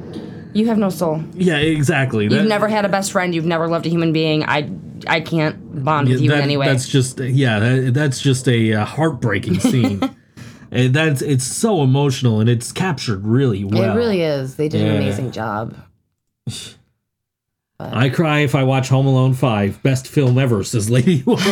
You 0.55 0.67
have 0.69 0.79
no 0.79 0.89
soul. 0.89 1.25
yeah, 1.35 1.57
exactly. 1.57 2.29
You've 2.29 2.47
never 2.47 2.69
had 2.69 2.85
a 2.85 2.89
best 2.89 3.11
friend. 3.11 3.35
You've 3.35 3.45
never 3.45 3.67
loved 3.67 3.87
a 3.87 3.89
human 3.89 4.13
being. 4.13 4.45
I 4.45 4.71
I 5.09 5.21
can't 5.21 5.85
bond 5.85 6.09
with 6.09 6.21
you 6.21 6.29
that- 6.31 6.37
in 6.39 6.43
any 6.45 6.57
way. 6.57 6.67
That's 6.67 6.89
just 6.89 7.19
yeah, 7.19 7.59
that, 7.59 7.95
that's 7.95 8.21
just 8.21 8.47
a 8.49 8.73
uh, 8.75 8.85
heartbreaking 8.85 9.59
scene. 9.59 10.01
and 10.71 10.95
that's 10.95 11.23
it's 11.23 11.45
so 11.45 11.83
emotional 11.83 12.39
and 12.39 12.49
it's 12.49 12.71
captured 12.71 13.25
really 13.27 13.65
well. 13.65 13.83
it 13.83 13.97
really 13.97 14.23
is. 14.23 14.55
They 14.55 14.69
did 14.69 14.81
Yeah. 14.83 14.93
an 14.93 14.97
amazing 14.99 15.33
job. 15.33 15.75
I 17.93 18.09
cry 18.11 18.41
if 18.41 18.55
I 18.55 18.62
watch 18.64 18.89
Home 18.89 19.07
Alone 19.07 19.35
Five, 19.35 19.82
best 19.82 20.07
film 20.09 20.39
ever, 20.39 20.64
says 20.64 20.89
Lady 20.91 21.22
Moore. 21.26 21.39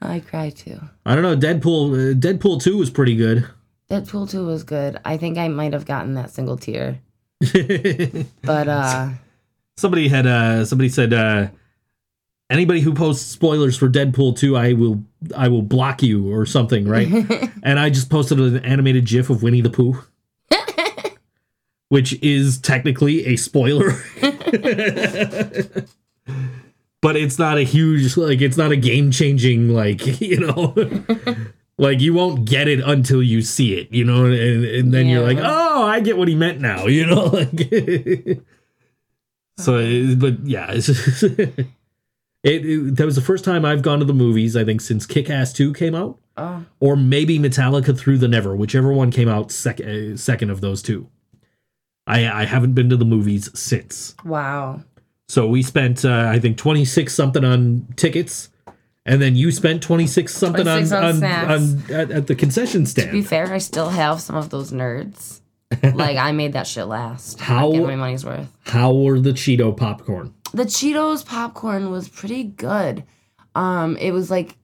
I 0.00 0.20
cry 0.20 0.50
too. 0.50 0.80
I 1.06 1.14
don't 1.14 1.22
know. 1.22 1.36
Deadpool 1.36 2.12
uh, 2.12 2.14
Deadpool 2.14 2.60
Two 2.62 2.76
was 2.78 2.90
pretty 2.90 3.16
good. 3.16 3.48
Deadpool 3.90 4.30
2 4.30 4.46
was 4.46 4.62
good. 4.64 4.98
I 5.04 5.18
think 5.18 5.36
I 5.36 5.48
might 5.48 5.74
have 5.74 5.84
gotten 5.84 6.14
that 6.14 6.30
single 6.30 6.56
tear. 6.56 6.98
But 8.42 8.68
uh 8.68 9.10
somebody 9.76 10.08
had 10.08 10.26
uh 10.26 10.64
somebody 10.64 10.88
said 10.88 11.12
uh 11.12 11.48
anybody 12.48 12.80
who 12.80 12.94
posts 12.94 13.26
spoilers 13.30 13.76
for 13.76 13.90
Deadpool 13.90 14.38
2 14.38 14.56
I 14.56 14.72
will 14.72 15.02
I 15.36 15.48
will 15.48 15.60
block 15.62 16.02
you 16.02 16.32
or 16.32 16.46
something, 16.46 16.88
right? 16.88 17.06
and 17.62 17.78
I 17.78 17.90
just 17.90 18.08
posted 18.08 18.40
an 18.40 18.64
animated 18.64 19.04
gif 19.06 19.28
of 19.28 19.42
Winnie 19.42 19.60
the 19.60 19.70
Pooh. 19.70 20.02
Which 21.92 22.14
is 22.22 22.56
technically 22.56 23.26
a 23.26 23.36
spoiler. 23.36 23.90
but 27.02 27.16
it's 27.16 27.38
not 27.38 27.58
a 27.58 27.64
huge 27.64 28.16
like 28.16 28.40
it's 28.40 28.56
not 28.56 28.72
a 28.72 28.76
game-changing 28.76 29.68
like, 29.68 30.20
you 30.22 30.40
know. 30.40 30.74
like 31.76 32.00
you 32.00 32.14
won't 32.14 32.46
get 32.46 32.66
it 32.66 32.80
until 32.80 33.22
you 33.22 33.42
see 33.42 33.74
it, 33.74 33.92
you 33.92 34.06
know, 34.06 34.24
and, 34.24 34.64
and 34.64 34.94
then 34.94 35.06
you're 35.06 35.22
like, 35.22 35.36
"Oh, 35.38 35.82
I 35.82 36.00
get 36.00 36.16
what 36.16 36.28
he 36.28 36.34
meant 36.34 36.62
now," 36.62 36.86
you 36.96 37.04
know, 37.04 37.24
like 37.24 38.40
So, 39.58 40.16
but 40.16 40.46
yeah, 40.46 40.70
it's 40.70 40.88
it, 41.22 41.66
it. 42.42 42.96
That 42.96 43.04
was 43.04 43.16
the 43.16 43.20
first 43.20 43.44
time 43.44 43.66
I've 43.66 43.82
gone 43.82 43.98
to 43.98 44.06
the 44.06 44.14
movies. 44.14 44.56
I 44.56 44.64
think 44.64 44.80
since 44.80 45.04
Kick 45.04 45.28
Ass 45.28 45.52
Two 45.52 45.74
came 45.74 45.94
out, 45.94 46.18
oh, 46.38 46.64
or 46.80 46.96
maybe 46.96 47.38
Metallica 47.38 47.94
Through 47.94 48.16
the 48.16 48.28
Never, 48.28 48.56
whichever 48.56 48.94
one 48.94 49.10
came 49.10 49.28
out 49.28 49.52
second. 49.52 50.14
Uh, 50.14 50.16
second 50.16 50.48
of 50.48 50.62
those 50.62 50.82
two. 50.82 51.10
I 52.06 52.42
I 52.42 52.44
haven't 52.44 52.72
been 52.74 52.88
to 52.90 52.96
the 52.96 53.04
movies 53.04 53.50
since. 53.58 54.14
wow. 54.24 54.82
So 55.28 55.46
we 55.46 55.62
spent 55.62 56.04
uh, 56.04 56.28
I 56.28 56.38
think 56.38 56.56
twenty 56.58 56.84
six 56.84 57.14
something 57.14 57.44
on 57.44 57.86
tickets, 57.96 58.50
and 59.06 59.22
then 59.22 59.34
you 59.36 59.50
spent 59.50 59.82
twenty 59.82 60.06
six 60.06 60.34
something 60.34 60.66
on 60.68 60.84
26 60.86 60.92
on 60.92 61.04
on, 61.04 61.14
snacks. 61.16 61.50
on 61.90 61.94
at, 61.94 62.10
at 62.10 62.26
the 62.26 62.34
concession 62.34 62.84
stand. 62.86 63.08
To 63.08 63.12
be 63.12 63.22
fair, 63.22 63.52
I 63.52 63.58
still 63.58 63.88
have 63.88 64.20
some 64.20 64.36
of 64.36 64.50
those 64.50 64.72
nerds. 64.72 65.40
like 65.94 66.18
I 66.18 66.32
made 66.32 66.52
that 66.52 66.66
shit 66.66 66.84
last. 66.86 67.40
How- 67.40 67.72
Get 67.72 67.82
my 67.86 67.96
money's 67.96 68.26
worth. 68.26 68.46
How 68.66 68.92
were 68.94 69.18
the 69.20 69.30
Cheeto 69.32 69.74
popcorn? 69.74 70.34
The 70.52 70.64
Cheetos 70.64 71.24
popcorn 71.24 71.90
was 71.90 72.10
pretty 72.10 72.44
good. 72.44 73.04
Um, 73.54 73.96
it 73.96 74.10
was 74.10 74.30
like 74.30 74.56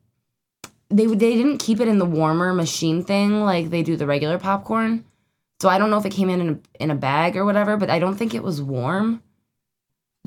they 0.90 1.06
they 1.06 1.34
didn't 1.34 1.58
keep 1.58 1.80
it 1.80 1.88
in 1.88 1.98
the 1.98 2.04
warmer 2.04 2.52
machine 2.52 3.04
thing 3.04 3.40
like 3.42 3.70
they 3.70 3.82
do 3.82 3.96
the 3.96 4.06
regular 4.06 4.38
popcorn. 4.38 5.04
So 5.60 5.68
I 5.68 5.78
don't 5.78 5.90
know 5.90 5.98
if 5.98 6.06
it 6.06 6.12
came 6.12 6.30
in 6.30 6.40
in 6.40 6.48
a, 6.50 6.82
in 6.82 6.90
a 6.90 6.94
bag 6.94 7.36
or 7.36 7.44
whatever, 7.44 7.76
but 7.76 7.90
I 7.90 7.98
don't 7.98 8.16
think 8.16 8.34
it 8.34 8.42
was 8.42 8.62
warm. 8.62 9.22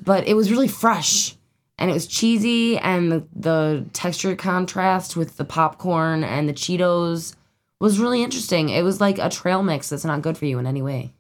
But 0.03 0.27
it 0.27 0.33
was 0.33 0.51
really 0.51 0.67
fresh, 0.67 1.35
and 1.77 1.89
it 1.89 1.93
was 1.93 2.07
cheesy, 2.07 2.77
and 2.77 3.11
the, 3.11 3.23
the 3.35 3.85
texture 3.93 4.35
contrast 4.35 5.15
with 5.15 5.37
the 5.37 5.45
popcorn 5.45 6.23
and 6.23 6.49
the 6.49 6.53
Cheetos 6.53 7.35
was 7.79 7.99
really 7.99 8.23
interesting. 8.23 8.69
It 8.69 8.83
was 8.83 8.99
like 8.99 9.19
a 9.19 9.29
trail 9.29 9.61
mix 9.63 9.89
that's 9.89 10.05
not 10.05 10.21
good 10.21 10.37
for 10.37 10.45
you 10.45 10.59
in 10.59 10.65
any 10.65 10.81
way. 10.81 11.13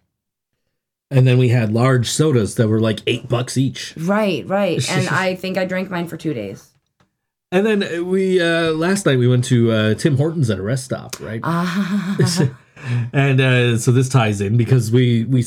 And 1.09 1.27
then 1.27 1.37
we 1.37 1.49
had 1.49 1.73
large 1.73 2.09
sodas 2.09 2.55
that 2.55 2.69
were 2.69 2.79
like 2.79 2.99
eight 3.05 3.27
bucks 3.27 3.57
each. 3.57 3.93
Right, 3.97 4.47
right. 4.47 4.89
And 4.89 5.09
I 5.09 5.35
think 5.35 5.57
I 5.57 5.65
drank 5.65 5.89
mine 5.89 6.07
for 6.07 6.17
two 6.17 6.33
days. 6.33 6.69
And 7.51 7.65
then 7.65 8.07
we 8.07 8.39
uh 8.39 8.71
last 8.71 9.05
night 9.05 9.17
we 9.19 9.27
went 9.27 9.43
to 9.45 9.71
uh 9.71 9.93
Tim 9.95 10.15
Hortons 10.15 10.49
at 10.49 10.57
a 10.57 10.61
rest 10.61 10.85
stop, 10.85 11.19
right? 11.19 11.41
Ah, 11.43 12.15
and 13.13 13.39
uh 13.41 13.77
so 13.77 13.91
this 13.91 14.09
ties 14.09 14.41
in 14.41 14.57
because 14.57 14.91
we 14.91 15.25
we 15.25 15.43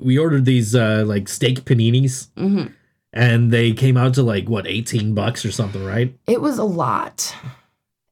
we 0.00 0.18
ordered 0.18 0.44
these 0.44 0.74
uh 0.74 1.04
like 1.06 1.28
steak 1.28 1.64
paninis 1.64 2.28
Mhm. 2.36 2.72
and 3.12 3.52
they 3.52 3.72
came 3.72 3.96
out 3.96 4.14
to 4.14 4.22
like 4.22 4.48
what 4.48 4.66
18 4.66 5.14
bucks 5.14 5.44
or 5.44 5.52
something, 5.52 5.84
right? 5.84 6.14
it 6.26 6.40
was 6.40 6.58
a 6.58 6.64
lot. 6.64 7.34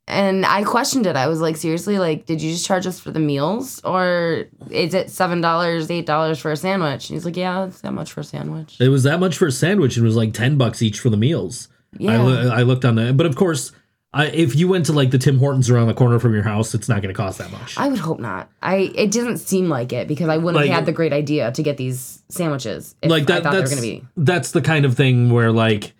And 0.08 0.44
I 0.44 0.64
questioned 0.64 1.06
it. 1.06 1.14
I 1.14 1.28
was 1.28 1.40
like, 1.40 1.56
seriously, 1.56 2.00
like, 2.00 2.26
did 2.26 2.42
you 2.42 2.50
just 2.50 2.66
charge 2.66 2.84
us 2.84 2.98
for 2.98 3.12
the 3.12 3.20
meals? 3.20 3.80
Or 3.84 4.46
is 4.68 4.92
it 4.92 5.06
$7, 5.06 5.40
$8 5.40 6.40
for 6.40 6.50
a 6.50 6.56
sandwich? 6.56 7.08
And 7.08 7.14
he's 7.16 7.24
like, 7.24 7.36
yeah, 7.36 7.66
it's 7.66 7.80
that 7.82 7.92
much 7.92 8.10
for 8.10 8.20
a 8.22 8.24
sandwich. 8.24 8.76
It 8.80 8.88
was 8.88 9.04
that 9.04 9.20
much 9.20 9.38
for 9.38 9.46
a 9.46 9.52
sandwich 9.52 9.96
and 9.96 10.04
it 10.04 10.08
was 10.08 10.16
like 10.16 10.32
10 10.32 10.56
bucks 10.58 10.82
each 10.82 10.98
for 10.98 11.10
the 11.10 11.16
meals. 11.16 11.68
I, 11.94 12.02
Yeah. 12.02 12.22
loo- 12.22 12.48
I 12.50 12.62
looked 12.62 12.84
on 12.84 12.96
that, 12.96 13.16
but 13.16 13.24
of 13.26 13.36
course, 13.36 13.70
I, 14.12 14.26
if 14.26 14.56
you 14.56 14.66
went 14.66 14.86
to 14.86 14.92
like 14.92 15.12
the 15.12 15.18
Tim 15.18 15.38
Hortons 15.38 15.70
around 15.70 15.86
the 15.86 15.94
corner 15.94 16.18
from 16.18 16.34
your 16.34 16.42
house, 16.42 16.74
it's 16.74 16.88
not 16.88 17.00
going 17.00 17.14
to 17.14 17.16
cost 17.16 17.38
that 17.38 17.52
much. 17.52 17.78
I 17.78 17.88
would 17.88 18.00
hope 18.00 18.18
not. 18.18 18.50
I 18.60 18.90
It 18.96 19.12
didn't 19.12 19.38
seem 19.38 19.68
like 19.68 19.92
it 19.92 20.08
because 20.08 20.28
I 20.28 20.36
wouldn't 20.36 20.56
Like- 20.56 20.66
have 20.70 20.80
had 20.80 20.86
the 20.86 20.92
great 20.92 21.12
idea 21.12 21.52
to 21.52 21.62
get 21.62 21.76
these 21.76 22.22
sandwiches 22.28 22.96
if 23.02 23.10
like 23.10 23.26
that, 23.26 23.38
I 23.38 23.42
thought 23.42 23.52
that's 23.52 23.70
going 23.70 23.82
to 23.82 23.88
be. 23.88 24.04
that's 24.16 24.50
the 24.50 24.62
kind 24.62 24.84
of 24.84 24.96
thing 24.96 25.30
where 25.30 25.52
like, 25.52 25.92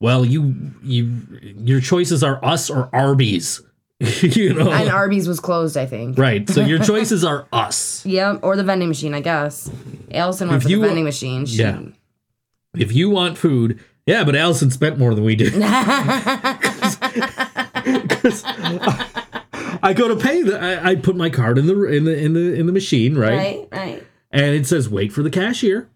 well, 0.00 0.24
you 0.26 0.54
you 0.82 1.16
your 1.56 1.80
choices 1.80 2.22
are 2.22 2.38
us 2.44 2.68
or 2.68 2.90
Arby's, 2.92 3.62
you 4.20 4.52
know, 4.52 4.70
And 4.70 4.90
Arby's 4.90 5.26
was 5.26 5.40
closed, 5.40 5.78
I 5.78 5.86
think. 5.86 6.18
right? 6.18 6.46
So 6.50 6.60
your 6.60 6.78
choices 6.84 7.24
are 7.24 7.46
us. 7.50 8.04
Yeah, 8.04 8.36
or 8.42 8.56
the 8.56 8.64
vending 8.64 8.88
machine, 8.88 9.14
I 9.14 9.20
guess. 9.22 9.70
Allison 10.12 10.48
went 10.48 10.58
If 10.58 10.64
for 10.64 10.68
you- 10.68 10.80
the 10.80 10.86
vending 10.88 11.04
machine. 11.04 11.46
She, 11.46 11.58
Yeah. 11.60 11.80
If 12.76 12.92
you 12.92 13.08
want 13.08 13.38
food, 13.38 13.78
yeah, 14.04 14.24
but 14.24 14.36
Allison 14.36 14.70
spent 14.70 14.98
more 14.98 15.14
than 15.14 15.24
we 15.24 15.34
did. 15.36 15.54
I 19.82 19.92
go 19.94 20.08
to 20.08 20.16
pay 20.16 20.42
the. 20.42 20.58
I, 20.58 20.90
I 20.90 20.94
put 20.96 21.16
my 21.16 21.30
card 21.30 21.58
in 21.58 21.66
the 21.66 21.84
in 21.84 22.04
the 22.04 22.16
in 22.16 22.32
the 22.32 22.54
in 22.54 22.66
the 22.66 22.72
machine, 22.72 23.16
right? 23.16 23.36
Right, 23.36 23.68
right. 23.72 24.06
And 24.30 24.54
it 24.54 24.66
says 24.66 24.88
wait 24.88 25.12
for 25.12 25.22
the 25.22 25.30
cashier. 25.30 25.88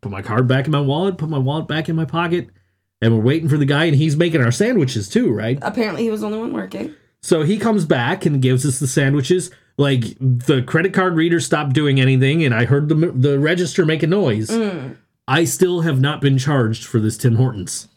Put 0.00 0.10
my 0.10 0.22
card 0.22 0.48
back 0.48 0.66
in 0.66 0.72
my 0.72 0.80
wallet. 0.80 1.18
Put 1.18 1.28
my 1.28 1.38
wallet 1.38 1.68
back 1.68 1.88
in 1.88 1.96
my 1.96 2.04
pocket. 2.04 2.48
And 3.02 3.14
we're 3.14 3.22
waiting 3.22 3.48
for 3.48 3.58
the 3.58 3.66
guy, 3.66 3.84
and 3.84 3.94
he's 3.94 4.16
making 4.16 4.42
our 4.42 4.50
sandwiches 4.50 5.08
too, 5.08 5.30
right? 5.30 5.58
Apparently, 5.60 6.02
he 6.02 6.10
was 6.10 6.22
the 6.22 6.28
only 6.28 6.38
one 6.38 6.52
working. 6.52 6.94
So 7.20 7.42
he 7.42 7.58
comes 7.58 7.84
back 7.84 8.24
and 8.24 8.40
gives 8.40 8.64
us 8.64 8.78
the 8.78 8.86
sandwiches. 8.86 9.50
Like 9.76 10.16
the 10.18 10.62
credit 10.62 10.94
card 10.94 11.14
reader 11.14 11.40
stopped 11.40 11.74
doing 11.74 12.00
anything, 12.00 12.42
and 12.42 12.54
I 12.54 12.64
heard 12.64 12.88
the 12.88 12.94
the 12.94 13.38
register 13.38 13.84
make 13.84 14.02
a 14.02 14.06
noise. 14.06 14.48
Mm. 14.48 14.96
I 15.28 15.44
still 15.44 15.80
have 15.82 16.00
not 16.00 16.20
been 16.20 16.38
charged 16.38 16.84
for 16.84 17.00
this 17.00 17.18
Tim 17.18 17.34
Hortons. 17.34 17.88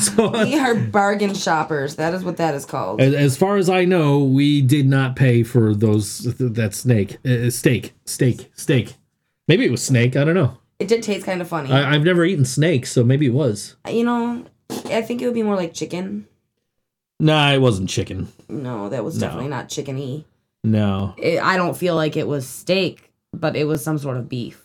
So 0.16 0.30
We 0.44 0.58
are 0.58 0.74
bargain 0.74 1.34
shoppers. 1.34 1.96
That 1.96 2.14
is 2.14 2.24
what 2.24 2.36
that 2.38 2.54
is 2.54 2.64
called. 2.64 3.00
as, 3.00 3.14
as 3.14 3.36
far 3.36 3.56
as 3.56 3.68
I 3.68 3.84
know, 3.84 4.22
we 4.24 4.62
did 4.62 4.86
not 4.86 5.14
pay 5.16 5.42
for 5.42 5.74
those 5.74 6.20
that 6.38 6.74
snake 6.74 7.18
uh, 7.26 7.50
steak 7.50 7.92
steak 8.06 8.50
steak. 8.54 8.94
Maybe 9.48 9.64
it 9.66 9.70
was 9.70 9.82
snake. 9.82 10.16
I 10.16 10.24
don't 10.24 10.34
know. 10.34 10.56
It 10.78 10.88
did 10.88 11.02
taste 11.02 11.26
kind 11.26 11.40
of 11.42 11.48
funny. 11.48 11.70
I, 11.70 11.94
I've 11.94 12.04
never 12.04 12.24
eaten 12.24 12.44
snake, 12.46 12.86
so 12.86 13.04
maybe 13.04 13.26
it 13.26 13.34
was. 13.34 13.76
you 13.88 14.04
know, 14.04 14.46
I 14.86 15.02
think 15.02 15.20
it 15.20 15.26
would 15.26 15.34
be 15.34 15.42
more 15.42 15.56
like 15.56 15.74
chicken. 15.74 16.26
Nah, 17.18 17.52
it 17.52 17.58
wasn't 17.60 17.90
chicken. 17.90 18.28
No, 18.48 18.88
that 18.88 19.04
was 19.04 19.16
No. 19.18 19.26
definitely 19.26 19.50
not 19.50 19.68
chickeny. 19.68 20.24
No, 20.64 21.14
It, 21.18 21.42
I 21.42 21.56
don't 21.56 21.76
feel 21.76 21.94
like 21.94 22.16
it 22.16 22.26
was 22.26 22.46
steak, 22.48 23.12
but 23.32 23.56
it 23.56 23.64
was 23.64 23.82
some 23.84 23.98
sort 23.98 24.16
of 24.16 24.28
beef. 24.28 24.62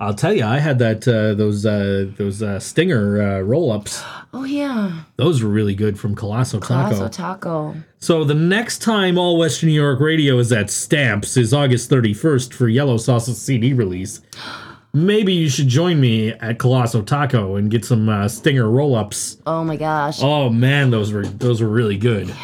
I'll 0.00 0.14
tell 0.14 0.32
you, 0.32 0.44
I 0.44 0.58
had 0.58 0.78
that 0.78 1.06
uh, 1.06 1.34
those 1.34 1.66
uh, 1.66 2.06
those 2.16 2.42
uh, 2.42 2.58
stinger 2.58 3.20
uh, 3.20 3.40
roll 3.40 3.70
ups. 3.70 4.02
Oh 4.32 4.44
yeah, 4.44 5.02
Those 5.16 5.42
were 5.42 5.50
really 5.50 5.74
good 5.74 6.00
from 6.00 6.16
Colosso 6.16 6.58
Taco. 6.58 6.94
Colosso 6.96 7.12
taco. 7.12 7.74
So 7.98 8.24
the 8.24 8.34
next 8.34 8.78
time 8.78 9.18
All 9.18 9.36
Western 9.38 9.68
New 9.68 9.74
York 9.74 10.00
Radio 10.00 10.38
is 10.38 10.52
at 10.52 10.70
Stamps 10.70 11.36
is 11.36 11.52
August 11.52 11.90
31st 11.90 12.54
for 12.54 12.68
Yellow 12.68 12.96
Sauce's 12.96 13.40
CD 13.40 13.74
release. 13.74 14.22
Maybe 14.94 15.34
you 15.34 15.48
should 15.50 15.68
join 15.68 16.00
me 16.00 16.30
at 16.30 16.58
Colosso 16.58 17.06
Taco 17.06 17.56
and 17.56 17.70
get 17.70 17.84
some 17.84 18.08
uh, 18.08 18.26
stinger 18.26 18.68
roll-ups. 18.68 19.36
Oh 19.46 19.62
my 19.64 19.76
gosh. 19.76 20.20
Oh 20.22 20.48
man, 20.48 20.90
those 20.90 21.12
were 21.12 21.26
those 21.26 21.60
were 21.60 21.68
really 21.68 21.98
good. 21.98 22.34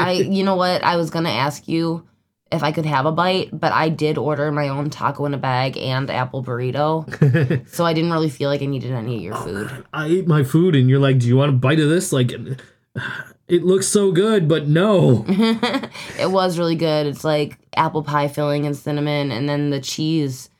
I 0.00 0.26
you 0.28 0.42
know 0.42 0.56
what? 0.56 0.82
I 0.82 0.96
was 0.96 1.10
gonna 1.10 1.28
ask 1.30 1.68
you 1.68 2.04
if 2.52 2.62
I 2.62 2.72
could 2.72 2.86
have 2.86 3.06
a 3.06 3.12
bite, 3.12 3.48
but 3.52 3.72
I 3.72 3.88
did 3.88 4.18
order 4.18 4.50
my 4.50 4.68
own 4.68 4.90
taco 4.90 5.24
in 5.24 5.34
a 5.34 5.38
bag 5.38 5.76
and 5.76 6.10
apple 6.10 6.42
burrito. 6.42 7.68
so 7.68 7.84
I 7.84 7.92
didn't 7.92 8.10
really 8.10 8.30
feel 8.30 8.48
like 8.48 8.62
I 8.62 8.66
needed 8.66 8.92
any 8.92 9.16
of 9.16 9.22
your 9.22 9.36
oh, 9.36 9.44
food. 9.44 9.86
I 9.92 10.06
ate 10.06 10.26
my 10.26 10.42
food 10.42 10.74
and 10.74 10.90
you're 10.90 10.98
like, 10.98 11.18
"Do 11.18 11.28
you 11.28 11.36
want 11.36 11.50
a 11.50 11.52
bite 11.52 11.78
of 11.80 11.88
this?" 11.88 12.12
Like 12.12 12.32
it 13.48 13.62
looks 13.62 13.86
so 13.86 14.10
good, 14.10 14.48
but 14.48 14.66
no. 14.66 15.24
it 16.18 16.30
was 16.30 16.58
really 16.58 16.74
good. 16.74 17.06
It's 17.06 17.24
like 17.24 17.58
apple 17.76 18.02
pie 18.02 18.28
filling 18.28 18.66
and 18.66 18.76
cinnamon 18.76 19.30
and 19.30 19.48
then 19.48 19.70
the 19.70 19.80
cheese, 19.80 20.50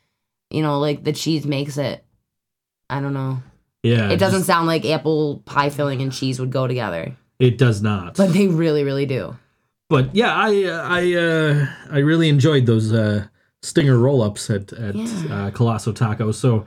you 0.51 0.63
know, 0.63 0.79
like 0.79 1.03
the 1.03 1.13
cheese 1.13 1.45
makes 1.45 1.77
it. 1.77 2.05
I 2.89 3.01
don't 3.01 3.15
know. 3.15 3.43
Yeah. 3.83 4.11
It 4.11 4.19
doesn't 4.19 4.41
just- 4.41 4.47
sound 4.47 4.69
like 4.69 4.85
apple 4.85 5.43
pie 5.45 5.71
filling 5.71 6.03
and 6.03 6.13
cheese 6.13 6.39
would 6.39 6.53
go 6.53 6.67
together, 6.69 7.17
it 7.41 7.59
does 7.59 7.83
not. 7.83 8.17
but 8.17 8.33
they 8.33 8.47
really 8.47 8.85
really 8.85 9.07
do. 9.07 9.37
But 9.91 10.15
yeah, 10.15 10.33
I 10.35 10.65
I 11.01 11.15
uh, 11.15 11.67
I 11.91 11.99
really 11.99 12.29
enjoyed 12.31 12.65
those 12.65 12.93
uh, 12.93 13.27
stinger 13.61 13.99
roll 13.99 14.23
ups 14.23 14.49
at 14.49 14.73
at 14.73 14.95
Yeah. 14.95 15.05
uh, 15.05 15.51
Colosso 15.51 15.95
Taco. 15.95 16.33
So 16.33 16.65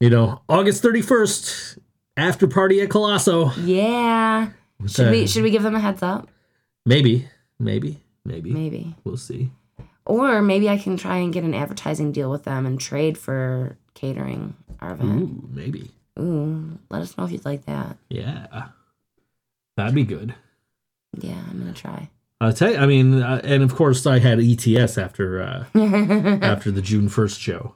you 0.00 0.10
know, 0.10 0.40
August 0.48 0.82
thirty 0.82 1.02
first, 1.02 1.78
after 2.16 2.48
party 2.48 2.80
at 2.80 2.88
Colosso. 2.88 3.52
Yeah. 3.64 4.50
Should 4.86 5.08
Uh, 5.08 5.10
we 5.12 5.26
should 5.28 5.44
we 5.44 5.50
give 5.50 5.62
them 5.62 5.74
a 5.76 5.80
heads 5.80 6.02
up? 6.02 6.28
Maybe, 6.84 7.28
maybe, 7.60 8.00
maybe. 8.24 8.50
Maybe. 8.50 8.96
We'll 9.04 9.16
see. 9.18 9.50
Or 10.04 10.42
maybe 10.42 10.68
I 10.68 10.78
can 10.78 10.96
try 10.96 11.18
and 11.18 11.32
get 11.32 11.44
an 11.44 11.54
advertising 11.54 12.10
deal 12.10 12.28
with 12.30 12.42
them 12.42 12.66
and 12.66 12.80
trade 12.80 13.16
for 13.16 13.76
catering 13.94 14.56
our 14.80 14.94
event. 14.94 15.20
Ooh, 15.22 15.48
maybe. 15.52 15.90
Ooh, 16.18 16.78
let 16.90 17.02
us 17.02 17.16
know 17.16 17.24
if 17.24 17.30
you'd 17.30 17.44
like 17.44 17.66
that. 17.66 17.96
Yeah, 18.08 18.70
that'd 19.76 19.94
be 19.94 20.02
good. 20.04 20.34
Yeah, 21.20 21.38
I'm 21.50 21.58
gonna 21.60 21.72
try. 21.72 22.08
I'll 22.42 22.52
tell 22.52 22.72
you. 22.72 22.76
I 22.76 22.86
mean, 22.86 23.22
uh, 23.22 23.40
and 23.44 23.62
of 23.62 23.74
course, 23.76 24.04
I 24.04 24.18
had 24.18 24.40
ETS 24.40 24.98
after 24.98 25.40
uh, 25.40 25.64
after 26.42 26.72
the 26.72 26.82
June 26.82 27.08
first 27.08 27.40
show, 27.40 27.74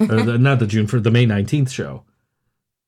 or 0.00 0.06
the, 0.22 0.36
not 0.36 0.58
the 0.58 0.66
June 0.66 0.88
for 0.88 0.98
the 0.98 1.12
May 1.12 1.26
nineteenth 1.26 1.70
show, 1.70 2.02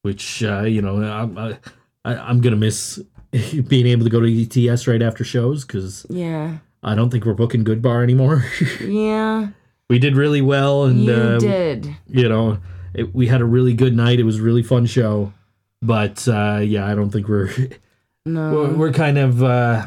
which 0.02 0.42
uh, 0.42 0.62
you 0.62 0.82
know 0.82 0.96
I'm 1.02 1.38
I, 1.38 1.58
I- 2.04 2.16
I'm 2.16 2.40
gonna 2.40 2.56
miss 2.56 2.98
being 3.68 3.86
able 3.86 4.02
to 4.04 4.10
go 4.10 4.20
to 4.20 4.68
ETS 4.68 4.88
right 4.88 5.00
after 5.00 5.22
shows 5.22 5.64
because 5.64 6.04
yeah, 6.10 6.58
I 6.82 6.96
don't 6.96 7.10
think 7.10 7.24
we're 7.24 7.34
booking 7.34 7.62
Good 7.62 7.82
Bar 7.82 8.02
anymore. 8.02 8.44
yeah, 8.80 9.50
we 9.88 10.00
did 10.00 10.16
really 10.16 10.42
well, 10.42 10.86
and 10.86 11.04
you 11.04 11.12
uh, 11.12 11.38
did. 11.38 11.94
you 12.08 12.28
know 12.28 12.58
it, 12.94 13.14
we 13.14 13.28
had 13.28 13.40
a 13.40 13.44
really 13.46 13.74
good 13.74 13.94
night. 13.94 14.18
It 14.18 14.24
was 14.24 14.40
a 14.40 14.42
really 14.42 14.64
fun 14.64 14.86
show, 14.86 15.32
but 15.80 16.26
uh, 16.26 16.58
yeah, 16.64 16.84
I 16.84 16.96
don't 16.96 17.10
think 17.10 17.28
we're 17.28 17.48
No, 18.26 18.52
we're, 18.54 18.74
we're 18.74 18.92
kind 18.92 19.18
of. 19.18 19.40
Uh, 19.40 19.86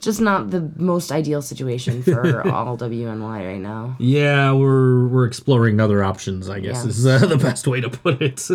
just 0.00 0.20
not 0.20 0.50
the 0.50 0.70
most 0.76 1.10
ideal 1.12 1.40
situation 1.42 2.02
for 2.02 2.46
all 2.52 2.76
WNY 2.76 3.46
right 3.46 3.60
now. 3.60 3.96
Yeah, 3.98 4.52
we're 4.52 5.06
we're 5.08 5.26
exploring 5.26 5.80
other 5.80 6.02
options. 6.04 6.48
I 6.48 6.60
guess 6.60 6.82
Yeah. 6.84 6.90
is 6.90 7.06
uh, 7.06 7.18
the 7.26 7.36
best 7.38 7.66
way 7.66 7.80
to 7.80 7.88
put 7.90 8.20
it. 8.22 8.48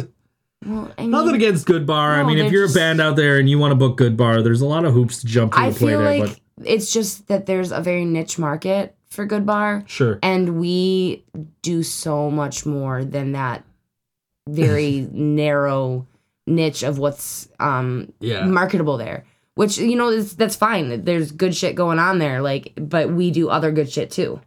Well, 0.65 0.91
I 0.97 1.01
mean, 1.03 1.11
Nothing 1.11 1.35
against 1.35 1.65
Good 1.65 1.87
Bar. 1.87 2.19
I 2.19 2.23
mean, 2.23 2.37
if 2.37 2.51
you're 2.51 2.65
just- 2.65 2.75
a 2.75 2.79
band 2.79 2.99
out 2.99 3.15
there 3.15 3.37
and 3.39 3.49
you 3.49 3.57
want 3.59 3.71
to 3.71 3.75
book 3.75 3.95
Good 3.97 4.17
Bar, 4.17 4.41
there's 4.41 4.61
a 4.61 4.65
lot 4.65 4.83
of 4.85 4.93
hoops 4.93 5.21
to 5.21 5.25
jump 5.27 5.53
through 5.53 5.63
I 5.63 5.71
to 5.71 5.75
play 5.77 5.89
feel 5.91 5.99
there. 5.99 6.19
like 6.27 6.41
it's 6.65 6.91
just 6.91 7.27
that 7.27 7.45
there's 7.45 7.71
a 7.71 7.79
very 7.81 8.03
niche 8.03 8.37
market 8.37 8.93
for 9.09 9.25
Good 9.25 9.45
Bar. 9.45 9.83
sure, 9.87 10.19
and 10.21 10.59
we 10.59 11.23
do 11.61 11.81
so 11.81 12.29
much 12.29 12.65
more 12.65 13.03
than 13.05 13.31
that 13.31 13.63
very 14.47 15.07
narrow 15.13 16.05
niche 16.47 16.83
of 16.83 16.97
what's 16.97 17.47
um 17.59 18.11
yeah, 18.19 18.43
marketable 18.45 18.97
there 18.97 19.23
which 19.59 19.77
you 19.77 19.97
know 19.97 20.07
is, 20.07 20.37
that's 20.37 20.55
fine 20.55 21.03
there's 21.03 21.33
good 21.33 21.53
shit 21.53 21.75
going 21.75 21.99
on 21.99 22.17
there 22.17 22.41
like 22.41 22.71
but 22.77 23.11
we 23.11 23.29
do 23.29 23.49
other 23.49 23.71
good 23.71 23.91
shit 23.91 24.09
too 24.09 24.39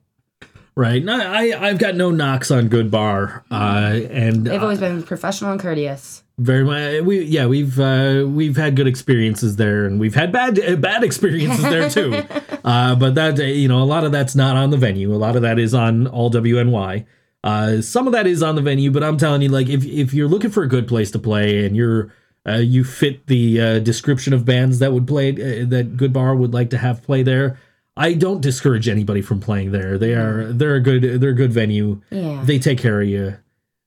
right. 0.75 1.05
No, 1.05 1.21
I 1.21 1.55
I've 1.69 1.79
got 1.79 1.97
no 1.97 2.11
knocks 2.11 2.51
on 2.51 2.69
Good 2.69 2.91
Bar, 2.91 3.45
uh, 3.51 4.01
and 4.11 4.47
they've 4.47 4.59
uh, 4.59 4.65
always 4.65 4.81
been 4.81 5.03
professional 5.03 5.53
and 5.53 5.61
courteous 5.61 6.23
very 6.39 6.65
much. 6.65 7.05
We 7.05 7.25
yeah, 7.25 7.47
we've 7.47 7.79
uh, 7.79 8.25
we've 8.27 8.57
had 8.57 8.75
good 8.75 8.87
experiences 8.87 9.57
there, 9.57 9.85
and 9.85 10.01
we've 10.01 10.15
had 10.15 10.33
bad 10.33 10.59
uh, 10.59 10.77
bad 10.77 11.05
experiences 11.05 11.63
there 11.63 11.91
too. 11.91 12.23
uh, 12.65 12.95
but 12.95 13.15
that 13.15 13.39
uh, 13.39 13.43
you 13.43 13.69
know, 13.69 13.83
a 13.83 13.85
lot 13.85 14.05
of 14.05 14.13
that's 14.13 14.35
not 14.35 14.57
on 14.57 14.71
the 14.71 14.77
venue. 14.77 15.15
A 15.15 15.17
lot 15.17 15.37
of 15.37 15.43
that 15.43 15.59
is 15.59 15.75
on 15.75 16.07
all 16.07 16.31
WNY. 16.31 17.05
Uh, 17.45 17.81
some 17.81 18.07
of 18.07 18.13
that 18.13 18.27
is 18.27 18.43
on 18.43 18.55
the 18.55 18.63
venue, 18.63 18.91
but 18.91 19.03
I'm 19.03 19.19
telling 19.19 19.43
you, 19.43 19.49
like 19.49 19.69
if 19.69 19.85
if 19.85 20.15
you're 20.15 20.29
looking 20.29 20.51
for 20.51 20.63
a 20.63 20.69
good 20.69 20.89
place 20.89 21.11
to 21.11 21.19
play 21.19 21.67
and 21.67 21.77
you're 21.77 22.13
uh, 22.49 22.55
you 22.55 22.85
fit 22.85 23.27
the 23.27 23.61
uh, 23.61 23.79
description 23.79 24.33
of 24.33 24.45
bands 24.45 24.79
that 24.81 24.93
would 24.93 25.07
play 25.07 25.31
uh, 25.31 25.65
that 25.69 25.97
Good 25.97 26.13
Bar 26.13 26.35
would 26.35 26.53
like 26.53 26.71
to 26.71 26.79
have 26.79 27.03
play 27.03 27.23
there. 27.23 27.59
I 27.97 28.15
don't 28.15 28.41
discourage 28.41 28.89
anybody 28.89 29.21
from 29.23 29.39
playing 29.41 29.73
there. 29.73 29.99
They 29.99 30.15
are 30.15 30.53
they're 30.53 30.77
a 30.77 30.81
good 30.81 31.21
they're 31.21 31.31
a 31.31 31.35
good 31.35 31.53
venue. 31.53 32.01
Yeah. 32.11 32.43
They 32.45 32.59
take 32.59 32.79
care 32.79 33.01
of 33.03 33.09
you. 33.09 33.37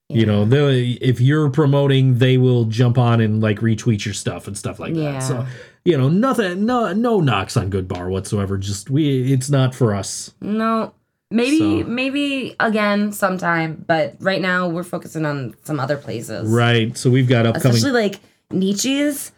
You 0.08 0.28
know, 0.28 0.46
they 0.46 0.90
if 1.02 1.20
you're 1.20 1.50
promoting, 1.50 2.20
they 2.20 2.38
will 2.38 2.66
jump 2.66 3.00
on 3.00 3.20
and 3.22 3.42
like 3.42 3.60
retweet 3.62 4.06
your 4.06 4.14
stuff 4.14 4.46
and 4.48 4.56
stuff 4.56 4.80
like 4.80 4.94
Yeah. 4.94 5.14
that. 5.14 5.24
So 5.24 5.46
you 5.84 5.98
know, 5.98 6.10
nothing, 6.10 6.66
no, 6.66 6.94
no 6.94 7.20
knocks 7.20 7.58
on 7.58 7.70
Good 7.70 7.88
Bar 7.88 8.10
whatsoever. 8.10 8.58
Just 8.58 8.90
we, 8.90 9.32
it's 9.34 9.50
not 9.50 9.74
for 9.76 9.94
us. 9.96 10.34
No. 10.42 10.94
Maybe 11.32 11.58
So- 11.58 11.84
maybe 11.90 12.56
again 12.60 13.12
sometime, 13.12 13.84
but 13.88 14.16
right 14.20 14.42
now 14.42 14.68
we're 14.70 14.84
focusing 14.84 15.26
on 15.26 15.56
some 15.64 15.80
other 15.80 15.98
places. 15.98 16.48
Right. 16.50 16.96
So 16.96 17.10
we've 17.10 17.28
got 17.28 17.48
upcoming. 17.48 17.76
Especially 17.76 17.92
like 18.00 18.20
Nietzsche's. 18.56 19.32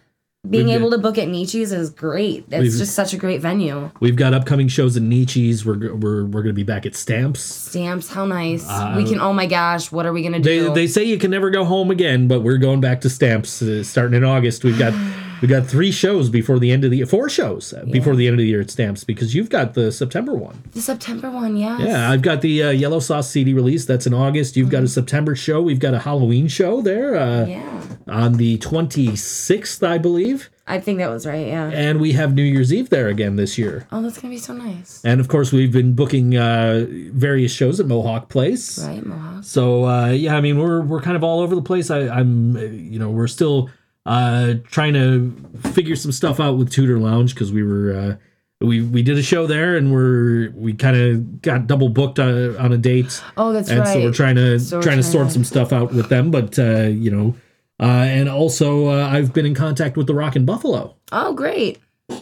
Being 0.49 0.69
able 0.69 0.91
to 0.91 0.98
book 0.98 1.18
at 1.18 1.27
Nietzsche's 1.27 1.73
is 1.73 1.89
great. 1.89 2.45
It's 2.49 2.61
We've- 2.61 2.77
just 2.77 2.94
such 2.95 3.11
a 3.14 3.18
great 3.18 3.41
venue. 3.41 3.91
We've 3.99 4.15
got 4.15 4.34
upcoming 4.34 4.69
shows 4.69 4.95
in 4.95 5.10
Nietzsche's. 5.10 5.65
We're 5.65 5.76
g- 5.76 5.88
we're 5.89 6.23
we're 6.26 6.41
gonna 6.41 6.53
be 6.53 6.64
back 6.64 6.85
at 6.85 6.95
Stamps. 6.95 7.41
Stamps, 7.41 8.07
how 8.07 8.26
nice. 8.26 8.65
Uh, 8.69 8.94
we 8.95 9.03
can 9.03 9.19
oh 9.19 9.34
my 9.34 9.45
gosh, 9.45 9.91
what 9.91 10.06
are 10.06 10.14
we 10.14 10.23
gonna 10.23 10.39
They 10.39 10.60
do? 10.60 10.73
they 10.73 10.88
say 10.88 11.03
you 11.03 11.18
can 11.18 11.31
never 11.31 11.49
go 11.49 11.65
home 11.65 11.91
again, 11.91 12.30
but 12.30 12.44
we're 12.44 12.60
going 12.60 12.80
back 12.80 13.02
to 13.02 13.10
Stamps 13.10 13.61
uh, 13.61 13.84
starting 13.84 14.15
in 14.15 14.23
August. 14.23 14.64
We've 14.64 14.80
got 14.80 14.94
we 15.41 15.47
got 15.47 15.65
three 15.68 15.91
shows 15.91 16.30
before 16.30 16.59
the 16.59 16.72
end 16.72 16.84
of 16.84 16.91
the 16.91 16.97
year, 16.97 17.05
four 17.05 17.30
shows 17.30 17.73
uh, 17.73 17.85
before 17.91 18.15
the 18.15 18.27
end 18.27 18.34
of 18.35 18.39
the 18.39 18.47
year 18.47 18.61
at 18.61 18.69
Stamps 18.72 19.03
because 19.03 19.35
you've 19.35 19.49
got 19.49 19.73
the 19.73 19.91
September 19.91 20.34
one. 20.34 20.61
the 20.72 20.81
September 20.81 21.30
one, 21.31 21.57
yes. 21.57 21.81
Yeah, 21.81 22.09
I've 22.09 22.22
got 22.22 22.41
the 22.41 22.64
uh, 22.64 22.69
Yellow 22.72 22.99
Sauce 22.99 23.30
CD 23.30 23.53
release. 23.53 23.85
That's 23.85 24.07
in 24.07 24.14
August. 24.14 24.55
You've 24.57 24.69
got 24.69 24.84
a 24.84 24.88
September 24.88 25.35
show. 25.35 25.61
We've 25.61 25.80
got 25.80 25.93
a 25.93 25.99
Halloween 25.99 26.47
show 26.47 26.81
there 26.81 27.15
uh, 27.15 27.45
Yeah. 27.45 27.81
on 28.07 28.34
the 28.34 28.57
26th, 28.57 29.85
I 29.88 29.97
believe. 29.97 30.49
I 30.69 30.80
think 30.81 30.97
that 30.97 31.09
was 31.09 31.26
right, 31.26 31.47
yeah. 31.47 31.69
And 31.73 32.01
we 32.01 32.11
have 32.14 32.34
New 32.34 32.43
Year's 32.43 32.73
Eve 32.73 32.89
there 32.89 33.07
again 33.07 33.38
this 33.38 33.57
year. 33.57 33.88
Oh, 33.89 34.01
that's 34.01 34.18
gonna 34.19 34.34
be 34.34 34.38
so 34.38 34.51
nice. 34.53 35.01
And 35.05 35.22
of 35.22 35.30
course, 35.30 35.53
we've 35.53 35.72
been 35.72 35.93
booking 35.93 36.35
uh, 36.35 36.85
various 37.14 37.53
shows 37.53 37.80
at 37.80 37.85
Mohawk 37.85 38.27
Place. 38.27 38.77
Right, 38.85 39.05
Mohawk. 39.05 39.45
So 39.45 39.85
uh, 39.85 40.07
yeah, 40.09 40.35
I 40.35 40.41
mean, 40.41 40.57
we're 40.59 40.81
we're 40.81 40.99
kind 41.01 41.15
of 41.15 41.23
all 41.23 41.39
over 41.39 41.55
the 41.55 41.61
place. 41.61 41.89
I, 41.89 42.09
I'm, 42.09 42.57
you 42.57 42.99
know, 42.99 43.09
we're 43.09 43.27
still 43.27 43.69
uh, 44.08 44.56
trying 44.72 44.94
to 44.94 45.36
figure 45.74 45.96
some 45.96 46.12
stuff 46.14 46.40
out 46.40 46.58
with 46.58 46.72
Tudor 46.72 46.98
Lounge 46.98 47.34
because 47.34 47.52
we 47.52 47.62
were 47.62 47.94
uh, 47.94 48.16
we 48.66 48.82
we 48.82 49.04
did 49.04 49.18
a 49.18 49.22
show 49.22 49.46
there 49.46 49.76
and 49.76 49.92
we're 49.92 50.50
we 50.56 50.74
kind 50.74 50.96
of 50.96 51.42
got 51.42 51.68
double 51.68 51.90
booked 51.90 52.18
on, 52.18 52.56
on 52.58 52.72
a 52.72 52.78
date. 52.78 53.22
Oh, 53.36 53.52
that's 53.52 53.70
and 53.70 53.80
right. 53.80 53.88
so 53.94 54.00
we're 54.02 54.14
trying 54.14 54.36
to 54.36 54.60
So 54.60 54.78
we're 54.78 54.84
trying 54.84 54.98
to 54.98 55.04
sort 55.04 55.28
to- 55.28 55.34
some 55.34 55.44
stuff 55.44 55.74
out 55.74 55.94
with 55.94 56.08
them. 56.10 56.32
But 56.32 56.58
uh, 56.58 56.84
you 56.88 57.12
know, 57.12 57.36
uh, 57.82 57.84
and 57.84 58.30
also 58.30 58.88
uh, 58.88 59.10
I've 59.12 59.34
been 59.34 59.46
in 59.46 59.54
contact 59.54 59.98
with 59.98 60.08
the 60.08 60.16
Rock 60.16 60.36
and 60.38 60.46
Buffalo. 60.46 60.96
Oh, 61.12 61.34
great. 61.34 61.80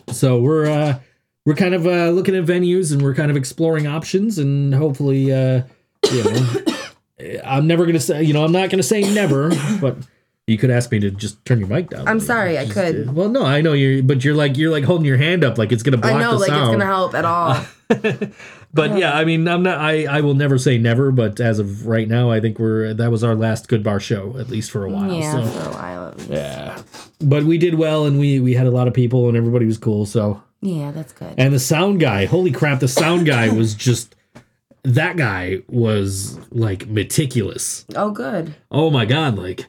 So 0.09 0.39
we're 0.41 0.65
uh, 0.65 0.99
we're 1.45 1.53
kind 1.53 1.75
of 1.75 1.85
uh, 1.85 2.09
looking 2.09 2.35
at 2.35 2.45
venues 2.45 2.91
and 2.91 3.01
we're 3.03 3.13
kind 3.13 3.29
of 3.29 3.37
exploring 3.37 3.85
options 3.85 4.39
and 4.39 4.73
hopefully, 4.73 5.31
uh, 5.31 5.61
you 6.11 6.23
know, 6.23 6.63
I'm 7.45 7.67
never 7.67 7.85
gonna 7.85 7.99
say, 7.99 8.23
you 8.23 8.33
know, 8.33 8.43
I'm 8.43 8.51
not 8.51 8.71
gonna 8.71 8.81
say 8.81 9.01
never, 9.13 9.49
but 9.79 9.97
you 10.47 10.57
could 10.57 10.69
ask 10.69 10.91
me 10.91 10.99
to 10.99 11.09
just 11.11 11.43
turn 11.45 11.59
your 11.59 11.67
mic 11.67 11.89
down. 11.89 12.07
I'm 12.07 12.19
sorry, 12.19 12.57
I 12.57 12.65
Just, 12.65 12.75
could. 12.75 13.15
well, 13.15 13.29
no, 13.29 13.43
I 13.43 13.61
know 13.61 13.73
you're, 13.73 14.03
but 14.03 14.23
you're 14.23 14.35
like 14.35 14.57
you're 14.57 14.71
like 14.71 14.83
holding 14.83 15.05
your 15.05 15.17
hand 15.17 15.43
up 15.43 15.57
like 15.57 15.71
it's 15.71 15.81
gonna 15.83 15.97
block 15.97 16.13
I 16.13 16.19
know, 16.19 16.33
like 16.35 16.47
sound. 16.49 16.63
it's 16.63 16.71
gonna 16.71 16.85
help 16.85 17.13
at 17.15 17.25
all. 17.25 17.65
But 18.73 18.97
yeah, 18.97 19.13
I 19.17 19.23
mean, 19.23 19.47
I'm 19.47 19.63
not. 19.63 19.77
I 19.77 20.03
I 20.05 20.19
will 20.19 20.33
never 20.33 20.57
say 20.57 20.77
never, 20.77 21.09
but 21.09 21.39
as 21.39 21.59
of 21.59 21.87
right 21.87 22.09
now, 22.09 22.29
I 22.29 22.41
think 22.41 22.59
we're 22.59 22.93
that 22.93 23.09
was 23.09 23.23
our 23.23 23.33
last 23.33 23.69
Good 23.69 23.83
Bar 23.85 24.01
show 24.01 24.35
at 24.37 24.49
least 24.49 24.69
for 24.69 24.83
a 24.83 24.89
while. 24.89 25.13
yeah, 25.13 25.31
So 25.31 25.45
for 25.45 25.69
a 25.69 25.71
while. 25.71 26.13
yeah, 26.27 26.81
but 27.21 27.43
we 27.45 27.57
did 27.57 27.75
well 27.75 28.05
and 28.05 28.19
we 28.19 28.41
we 28.41 28.53
had 28.53 28.67
a 28.67 28.71
lot 28.71 28.89
of 28.89 28.93
people 28.93 29.29
and 29.29 29.37
everybody 29.37 29.65
was 29.65 29.77
cool. 29.77 30.05
So 30.05 30.43
Yeah, 30.61 30.91
that's 30.91 31.13
good. 31.13 31.35
and 31.37 31.53
the 31.53 31.59
sound 31.59 32.01
guy, 32.01 32.25
holy 32.25 32.51
crap, 32.51 32.81
the 32.81 32.89
sound 32.89 33.25
guy 33.25 33.47
was 33.47 33.75
just 33.75 34.13
that 34.83 35.15
guy 35.15 35.61
was 35.69 36.37
like 36.51 36.85
meticulous. 36.87 37.85
Oh, 37.95 38.11
good. 38.11 38.55
Oh 38.71 38.89
my 38.89 39.05
god, 39.05 39.37
like 39.37 39.67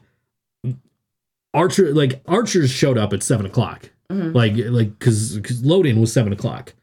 Archer, 1.53 1.93
like 1.93 2.21
Archers 2.27 2.69
showed 2.69 2.97
up 2.97 3.13
at 3.13 3.23
seven 3.23 3.45
o'clock, 3.45 3.89
like 4.09 4.53
like 4.57 4.97
because 4.99 5.35
because 5.37 5.63
load 5.63 5.85
was 5.95 6.11
seven 6.13 6.33
o'clock. 6.33 6.73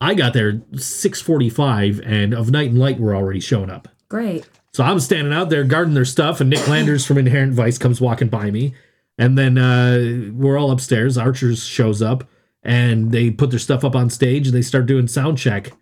I 0.00 0.14
got 0.14 0.32
there 0.32 0.62
six 0.76 1.20
forty 1.20 1.50
five, 1.50 2.00
and 2.04 2.32
of 2.34 2.50
Night 2.50 2.70
and 2.70 2.78
Light 2.78 2.98
were 3.00 3.14
already 3.14 3.40
showing 3.40 3.70
up. 3.70 3.88
Great. 4.08 4.48
So 4.72 4.84
I'm 4.84 5.00
standing 5.00 5.32
out 5.32 5.50
there 5.50 5.64
guarding 5.64 5.94
their 5.94 6.04
stuff, 6.04 6.40
and 6.40 6.48
Nick 6.48 6.66
Landers 6.68 7.04
from 7.04 7.18
Inherent 7.18 7.54
Vice 7.54 7.78
comes 7.78 8.00
walking 8.00 8.28
by 8.28 8.50
me. 8.50 8.74
And 9.18 9.36
then 9.36 9.58
uh, 9.58 10.30
we're 10.32 10.58
all 10.58 10.70
upstairs. 10.70 11.18
Archers 11.18 11.64
shows 11.66 12.00
up, 12.00 12.24
and 12.62 13.12
they 13.12 13.30
put 13.30 13.50
their 13.50 13.58
stuff 13.58 13.84
up 13.84 13.94
on 13.96 14.08
stage, 14.10 14.46
and 14.46 14.56
they 14.56 14.62
start 14.62 14.86
doing 14.86 15.08
sound 15.08 15.38
check 15.38 15.72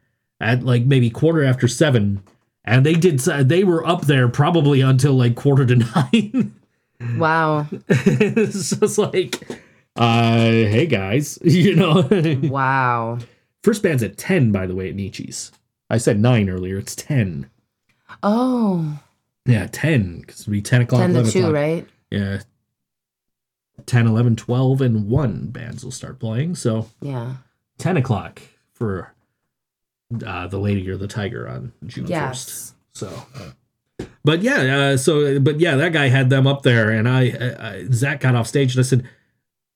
at 0.40 0.62
like 0.62 0.85
maybe 0.85 1.10
quarter 1.10 1.44
after 1.44 1.69
seven. 1.69 2.23
And 2.65 2.85
they 2.85 2.94
did. 2.94 3.19
They 3.20 3.62
were 3.62 3.86
up 3.86 4.02
there 4.06 4.28
probably 4.28 4.81
until 4.81 5.12
like 5.15 5.36
quarter 5.36 5.66
to 5.66 5.77
nine. 6.12 6.55
Wow. 7.16 7.66
it's 7.89 8.70
just 8.77 8.99
like, 8.99 9.43
uh, 9.97 10.39
hey 10.41 10.87
guys, 10.87 11.39
you 11.45 11.75
know. 11.77 12.09
Wow. 12.43 13.19
First 13.62 13.83
band's 13.83 14.03
at 14.03 14.16
ten, 14.16 14.53
by 14.53 14.66
the 14.66 14.75
way, 14.75 14.89
at 14.89 14.95
Nietzsche's. 14.95 15.53
I 15.91 15.99
said 15.99 16.19
nine 16.20 16.49
earlier. 16.51 16.79
It's 16.79 16.95
ten. 16.95 17.51
Oh, 18.23 19.01
Yeah, 19.47 19.69
10. 19.70 20.20
Because 20.20 20.41
it'll 20.43 20.51
be 20.53 20.62
10 20.62 20.83
o'clock, 20.83 21.01
10 21.03 21.11
to 21.11 21.15
11 21.20 21.33
2, 21.33 21.39
o'clock. 21.41 21.55
right? 21.55 21.87
Yeah. 22.11 22.41
10, 23.87 24.07
11, 24.07 24.37
12, 24.37 24.81
and 24.81 25.09
1 25.09 25.47
bands 25.49 25.85
will 25.85 25.91
start 25.93 26.19
playing. 26.19 26.55
So 26.57 26.89
Yeah. 27.01 27.35
10 27.79 27.97
o'clock 27.99 28.41
for 28.73 29.15
uh, 30.27 30.47
The 30.49 30.59
Lady 30.59 30.89
or 30.91 30.97
the 30.97 31.07
Tiger 31.07 31.47
on 31.49 31.73
June 31.87 32.07
1st. 32.07 32.09
Yes. 32.11 32.75
So. 32.93 33.23
But 34.25 34.43
yeah, 34.43 34.79
uh, 34.79 34.97
so, 34.97 35.41
but 35.41 35.59
yeah, 35.61 35.77
that 35.77 35.93
guy 35.93 36.09
had 36.09 36.29
them 36.31 36.47
up 36.47 36.62
there, 36.62 36.91
and 36.91 37.09
I, 37.09 37.23
I, 37.59 37.87
Zach 37.93 38.20
got 38.20 38.35
off 38.35 38.47
stage 38.47 38.75
and 38.75 38.81
I 38.81 38.87
said, 38.87 39.09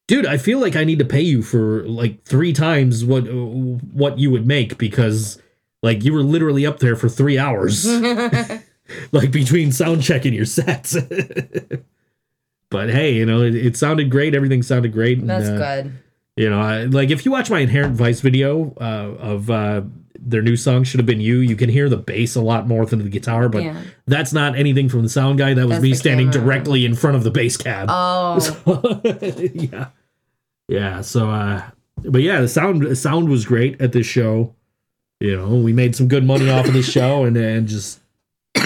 dude, 0.06 0.26
I 0.26 0.36
feel 0.36 0.58
like 0.58 0.76
I 0.76 0.84
need 0.84 0.98
to 0.98 1.04
pay 1.04 1.22
you 1.22 1.42
for 1.42 1.84
like 1.84 2.24
three 2.24 2.52
times 2.52 3.04
what, 3.04 3.22
what 3.22 4.18
you 4.18 4.30
would 4.30 4.46
make 4.46 4.76
because 4.78 5.40
like 5.82 6.04
you 6.04 6.12
were 6.12 6.22
literally 6.22 6.66
up 6.66 6.80
there 6.80 6.96
for 6.96 7.08
three 7.08 7.38
hours 7.38 7.86
like 9.12 9.30
between 9.30 9.72
sound 9.72 10.02
check 10.02 10.24
and 10.24 10.34
your 10.34 10.44
sets. 10.44 10.96
but 12.70 12.90
hey, 12.90 13.14
you 13.14 13.26
know, 13.26 13.42
it, 13.42 13.54
it 13.54 13.76
sounded 13.76 14.10
great. 14.10 14.34
Everything 14.34 14.62
sounded 14.62 14.92
great. 14.92 15.18
and, 15.18 15.30
That's 15.30 15.48
uh, 15.48 15.56
good. 15.56 15.92
You 16.36 16.48
know, 16.48 16.60
I, 16.60 16.84
like 16.84 17.10
if 17.10 17.24
you 17.24 17.30
watch 17.30 17.50
my 17.50 17.60
Inherent 17.60 17.94
Vice 17.94 18.20
video 18.20 18.74
uh, 18.80 19.16
of 19.18 19.50
uh, 19.50 19.82
their 20.24 20.42
new 20.42 20.56
song 20.56 20.84
"Should 20.84 21.00
Have 21.00 21.06
Been 21.06 21.20
You," 21.20 21.38
you 21.40 21.56
can 21.56 21.68
hear 21.68 21.88
the 21.88 21.96
bass 21.96 22.36
a 22.36 22.40
lot 22.40 22.66
more 22.68 22.86
than 22.86 23.02
the 23.02 23.08
guitar. 23.08 23.48
But 23.48 23.64
Yeah. 23.64 23.76
that's 24.06 24.32
not 24.32 24.56
anything 24.56 24.88
from 24.88 25.02
the 25.02 25.08
sound 25.08 25.38
guy. 25.38 25.52
That 25.54 25.62
was 25.66 25.76
That's 25.76 25.82
me 25.82 25.94
standing 25.94 26.30
camera. 26.30 26.46
directly 26.46 26.84
in 26.84 26.94
front 26.94 27.16
of 27.16 27.24
the 27.24 27.30
bass 27.30 27.56
cab. 27.56 27.88
Oh, 27.90 28.38
yeah, 29.54 29.86
yeah. 30.68 31.00
So, 31.00 31.30
uh, 31.30 31.62
but 32.04 32.22
yeah, 32.22 32.40
the 32.40 32.48
sound 32.48 32.82
the 32.82 32.96
sound 32.96 33.28
was 33.28 33.44
great 33.44 33.80
at 33.80 33.92
this 33.92 34.06
show. 34.06 34.54
You 35.20 35.36
know, 35.36 35.54
we 35.56 35.72
made 35.72 35.94
some 35.94 36.08
good 36.08 36.24
money 36.24 36.48
off 36.50 36.66
of 36.66 36.72
this 36.72 36.90
show, 36.90 37.24
and 37.24 37.36
and 37.36 37.66
just. 37.68 38.00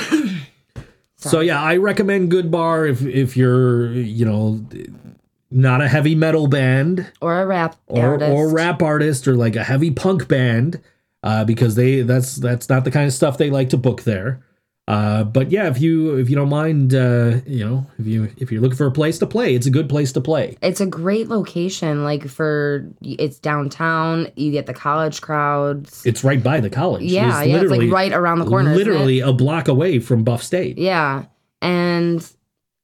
So 1.18 1.40
yeah, 1.40 1.60
I 1.60 1.76
recommend 1.78 2.30
Good 2.30 2.50
Bar 2.50 2.86
if 2.86 3.02
if 3.02 3.36
you're 3.36 3.90
you 3.92 4.24
know 4.24 4.64
not 5.50 5.80
a 5.80 5.88
heavy 5.88 6.14
metal 6.14 6.46
band 6.46 7.10
or 7.20 7.40
a 7.40 7.46
rap 7.46 7.74
or 7.86 8.04
artist. 8.12 8.30
or 8.32 8.52
rap 8.52 8.82
artist 8.82 9.26
or 9.26 9.34
like 9.34 9.56
a 9.56 9.64
heavy 9.64 9.90
punk 9.90 10.28
band 10.28 10.80
uh, 11.26 11.44
because 11.44 11.74
they 11.74 12.02
that's 12.02 12.36
that's 12.36 12.68
not 12.68 12.84
the 12.84 12.90
kind 12.90 13.06
of 13.06 13.12
stuff 13.12 13.36
they 13.36 13.50
like 13.50 13.70
to 13.70 13.76
book 13.76 14.04
there. 14.04 14.40
Uh, 14.86 15.24
but 15.24 15.50
yeah, 15.50 15.66
if 15.66 15.80
you 15.80 16.16
if 16.16 16.30
you 16.30 16.36
don't 16.36 16.48
mind, 16.48 16.94
uh, 16.94 17.40
you 17.44 17.64
know, 17.64 17.84
if 17.98 18.06
you 18.06 18.32
if 18.36 18.52
you're 18.52 18.60
looking 18.60 18.76
for 18.76 18.86
a 18.86 18.92
place 18.92 19.18
to 19.18 19.26
play, 19.26 19.56
it's 19.56 19.66
a 19.66 19.70
good 19.70 19.88
place 19.88 20.12
to 20.12 20.20
play. 20.20 20.56
It's 20.62 20.80
a 20.80 20.86
great 20.86 21.26
location. 21.26 22.04
Like 22.04 22.28
for 22.28 22.88
it's 23.02 23.40
downtown. 23.40 24.28
You 24.36 24.52
get 24.52 24.66
the 24.66 24.74
college 24.74 25.20
crowds. 25.20 26.06
It's 26.06 26.22
right 26.22 26.40
by 26.40 26.60
the 26.60 26.70
college. 26.70 27.02
yeah, 27.02 27.42
yeah. 27.42 27.60
It's 27.60 27.72
like 27.72 27.90
right 27.90 28.12
around 28.12 28.38
the 28.38 28.46
corner. 28.46 28.76
literally 28.76 29.18
a 29.18 29.32
block 29.32 29.66
away 29.66 29.98
from 29.98 30.22
Buff 30.22 30.44
State. 30.44 30.78
Yeah, 30.78 31.24
and 31.60 32.24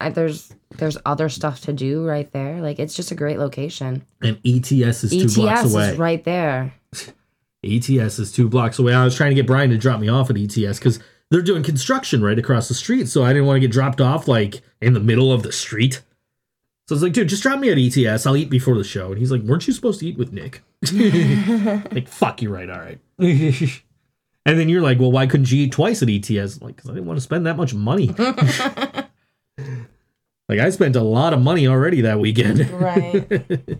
I, 0.01 0.09
there's 0.11 0.53
there's 0.79 0.99
other 1.07 1.29
stuff 1.29 1.61
to 1.61 1.73
do 1.73 2.05
right 2.05 2.33
there. 2.33 2.61
Like 2.61 2.81
it's 2.81 2.97
just 2.97 3.13
a 3.13 3.15
great 3.15 3.39
location. 3.39 4.05
And 4.21 4.41
ETS 4.45 5.05
is 5.05 5.11
two 5.11 5.23
ETS 5.23 5.37
blocks 5.37 5.73
away. 5.73 5.91
Is 5.91 5.99
right 5.99 6.25
there. 6.25 6.75
ETS 7.65 8.19
is 8.19 8.33
two 8.33 8.49
blocks 8.49 8.79
away. 8.79 8.95
I 8.95 9.05
was 9.05 9.15
trying 9.15 9.31
to 9.31 9.35
get 9.35 9.47
Brian 9.47 9.71
to 9.71 9.79
drop 9.79 10.01
me 10.01 10.09
off 10.09 10.31
at 10.31 10.37
ETS 10.37 10.79
because 10.79 10.99
they're 11.31 11.43
doing 11.43 11.63
construction 11.63 12.23
right 12.23 12.39
across 12.39 12.69
the 12.69 12.75
street. 12.75 13.09
So 13.09 13.25
I 13.25 13.33
didn't 13.33 13.47
want 13.47 13.57
to 13.57 13.61
get 13.61 13.71
dropped 13.71 14.01
off 14.01 14.29
like 14.29 14.63
in 14.81 14.93
the 14.95 15.01
middle 15.01 15.33
of 15.33 15.43
the 15.43 15.53
street. 15.53 16.03
So 16.89 16.95
I 16.95 16.97
was 16.97 17.03
like, 17.03 17.13
dude, 17.13 17.29
just 17.29 17.43
drop 17.43 17.61
me 17.61 17.71
at 17.71 17.79
ETS. 17.79 18.27
I'll 18.27 18.37
eat 18.37 18.51
before 18.51 18.77
the 18.77 18.85
show. 18.85 19.11
And 19.11 19.19
he's 19.19 19.31
like, 19.31 19.43
weren't 19.43 19.67
you 19.67 19.73
supposed 19.73 20.01
to 20.01 20.07
eat 20.07 20.19
with 20.19 20.33
Nick? 20.33 20.63
like, 21.93 22.09
fuck, 22.09 22.43
you're 22.43 22.53
right. 22.53 22.69
All 22.69 22.79
right. 22.79 22.99
And 24.45 24.59
then 24.59 24.69
you're 24.69 24.83
like, 24.83 24.99
well, 24.99 25.13
why 25.13 25.29
couldn't 25.29 25.53
you 25.53 25.63
eat 25.63 25.73
twice 25.73 26.03
at 26.03 26.11
ETS? 26.11 26.57
I'm 26.57 26.67
like, 26.67 26.77
because 26.77 26.91
I 26.91 26.95
didn't 26.95 27.07
want 27.07 27.17
to 27.17 27.21
spend 27.23 27.47
that 27.47 27.57
much 27.57 27.75
money. 27.75 28.09
like, 30.49 30.59
I 30.59 30.69
spent 30.71 30.97
a 30.97 31.03
lot 31.03 31.33
of 31.33 31.41
money 31.41 31.69
already 31.69 32.01
that 32.01 32.19
weekend. 32.19 32.69
Right. 32.71 33.79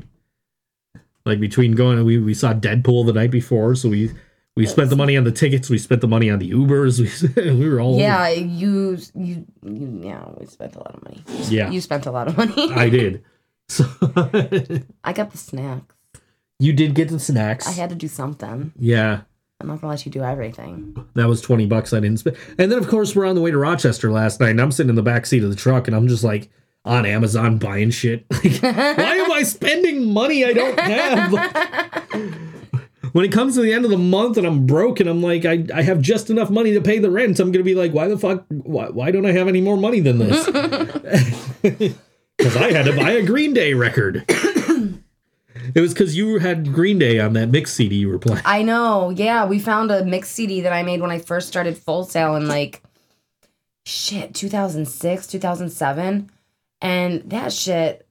Like 1.25 1.41
between 1.41 1.73
going, 1.73 2.05
we 2.05 2.19
we 2.19 2.35
saw 2.35 2.53
Deadpool 2.55 3.07
the 3.07 3.13
night 3.13 3.31
before, 3.31 3.75
so 3.75 3.89
we 3.89 4.11
we 4.57 4.67
spent 4.67 4.91
the 4.91 4.97
money 4.97 5.17
on 5.17 5.25
the 5.25 5.33
tickets, 5.33 5.71
we 5.71 5.79
spent 5.79 6.01
the 6.03 6.09
money 6.09 6.29
on 6.31 6.39
the 6.39 6.51
Ubers, 6.51 6.99
we 7.37 7.53
we 7.55 7.69
were 7.69 7.81
all 7.81 7.99
yeah, 7.99 8.29
you, 8.29 8.99
you, 9.15 9.47
you, 9.65 10.01
yeah, 10.03 10.25
we 10.39 10.47
spent 10.47 10.75
a 10.77 10.79
lot 10.79 10.95
of 10.95 11.03
money. 11.05 11.23
yeah, 11.49 11.71
You 11.71 11.81
spent 11.81 12.05
a 12.07 12.11
lot 12.11 12.29
of 12.29 12.37
money. 12.37 12.73
I 12.73 12.89
did. 12.89 13.23
So 13.69 13.85
I 15.05 15.13
got 15.15 15.31
the 15.31 15.39
snacks. 15.39 15.95
you 16.59 16.73
did 16.75 16.95
get 16.95 17.09
the 17.09 17.19
snacks. 17.19 17.67
I 17.67 17.71
had 17.73 17.89
to 17.91 17.97
do 17.97 18.09
something. 18.09 18.73
yeah, 18.79 19.23
I'm 19.61 19.69
not 19.69 19.81
gonna 19.81 19.93
let 19.93 20.05
you 20.05 20.13
do 20.13 20.23
everything. 20.23 20.95
that 21.15 21.27
was 21.29 21.41
twenty 21.41 21.65
bucks 21.67 21.93
I 21.95 22.01
didn't 22.01 22.19
spend. 22.19 22.37
And 22.59 22.71
then 22.71 22.79
of 22.79 22.89
course 22.89 23.15
we're 23.17 23.25
on 23.25 23.35
the 23.35 23.41
way 23.41 23.51
to 23.51 23.57
Rochester 23.57 24.11
last 24.11 24.41
night, 24.41 24.51
and 24.51 24.61
I'm 24.61 24.73
sitting 24.73 24.91
in 24.91 24.97
the 24.97 25.03
back 25.03 25.25
seat 25.25 25.43
of 25.45 25.49
the 25.51 25.57
truck, 25.57 25.87
and 25.87 25.97
I'm 25.97 26.09
just 26.09 26.25
like 26.25 26.51
on 26.85 27.07
Amazon 27.07 27.59
buying 27.59 27.91
shit. 27.91 28.27
Like, 28.45 28.63
why 28.63 29.17
am 29.17 29.33
I 29.33 29.43
spending 29.45 30.13
money 30.13 30.45
I 30.45 30.53
don't 30.53 30.79
have? 30.79 31.33
when 33.13 33.25
it 33.25 33.33
comes 33.33 33.55
to 33.55 33.63
the 33.63 33.73
end 33.73 33.85
of 33.85 33.91
the 33.91 33.99
month 33.99 34.37
and 34.37 34.47
I'm 34.47 34.67
broke 34.67 35.01
and 35.01 35.09
I'm 35.09 35.23
like, 35.23 35.45
I, 35.45 35.65
I 35.75 35.83
have 35.83 36.01
just 36.01 36.31
enough 36.31 36.51
money 36.51 36.73
to 36.75 36.81
pay 36.81 36.99
the 36.99 37.11
rent, 37.11 37.39
I'm 37.41 37.53
gonna 37.53 37.65
be 37.65 37.75
like, 37.75 37.93
why 37.93 38.09
the 38.09 38.19
fuck 38.19 38.45
why, 38.49 38.89
why 38.89 39.11
don't 39.11 39.27
I 39.27 39.33
have 39.33 39.49
any 39.49 39.61
more 39.61 39.77
money 39.77 40.01
than 40.01 40.19
this? 40.19 41.95
Because 42.39 42.57
I 42.57 42.73
had 42.73 42.87
to 42.87 42.97
buy 42.97 43.13
a 43.13 43.25
Green 43.25 43.55
Day 43.55 43.73
record. 43.73 44.25
it 44.29 45.81
was 45.81 45.93
because 45.93 46.17
you 46.17 46.39
had 46.39 46.73
Green 46.73 46.99
Day 46.99 47.21
on 47.21 47.35
that 47.35 47.51
mix 47.51 47.73
CD 47.73 47.97
you 47.97 48.09
were 48.09 48.19
playing. 48.19 48.43
I 48.45 48.63
know. 48.63 49.11
Yeah, 49.11 49.47
we 49.47 49.61
found 49.61 49.93
a 49.93 50.05
mix 50.05 50.29
CD 50.29 50.63
that 50.63 50.73
I 50.73 50.83
made 50.83 51.01
when 51.01 51.13
I 51.13 51.21
first 51.21 51.47
started 51.47 51.79
Full 51.79 52.03
Sail 52.03 52.35
in 52.35 52.49
like 52.49 52.83
shit 53.85 54.35
2006, 54.35 55.27
2007, 55.29 56.31
and 56.83 57.23
that 57.31 57.53
shit. 57.53 58.07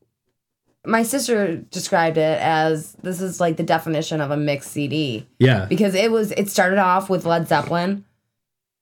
My 0.83 1.03
sister 1.03 1.57
described 1.57 2.17
it 2.17 2.39
as 2.41 2.93
this 3.03 3.21
is 3.21 3.39
like 3.39 3.55
the 3.57 3.61
definition 3.63 4.19
of 4.19 4.31
a 4.31 4.37
mixed 4.37 4.71
CD 4.71 5.27
Yeah. 5.37 5.65
because 5.65 5.93
it 5.93 6.11
was 6.11 6.31
it 6.31 6.49
started 6.49 6.79
off 6.79 7.07
with 7.07 7.23
Led 7.27 7.47
Zeppelin, 7.47 8.03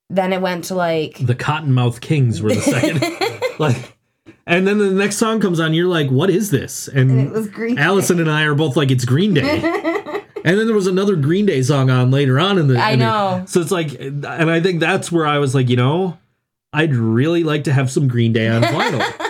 then 0.08 0.32
it 0.32 0.40
went 0.40 0.64
to 0.64 0.74
like 0.74 1.18
The 1.18 1.34
Cottonmouth 1.34 2.00
Kings 2.00 2.40
were 2.40 2.54
the 2.54 2.60
second. 2.62 3.02
like 3.58 3.98
and 4.46 4.66
then 4.66 4.78
the 4.78 4.90
next 4.92 5.18
song 5.18 5.40
comes 5.40 5.60
on, 5.60 5.74
you're 5.74 5.88
like, 5.88 6.08
what 6.08 6.30
is 6.30 6.50
this? 6.50 6.88
And, 6.88 7.10
And 7.10 7.20
it 7.20 7.32
was 7.32 7.48
Green 7.48 7.74
Day. 7.76 7.82
Allison 7.82 8.18
and 8.18 8.30
I 8.30 8.44
are 8.44 8.54
both 8.54 8.76
like, 8.78 8.90
it's 8.90 9.04
Green 9.04 9.34
Day. 9.34 9.60
and 10.44 10.58
then 10.58 10.66
there 10.66 10.74
was 10.74 10.86
another 10.86 11.16
Green 11.16 11.44
Day 11.44 11.60
song 11.60 11.90
on 11.90 12.10
later 12.10 12.40
on 12.40 12.56
in 12.56 12.66
the 12.68 12.78
I 12.80 12.92
in 12.92 13.00
the- 13.00 13.04
know. 13.04 13.44
so 13.46 13.60
it's 13.60 13.70
like 13.70 13.92
and 14.00 14.24
I 14.26 14.60
think 14.62 14.80
that's 14.80 15.12
where 15.12 15.26
I 15.26 15.36
was 15.36 15.54
like, 15.54 15.68
you 15.68 15.76
know, 15.76 16.16
I'd 16.72 16.94
really 16.94 17.44
like 17.44 17.64
to 17.64 17.74
have 17.74 17.90
some 17.90 18.08
Green 18.08 18.32
Day 18.32 18.48
on 18.48 18.62
vinyl. 18.62 19.26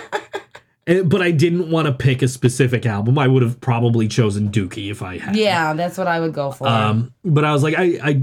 And- 0.87 1.09
but 1.09 1.21
I 1.21 1.31
didn't 1.31 1.69
want 1.69 1.87
to 1.87 1.93
pick 1.93 2.21
a 2.21 2.27
specific 2.27 2.85
album. 2.85 3.17
I 3.19 3.27
would 3.27 3.43
have 3.43 3.61
probably 3.61 4.07
chosen 4.07 4.49
Dookie 4.49 4.89
if 4.89 5.01
I 5.03 5.17
had. 5.19 5.35
yeah, 5.35 5.73
that's 5.73 5.97
what 5.97 6.07
I 6.07 6.19
would 6.19 6.33
go 6.33 6.51
for. 6.51 6.67
Um, 6.67 7.13
but 7.23 7.45
I 7.45 7.53
was 7.53 7.61
like, 7.63 7.75
I, 7.77 7.99
I, 8.03 8.13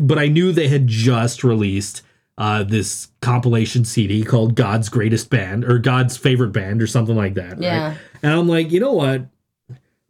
but 0.00 0.18
I 0.18 0.28
knew 0.28 0.52
they 0.52 0.68
had 0.68 0.86
just 0.86 1.42
released 1.42 2.02
uh, 2.38 2.62
this 2.64 3.08
compilation 3.20 3.84
CD 3.84 4.22
called 4.24 4.54
God's 4.54 4.88
Greatest 4.88 5.28
Band 5.30 5.64
or 5.64 5.78
God's 5.78 6.16
Favorite 6.16 6.50
Band 6.52 6.82
or 6.82 6.86
something 6.86 7.16
like 7.16 7.34
that. 7.34 7.52
right? 7.52 7.62
Yeah. 7.62 7.94
And 8.22 8.32
I'm 8.32 8.48
like, 8.48 8.70
you 8.72 8.80
know 8.80 8.92
what? 8.92 9.26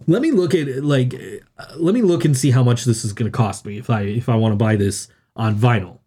Let 0.07 0.21
me 0.21 0.31
look 0.33 0.55
at 0.55 0.85
like, 0.85 1.15
uh, 1.59 1.65
let 1.77 1.95
me 1.95 2.03
look 2.03 2.25
and 2.27 2.37
see 2.37 2.51
how 2.51 2.63
much 2.63 2.85
this 2.85 3.05
is 3.05 3.13
going 3.15 3.31
to 3.31 3.37
cost 3.37 3.65
me 3.65 3.79
if 3.79 3.89
I 3.89 4.03
if 4.03 4.29
I 4.29 4.35
want 4.37 4.53
to 4.53 4.57
buy 4.57 4.77
this 4.77 5.09
on 5.37 5.55
vinyl. 5.57 5.99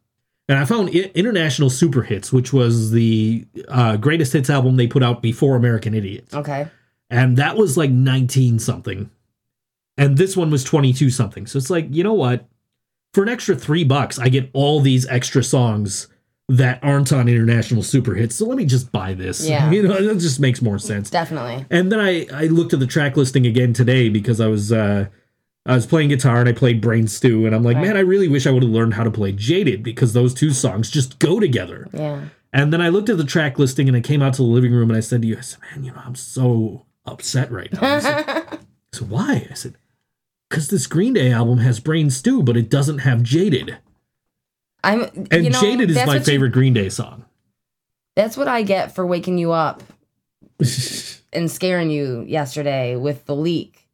And 0.50 0.58
I 0.58 0.66
found 0.66 0.90
I- 0.90 1.12
International 1.14 1.70
Super 1.70 2.04
Hits, 2.04 2.32
which 2.32 2.54
was 2.54 2.92
the 2.92 3.46
uh, 3.68 3.98
greatest 3.98 4.34
hits 4.34 4.50
album 4.50 4.78
they 4.78 4.88
put 4.88 5.04
out 5.04 5.22
before 5.22 5.56
American 5.56 5.94
Idiots 5.94 6.34
okay. 6.34 6.68
and 7.10 7.38
that 7.38 7.58
was 7.58 7.78
like 7.78 7.92
19 7.92 8.60
something. 8.60 9.10
And 9.98 10.18
this 10.18 10.38
one 10.38 10.50
was 10.52 10.64
22 10.64 11.10
something. 11.10 11.48
So 11.48 11.58
it's 11.58 11.70
like 11.70 11.88
you 11.90 12.04
know 12.04 12.14
what? 12.14 12.48
For 13.14 13.24
an 13.24 13.30
extra 13.30 13.56
three 13.56 13.84
bucks 13.84 14.20
i 14.20 14.30
get 14.30 14.50
all 14.54 14.80
these 14.80 15.08
extra 15.08 15.44
songs 15.44 16.08
that 16.50 16.80
aren't 16.82 17.12
on 17.12 17.28
international 17.28 17.84
super 17.84 18.14
hits. 18.16 18.36
So 18.36 18.46
let 18.46 18.58
me 18.58 18.66
just 18.66 18.92
buy 18.92 19.14
this. 19.14 19.46
Yeah. 19.48 19.70
you 19.76 19.84
know 19.84 20.02
that 20.02 20.20
just 20.20 20.40
makes 20.40 20.62
more 20.62 20.80
sense. 20.80 21.10
Definitely. 21.10 21.66
and 21.70 21.92
then 21.92 22.00
i 22.00 22.26
i 22.34 22.46
looked 22.46 22.74
at 22.74 22.80
the 22.80 22.88
track 22.88 23.18
listing 23.18 23.46
again 23.46 23.74
today 23.74 24.08
because 24.10 24.40
i 24.40 24.48
was 24.48 24.72
uh 24.72 25.08
I 25.68 25.76
was 25.76 25.86
playing 25.86 26.10
guitar 26.10 26.40
and 26.40 26.48
I 26.50 26.54
played 26.54 26.80
Brain 26.82 27.08
Stew, 27.08 27.46
and 27.46 27.54
I'm 27.54 27.62
like, 27.64 27.76
Right. 27.76 27.88
man, 27.88 27.98
I 27.98 28.00
really 28.00 28.28
wish 28.28 28.48
I 28.48 28.52
would 28.52 28.64
have 28.64 28.72
learned 28.72 28.94
how 28.94 29.04
to 29.04 29.12
play 29.12 29.32
Jaded 29.34 29.84
because 29.84 30.14
those 30.14 30.34
two 30.34 30.52
songs 30.52 30.90
just 30.90 31.20
go 31.20 31.40
together. 31.40 31.88
Yeah. 31.94 32.30
And 32.54 32.72
then 32.72 32.82
I 32.82 32.88
looked 32.90 33.10
at 33.10 33.18
the 33.18 33.26
track 33.26 33.60
listing 33.60 33.88
and 33.90 33.98
I 33.98 34.00
came 34.02 34.22
out 34.22 34.34
to 34.36 34.42
the 34.42 34.48
living 34.48 34.72
room 34.72 34.90
and 34.90 34.98
I 34.98 35.02
said 35.02 35.22
to 35.22 35.28
you, 35.28 35.38
I 35.38 35.42
said, 35.42 35.60
man, 35.72 35.84
you 35.84 35.92
know, 35.92 36.02
I'm 36.04 36.16
so 36.16 36.86
upset 37.06 37.52
right 37.52 37.72
now. 37.74 38.00
Said, 38.00 38.26
I 38.30 38.58
why? 39.06 39.48
I 39.52 39.54
said, 39.54 39.76
because 40.50 40.70
this 40.70 40.88
Green 40.88 41.14
Day 41.14 41.32
album 41.32 41.58
has 41.60 41.82
Brain 41.82 42.10
Stew, 42.10 42.42
but 42.42 42.56
it 42.56 42.70
doesn't 42.70 43.00
have 43.00 43.22
Jaded. 43.22 43.78
I'm 44.84 45.02
And 45.30 45.44
you 45.44 45.50
know, 45.50 45.60
Jaded 45.60 45.90
is 45.92 45.98
my 45.98 46.06
what 46.06 46.14
you- 46.20 46.24
favorite 46.24 46.52
Green 46.54 46.74
Day 46.74 46.88
song. 46.90 47.26
That's 48.16 48.38
what 48.38 48.48
I 48.48 48.64
get 48.64 48.96
for 48.96 49.06
waking 49.06 49.38
you 49.38 49.52
up 49.52 49.84
and 51.34 51.52
scaring 51.52 51.90
you 51.92 52.22
yesterday 52.28 52.96
with 52.96 53.26
the 53.26 53.36
leak. 53.36 53.87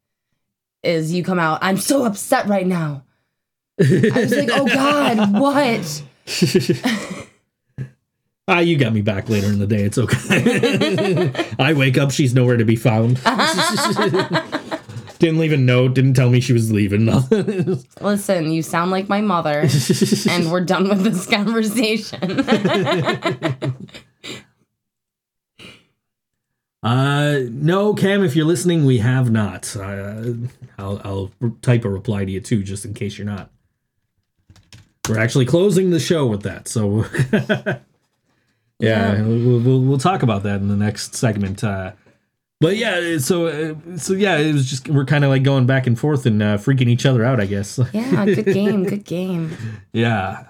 Is 0.84 1.14
you 1.14 1.24
come 1.24 1.40
out, 1.40 1.60
I'm 1.62 1.78
so 1.78 2.04
upset 2.04 2.48
right 2.48 2.68
now. 2.68 3.04
I 3.80 4.12
was 4.16 4.36
like, 4.36 4.50
oh 4.52 4.68
God, 4.68 5.34
what? 5.40 6.04
ah, 8.48 8.60
you 8.60 8.78
got 8.78 8.94
me 8.94 9.02
back 9.02 9.30
later 9.30 9.48
in 9.48 9.60
the 9.60 9.68
day. 9.68 9.84
It's 9.84 9.98
okay. 9.98 11.32
I 11.60 11.74
wake 11.74 11.98
up, 11.98 12.12
she's 12.12 12.34
nowhere 12.34 12.58
to 12.58 12.66
be 12.66 12.76
found. 12.76 13.16
didn't 15.20 15.40
leave 15.40 15.54
a 15.54 15.58
note, 15.58 15.94
didn't 15.94 16.16
tell 16.16 16.30
me 16.30 16.42
she 16.42 16.52
was 16.52 16.70
leaving. 16.70 17.06
Nothing. 17.06 17.82
Listen, 18.02 18.52
you 18.52 18.62
sound 18.62 18.92
like 18.92 19.08
my 19.08 19.22
mother, 19.22 19.66
and 20.30 20.52
we're 20.52 20.66
done 20.66 20.90
with 20.90 21.04
this 21.04 21.26
conversation. 21.26 22.20
Uh, 26.84 27.40
no, 27.50 27.94
Cam, 27.94 28.24
if 28.24 28.36
you're 28.36 28.46
listening, 28.46 28.84
we 28.86 28.98
have 28.98 29.32
not. 29.32 29.76
Uh, 29.76 30.34
I'll, 30.78 31.02
I'll 31.06 31.32
type 31.62 31.86
a 31.86 31.90
reply 31.90 32.26
to 32.26 32.32
you 32.32 32.42
too, 32.42 32.62
just 32.62 32.84
in 32.84 32.94
case 32.94 33.18
you're 33.18 33.26
not. 33.28 33.50
We're 35.08 35.20
actually 35.20 35.46
closing 35.46 35.90
the 35.92 36.00
show 36.00 36.28
with 36.28 36.44
that, 36.44 36.68
so 36.68 37.06
yeah, 37.34 37.78
Yeah. 38.80 39.22
We'll, 39.22 39.60
we'll 39.60 39.82
we'll 39.82 39.98
talk 39.98 40.24
about 40.24 40.44
that 40.44 40.62
in 40.62 40.68
the 40.70 40.78
next 40.78 41.16
segment. 41.16 41.64
Uh, 41.64 41.92
but 42.62 42.78
yeah, 42.78 43.18
so 43.18 43.48
uh, 43.48 43.98
so 43.98 44.14
yeah, 44.14 44.38
it 44.38 44.54
was 44.54 44.70
just 44.70 44.88
we're 44.88 45.04
kind 45.06 45.24
of 45.26 45.30
like 45.30 45.44
going 45.44 45.66
back 45.66 45.88
and 45.88 46.00
forth 46.00 46.26
and 46.26 46.42
uh, 46.42 46.58
freaking 46.58 46.88
each 46.88 47.06
other 47.06 47.24
out, 47.26 47.42
I 47.42 47.46
guess. 47.46 47.80
yeah, 47.94 48.26
good 48.26 48.46
game, 48.46 48.84
good 48.86 49.04
game. 49.04 49.52
yeah, 49.94 50.46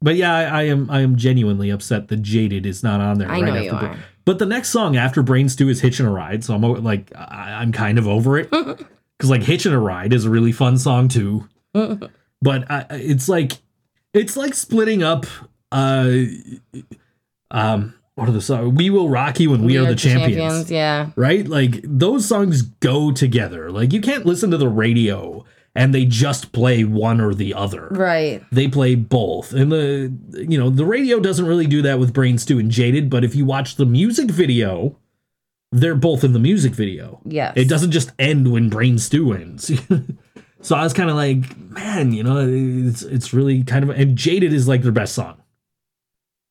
but 0.00 0.14
yeah, 0.14 0.32
I, 0.32 0.42
I 0.42 0.62
am 0.64 0.88
I 0.90 1.00
am 1.00 1.16
genuinely 1.16 1.70
upset 1.70 2.06
that 2.08 2.22
Jaded 2.22 2.66
is 2.66 2.84
not 2.84 3.00
on 3.00 3.18
there. 3.18 3.28
I 3.28 3.40
right 3.40 3.44
know 3.44 3.50
after 3.54 3.64
you 3.64 3.70
Bra- 3.70 3.80
are. 3.80 3.98
But 4.28 4.38
the 4.38 4.44
next 4.44 4.68
song 4.68 4.94
after 4.98 5.22
Brain 5.22 5.48
Stew 5.48 5.70
is 5.70 5.80
Hitching 5.80 6.04
a 6.04 6.10
Ride, 6.10 6.44
so 6.44 6.54
I'm 6.54 6.60
like 6.84 7.10
I, 7.16 7.54
I'm 7.62 7.72
kind 7.72 7.98
of 7.98 8.06
over 8.06 8.36
it 8.36 8.50
because 8.50 9.30
like 9.30 9.42
Hitching 9.42 9.72
a 9.72 9.78
Ride 9.78 10.12
is 10.12 10.26
a 10.26 10.30
really 10.30 10.52
fun 10.52 10.76
song 10.76 11.08
too. 11.08 11.48
but 11.72 12.70
I, 12.70 12.84
it's 12.90 13.30
like 13.30 13.52
it's 14.12 14.36
like 14.36 14.52
splitting 14.52 15.02
up. 15.02 15.24
uh 15.72 16.10
Um, 17.50 17.94
what 18.16 18.28
are 18.28 18.32
the 18.32 18.42
songs? 18.42 18.76
We 18.76 18.90
Will 18.90 19.08
Rock 19.08 19.40
You 19.40 19.54
and 19.54 19.64
We, 19.64 19.78
Are, 19.78 19.86
the 19.86 19.94
champions 19.94 20.70
Yeah. 20.70 21.08
right? 21.16 21.48
Like 21.48 21.80
those 21.82 22.28
songs 22.28 22.60
go 22.60 23.10
together. 23.10 23.70
Like 23.70 23.94
you 23.94 24.02
can't 24.02 24.26
listen 24.26 24.50
to 24.50 24.58
the 24.58 24.68
radio 24.68 25.46
and 25.78 25.94
they 25.94 26.04
just 26.04 26.50
play 26.50 26.82
one 26.82 27.20
or 27.20 27.32
the 27.32 27.54
other. 27.54 27.86
Right. 27.92 28.42
They 28.50 28.66
play 28.66 28.96
both. 28.96 29.52
And 29.52 29.70
the 29.70 30.12
you 30.48 30.58
know, 30.58 30.70
the 30.70 30.84
radio 30.84 31.20
doesn't 31.20 31.46
really 31.46 31.66
do 31.68 31.82
that 31.82 32.00
with 32.00 32.12
Brain 32.12 32.36
Stew 32.36 32.58
and 32.58 32.70
Jaded, 32.70 33.08
but 33.08 33.22
if 33.24 33.34
you 33.36 33.44
watch 33.46 33.76
the 33.76 33.86
music 33.86 34.28
video, 34.30 34.96
they're 35.70 35.94
both 35.94 36.24
in 36.24 36.32
the 36.32 36.38
music 36.40 36.72
video. 36.72 37.20
Yes. 37.24 37.52
It 37.56 37.68
doesn't 37.68 37.92
just 37.92 38.10
end 38.18 38.50
when 38.50 38.68
Brain 38.68 38.98
Stew 38.98 39.32
ends. 39.32 39.70
so 40.60 40.74
I 40.74 40.82
was 40.82 40.92
kind 40.92 41.10
of 41.10 41.16
like, 41.16 41.56
man, 41.70 42.12
you 42.12 42.24
know, 42.24 42.44
it's 42.48 43.02
it's 43.02 43.32
really 43.32 43.62
kind 43.62 43.84
of 43.88 43.90
and 43.90 44.16
Jaded 44.16 44.52
is 44.52 44.66
like 44.66 44.82
their 44.82 44.92
best 44.92 45.14
song. 45.14 45.40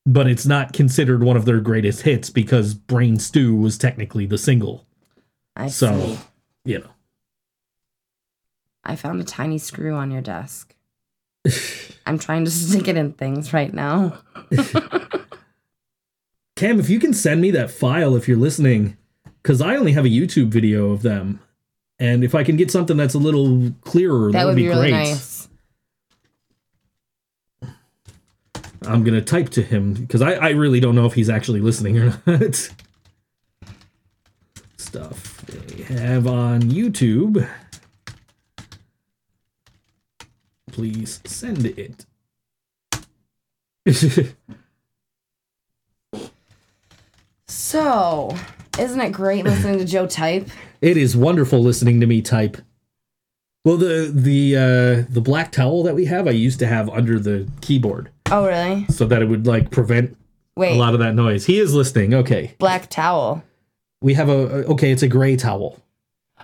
But 0.06 0.26
it's 0.26 0.46
not 0.46 0.72
considered 0.72 1.22
one 1.22 1.36
of 1.36 1.44
their 1.44 1.60
greatest 1.60 2.00
hits 2.02 2.30
because 2.30 2.72
Brain 2.72 3.18
Stew 3.18 3.54
was 3.54 3.76
technically 3.76 4.24
the 4.24 4.38
single. 4.38 4.86
I 5.54 5.68
So, 5.68 5.92
see. 6.00 6.18
you 6.64 6.78
know. 6.78 6.90
I 8.88 8.96
found 8.96 9.20
a 9.20 9.24
tiny 9.24 9.58
screw 9.58 9.94
on 9.94 10.10
your 10.10 10.22
desk. 10.22 10.74
I'm 12.06 12.18
trying 12.18 12.44
to 12.46 12.50
stick 12.68 12.88
it 12.88 12.96
in 12.96 13.12
things 13.12 13.52
right 13.52 13.72
now. 13.72 14.18
Cam, 16.56 16.80
if 16.80 16.88
you 16.90 16.98
can 16.98 17.12
send 17.14 17.40
me 17.40 17.50
that 17.52 17.70
file 17.70 18.16
if 18.16 18.26
you're 18.26 18.36
listening, 18.38 18.96
because 19.42 19.60
I 19.60 19.76
only 19.76 19.92
have 19.92 20.04
a 20.04 20.08
YouTube 20.08 20.48
video 20.48 20.90
of 20.90 21.02
them. 21.02 21.40
And 22.00 22.24
if 22.24 22.34
I 22.34 22.42
can 22.44 22.56
get 22.56 22.70
something 22.70 22.96
that's 22.96 23.14
a 23.14 23.18
little 23.18 23.72
clearer, 23.82 24.32
that, 24.32 24.38
That 24.38 24.44
would 24.46 24.56
be 24.56 24.68
really 24.68 24.90
great. 24.90 25.10
nice. 25.10 25.48
I'm 28.82 29.04
gonna 29.04 29.20
type 29.20 29.50
to 29.50 29.62
him 29.62 29.92
because 29.92 30.22
I, 30.22 30.32
I 30.34 30.48
really 30.50 30.80
don't 30.80 30.94
know 30.94 31.04
if 31.06 31.12
he's 31.14 31.28
actually 31.28 31.60
listening 31.60 31.98
or 31.98 32.20
not. 32.26 32.70
Stuff 34.76 35.44
they 35.46 35.82
have 35.94 36.26
on 36.26 36.62
YouTube. 36.62 37.46
Please 40.82 41.20
send 41.24 41.66
it. 41.66 42.06
So, 47.46 48.36
isn't 48.78 49.00
it 49.00 49.10
great 49.12 49.44
listening 49.44 49.78
to 49.78 49.84
Joe 49.84 50.06
type? 50.06 50.48
it 50.80 50.96
is 50.96 51.16
wonderful 51.16 51.60
listening 51.60 52.00
to 52.00 52.06
me 52.06 52.22
type. 52.22 52.58
Well, 53.64 53.76
the 53.76 54.10
the 54.14 54.56
uh, 54.56 55.12
the 55.12 55.20
black 55.20 55.50
towel 55.50 55.82
that 55.84 55.94
we 55.94 56.04
have, 56.04 56.28
I 56.28 56.32
used 56.32 56.58
to 56.60 56.66
have 56.66 56.88
under 56.90 57.18
the 57.18 57.48
keyboard 57.60 58.10
Oh, 58.30 58.46
really? 58.46 58.86
so 58.90 59.06
that 59.06 59.20
it 59.22 59.26
would 59.28 59.46
like 59.46 59.70
prevent 59.70 60.16
Wait, 60.56 60.76
a 60.76 60.78
lot 60.78 60.94
of 60.94 61.00
that 61.00 61.14
noise. 61.14 61.46
He 61.46 61.58
is 61.58 61.74
listening. 61.74 62.14
Okay, 62.14 62.54
black 62.58 62.88
towel. 62.90 63.42
we 64.00 64.14
have 64.14 64.28
a 64.28 64.66
okay. 64.66 64.92
It's 64.92 65.02
a 65.02 65.08
gray 65.08 65.34
towel. 65.36 65.80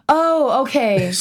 Oh, 0.08 0.62
okay. 0.62 1.12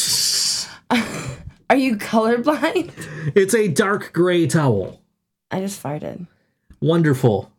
Are 1.69 1.75
you 1.75 1.95
colorblind? 1.97 2.91
It's 3.35 3.53
a 3.55 3.67
dark 3.67 4.11
gray 4.13 4.47
towel. 4.47 5.01
I 5.49 5.61
just 5.61 5.81
farted. 5.81 6.27
Wonderful. 6.81 7.51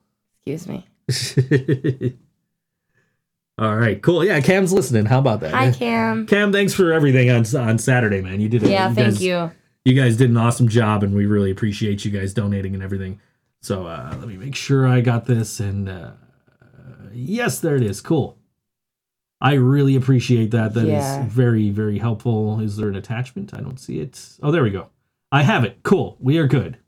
Excuse 0.47 0.68
me. 0.68 0.86
All 3.59 3.76
right, 3.76 4.02
cool. 4.02 4.24
Yeah, 4.24 4.40
Cam's 4.40 4.72
listening. 4.72 5.06
How 5.06 5.20
about 5.20 5.40
that? 5.40 5.55
Hi, 5.55 5.70
Cam. 5.70 6.26
Cam, 6.26 6.52
thanks 6.52 6.74
for 6.74 6.93
everything 6.93 7.31
on 7.31 7.44
on 7.56 7.78
Saturday, 7.78 8.20
man. 8.20 8.40
You 8.40 8.48
did. 8.48 8.62
it. 8.64 8.70
Yeah, 8.70 8.89
you 8.89 8.94
thank 8.94 9.09
guys- 9.14 9.22
you. 9.22 9.51
You 9.85 9.93
guys 9.94 10.16
did 10.16 10.31
an 10.31 10.36
awesome 10.39 10.66
job, 10.68 11.02
and 11.02 11.14
we 11.14 11.26
really 11.26 11.51
appreciate 11.51 12.05
you 12.06 12.10
guys 12.10 12.32
donating 12.32 12.72
and 12.74 12.82
everything. 12.82 13.20
So 13.60 13.86
uh, 13.86 14.14
let 14.18 14.26
me 14.28 14.36
make 14.39 14.55
sure 14.55 14.86
I 14.86 15.02
got 15.02 15.26
this. 15.26 15.60
And 15.60 15.89
uh, 15.90 16.12
yes, 17.12 17.60
there 17.60 17.76
it 17.76 17.82
is. 17.82 18.01
Cool. 18.01 18.39
I 19.40 19.55
really 19.55 19.94
appreciate 19.97 20.51
that. 20.52 20.74
That 20.74 20.85
is 20.85 20.89
Yeah. 20.93 21.27
very, 21.28 21.70
very 21.70 21.98
helpful. 21.98 22.61
Is 22.61 22.77
there 22.77 22.89
an 22.89 22.97
attachment? 22.97 23.52
I 23.52 23.61
don't 23.61 23.78
see 23.78 24.01
it. 24.01 24.19
Oh, 24.43 24.51
there 24.51 24.62
we 24.62 24.70
go. 24.70 24.89
I 25.31 25.43
have 25.43 25.65
it. 25.65 25.78
Cool. 25.82 26.16
We 26.20 26.39
are 26.39 26.47
good. 26.47 26.78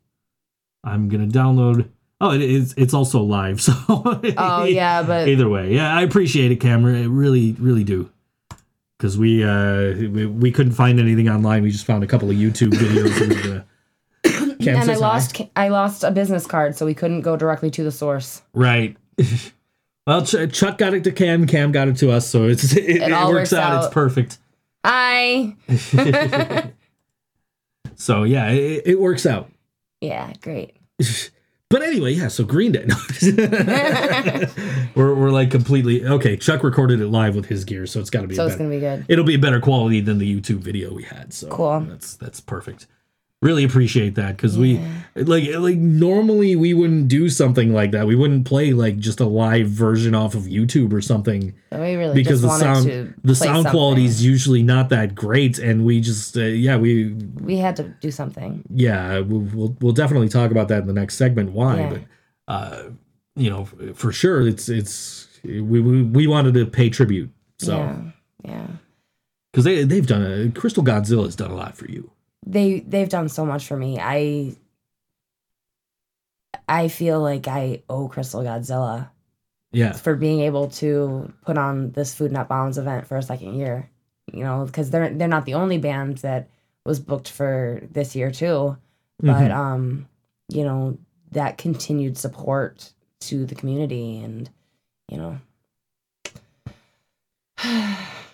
I'm 0.84 1.08
gonna 1.08 1.26
download. 1.26 1.88
Oh, 2.20 2.30
it 2.32 2.40
is. 2.40 2.72
It's 2.78 2.94
also 2.94 3.20
live. 3.22 3.60
So. 3.66 3.72
Oh, 3.88 4.64
yeah, 4.64 5.02
but 5.02 5.28
Either 5.28 5.48
way, 5.48 5.74
yeah, 5.74 5.94
I 5.94 6.02
appreciate 6.02 6.50
it, 6.52 6.56
Cameron. 6.56 6.96
I 6.96 7.06
really, 7.06 7.52
really 7.58 7.84
do. 7.84 8.08
Because 8.96 9.18
we, 9.18 9.44
uh, 9.44 9.92
we 10.08 10.24
we 10.24 10.50
couldn't 10.50 10.72
find 10.72 10.98
anything 10.98 11.28
online. 11.28 11.62
We 11.62 11.70
just 11.70 11.84
found 11.84 12.02
a 12.02 12.06
couple 12.06 12.30
of 12.30 12.36
YouTube 12.36 12.70
videos. 12.70 13.20
and, 13.20 13.58
uh, 13.60 13.62
and 14.70 14.78
I 14.78 14.84
hi. 14.86 14.94
lost 14.94 15.42
I 15.54 15.68
lost 15.68 16.02
a 16.04 16.10
business 16.10 16.46
card, 16.46 16.76
so 16.76 16.86
we 16.86 16.94
couldn't 16.94 17.20
go 17.20 17.36
directly 17.36 17.70
to 17.72 17.84
the 17.84 17.92
source. 17.92 18.40
Right. 18.54 18.96
well, 20.06 20.24
Ch- 20.24 20.50
Chuck 20.52 20.78
got 20.78 20.94
it 20.94 21.04
to 21.04 21.12
Cam. 21.12 21.46
Cam 21.46 21.72
got 21.72 21.88
it 21.88 21.96
to 21.98 22.10
us. 22.12 22.28
So 22.28 22.44
it's 22.44 22.72
it, 22.76 22.84
it, 23.02 23.12
all 23.12 23.30
works 23.30 23.52
works 23.52 23.52
out. 23.52 23.84
It's 23.84 23.92
perfect. 23.94 24.38
I 24.84 25.56
So 27.96 28.22
yeah, 28.24 28.50
it, 28.50 28.82
it 28.86 29.00
works 29.00 29.26
out. 29.26 29.50
yeah, 30.00 30.32
great. 30.40 30.76
But 31.68 31.82
anyway, 31.82 32.12
yeah. 32.12 32.28
So 32.28 32.44
Green 32.44 32.70
Day. 32.70 32.86
we're 34.94 35.14
we're 35.14 35.30
like 35.30 35.50
completely 35.50 36.04
okay. 36.06 36.36
Chuck 36.36 36.62
recorded 36.62 37.00
it 37.00 37.08
live 37.08 37.34
with 37.34 37.46
his 37.46 37.64
gear, 37.64 37.86
so 37.86 37.98
it's 37.98 38.08
got 38.08 38.20
to 38.20 38.28
be. 38.28 38.36
So 38.36 38.46
it's 38.46 38.54
gonna 38.54 38.70
be 38.70 38.78
good. 38.78 39.04
it'll 39.08 39.24
be 39.24 39.34
a 39.34 39.38
better 39.38 39.58
quality 39.60 40.00
than 40.00 40.18
the 40.18 40.40
YouTube 40.40 40.58
video 40.58 40.94
we 40.94 41.02
had. 41.02 41.34
So 41.34 41.48
Cool. 41.48 41.80
That's 41.80 42.14
that's 42.14 42.38
perfect. 42.40 42.86
Really 43.42 43.64
appreciate 43.64 44.14
that 44.14 44.34
because 44.36 44.56
we 44.56 44.80
like 45.14 45.44
like 45.58 45.76
normally 45.76 46.56
we 46.56 46.72
wouldn't 46.72 47.08
do 47.08 47.28
something 47.28 47.70
like 47.72 47.90
that. 47.90 48.06
We 48.06 48.14
wouldn't 48.16 48.46
play 48.46 48.72
like 48.72 48.96
just 48.96 49.20
a 49.20 49.26
live 49.26 49.68
version 49.68 50.14
off 50.14 50.34
of 50.34 50.44
YouTube 50.44 50.92
or 50.94 51.02
something 51.02 51.52
we 51.70 51.94
really 51.96 52.14
because 52.14 52.40
the 52.40 52.48
sound 52.58 53.14
the 53.22 53.34
sound 53.34 53.66
quality 53.66 54.06
is 54.06 54.24
usually 54.24 54.62
not 54.62 54.88
that 54.88 55.14
great, 55.14 55.58
and 55.58 55.84
we 55.84 56.00
just 56.00 56.34
uh, 56.38 56.40
yeah 56.40 56.78
we 56.78 57.12
we 57.42 57.58
had 57.58 57.76
to 57.76 57.84
do 58.00 58.10
something. 58.10 58.64
yeah 58.70 59.18
we'll, 59.20 59.40
we'll 59.54 59.76
we'll 59.82 59.92
definitely 59.92 60.30
talk 60.30 60.50
about 60.50 60.68
that 60.68 60.80
in 60.80 60.86
the 60.86 60.94
next 60.94 61.16
segment 61.16 61.52
why 61.52 61.76
Yeah. 61.80 61.90
but 61.90 62.02
uh 62.48 62.82
you 63.36 63.50
know 63.50 63.66
for 63.94 64.12
sure 64.12 64.48
it's 64.48 64.70
it's 64.70 65.28
we 65.44 65.60
we, 65.60 66.02
we 66.04 66.26
wanted 66.26 66.54
to 66.54 66.64
pay 66.64 66.88
tribute 66.88 67.30
so 67.58 67.76
Yeah. 67.76 68.02
Yeah. 68.46 68.66
because 69.52 69.64
they 69.64 69.84
they've 69.84 70.06
done 70.06 70.22
a 70.24 70.50
Crystal 70.58 70.82
Godzilla 70.82 71.26
has 71.26 71.36
done 71.36 71.50
a 71.50 71.54
lot 71.54 71.76
for 71.76 71.86
you 71.90 72.10
They 72.46 72.80
they've 72.80 73.08
done 73.08 73.28
so 73.28 73.44
much 73.44 73.66
for 73.66 73.76
me. 73.76 73.98
I 74.00 74.54
I 76.68 76.88
feel 76.88 77.20
like 77.20 77.48
I 77.48 77.82
owe 77.88 78.08
Crystal 78.08 78.42
Godzilla 78.42 79.10
yeah 79.72 79.92
for 79.92 80.14
being 80.14 80.40
able 80.40 80.68
to 80.68 81.32
put 81.44 81.58
on 81.58 81.90
this 81.90 82.14
Food 82.14 82.32
Not 82.32 82.48
Bombs 82.48 82.78
event 82.78 83.06
for 83.06 83.16
a 83.16 83.22
second 83.22 83.54
year. 83.54 83.90
You 84.32 84.44
know, 84.44 84.64
because 84.64 84.90
they're 84.90 85.10
they're 85.10 85.28
not 85.28 85.44
the 85.44 85.54
only 85.54 85.78
band 85.78 86.18
that 86.18 86.48
was 86.84 87.00
booked 87.00 87.28
for 87.28 87.80
this 87.90 88.14
year 88.16 88.30
too. 88.30 88.76
But 89.20 89.50
Mhm. 89.50 89.54
um, 89.54 90.08
you 90.48 90.62
know, 90.64 90.98
that 91.32 91.58
continued 91.58 92.16
support 92.18 92.92
to 93.20 93.44
the 93.46 93.54
community 93.54 94.18
and 94.20 94.48
you 95.08 95.16
know 95.18 95.38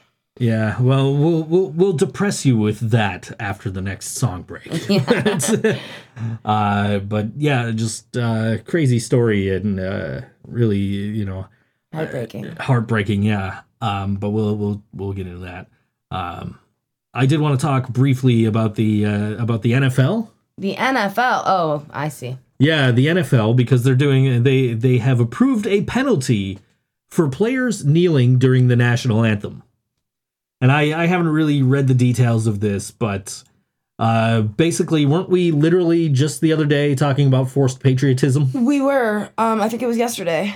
yeah 0.43 0.81
well 0.82 1.14
we'll 1.14 1.43
we'll 1.44 1.70
we'll 1.70 1.93
depress 1.93 2.44
you 2.44 2.56
with 2.56 2.90
that 2.90 3.31
after 3.39 3.70
the 3.70 3.81
next 3.81 4.09
song 4.16 4.43
break 4.43 4.66
Yeah. 4.89 5.78
uh 6.44 6.98
but 6.98 7.28
yeah 7.36 7.70
just 7.70 8.16
uh 8.16 8.59
crazy 8.66 8.98
story 8.98 9.55
and 9.55 9.78
uh 9.78 10.23
really 10.47 10.78
you 10.78 11.24
know 11.24 11.47
heartbreaking. 11.94 12.56
heartbreaking 12.56 13.23
yeah 13.23 13.60
um 13.81 14.16
but 14.16 14.31
we'll 14.31 14.56
we'll 14.56 14.82
we'll 14.93 15.12
get 15.12 15.27
into 15.27 15.40
that 15.40 15.69
um 16.10 16.59
i 17.14 17.24
did 17.27 17.40
want 17.40 17.59
to 17.59 17.64
talk 17.66 17.89
briefly 17.89 18.44
about 18.44 18.74
the 18.74 19.06
uh 19.06 19.32
about 19.43 19.62
the 19.62 19.73
nfl 19.73 20.28
The 20.59 20.74
NFL. 20.74 21.43
Oh, 21.47 21.86
I 21.90 22.09
see. 22.09 22.36
yeah 22.59 22.90
the 22.90 23.06
nfl 23.06 23.55
because 23.55 23.85
they're 23.85 23.94
doing 23.94 24.43
they 24.43 24.73
they 24.74 24.98
have 24.98 25.20
approved 25.20 25.66
a 25.66 25.82
penalty 25.82 26.59
for 27.10 27.28
players 27.28 27.85
kneeling 27.85 28.39
during 28.39 28.69
the 28.69 28.77
national 28.77 29.24
anthem 29.24 29.62
and 30.62 30.72
i 30.72 31.02
i 31.02 31.06
haven't 31.06 31.28
really 31.28 31.62
read 31.62 31.89
the 31.89 31.94
details 31.94 32.47
of 32.47 32.60
this 32.60 32.90
but 32.90 33.43
uh 33.98 34.40
basically 34.40 35.05
weren't 35.05 35.28
we 35.28 35.51
literally 35.51 36.09
just 36.09 36.40
the 36.40 36.52
other 36.52 36.64
day 36.64 36.94
talking 36.94 37.26
about 37.26 37.51
forced 37.51 37.80
patriotism 37.80 38.51
We 38.64 38.80
were. 38.80 39.28
Um, 39.36 39.60
I 39.60 39.68
think 39.68 39.82
it 39.82 39.86
was 39.86 39.98
yesterday. 39.98 40.55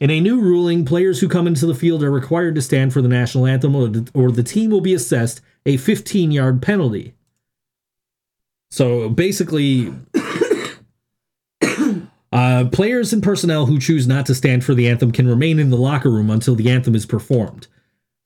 In 0.00 0.10
a 0.10 0.20
new 0.20 0.40
ruling, 0.40 0.84
players 0.84 1.20
who 1.20 1.28
come 1.28 1.46
into 1.46 1.66
the 1.66 1.74
field 1.74 2.02
are 2.02 2.10
required 2.10 2.54
to 2.54 2.62
stand 2.62 2.92
for 2.92 3.02
the 3.02 3.08
national 3.08 3.46
anthem, 3.46 3.74
or 3.74 3.88
the, 3.88 4.10
or 4.14 4.30
the 4.30 4.42
team 4.42 4.70
will 4.70 4.80
be 4.80 4.94
assessed 4.94 5.40
a 5.66 5.76
15 5.76 6.30
yard 6.30 6.62
penalty. 6.62 7.14
So 8.70 9.08
basically, 9.08 9.92
uh, 12.32 12.66
players 12.72 13.12
and 13.12 13.22
personnel 13.22 13.66
who 13.66 13.78
choose 13.78 14.06
not 14.06 14.26
to 14.26 14.34
stand 14.34 14.64
for 14.64 14.74
the 14.74 14.88
anthem 14.88 15.12
can 15.12 15.28
remain 15.28 15.58
in 15.58 15.70
the 15.70 15.76
locker 15.76 16.10
room 16.10 16.30
until 16.30 16.54
the 16.54 16.70
anthem 16.70 16.94
is 16.94 17.06
performed. 17.06 17.66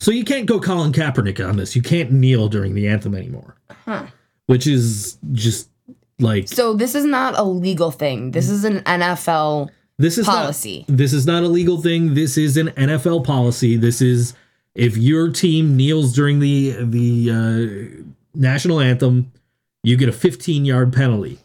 So 0.00 0.10
you 0.10 0.24
can't 0.24 0.46
go 0.46 0.60
Colin 0.60 0.92
Kaepernick 0.92 1.46
on 1.46 1.56
this. 1.56 1.74
You 1.74 1.82
can't 1.82 2.12
kneel 2.12 2.48
during 2.48 2.74
the 2.74 2.86
anthem 2.88 3.14
anymore, 3.14 3.56
Huh. 3.70 4.06
which 4.46 4.66
is 4.66 5.18
just 5.32 5.70
like 6.18 6.48
So 6.48 6.74
this 6.74 6.94
is 6.94 7.04
not 7.04 7.38
a 7.38 7.42
legal 7.42 7.90
thing. 7.90 8.30
This 8.32 8.48
is 8.50 8.64
an 8.64 8.80
NFL 8.80 9.70
this 9.98 10.18
is 10.18 10.26
not- 10.26 10.36
policy. 10.42 10.84
This 10.88 11.12
is 11.14 11.26
not 11.26 11.42
a 11.42 11.48
legal 11.48 11.80
thing. 11.80 12.14
This 12.14 12.36
is 12.36 12.56
an 12.56 12.68
NFL 12.70 13.24
policy. 13.24 13.76
This 13.76 14.00
is 14.02 14.34
if 14.74 14.96
your 14.98 15.30
team 15.30 15.76
kneels 15.76 16.12
during 16.14 16.40
the 16.40 16.76
the 16.82 17.30
uh, 17.30 18.02
national 18.34 18.80
anthem, 18.80 19.32
you 19.82 19.96
get 19.96 20.08
a 20.10 20.12
15 20.12 20.64
yard 20.66 20.92
penalty. 20.92 21.38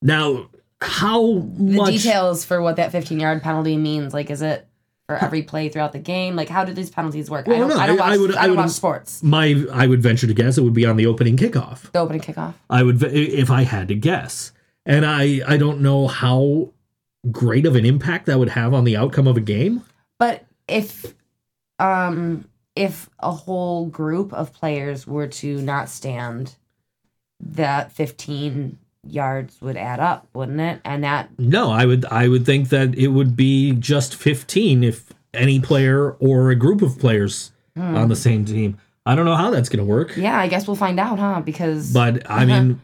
Now, 0.00 0.48
how 0.80 1.34
the 1.56 1.76
much? 1.76 1.92
details 1.92 2.44
for 2.44 2.60
what 2.60 2.74
that 2.76 2.90
15 2.90 3.20
yard 3.20 3.42
penalty 3.42 3.76
means. 3.76 4.12
Like, 4.12 4.30
is 4.30 4.42
it 4.42 4.66
for 5.08 5.16
every 5.16 5.42
play 5.42 5.68
throughout 5.68 5.92
the 5.92 5.98
game? 5.98 6.36
Like, 6.36 6.48
how 6.48 6.64
do 6.64 6.72
these 6.72 6.90
penalties 6.90 7.28
work? 7.30 7.48
I 7.48 7.58
don't, 7.58 7.68
no, 7.68 7.76
I 7.76 7.86
don't 7.86 7.98
watch, 7.98 8.12
I 8.12 8.16
would- 8.18 8.34
I 8.36 8.42
I 8.42 8.46
don't 8.46 8.56
would- 8.56 8.62
watch 8.62 8.70
sports. 8.70 9.22
My, 9.22 9.64
I 9.72 9.86
would 9.86 10.02
venture 10.02 10.26
to 10.26 10.34
guess 10.34 10.58
it 10.58 10.62
would 10.62 10.74
be 10.74 10.86
on 10.86 10.96
the 10.96 11.06
opening 11.06 11.36
kickoff. 11.36 11.90
The 11.92 11.98
opening 12.00 12.20
kickoff. 12.22 12.54
I 12.70 12.82
would, 12.82 13.02
if 13.02 13.50
I 13.50 13.62
had 13.62 13.88
to 13.88 13.94
guess, 13.94 14.52
and 14.86 15.04
I, 15.06 15.40
I 15.46 15.56
don't 15.56 15.80
know 15.80 16.06
how 16.08 16.70
great 17.30 17.66
of 17.66 17.76
an 17.76 17.84
impact 17.84 18.26
that 18.26 18.38
would 18.38 18.50
have 18.50 18.74
on 18.74 18.84
the 18.84 18.96
outcome 18.96 19.26
of 19.26 19.36
a 19.36 19.40
game. 19.40 19.82
But 20.18 20.44
if, 20.68 21.14
um, 21.78 22.46
if 22.76 23.08
a 23.18 23.30
whole 23.32 23.86
group 23.86 24.32
of 24.32 24.52
players 24.52 25.06
were 25.06 25.26
to 25.28 25.60
not 25.62 25.88
stand, 25.88 26.56
that 27.40 27.92
15 27.92 28.78
yards 29.06 29.60
would 29.60 29.76
add 29.76 29.98
up, 30.00 30.26
wouldn't 30.34 30.60
it? 30.60 30.80
And 30.84 31.02
that 31.04 31.28
No, 31.38 31.70
I 31.70 31.86
would 31.86 32.04
I 32.06 32.28
would 32.28 32.46
think 32.46 32.68
that 32.68 32.96
it 32.96 33.08
would 33.08 33.34
be 33.36 33.72
just 33.72 34.14
15 34.14 34.84
if 34.84 35.12
any 35.34 35.58
player 35.60 36.12
or 36.12 36.50
a 36.50 36.54
group 36.56 36.82
of 36.82 36.98
players 36.98 37.50
Hmm. 37.76 37.96
on 37.96 38.08
the 38.08 38.16
same 38.16 38.44
team. 38.44 38.76
I 39.06 39.14
don't 39.14 39.24
know 39.24 39.34
how 39.34 39.50
that's 39.50 39.68
going 39.70 39.78
to 39.84 39.90
work. 39.90 40.14
yeah, 40.16 40.38
I 40.38 40.46
guess 40.46 40.66
we'll 40.66 40.76
find 40.76 41.00
out, 41.00 41.18
huh? 41.18 41.40
Because 41.40 41.92
But 41.92 42.30
I 42.30 42.44
mean 42.46 42.80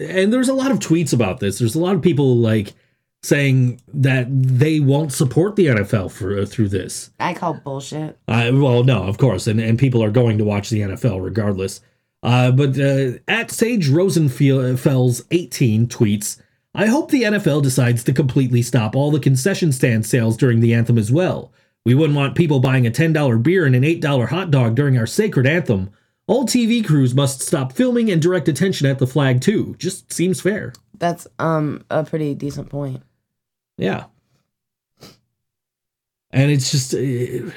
and 0.00 0.32
there's 0.32 0.48
a 0.48 0.54
lot 0.54 0.70
of 0.72 0.78
tweets 0.80 1.12
about 1.12 1.40
this. 1.40 1.58
There's 1.58 1.74
a 1.76 1.80
lot 1.80 1.94
of 1.94 2.02
people 2.02 2.36
like 2.36 2.74
saying 3.22 3.80
that 3.94 4.26
they 4.28 4.80
won't 4.80 5.12
support 5.12 5.54
the 5.54 5.66
NFL 5.66 6.10
for 6.10 6.40
uh, 6.40 6.44
through 6.44 6.68
this. 6.70 7.10
I 7.20 7.34
call 7.34 7.54
bullshit. 7.54 8.18
Uh, 8.26 8.50
well, 8.52 8.82
no, 8.82 9.04
of 9.04 9.16
course, 9.18 9.46
and 9.46 9.60
and 9.60 9.78
people 9.78 10.02
are 10.02 10.10
going 10.10 10.38
to 10.38 10.44
watch 10.44 10.70
the 10.70 10.80
NFL 10.80 11.22
regardless. 11.22 11.80
Uh, 12.22 12.52
but 12.52 12.78
uh, 12.78 13.18
at 13.26 13.50
Sage 13.50 13.88
Rosenfels 13.88 15.24
18 15.30 15.88
tweets, 15.88 16.40
I 16.74 16.86
hope 16.86 17.10
the 17.10 17.24
NFL 17.24 17.62
decides 17.62 18.04
to 18.04 18.12
completely 18.12 18.62
stop 18.62 18.94
all 18.94 19.10
the 19.10 19.20
concession 19.20 19.72
stand 19.72 20.06
sales 20.06 20.36
during 20.36 20.60
the 20.60 20.72
anthem 20.72 20.98
as 20.98 21.12
well. 21.12 21.52
We 21.84 21.94
wouldn't 21.94 22.16
want 22.16 22.36
people 22.36 22.60
buying 22.60 22.86
a 22.86 22.90
$10 22.90 23.42
beer 23.42 23.66
and 23.66 23.74
an 23.74 23.82
$8 23.82 24.28
hot 24.28 24.50
dog 24.50 24.76
during 24.76 24.96
our 24.96 25.06
sacred 25.06 25.46
anthem. 25.46 25.90
All 26.28 26.46
TV 26.46 26.84
crews 26.84 27.14
must 27.14 27.40
stop 27.40 27.72
filming 27.72 28.10
and 28.10 28.22
direct 28.22 28.48
attention 28.48 28.86
at 28.86 28.98
the 28.98 29.06
flag 29.06 29.40
too. 29.40 29.74
Just 29.78 30.12
seems 30.12 30.40
fair. 30.40 30.72
That's 30.98 31.26
um 31.40 31.84
a 31.90 32.04
pretty 32.04 32.34
decent 32.34 32.70
point. 32.70 33.02
Yeah. 33.76 34.04
And 36.30 36.50
it's 36.50 36.70
just 36.70 36.94
uh, 36.94 37.50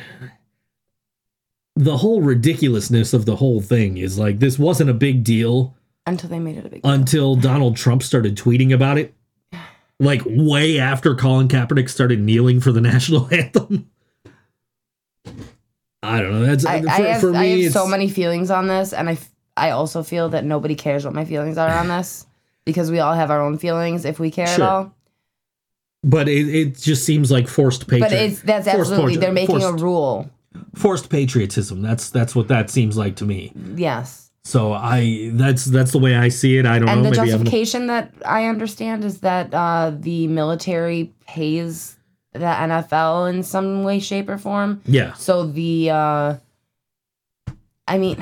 the 1.76 1.98
whole 1.98 2.22
ridiculousness 2.22 3.14
of 3.14 3.26
the 3.26 3.36
whole 3.36 3.62
thing 3.62 3.98
is 3.98 4.18
like 4.18 4.40
this 4.40 4.58
wasn't 4.58 4.90
a 4.90 4.94
big 4.94 5.24
deal 5.24 5.76
Until 6.08 6.30
they 6.30 6.40
made 6.40 6.58
it 6.58 6.66
a 6.66 6.70
big 6.70 6.82
deal. 6.82 6.92
until 6.92 7.36
Donald 7.52 7.76
Trump 7.76 8.02
started 8.04 8.36
tweeting 8.38 8.74
about 8.74 8.98
it. 8.98 9.14
Like 10.00 10.22
way 10.26 10.78
after 10.80 11.16
Colin 11.16 11.48
Kaepernick 11.48 11.90
started 11.90 12.20
kneeling 12.20 12.60
for 12.60 12.72
the 12.74 12.82
national 12.92 13.34
anthem. 13.34 13.90
I 16.04 16.22
don't 16.22 16.32
know. 16.34 16.46
That's 16.46 16.66
I, 16.66 16.82
for, 16.82 16.90
I 16.90 16.92
have, 17.02 17.22
for 17.22 17.32
me. 17.32 17.38
I 17.38 17.64
have 17.64 17.74
so 17.74 17.88
many 17.88 18.10
feelings 18.10 18.52
on 18.52 18.68
this, 18.68 18.94
and 18.94 19.10
I, 19.10 19.14
f- 19.14 19.32
I 19.58 19.72
also 19.72 20.04
feel 20.04 20.30
that 20.30 20.44
nobody 20.46 20.76
cares 20.76 21.04
what 21.04 21.14
my 21.16 21.26
feelings 21.26 21.58
are 21.58 21.70
on 21.72 21.88
this 21.98 22.26
because 22.64 22.92
we 22.92 23.00
all 23.00 23.14
have 23.14 23.32
our 23.32 23.42
own 23.42 23.58
feelings 23.58 24.06
if 24.06 24.20
we 24.20 24.30
care 24.32 24.48
Sure. 24.48 24.64
at 24.64 24.70
all. 24.70 24.96
but 26.04 26.28
it, 26.30 26.48
it 26.54 26.78
just 26.78 27.06
seems 27.06 27.32
like 27.32 27.48
forced 27.48 27.88
patriotism. 27.88 28.18
But 28.20 28.32
it's 28.32 28.42
that's 28.42 28.68
absolutely 28.68 29.18
they're 29.18 29.32
making 29.32 29.64
a 29.64 29.72
rule. 29.72 30.30
Forced 30.76 31.10
patriotism. 31.10 31.82
That's 31.82 32.10
that's 32.10 32.36
what 32.36 32.48
that 32.50 32.70
seems 32.70 32.98
like 32.98 33.16
to 33.18 33.26
me. 33.26 33.52
Yes, 33.76 34.32
So 34.44 34.74
I 34.74 35.30
that's 35.34 35.66
that's 35.66 35.92
the 35.92 36.00
way 36.00 36.16
I 36.16 36.30
see 36.30 36.58
it. 36.58 36.66
I 36.66 36.80
don't 36.80 36.90
and 36.90 37.04
know. 37.04 37.10
the 37.10 37.16
maybe 37.18 37.32
I'm 37.32 37.40
justification 37.40 37.88
that 37.88 38.14
I 38.26 38.46
understand 38.46 39.04
is 39.04 39.20
that 39.22 39.54
uh, 39.54 39.92
the 39.98 40.28
military 40.28 41.14
pays 41.28 41.96
the 42.34 42.40
NFL 42.40 43.30
in 43.34 43.44
some 43.44 43.84
way, 43.84 44.00
shape, 44.00 44.28
or 44.30 44.38
form. 44.38 44.82
yeah. 44.86 45.14
So 45.14 45.46
the, 45.48 45.90
uh, 45.92 46.36
I 47.88 47.98
mean, 47.98 48.18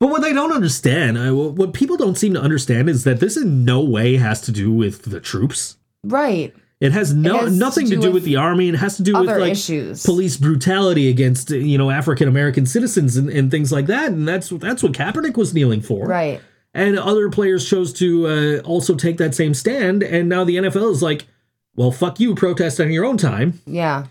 But 0.00 0.08
what 0.08 0.22
they 0.22 0.32
don't 0.32 0.52
understand, 0.52 1.18
uh, 1.18 1.34
what 1.34 1.74
people 1.74 1.96
don't 1.96 2.16
seem 2.16 2.32
to 2.34 2.40
understand, 2.40 2.88
is 2.88 3.04
that 3.04 3.20
this 3.20 3.36
in 3.36 3.64
no 3.66 3.82
way 3.84 4.16
has 4.16 4.40
to 4.42 4.52
do 4.52 4.72
with 4.72 5.02
the 5.10 5.20
troops. 5.20 5.76
right? 6.04 6.54
It 6.80 6.92
has 6.92 7.12
no 7.12 7.38
has 7.38 7.58
nothing 7.58 7.86
to 7.86 7.96
do 7.96 8.02
do, 8.02 8.06
with 8.08 8.14
with 8.14 8.24
the 8.24 8.36
army. 8.36 8.68
It 8.68 8.76
has 8.76 8.96
to 8.98 9.02
do 9.02 9.18
with 9.18 9.28
like 9.28 9.52
issues. 9.52 10.04
police 10.04 10.36
brutality 10.36 11.08
against 11.08 11.50
you 11.50 11.76
know 11.76 11.90
African 11.90 12.28
American 12.28 12.66
citizens 12.66 13.16
and, 13.16 13.28
and 13.28 13.50
things 13.50 13.72
like 13.72 13.86
that. 13.86 14.12
And 14.12 14.28
that's 14.28 14.50
that's 14.50 14.82
what 14.82 14.92
Kaepernick 14.92 15.36
was 15.36 15.52
kneeling 15.52 15.80
for. 15.80 16.06
Right. 16.06 16.40
And 16.74 16.96
other 16.96 17.30
players 17.30 17.68
chose 17.68 17.92
to 17.94 18.26
uh, 18.28 18.58
also 18.60 18.94
take 18.94 19.16
that 19.16 19.34
same 19.34 19.54
stand. 19.54 20.04
And 20.04 20.28
now 20.28 20.44
the 20.44 20.56
NFL 20.56 20.92
is 20.92 21.02
like, 21.02 21.26
well, 21.74 21.90
fuck 21.90 22.20
you, 22.20 22.34
protest 22.36 22.78
on 22.78 22.92
your 22.92 23.04
own 23.04 23.16
time. 23.16 23.60
Yeah. 23.66 24.06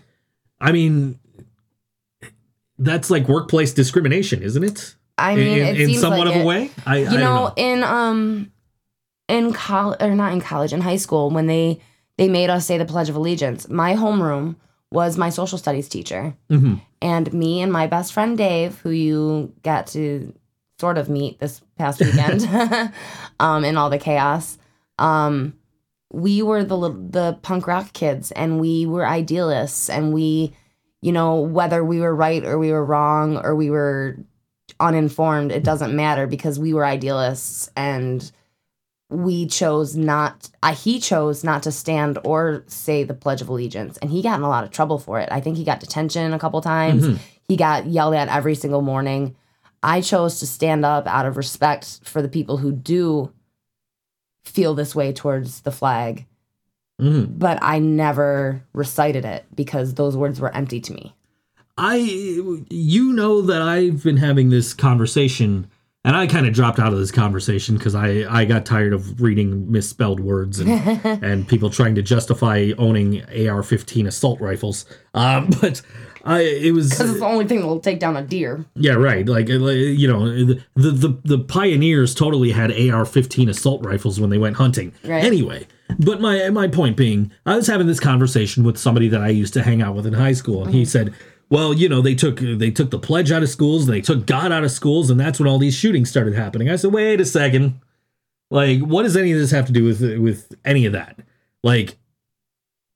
I 0.60 0.72
mean, 0.72 1.18
that's 2.78 3.10
like 3.10 3.28
workplace 3.28 3.72
discrimination, 3.72 4.42
isn't 4.42 4.62
it? 4.62 4.94
I 5.16 5.36
mean, 5.36 5.58
in, 5.58 5.66
it 5.66 5.80
in 5.80 5.94
somewhat 5.94 6.26
like 6.26 6.36
of 6.36 6.42
a 6.42 6.44
way. 6.44 6.70
I, 6.84 6.96
I 6.96 6.98
you 6.98 7.04
don't 7.06 7.20
know, 7.20 7.46
know. 7.46 7.54
in 7.56 7.82
um 7.82 8.52
in 9.28 9.52
college 9.52 9.98
or 10.00 10.14
not 10.14 10.32
in 10.32 10.40
college 10.40 10.72
in 10.72 10.80
high 10.80 10.96
school 10.96 11.30
when 11.30 11.46
they 11.46 11.80
they 12.18 12.28
made 12.28 12.50
us 12.50 12.66
say 12.66 12.76
the 12.76 12.84
pledge 12.84 13.08
of 13.08 13.16
allegiance. 13.16 13.68
My 13.68 13.94
homeroom 13.94 14.56
was 14.90 15.16
my 15.16 15.30
social 15.30 15.56
studies 15.58 15.88
teacher. 15.88 16.34
Hmm 16.50 16.76
and 17.00 17.32
me 17.32 17.60
and 17.60 17.72
my 17.72 17.86
best 17.86 18.12
friend 18.12 18.36
dave 18.36 18.78
who 18.78 18.90
you 18.90 19.52
got 19.62 19.86
to 19.88 20.32
sort 20.78 20.98
of 20.98 21.08
meet 21.08 21.38
this 21.40 21.60
past 21.76 22.00
weekend 22.00 22.48
um 23.40 23.64
in 23.64 23.76
all 23.76 23.90
the 23.90 23.98
chaos 23.98 24.58
um 24.98 25.54
we 26.12 26.42
were 26.42 26.64
the 26.64 26.76
the 27.10 27.38
punk 27.42 27.66
rock 27.66 27.92
kids 27.92 28.30
and 28.32 28.60
we 28.60 28.86
were 28.86 29.06
idealists 29.06 29.90
and 29.90 30.12
we 30.12 30.54
you 31.00 31.12
know 31.12 31.40
whether 31.40 31.84
we 31.84 32.00
were 32.00 32.14
right 32.14 32.44
or 32.44 32.58
we 32.58 32.72
were 32.72 32.84
wrong 32.84 33.36
or 33.36 33.54
we 33.54 33.70
were 33.70 34.16
uninformed 34.80 35.52
it 35.52 35.64
doesn't 35.64 35.94
matter 35.94 36.26
because 36.26 36.58
we 36.58 36.72
were 36.72 36.84
idealists 36.84 37.70
and 37.76 38.30
we 39.10 39.46
chose 39.46 39.96
not 39.96 40.50
uh, 40.62 40.74
he 40.74 41.00
chose 41.00 41.42
not 41.42 41.62
to 41.62 41.72
stand 41.72 42.18
or 42.24 42.62
say 42.66 43.04
the 43.04 43.14
pledge 43.14 43.40
of 43.40 43.48
allegiance 43.48 43.96
and 43.98 44.10
he 44.10 44.20
got 44.22 44.36
in 44.38 44.42
a 44.44 44.48
lot 44.48 44.64
of 44.64 44.70
trouble 44.70 44.98
for 44.98 45.18
it. 45.18 45.28
I 45.32 45.40
think 45.40 45.56
he 45.56 45.64
got 45.64 45.80
detention 45.80 46.32
a 46.34 46.38
couple 46.38 46.60
times. 46.60 47.06
Mhm. 47.06 47.18
he 47.48 47.56
got 47.56 47.86
yelled 47.86 48.14
at 48.14 48.28
every 48.28 48.54
single 48.54 48.82
morning. 48.82 49.34
I 49.82 50.00
chose 50.02 50.40
to 50.40 50.46
stand 50.46 50.84
up 50.84 51.06
out 51.06 51.24
of 51.24 51.36
respect 51.38 52.00
for 52.04 52.20
the 52.20 52.28
people 52.28 52.58
who 52.58 52.72
do 52.72 53.32
feel 54.44 54.74
this 54.74 54.94
way 54.94 55.12
towards 55.12 55.60
the 55.62 55.70
flag 55.72 56.26
hmm 57.00 57.24
but 57.24 57.58
i 57.62 57.78
never 57.78 58.62
recited 58.72 59.24
it 59.24 59.44
because 59.54 59.94
those 59.94 60.16
words 60.16 60.40
were 60.40 60.54
empty 60.54 60.80
to 60.80 60.92
me. 60.92 61.14
I, 61.80 61.96
you 62.70 63.12
know 63.12 63.40
that 63.42 63.62
I've 63.62 64.02
been 64.02 64.16
having 64.16 64.50
this 64.50 64.74
conversation, 64.74 65.70
and 66.08 66.16
I 66.16 66.26
kind 66.26 66.46
of 66.46 66.54
dropped 66.54 66.78
out 66.78 66.94
of 66.94 66.98
this 66.98 67.10
conversation 67.10 67.76
because 67.76 67.94
I, 67.94 68.24
I 68.34 68.46
got 68.46 68.64
tired 68.64 68.94
of 68.94 69.20
reading 69.20 69.70
misspelled 69.70 70.20
words 70.20 70.58
and, 70.58 70.70
and 71.22 71.46
people 71.46 71.68
trying 71.68 71.96
to 71.96 72.02
justify 72.02 72.70
owning 72.78 73.20
AR-15 73.24 74.06
assault 74.06 74.40
rifles. 74.40 74.86
Um, 75.12 75.50
but 75.60 75.82
I, 76.24 76.40
it 76.40 76.72
was 76.72 76.88
because 76.88 77.10
it's 77.10 77.20
the 77.20 77.26
only 77.26 77.46
thing 77.46 77.60
that 77.60 77.66
will 77.66 77.78
take 77.78 78.00
down 78.00 78.16
a 78.16 78.22
deer 78.22 78.64
yeah, 78.74 78.94
right. 78.94 79.28
Like, 79.28 79.50
uh, 79.50 79.66
you 79.66 80.08
know, 80.08 80.30
the, 80.30 80.62
the 80.76 81.18
the 81.24 81.38
pioneers 81.40 82.14
totally 82.14 82.52
had 82.52 82.70
AR-15 82.70 83.50
assault 83.50 83.84
rifles 83.84 84.18
when 84.18 84.30
they 84.30 84.38
went 84.38 84.56
hunting. 84.56 84.94
Right. 85.04 85.22
Anyway, 85.22 85.66
but 85.98 86.22
my 86.22 86.48
my 86.48 86.68
point 86.68 86.96
being, 86.96 87.32
I 87.44 87.54
was 87.54 87.66
having 87.66 87.86
this 87.86 88.00
conversation 88.00 88.64
with 88.64 88.78
somebody 88.78 89.08
that 89.08 89.20
I 89.20 89.28
used 89.28 89.52
to 89.54 89.62
hang 89.62 89.82
out 89.82 89.94
with 89.94 90.06
in 90.06 90.14
high 90.14 90.32
school, 90.32 90.64
and 90.64 90.72
he 90.72 90.86
said, 90.86 91.12
"Well, 91.50 91.72
you 91.74 91.88
know, 91.88 92.00
they 92.00 92.14
took 92.14 92.40
they 92.40 92.70
took 92.70 92.90
the 92.90 92.98
pledge 92.98 93.30
out 93.32 93.42
of 93.42 93.48
schools, 93.48 93.84
and 93.86 93.94
they 93.94 94.00
took 94.00 94.26
God 94.26 94.52
out 94.52 94.64
of 94.64 94.70
schools, 94.70 95.10
and 95.10 95.18
that's 95.18 95.38
when 95.38 95.48
all 95.48 95.58
these 95.58 95.74
shootings 95.74 96.10
started 96.10 96.34
happening." 96.34 96.68
I 96.70 96.76
said, 96.76 96.92
"Wait 96.92 97.20
a 97.20 97.24
second. 97.24 97.80
Like, 98.50 98.80
what 98.80 99.02
does 99.02 99.16
any 99.16 99.32
of 99.32 99.38
this 99.38 99.50
have 99.50 99.66
to 99.66 99.72
do 99.72 99.84
with 99.84 100.00
with 100.18 100.54
any 100.64 100.86
of 100.86 100.92
that? 100.92 101.20
Like." 101.62 101.96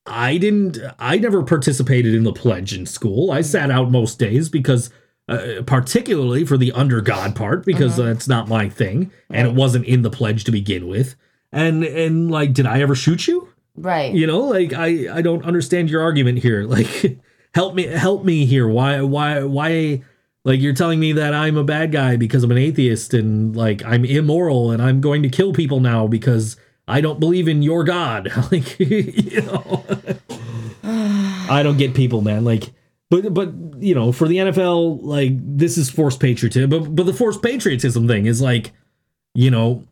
I 0.05 0.37
didn't. 0.37 0.79
I 0.99 1.19
never 1.19 1.45
participated 1.45 2.13
in 2.13 2.25
the 2.25 2.33
pledge 2.33 2.77
in 2.77 2.87
school. 2.87 3.31
I 3.31 3.41
sat 3.41 3.71
out 3.71 3.93
most 3.93 4.19
days 4.19 4.49
because, 4.49 4.91
uh, 5.29 5.63
particularly 5.65 6.45
for 6.45 6.57
the 6.57 6.73
under 6.73 7.01
God 7.01 7.37
part, 7.37 7.65
because 7.65 7.97
that's 7.99 8.27
not 8.27 8.49
my 8.49 8.69
thing, 8.69 9.13
and 9.31 9.47
it 9.47 9.55
wasn't 9.55 9.87
in 9.87 10.03
the 10.03 10.11
pledge 10.11 10.43
to 10.45 10.51
begin 10.51 10.89
with. 10.89 11.15
And 11.53 11.85
and 11.85 12.31
like, 12.33 12.53
did 12.53 12.67
I 12.67 12.81
ever 12.81 12.95
shoot 12.97 13.29
you? 13.29 13.49
right 13.77 14.13
You 14.13 14.27
know, 14.27 14.41
like 14.41 14.73
I 14.73 15.17
I 15.17 15.23
don't 15.23 15.45
understand 15.45 15.89
your 15.89 16.03
argument 16.03 16.39
here. 16.41 16.67
Like, 16.73 17.19
help 17.55 17.75
me 17.75 17.87
help 17.87 18.25
me 18.25 18.47
here. 18.47 18.69
Why 18.69 19.01
why 19.03 19.43
why? 19.45 20.03
Like 20.45 20.61
you're 20.61 20.75
telling 20.75 20.99
me 20.99 21.13
that 21.13 21.35
I'm 21.35 21.57
a 21.57 21.63
bad 21.63 21.93
guy 21.93 22.17
because 22.17 22.43
I'm 22.43 22.51
an 22.51 22.59
atheist 22.59 23.15
and 23.15 23.55
like 23.55 23.85
I'm 23.85 24.05
immoral 24.05 24.73
and 24.73 24.83
I'm 24.83 25.01
going 25.01 25.23
to 25.23 25.29
kill 25.29 25.53
people 25.53 25.79
now 25.79 26.09
because 26.09 26.57
I 26.89 27.01
don't 27.01 27.21
believe 27.21 27.47
in 27.47 27.63
your 27.63 27.85
God. 27.85 28.29
like 28.53 28.79
you 28.81 29.43
know. 29.43 29.85
I 31.49 31.63
don't 31.63 31.77
get 31.77 31.95
people, 31.95 32.23
man. 32.23 32.45
Like, 32.45 32.73
but 33.09 33.33
but 33.33 33.53
you 33.79 33.95
know, 33.95 34.11
for 34.11 34.27
the 34.27 34.37
NFL, 34.39 35.03
like 35.03 35.33
this 35.37 35.79
is 35.79 35.91
forced 35.91 36.19
patriotism. 36.19 36.71
But 36.71 36.95
but 36.95 37.07
the 37.07 37.13
forced 37.13 37.43
patriotism 37.43 38.09
thing 38.09 38.27
is 38.27 38.41
like, 38.41 38.73
you 39.35 39.51
know, 39.51 39.87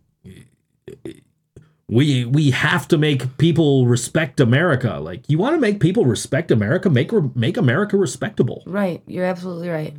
we 1.90 2.24
we 2.24 2.50
have 2.50 2.86
to 2.88 2.98
make 2.98 3.36
people 3.36 3.86
respect 3.86 4.40
America. 4.40 4.98
Like, 5.00 5.28
you 5.28 5.38
want 5.38 5.56
to 5.56 5.60
make 5.60 5.80
people 5.80 6.04
respect 6.04 6.50
America, 6.50 6.88
make 6.88 7.12
make 7.34 7.56
America 7.56 7.96
respectable. 7.96 8.62
right 8.66 9.02
you're 9.06 9.24
absolutely 9.24 9.68
right 9.68 9.94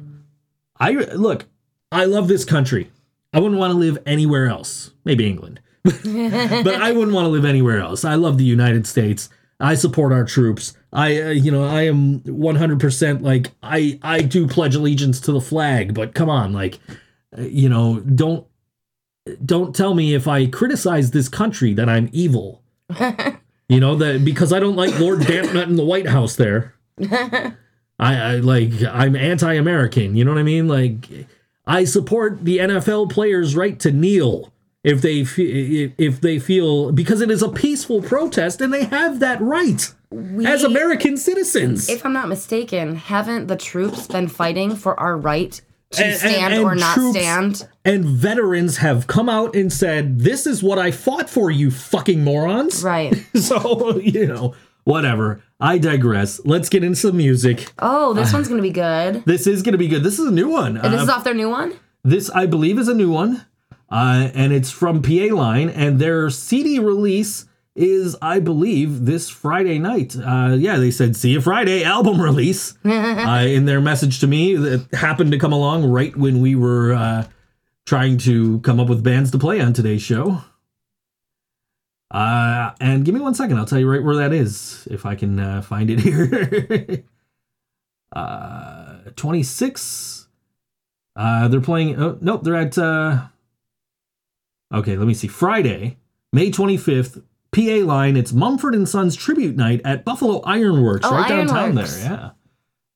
I 0.81 0.93
look, 0.93 1.45
I 1.91 2.05
love 2.05 2.27
this 2.27 2.43
country. 2.43 2.89
I 3.33 3.39
wouldn't 3.39 3.59
want 3.59 3.71
to 3.71 3.77
live 3.77 3.99
anywhere 4.05 4.47
else. 4.47 4.91
Maybe 5.05 5.27
England. 5.27 5.61
but 5.83 5.95
I 5.95 6.91
wouldn't 6.91 7.13
want 7.13 7.25
to 7.25 7.29
live 7.29 7.45
anywhere 7.45 7.79
else. 7.79 8.03
I 8.03 8.15
love 8.15 8.39
the 8.39 8.43
United 8.43 8.87
States. 8.87 9.29
I 9.59 9.75
support 9.75 10.11
our 10.11 10.25
troops. 10.25 10.75
I, 10.91 11.21
uh, 11.21 11.29
you 11.29 11.51
know, 11.51 11.63
I 11.63 11.83
am 11.83 12.21
100% 12.21 13.21
like 13.21 13.51
I 13.61 13.99
I 14.01 14.21
do 14.21 14.47
pledge 14.47 14.75
allegiance 14.75 15.21
to 15.21 15.31
the 15.31 15.39
flag, 15.39 15.93
but 15.93 16.15
come 16.15 16.29
on, 16.29 16.51
like 16.51 16.79
uh, 17.37 17.43
you 17.43 17.69
know, 17.69 17.99
don't 17.99 18.47
don't 19.45 19.75
tell 19.75 19.93
me 19.93 20.13
if 20.13 20.27
I 20.27 20.47
criticize 20.47 21.11
this 21.11 21.29
country 21.29 21.73
that 21.73 21.87
I'm 21.89 22.09
evil. 22.11 22.61
you 23.69 23.79
know, 23.79 23.95
that 23.95 24.25
because 24.25 24.51
I 24.51 24.59
don't 24.59 24.75
like 24.75 24.97
Lord 24.99 25.19
Dampnut 25.19 25.67
in 25.67 25.75
the 25.75 25.85
White 25.85 26.07
House 26.07 26.35
there. 26.35 26.75
I, 27.09 27.55
I 27.99 28.35
like 28.37 28.71
I'm 28.89 29.15
anti-American. 29.15 30.15
You 30.15 30.25
know 30.25 30.31
what 30.31 30.39
I 30.39 30.43
mean? 30.43 30.67
Like 30.67 31.07
I 31.65 31.83
support 31.85 32.43
the 32.43 32.57
NFL 32.57 33.11
players' 33.11 33.55
right 33.55 33.79
to 33.79 33.91
kneel 33.91 34.51
if 34.83 35.01
they 35.01 35.23
fe- 35.23 35.93
if 35.97 36.19
they 36.19 36.39
feel 36.39 36.91
because 36.91 37.21
it 37.21 37.29
is 37.29 37.43
a 37.43 37.49
peaceful 37.49 38.01
protest 38.01 38.59
and 38.61 38.73
they 38.73 38.85
have 38.85 39.19
that 39.19 39.39
right 39.39 39.93
We, 40.09 40.45
as 40.45 40.63
American 40.63 41.17
citizens. 41.17 41.87
if 41.87 42.03
I'm 42.03 42.13
not 42.13 42.27
mistaken, 42.27 42.95
haven't 42.95 43.45
the 43.47 43.55
troops 43.55 44.07
been 44.07 44.27
fighting 44.27 44.75
for 44.75 44.99
our 44.99 45.15
right 45.15 45.61
to 45.91 46.03
And- 46.03 46.11
and- 46.11 46.19
stand 46.19 46.53
and 46.53 46.63
or 46.63 46.75
not 46.75 46.93
troops- 46.95 47.17
stand? 47.19 47.67
and 47.85 48.05
veterans 48.05 48.77
have 48.77 49.07
come 49.07 49.27
out 49.29 49.55
and 49.55 49.71
said, 49.71 50.19
"This 50.21 50.45
is 50.47 50.63
what 50.63 50.77
I 50.79 50.91
fought 50.91 51.29
for, 51.29 51.51
you 51.51 51.71
fucking 51.71 52.23
morons." 52.23 52.83
Right. 52.83 53.13
So 53.35 53.97
you 53.99 54.27
know, 54.27 54.53
whatever. 54.83 55.41
I 55.59 55.77
digress. 55.77 56.41
Let's 56.45 56.69
get 56.69 56.83
into 56.83 56.95
some 56.95 57.17
music. 57.17 57.71
Oh, 57.79 58.13
this 58.13 58.33
one's 58.33 58.47
gonna 58.47 58.61
be 58.61 58.71
good. 58.71 59.23
This 59.25 59.45
is 59.47 59.61
going 59.61 59.73
to 59.73 59.77
be 59.77 59.87
good. 59.87 60.01
This 60.03 60.17
is 60.17 60.25
a 60.27 60.31
new 60.31 60.49
one. 60.49 60.77
And 60.77 60.91
this 60.93 61.01
Uh, 61.01 61.03
is 61.03 61.09
off 61.09 61.23
their 61.23 61.35
new 61.35 61.49
one. 61.49 61.73
This, 62.03 62.31
I 62.31 62.47
believe, 62.47 62.79
is 62.79 62.87
a 62.87 62.95
new 62.95 63.11
one, 63.11 63.41
uh, 63.91 64.29
and 64.33 64.51
it's 64.53 64.71
from 64.71 65.03
PA 65.03 65.29
Line, 65.35 65.69
and 65.69 65.99
their 65.99 66.31
CD 66.31 66.79
release 66.79 67.45
is, 67.75 68.15
I 68.21 68.39
believe, 68.39 69.05
this 69.05 69.29
Friday 69.29 69.79
night. 69.79 70.15
Uh, 70.17 70.55
yeah, 70.59 70.77
they 70.77 70.91
said 70.91 71.15
"See 71.15 71.31
you 71.31 71.41
Friday" 71.41 71.83
album 71.83 72.21
release 72.21 72.75
uh, 72.85 73.45
in 73.47 73.65
their 73.65 73.81
message 73.81 74.19
to 74.19 74.27
me 74.27 74.55
that 74.55 74.87
happened 74.93 75.31
to 75.31 75.39
come 75.39 75.53
along 75.53 75.85
right 75.85 76.15
when 76.15 76.41
we 76.41 76.55
were 76.55 76.93
uh, 76.93 77.27
trying 77.85 78.17
to 78.19 78.59
come 78.59 78.79
up 78.79 78.89
with 78.89 79.03
bands 79.03 79.31
to 79.31 79.37
play 79.39 79.61
on 79.61 79.73
today's 79.73 80.01
show. 80.01 80.41
Uh, 82.09 82.71
and 82.81 83.05
give 83.05 83.15
me 83.15 83.21
one 83.21 83.33
second, 83.33 83.57
I'll 83.57 83.65
tell 83.65 83.79
you 83.79 83.89
right 83.89 84.03
where 84.03 84.17
that 84.17 84.33
is 84.33 84.85
if 84.91 85.05
I 85.05 85.15
can 85.15 85.39
uh, 85.39 85.61
find 85.61 85.89
it 85.89 85.99
here. 86.01 87.03
uh, 88.13 88.95
twenty 89.15 89.43
six. 89.43 90.27
Uh, 91.15 91.47
they're 91.49 91.61
playing. 91.61 92.01
Oh, 92.01 92.17
nope, 92.21 92.43
they're 92.43 92.55
at. 92.55 92.77
Uh, 92.77 93.27
okay, 94.73 94.97
let 94.97 95.07
me 95.07 95.13
see. 95.13 95.27
Friday, 95.27 95.97
May 96.33 96.51
25th, 96.51 97.21
PA 97.51 97.85
line. 97.85 98.15
It's 98.17 98.31
Mumford 98.33 98.73
and 98.75 98.87
Sons 98.87 99.15
tribute 99.15 99.55
night 99.55 99.81
at 99.85 100.05
Buffalo 100.05 100.41
Ironworks, 100.41 101.05
Oh, 101.05 101.11
right 101.15 101.27
downtown 101.27 101.57
Ironworks. 101.57 101.97
there. 102.01 102.11
Yeah. 102.11 102.29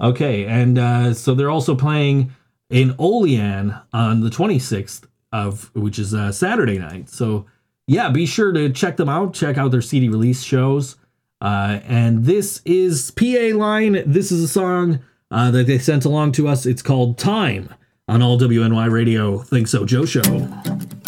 Okay, 0.07 0.45
and 0.45 0.77
uh, 0.77 1.13
so 1.13 1.33
they're 1.35 1.49
also 1.49 1.75
playing 1.75 2.33
in 2.69 2.95
Olean 2.99 3.75
on 3.93 4.21
the 4.21 4.29
26th 4.29 5.03
of 5.31 5.69
which 5.75 5.99
is 5.99 6.13
uh, 6.13 6.31
Saturday 6.31 6.77
night. 6.79 7.09
So 7.09 7.45
yeah, 7.87 8.09
be 8.09 8.25
sure 8.25 8.51
to 8.53 8.69
check 8.71 8.97
them 8.97 9.09
out. 9.09 9.33
Check 9.33 9.57
out 9.57 9.71
their 9.71 9.81
CD 9.81 10.09
release 10.09 10.41
shows. 10.43 10.95
Uh, 11.41 11.79
and 11.85 12.23
this 12.25 12.61
is 12.65 13.11
PA 13.11 13.51
line. 13.55 14.01
This 14.05 14.31
is 14.31 14.41
a 14.43 14.47
song 14.47 14.99
uh, 15.31 15.51
that 15.51 15.67
they 15.67 15.77
sent 15.77 16.05
along 16.05 16.31
to 16.33 16.47
us. 16.47 16.65
It's 16.65 16.81
called 16.81 17.17
Time 17.17 17.73
on 18.07 18.21
all 18.21 18.39
WNY 18.39 18.89
Radio. 18.89 19.39
ThinkSoJoE 19.39 20.07
Show. 20.07 21.04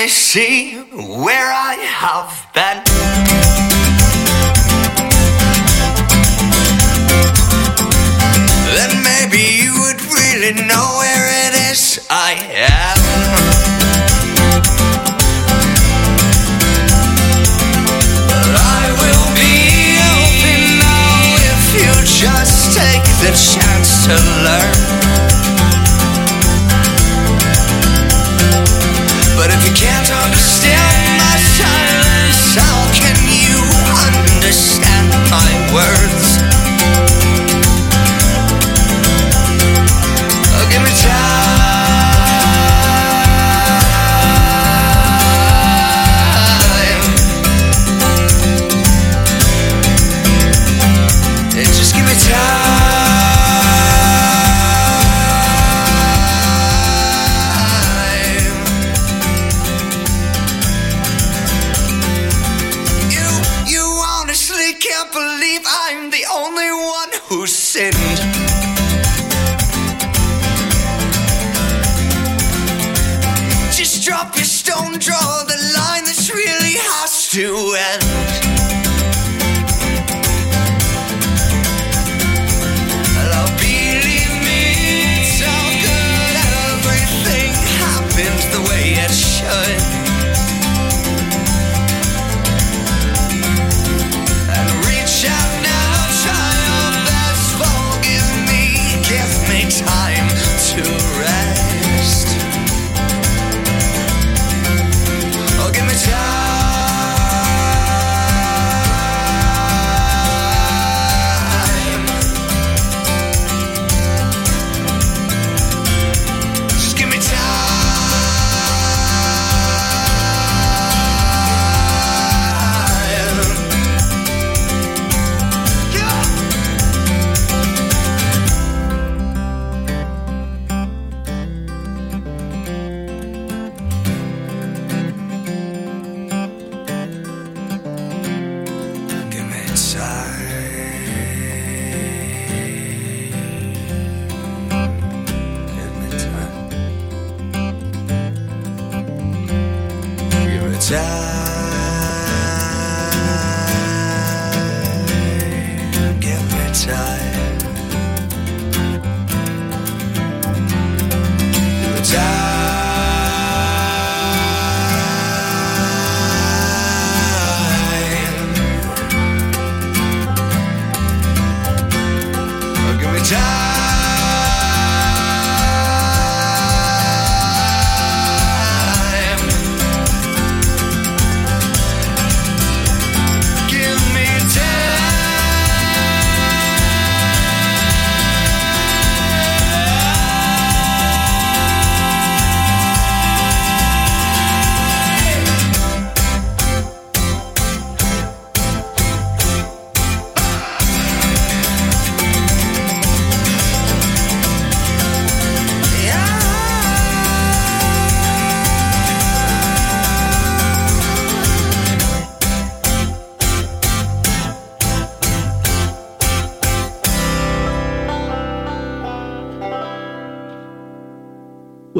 Only 0.00 0.08
see 0.08 0.76
where 0.94 1.52
I 1.52 1.74
have 1.74 2.32
been. 2.54 2.80
Then 8.76 9.02
maybe 9.04 9.42
you 9.62 9.72
would 9.82 10.00
really 10.00 10.54
know 10.66 10.86
where 11.00 11.26
it 11.44 11.54
is 11.70 12.06
I 12.08 12.32
am. 12.48 12.98
But 18.26 18.52
I 18.56 18.84
will 19.02 19.28
be 19.36 20.00
open 20.16 20.60
now 20.80 21.36
if 21.52 21.62
you 21.76 21.92
just 22.24 22.72
take 22.74 23.04
the 23.20 23.32
chance 23.36 24.06
to 24.06 24.16
learn. 24.44 24.89
Can't 29.74 30.10
understand 30.10 31.09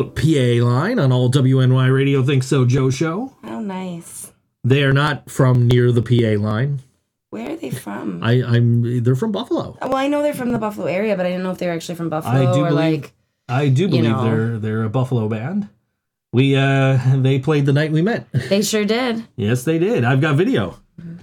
Little 0.01 0.13
PA 0.13 0.65
line 0.67 0.99
on 0.99 1.13
all 1.13 1.31
WNY 1.31 1.93
Radio 1.95 2.23
ThinkSoJoE 2.23 2.93
show. 2.95 3.35
Oh, 3.45 3.61
nice. 3.61 4.33
They 4.65 4.83
are 4.83 4.95
not 4.95 5.31
from 5.31 5.69
near 5.69 5.93
the 5.93 6.01
PA 6.03 6.43
line. 6.43 6.81
Where 7.29 7.51
are 7.53 7.57
they 7.57 7.71
from? 7.71 8.23
I, 8.23 8.43
I'm 8.43 9.03
they're 9.05 9.15
from 9.15 9.31
Buffalo. 9.31 9.77
well, 9.83 9.95
I 9.97 10.09
know 10.09 10.23
they're 10.23 10.33
from 10.35 10.53
the 10.53 10.59
Buffalo 10.59 10.87
area, 10.87 11.17
but 11.17 11.27
I 11.27 11.31
didn't 11.31 11.45
know 11.45 11.51
if 11.51 11.59
they 11.59 11.67
were 11.67 11.75
actually 11.75 11.95
from 11.97 12.09
Buffalo 12.09 12.35
I 12.51 12.55
do 12.55 12.61
or 12.65 12.69
believe- 12.71 13.03
like. 13.03 13.13
I 13.49 13.69
do 13.69 13.89
believe 13.89 14.05
know. 14.05 14.25
they're 14.25 14.59
they're 14.59 14.85
a 14.85 14.89
Buffalo 14.91 15.29
band. 15.29 15.69
We 16.33 16.57
uh 16.57 16.99
they 17.17 17.39
played 17.39 17.67
the 17.67 17.73
night 17.73 17.93
we 17.93 18.01
met. 18.01 18.27
They 18.33 18.63
sure 18.63 18.85
did. 18.85 19.27
yes, 19.37 19.65
they 19.65 19.79
did. 19.79 20.05
I've 20.05 20.21
got 20.21 20.37
video. 20.37 20.79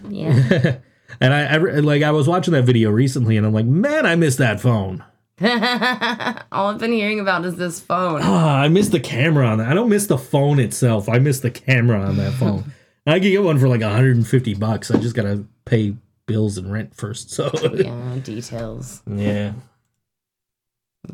Yeah. 0.10 0.78
And 1.20 1.34
I, 1.34 1.56
I 1.56 1.58
like 1.58 2.04
I 2.04 2.12
was 2.12 2.28
watching 2.28 2.54
that 2.54 2.66
video 2.66 2.91
recently 2.91 3.38
and 3.38 3.45
I'm 3.48 3.54
like, 3.54 3.66
"Man, 3.66 4.06
I 4.06 4.16
miss 4.16 4.36
that 4.36 4.60
phone." 4.60 5.04
All 6.51 6.69
I've 6.72 6.80
been 6.80 6.91
hearing 6.91 7.19
about 7.19 7.45
is 7.45 7.57
this 7.57 7.80
phone. 7.80 8.22
Ah, 8.23 8.59
I 8.61 8.69
miss 8.69 8.89
the 8.89 8.99
camera 8.99 9.45
on 9.45 9.59
that. 9.59 9.68
I 9.68 9.73
don't 9.76 9.89
miss 9.89 10.07
the 10.07 10.18
phone 10.18 10.59
itself. 10.59 11.07
I 11.07 11.19
miss 11.19 11.41
the 11.41 11.51
camera 11.51 12.01
on 12.01 12.18
that 12.18 12.34
phone. 12.34 12.73
I 13.05 13.19
could 13.19 13.30
get 13.30 13.43
one 13.43 13.59
for 13.59 13.68
like 13.68 13.81
150 13.81 14.53
bucks. 14.55 14.89
I 14.91 14.97
just 14.97 15.15
got 15.15 15.23
to 15.23 15.45
pay 15.65 15.95
bills 16.26 16.57
and 16.57 16.72
rent 16.72 16.95
first. 16.95 17.30
So, 17.31 17.51
Yeah, 17.76 18.15
details. 18.23 19.01
yeah. 19.07 19.53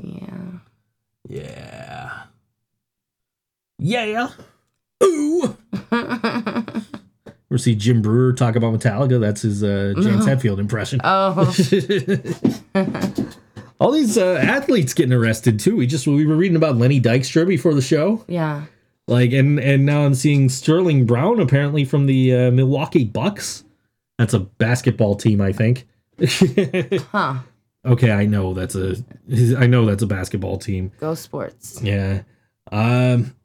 Yeah. 0.01 0.49
Yeah. 3.77 4.05
Yeah. 4.05 4.29
Ooh. 5.03 5.57
We 7.49 7.57
see 7.59 7.75
Jim 7.75 8.01
Breuer 8.01 8.33
talk 8.33 8.55
about 8.55 8.73
Metallica. 8.73 9.19
That's 9.19 9.43
his 9.43 9.63
uh, 9.63 9.93
James 10.01 10.25
Hetfield 10.25 10.57
impression. 10.57 10.99
Oh, 11.03 11.53
All 13.79 13.91
these 13.91 14.17
uh, 14.17 14.39
athletes 14.41 14.93
getting 14.93 15.13
arrested 15.13 15.59
too. 15.59 15.75
We 15.75 15.87
just 15.87 16.07
we 16.07 16.25
were 16.25 16.35
reading 16.35 16.55
about 16.55 16.77
Lenny 16.77 17.01
Dykstra 17.01 17.47
before 17.47 17.73
the 17.73 17.81
show, 17.81 18.23
yeah. 18.27 18.65
like, 19.07 19.31
and 19.31 19.59
and 19.59 19.85
now 19.85 20.05
I'm 20.05 20.13
seeing 20.15 20.49
Sterling 20.49 21.05
Brown 21.05 21.39
apparently 21.39 21.83
from 21.85 22.05
the 22.05 22.33
uh, 22.33 22.51
Milwaukee 22.51 23.03
Bucks. 23.03 23.63
That's 24.17 24.33
a 24.33 24.39
basketball 24.39 25.15
team, 25.15 25.41
I 25.41 25.51
think. 25.51 25.87
Huh. 27.11 27.39
okay, 27.85 28.11
I 28.11 28.25
know 28.25 28.53
that's 28.53 28.75
a 28.75 28.95
I 29.57 29.67
know 29.67 29.85
that's 29.85 30.03
a 30.03 30.07
basketball 30.07 30.57
team. 30.57 30.91
Go 30.99 31.15
sports. 31.15 31.81
Yeah. 31.81 32.21
Um, 32.71 33.35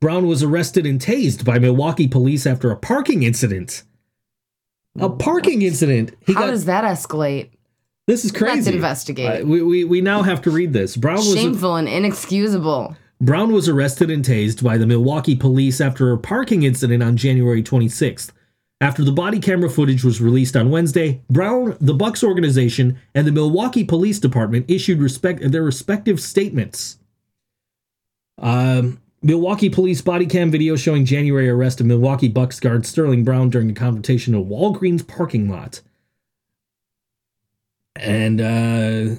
Brown 0.00 0.26
was 0.26 0.42
arrested 0.42 0.86
and 0.86 1.00
tased 1.00 1.44
by 1.44 1.58
Milwaukee 1.58 2.08
police 2.08 2.46
after 2.46 2.70
a 2.70 2.76
parking 2.76 3.22
incident. 3.22 3.84
A 4.98 5.08
parking 5.08 5.62
incident. 5.62 6.16
He 6.26 6.32
How 6.32 6.40
got. 6.40 6.50
does 6.50 6.64
that 6.64 6.84
escalate? 6.84 7.50
This 8.10 8.24
is 8.24 8.32
crazy. 8.32 8.56
Let's 8.56 8.66
investigate. 8.66 9.42
Uh, 9.42 9.46
we, 9.46 9.62
we 9.62 9.84
we 9.84 10.00
now 10.00 10.22
have 10.22 10.42
to 10.42 10.50
read 10.50 10.72
this. 10.72 10.96
Brown 10.96 11.16
was 11.16 11.34
Shameful 11.34 11.76
and 11.76 11.88
inexcusable. 11.88 12.96
Brown 13.20 13.52
was 13.52 13.68
arrested 13.68 14.10
and 14.10 14.24
tased 14.24 14.64
by 14.64 14.78
the 14.78 14.86
Milwaukee 14.86 15.36
police 15.36 15.80
after 15.80 16.10
a 16.10 16.18
parking 16.18 16.62
incident 16.62 17.02
on 17.02 17.16
January 17.16 17.62
26th. 17.62 18.32
After 18.80 19.04
the 19.04 19.12
body 19.12 19.38
camera 19.38 19.68
footage 19.68 20.02
was 20.02 20.22
released 20.22 20.56
on 20.56 20.70
Wednesday, 20.70 21.20
Brown, 21.28 21.76
the 21.80 21.92
Bucks 21.92 22.24
organization, 22.24 22.98
and 23.14 23.26
the 23.26 23.32
Milwaukee 23.32 23.84
Police 23.84 24.18
Department 24.18 24.70
issued 24.70 25.00
respect 25.00 25.52
their 25.52 25.62
respective 25.62 26.18
statements. 26.18 26.98
Um, 28.38 29.02
Milwaukee 29.22 29.68
police 29.68 30.00
body 30.00 30.24
cam 30.24 30.50
video 30.50 30.76
showing 30.76 31.04
January 31.04 31.48
arrest 31.50 31.78
of 31.78 31.86
Milwaukee 31.86 32.28
Bucks 32.28 32.58
guard 32.58 32.86
Sterling 32.86 33.22
Brown 33.22 33.50
during 33.50 33.70
a 33.70 33.74
confrontation 33.74 34.34
in 34.34 34.40
a 34.40 34.44
Walgreens 34.44 35.06
parking 35.06 35.50
lot. 35.50 35.82
And 37.96 38.40
uh 38.40 39.16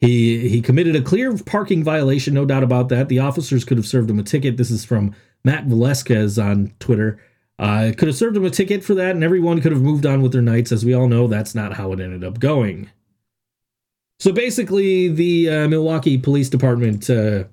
he 0.00 0.48
he 0.48 0.60
committed 0.60 0.96
a 0.96 1.02
clear 1.02 1.36
parking 1.38 1.84
violation, 1.84 2.34
no 2.34 2.44
doubt 2.44 2.64
about 2.64 2.88
that. 2.88 3.08
The 3.08 3.20
officers 3.20 3.64
could 3.64 3.76
have 3.76 3.86
served 3.86 4.10
him 4.10 4.18
a 4.18 4.22
ticket. 4.24 4.56
This 4.56 4.70
is 4.70 4.84
from 4.84 5.14
Matt 5.44 5.64
Velazquez 5.66 6.38
on 6.38 6.72
Twitter. 6.80 7.20
Uh, 7.58 7.92
could 7.96 8.08
have 8.08 8.16
served 8.16 8.36
him 8.36 8.44
a 8.44 8.50
ticket 8.50 8.82
for 8.82 8.94
that, 8.94 9.12
and 9.12 9.22
everyone 9.22 9.60
could 9.60 9.70
have 9.70 9.82
moved 9.82 10.04
on 10.04 10.20
with 10.20 10.32
their 10.32 10.42
nights. 10.42 10.72
As 10.72 10.84
we 10.84 10.92
all 10.92 11.06
know, 11.06 11.28
that's 11.28 11.54
not 11.54 11.74
how 11.74 11.92
it 11.92 12.00
ended 12.00 12.24
up 12.24 12.40
going. 12.40 12.90
So 14.18 14.32
basically, 14.32 15.08
the 15.08 15.48
uh, 15.48 15.68
Milwaukee 15.68 16.18
Police 16.18 16.48
Department 16.48 17.08
uh, 17.08 17.44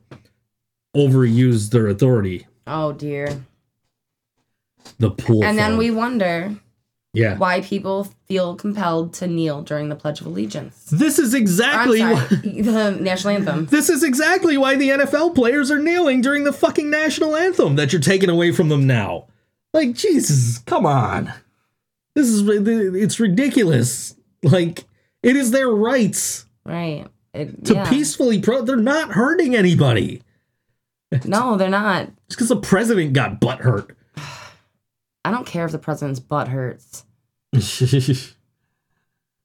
overused 0.95 1.71
their 1.71 1.87
authority. 1.87 2.47
Oh 2.65 2.93
dear. 2.93 3.43
The 4.97 5.11
pool. 5.11 5.43
And 5.43 5.57
then 5.57 5.77
we 5.77 5.91
wonder 5.91 6.55
yeah. 7.13 7.37
why 7.37 7.61
people 7.61 8.07
feel 8.27 8.55
compelled 8.55 9.13
to 9.15 9.27
kneel 9.27 9.61
during 9.61 9.89
the 9.89 9.95
Pledge 9.95 10.21
of 10.21 10.27
Allegiance. 10.27 10.85
This 10.91 11.19
is 11.19 11.33
exactly 11.33 11.99
sorry, 11.99 12.15
why. 12.15 12.25
the 12.61 12.97
national 12.99 13.35
anthem. 13.35 13.65
This 13.65 13.89
is 13.89 14.03
exactly 14.03 14.57
why 14.57 14.75
the 14.75 14.89
NFL 14.89 15.35
players 15.35 15.71
are 15.71 15.79
kneeling 15.79 16.21
during 16.21 16.43
the 16.43 16.53
fucking 16.53 16.89
national 16.89 17.35
anthem 17.35 17.75
that 17.75 17.91
you're 17.91 18.01
taking 18.01 18.29
away 18.29 18.51
from 18.51 18.69
them 18.69 18.85
now. 18.87 19.27
Like, 19.73 19.93
Jesus, 19.93 20.59
come 20.59 20.85
on. 20.85 21.33
This 22.15 22.27
is 22.27 22.47
it's 22.47 23.19
ridiculous. 23.19 24.15
Like, 24.41 24.85
it 25.21 25.35
is 25.35 25.51
their 25.51 25.69
rights 25.69 26.45
Right. 26.69 27.07
It, 27.33 27.65
to 27.65 27.73
yeah. 27.73 27.89
peacefully 27.89 28.39
pro. 28.39 28.61
They're 28.61 28.77
not 28.77 29.11
hurting 29.11 29.55
anybody. 29.55 30.21
No, 31.25 31.57
they're 31.57 31.69
not. 31.69 32.05
Just 32.27 32.37
because 32.37 32.49
the 32.49 32.57
president 32.57 33.13
got 33.13 33.39
butt 33.39 33.59
hurt. 33.59 33.95
I 35.25 35.31
don't 35.31 35.45
care 35.45 35.65
if 35.65 35.71
the 35.71 35.79
president's 35.79 36.19
butt 36.19 36.47
hurts. 36.47 37.03
uh, 37.55 37.59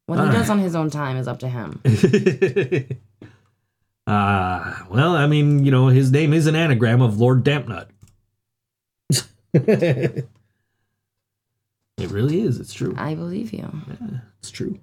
What 0.07 0.19
he 0.21 0.27
Ah. 0.27 0.33
does 0.33 0.51
on 0.51 0.59
his 0.59 0.75
own 0.77 0.91
time 0.91 1.17
is 1.17 1.27
up 1.27 1.39
to 1.39 1.49
him. 1.49 1.81
Ah, 4.07 4.87
well, 4.91 5.17
I 5.17 5.27
mean, 5.27 5.65
you 5.65 5.71
know, 5.71 5.87
his 5.89 6.11
name 6.13 6.35
is 6.35 6.47
an 6.47 6.55
anagram 6.55 7.01
of 7.01 7.19
Lord 7.19 7.43
Dampnut. 7.43 7.87
it 9.55 10.27
really 11.99 12.41
is. 12.43 12.61
It's 12.61 12.75
true. 12.75 12.95
I 12.99 13.15
believe 13.15 13.53
you. 13.53 13.67
It's 14.41 14.51
true. 14.51 14.79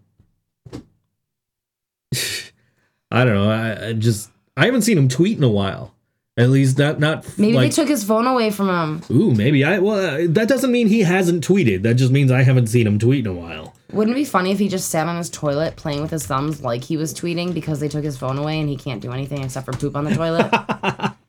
I 3.13 3.25
don't 3.25 3.33
know. 3.35 3.49
I, 3.51 3.87
I 3.89 3.93
just 3.93 4.31
I 4.57 4.65
haven't 4.65 4.81
seen 4.83 4.97
him 4.97 5.07
tweet 5.09 5.37
in 5.37 5.43
a 5.43 5.49
while. 5.49 5.93
At 6.37 6.49
least 6.49 6.77
not 6.77 6.99
not 6.99 7.25
Maybe 7.37 7.53
like, 7.53 7.69
they 7.71 7.75
took 7.75 7.89
his 7.89 8.03
phone 8.03 8.25
away 8.25 8.51
from 8.51 8.69
him. 8.69 9.01
Ooh, 9.11 9.31
maybe 9.33 9.65
I. 9.65 9.79
Well, 9.79 9.99
uh, 9.99 10.27
that 10.29 10.47
doesn't 10.47 10.71
mean 10.71 10.87
he 10.87 11.01
hasn't 11.01 11.45
tweeted. 11.45 11.83
That 11.83 11.95
just 11.95 12.11
means 12.11 12.31
I 12.31 12.43
haven't 12.43 12.67
seen 12.67 12.87
him 12.87 12.99
tweet 12.99 13.25
in 13.25 13.31
a 13.31 13.33
while. 13.33 13.75
Wouldn't 13.91 14.15
it 14.15 14.19
be 14.19 14.25
funny 14.25 14.51
if 14.51 14.59
he 14.59 14.69
just 14.69 14.89
sat 14.89 15.07
on 15.07 15.17
his 15.17 15.29
toilet 15.29 15.75
playing 15.75 16.01
with 16.01 16.11
his 16.11 16.25
thumbs 16.25 16.61
like 16.61 16.85
he 16.85 16.95
was 16.95 17.13
tweeting 17.13 17.53
because 17.53 17.81
they 17.81 17.89
took 17.89 18.05
his 18.05 18.17
phone 18.17 18.37
away 18.37 18.59
and 18.61 18.69
he 18.69 18.77
can't 18.77 19.01
do 19.01 19.11
anything 19.11 19.43
except 19.43 19.65
for 19.65 19.73
poop 19.73 19.97
on 19.97 20.05
the 20.05 20.15
toilet? 20.15 21.15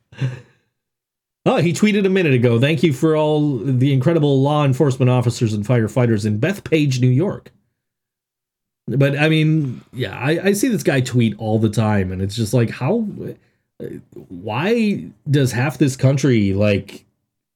Oh, 1.44 1.56
he 1.56 1.72
tweeted 1.72 2.06
a 2.06 2.08
minute 2.08 2.34
ago. 2.34 2.60
Thank 2.60 2.84
you 2.84 2.92
for 2.92 3.16
all 3.16 3.58
the 3.58 3.92
incredible 3.92 4.40
law 4.42 4.64
enforcement 4.64 5.10
officers 5.10 5.52
and 5.52 5.66
firefighters 5.66 6.24
in 6.24 6.38
Bethpage, 6.38 7.00
New 7.00 7.08
York. 7.08 7.50
But 8.86 9.18
I 9.18 9.28
mean, 9.28 9.80
yeah, 9.92 10.16
I, 10.16 10.40
I 10.48 10.52
see 10.52 10.68
this 10.68 10.84
guy 10.84 11.00
tweet 11.00 11.34
all 11.38 11.58
the 11.58 11.68
time, 11.68 12.12
and 12.12 12.22
it's 12.22 12.36
just 12.36 12.54
like, 12.54 12.70
how, 12.70 13.06
why 14.28 15.06
does 15.30 15.52
half 15.52 15.78
this 15.78 15.96
country 15.96 16.52
like 16.54 17.04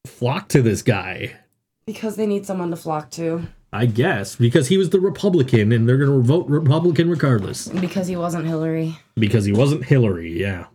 flock 0.07 0.49
to 0.49 0.63
this 0.63 0.83
guy? 0.83 1.37
because 1.87 2.17
they 2.17 2.27
need 2.27 2.45
someone 2.45 2.69
to 2.71 2.77
flock 2.77 3.11
to. 3.13 3.47
I 3.73 3.87
guess 3.87 4.35
because 4.37 4.69
he 4.69 4.77
was 4.79 4.91
the 4.91 4.99
Republican, 5.01 5.71
and 5.71 5.89
they're 5.89 5.99
going 5.99 6.11
to 6.11 6.27
vote 6.27 6.49
Republican 6.49 7.09
regardless 7.11 7.69
Because 7.69 8.07
he 8.09 8.17
wasn't 8.17 8.47
Hillary. 8.47 8.97
because 9.17 9.45
he 9.45 9.53
wasn't 9.53 9.85
Hillary. 9.85 10.41
Yeah, 10.41 10.67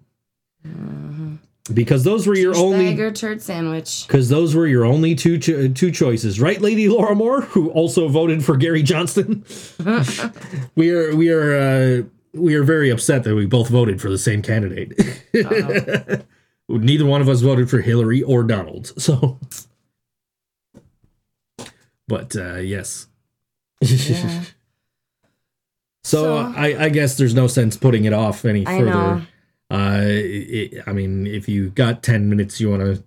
because 1.73 2.03
those 2.03 2.27
were 2.27 2.35
your 2.35 2.55
only 2.55 2.95
turd 3.11 3.41
sandwich. 3.41 4.05
Because 4.07 4.29
those 4.29 4.55
were 4.55 4.67
your 4.67 4.85
only 4.85 5.15
two 5.15 5.37
cho- 5.37 5.67
two 5.69 5.91
choices, 5.91 6.39
right, 6.39 6.61
Lady 6.61 6.87
Laura 6.89 7.15
Moore, 7.15 7.41
who 7.41 7.69
also 7.71 8.07
voted 8.07 8.43
for 8.45 8.55
Gary 8.55 8.83
Johnston. 8.83 9.43
we 10.75 10.91
are 10.91 11.15
we 11.15 11.29
are 11.29 11.57
uh, 11.57 12.03
we 12.33 12.55
are 12.55 12.63
very 12.63 12.89
upset 12.89 13.23
that 13.25 13.35
we 13.35 13.45
both 13.45 13.69
voted 13.69 14.01
for 14.01 14.09
the 14.09 14.17
same 14.17 14.41
candidate. 14.41 14.93
Neither 16.69 17.05
one 17.05 17.21
of 17.21 17.27
us 17.29 17.41
voted 17.41 17.69
for 17.69 17.79
Hillary 17.81 18.23
or 18.23 18.43
Donald. 18.43 18.93
So, 19.01 19.39
but 22.07 22.35
uh, 22.35 22.55
yes. 22.55 23.07
Yeah. 23.81 24.43
So, 26.03 26.23
So- 26.23 26.37
I, 26.55 26.85
I 26.85 26.89
guess 26.89 27.17
there's 27.17 27.33
no 27.35 27.47
sense 27.47 27.77
putting 27.77 28.05
it 28.05 28.13
off 28.13 28.45
any 28.45 28.65
I 28.65 28.79
further. 28.79 28.91
know. 28.91 29.21
Uh, 29.69 30.01
it, 30.05 30.83
I 30.85 30.91
mean, 30.93 31.25
if 31.27 31.47
you 31.47 31.69
got 31.69 32.03
ten 32.03 32.29
minutes 32.29 32.59
you 32.59 32.69
want 32.69 32.81
to 32.83 33.03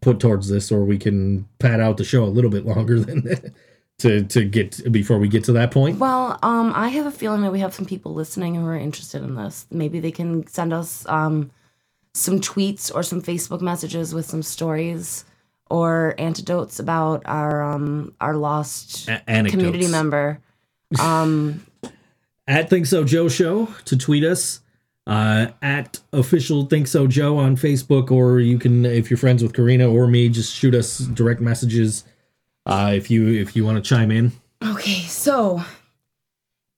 put 0.00 0.20
towards 0.20 0.48
this, 0.48 0.70
or 0.70 0.84
we 0.84 0.96
can 0.98 1.48
pad 1.58 1.80
out 1.80 1.96
the 1.96 2.04
show 2.04 2.22
a 2.22 2.26
little 2.26 2.50
bit 2.50 2.64
longer 2.66 3.00
than 3.00 3.52
to 3.98 4.24
to 4.24 4.44
get 4.44 4.90
before 4.92 5.18
we 5.18 5.28
get 5.28 5.44
to 5.44 5.52
that 5.52 5.70
point. 5.70 5.98
Well, 5.98 6.38
um, 6.42 6.72
I 6.74 6.88
have 6.88 7.06
a 7.06 7.10
feeling 7.10 7.42
that 7.42 7.52
we 7.52 7.60
have 7.60 7.74
some 7.74 7.86
people 7.86 8.12
listening 8.14 8.54
who 8.56 8.66
are 8.66 8.76
interested 8.76 9.22
in 9.22 9.34
this. 9.34 9.66
Maybe 9.70 10.00
they 10.00 10.10
can 10.10 10.46
send 10.46 10.72
us 10.72 11.06
um, 11.08 11.50
some 12.12 12.40
tweets 12.40 12.94
or 12.94 13.02
some 13.02 13.22
Facebook 13.22 13.60
messages 13.60 14.12
with 14.14 14.26
some 14.26 14.42
stories 14.42 15.24
or 15.70 16.14
antidotes 16.18 16.78
about 16.78 17.22
our 17.24 17.62
um, 17.62 18.14
our 18.20 18.36
lost 18.36 19.08
A- 19.08 19.44
community 19.48 19.88
member. 19.88 20.40
Um, 21.00 21.66
At 22.46 22.68
ThinkSoJoE 22.68 23.34
Show 23.34 23.68
to 23.86 23.96
tweet 23.96 24.22
us. 24.22 24.60
uh, 25.06 25.46
at 25.62 25.98
official 26.12 26.66
ThinkSoJoE 26.66 27.38
on 27.38 27.56
Facebook, 27.56 28.10
or 28.10 28.38
you 28.40 28.58
can 28.58 28.84
if 28.84 29.10
you're 29.10 29.16
friends 29.16 29.42
with 29.42 29.54
Corina 29.54 29.90
or 29.90 30.06
me, 30.06 30.28
just 30.28 30.54
shoot 30.54 30.74
us 30.74 30.98
direct 30.98 31.40
messages 31.40 32.04
uh, 32.66 32.92
if 32.94 33.10
you 33.10 33.28
if 33.28 33.56
you 33.56 33.64
want 33.64 33.82
to 33.82 33.88
chime 33.88 34.10
in. 34.10 34.32
Okay, 34.62 35.00
so 35.02 35.62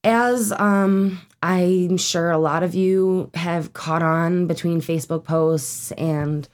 as 0.03 0.51
um 0.53 1.19
I'm 1.41 1.97
sure 1.97 2.31
a 2.31 2.37
lot 2.37 2.63
of 2.63 2.73
you 2.73 3.29
have 3.33 3.73
caught 3.73 4.01
on 4.01 4.47
between 4.47 4.81
Facebook 4.81 5.23
posts 5.23 5.91
and 5.93 6.47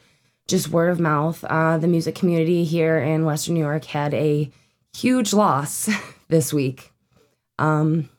just 0.48 0.70
word 0.70 0.90
of 0.90 1.00
mouth, 1.00 1.44
uh, 1.46 1.78
the 1.78 1.88
music 1.88 2.16
community 2.16 2.66
here 2.66 2.98
in 2.98 3.26
Western 3.26 3.54
New 3.56 3.62
York 3.62 3.86
had 3.86 4.14
a 4.14 4.52
huge 4.94 5.34
loss 5.34 5.90
this 6.28 6.52
week. 6.54 6.92
Um, 7.60 8.10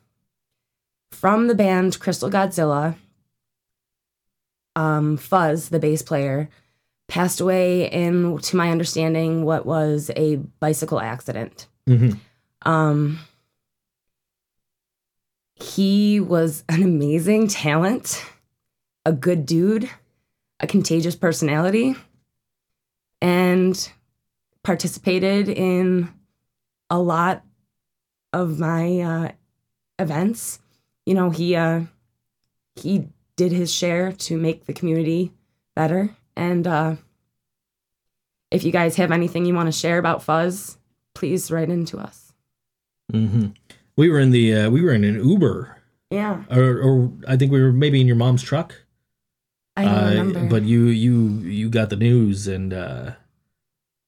from 1.12 1.48
the 1.48 1.54
band 1.54 2.00
Crystal 2.00 2.30
Godzilla, 2.30 2.96
um, 4.74 5.16
Fuzz, 5.16 5.68
the 5.68 5.78
bass 5.78 6.02
player, 6.02 6.48
passed 7.08 7.40
away 7.40 7.90
in, 7.90 8.38
to 8.38 8.56
my 8.56 8.70
understanding, 8.70 9.44
what 9.44 9.66
was 9.66 10.10
a 10.16 10.36
bicycle 10.60 11.00
accident. 11.00 11.68
Mhm. 11.86 12.18
Um, 12.62 13.18
he 15.54 16.20
was 16.20 16.64
an 16.68 16.82
amazing 16.82 17.48
talent, 17.48 18.24
a 19.04 19.12
good 19.12 19.46
dude, 19.46 19.88
a 20.60 20.66
contagious 20.66 21.14
personality, 21.14 21.94
and 23.20 23.92
participated 24.62 25.48
in 25.48 26.08
a 26.90 26.98
lot 26.98 27.44
of 28.32 28.58
my 28.58 29.00
uh, 29.00 29.32
events. 29.98 30.58
You 31.06 31.14
know, 31.14 31.30
he 31.30 31.54
uh, 31.54 31.82
he 32.76 33.08
did 33.36 33.52
his 33.52 33.72
share 33.72 34.12
to 34.12 34.36
make 34.36 34.64
the 34.64 34.72
community 34.72 35.32
better. 35.74 36.16
And 36.36 36.66
uh, 36.66 36.96
if 38.50 38.64
you 38.64 38.72
guys 38.72 38.96
have 38.96 39.12
anything 39.12 39.44
you 39.44 39.54
want 39.54 39.68
to 39.68 39.72
share 39.72 39.98
about 39.98 40.22
Fuzz, 40.22 40.78
please 41.14 41.50
write 41.50 41.70
into 41.70 41.98
us. 41.98 42.32
hmm 43.10 43.46
We 43.96 44.08
were 44.08 44.18
in 44.20 44.30
the 44.30 44.54
uh, 44.54 44.70
we 44.70 44.82
were 44.82 44.92
in 44.92 45.04
an 45.04 45.16
Uber, 45.22 45.76
Yeah, 46.10 46.42
or, 46.50 46.78
or 46.80 47.10
I 47.28 47.36
think 47.36 47.52
we 47.52 47.60
were 47.62 47.72
maybe 47.72 48.00
in 48.00 48.06
your 48.06 48.16
mom's 48.16 48.42
truck. 48.42 48.74
I 49.76 49.84
don't 49.84 49.94
Uh, 49.94 50.08
remember. 50.10 50.40
But 50.48 50.62
you 50.64 50.86
you 50.86 51.14
you 51.40 51.68
got 51.70 51.90
the 51.90 51.96
news, 51.96 52.46
and 52.48 52.72
uh, 52.72 53.12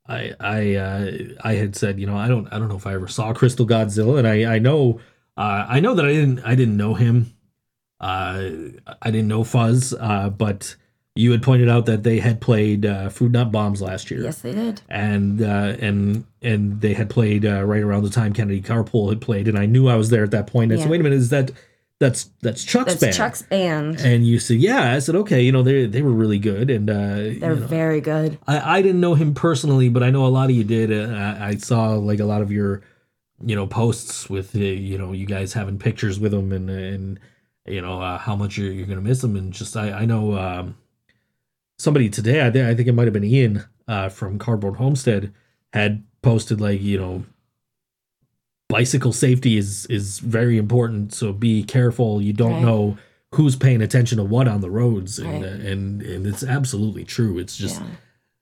I 0.09 0.33
I 0.41 0.75
uh, 0.75 1.11
I 1.43 1.55
had 1.55 1.75
said 1.77 1.99
you 2.01 2.07
know 2.07 2.17
I 2.17 2.29
don't 2.29 2.47
I 2.53 2.59
don't 2.59 2.69
know 2.69 2.77
if 2.77 2.87
I 2.87 2.95
ever 2.95 3.09
saw 3.09 3.33
Crystal 3.33 3.67
Godzilla, 3.67 4.19
and 4.19 4.27
I 4.27 4.57
I 4.57 4.59
know 4.59 5.01
uh, 5.37 5.67
I 5.69 5.81
know 5.81 5.95
that 5.95 6.05
I 6.07 6.13
didn't 6.13 6.41
I 6.45 6.55
didn't 6.55 6.77
know 6.77 6.95
him. 6.95 7.33
Uh, 8.01 8.51
I 9.03 9.11
didn't 9.11 9.29
know 9.29 9.43
Fuzz, 9.45 9.95
uh, 9.95 10.29
but 10.31 10.77
you 11.17 11.33
had 11.33 11.43
pointed 11.43 11.69
out 11.69 11.87
that 11.87 12.03
they 12.03 12.21
had 12.21 12.41
played 12.41 12.87
uh, 12.87 13.09
Food 13.09 13.33
Not 13.33 13.51
Bombs 13.51 13.81
last 13.83 14.11
year. 14.11 14.23
yes, 14.23 14.41
they 14.43 14.53
did. 14.53 14.83
and 14.89 15.43
uh, 15.43 15.77
and 15.81 16.25
and 16.43 16.81
they 16.81 16.95
had 16.95 17.11
played 17.11 17.45
uh, 17.45 17.65
right 17.65 17.83
around 17.83 18.05
the 18.05 18.11
time 18.11 18.33
Kennedy 18.33 18.61
Carpool 18.63 19.09
had 19.09 19.21
played, 19.21 19.49
and 19.49 19.59
I 19.59 19.67
knew 19.67 19.89
I 19.89 19.97
was 19.97 20.11
there 20.11 20.23
at 20.25 20.31
that 20.31 20.47
point. 20.47 20.73
I 20.73 20.77
said, 20.77 20.85
Yeah. 20.85 20.91
"Wait 20.91 21.01
a 21.01 21.03
minute, 21.05 21.17
is 21.19 21.31
that 21.31 21.51
that's 21.99 22.31
that's 22.43 22.63
Chuck's 22.63 22.93
That's 22.93 23.01
band?" 23.01 23.15
Chuck's 23.15 23.43
band. 23.43 23.97
And 24.01 24.27
you 24.27 24.39
said, 24.39 24.59
"Yeah." 24.59 24.93
I 24.95 24.99
said, 24.99 25.15
"Okay, 25.17 25.41
you 25.43 25.51
know 25.53 25.63
they 25.63 25.87
they 25.87 26.03
were 26.03 26.13
really 26.13 26.39
good." 26.39 26.69
And 26.71 26.91
uh, 26.91 26.95
They're 26.95 27.33
you 27.33 27.41
know, 27.41 27.55
very 27.55 28.01
good. 28.03 28.39
I 28.47 28.79
I 28.79 28.83
didn't 28.83 29.01
know 29.01 29.15
him 29.15 29.33
personally, 29.35 29.89
but 29.89 30.03
I 30.03 30.11
know 30.11 30.27
a 30.27 30.29
lot 30.29 30.51
of 30.51 30.57
you 30.57 30.65
did. 30.65 30.93
Uh, 30.93 31.13
I, 31.15 31.49
I 31.49 31.55
saw 31.57 31.95
like 31.95 32.21
a 32.21 32.25
lot 32.27 32.43
of 32.43 32.53
your 32.53 32.83
you 33.45 33.57
know 33.57 33.67
posts 33.67 34.29
with 34.29 34.55
uh, 34.55 34.59
you 34.59 34.99
know 34.99 35.13
you 35.13 35.27
guys 35.27 35.55
having 35.55 35.79
pictures 35.79 36.21
with 36.21 36.33
him 36.35 36.53
and 36.53 36.69
and 36.71 37.21
you 37.67 37.81
know 37.81 38.01
uh, 38.01 38.19
how 38.19 38.37
much 38.37 38.57
you're 38.59 38.71
you're 38.73 38.87
gonna 38.87 39.01
miss 39.01 39.25
him 39.25 39.35
and 39.37 39.53
just 39.53 39.77
I 39.77 39.91
I 39.91 40.05
know 40.05 40.37
um, 40.39 40.77
somebody 41.79 42.09
today 42.09 42.47
I 42.47 42.51
think 42.51 42.67
I 42.67 42.75
think 42.75 42.89
it 42.89 42.93
might 42.93 43.07
have 43.07 43.13
been 43.13 43.25
Ian 43.25 43.65
uh, 43.89 44.09
from 44.09 44.39
Cardboard 44.39 44.77
Homestead 44.77 45.33
had 45.73 46.03
posted 46.23 46.61
like 46.61 46.81
you 46.83 46.99
know 46.99 47.25
bicycle 48.69 49.13
safety 49.13 49.57
is 49.57 49.87
is 49.87 50.19
very 50.19 50.59
important 50.59 51.13
so 51.15 51.33
be 51.33 51.63
careful 51.63 52.21
you 52.21 52.33
don't 52.33 52.53
Right. 52.55 52.63
know 52.63 52.99
who's 53.35 53.55
paying 53.57 53.81
attention 53.83 54.19
to 54.19 54.25
what 54.25 54.49
on 54.49 54.61
the 54.61 54.71
roads 54.71 55.19
and 55.19 55.43
Right. 55.43 55.45
uh, 55.45 55.71
and 55.71 56.03
and 56.03 56.27
it's 56.27 56.43
absolutely 56.43 57.05
true 57.05 57.39
it's 57.39 57.57
just 57.57 57.81
yeah. 57.81 57.87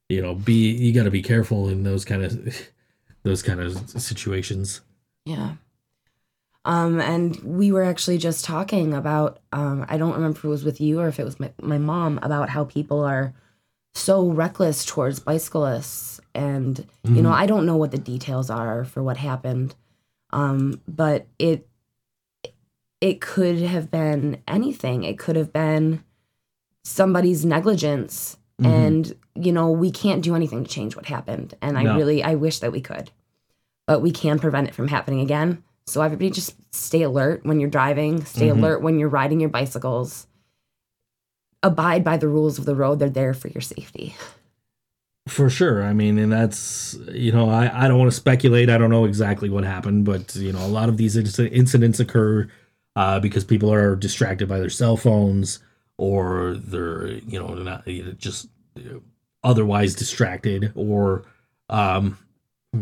you 0.08 0.22
know 0.22 0.34
be 0.34 0.70
you 0.72 0.92
got 0.94 1.04
to 1.04 1.10
be 1.10 1.22
careful 1.22 1.68
in 1.68 1.82
those 1.82 2.04
kind 2.06 2.24
of 2.24 2.56
those 3.22 3.42
kind 3.42 3.60
of 3.60 3.76
situations 4.00 4.80
Yeah. 5.26 5.54
Um, 6.64 7.00
and 7.00 7.36
we 7.42 7.72
were 7.72 7.82
actually 7.84 8.18
just 8.18 8.44
talking 8.44 8.94
about, 8.94 9.38
um, 9.52 9.84
I 9.88 9.98
don't 9.98 10.14
remember 10.14 10.38
if 10.38 10.44
it 10.44 10.48
was 10.48 10.64
with 10.64 10.80
you 10.80 11.00
or 11.00 11.08
if 11.08 11.20
it 11.20 11.24
was 11.24 11.38
my, 11.38 11.52
my 11.60 11.78
mom, 11.78 12.18
about 12.22 12.48
how 12.48 12.64
people 12.64 13.04
are 13.04 13.34
so 13.94 14.26
reckless 14.28 14.84
towards 14.84 15.20
bicyclists. 15.20 16.20
And, 16.34 16.86
you 17.04 17.22
know, 17.22 17.30
I 17.32 17.46
don't 17.46 17.66
know 17.66 17.76
what 17.76 17.90
the 17.90 17.98
details 17.98 18.50
are 18.50 18.84
for 18.84 19.02
what 19.02 19.18
happened. 19.18 19.74
Um, 20.30 20.80
but 20.88 21.26
it, 21.38 21.68
it 23.00 23.20
could 23.20 23.58
have 23.60 23.90
been 23.90 24.42
anything. 24.48 25.04
It 25.04 25.18
could 25.18 25.36
have 25.36 25.52
been 25.52 26.02
somebody's 26.82 27.44
negligence. 27.44 28.36
Mhm. 28.60 28.66
And, 28.66 29.16
you 29.34 29.52
know, 29.52 29.70
we 29.70 29.90
can't 29.90 30.22
do 30.22 30.34
anything 30.34 30.64
to 30.64 30.70
change 30.70 30.96
what 30.96 31.06
happened. 31.06 31.54
And 31.60 31.76
I 31.78 31.94
really, 31.96 32.22
I 32.24 32.34
wish 32.36 32.60
that 32.60 32.72
we 32.72 32.80
could 32.80 33.10
but 33.86 34.00
we 34.00 34.10
can 34.10 34.38
prevent 34.38 34.66
it 34.66 34.74
from 34.74 34.88
happening 34.88 35.20
again. 35.20 35.62
So 35.86 36.00
everybody 36.02 36.30
just 36.30 36.54
stay 36.74 37.02
alert 37.02 37.44
when 37.44 37.60
you're 37.60 37.70
driving, 37.70 38.24
stay 38.24 38.48
Mhm. 38.48 38.58
alert 38.58 38.82
when 38.82 38.98
you're 38.98 39.08
riding 39.08 39.40
your 39.40 39.50
bicycles. 39.50 40.26
Abide 41.62 42.04
by 42.04 42.16
the 42.16 42.28
rules 42.28 42.58
of 42.58 42.64
the 42.66 42.74
road. 42.74 42.98
They're 42.98 43.08
there 43.10 43.34
for 43.34 43.48
your 43.48 43.62
safety. 43.62 44.14
for 45.26 45.48
sure 45.48 45.82
i 45.82 45.94
mean 45.94 46.18
and 46.18 46.30
that's 46.30 46.98
you 47.10 47.32
know 47.32 47.48
i 47.48 47.86
i 47.86 47.88
don't 47.88 47.98
want 47.98 48.10
to 48.10 48.14
speculate 48.16 48.68
i 48.68 48.76
don't 48.76 48.90
know 48.90 49.06
exactly 49.06 49.48
what 49.48 49.64
happened 49.64 50.04
but 50.04 50.36
you 50.36 50.52
know 50.52 50.58
a 50.58 50.68
lot 50.68 50.90
of 50.90 50.98
these 50.98 51.16
incidents 51.16 51.98
occur 51.98 52.46
uh, 52.94 53.18
because 53.20 53.42
people 53.42 53.72
are 53.72 53.96
distracted 53.96 54.46
by 54.46 54.58
their 54.58 54.68
cell 54.68 54.98
phones 54.98 55.60
or 55.96 56.56
they're 56.58 57.06
you 57.26 57.38
know 57.38 57.54
not 57.54 57.86
just 58.18 58.48
uh, 58.76 58.98
otherwise 59.42 59.94
distracted 59.94 60.70
or 60.74 61.24
um 61.70 62.18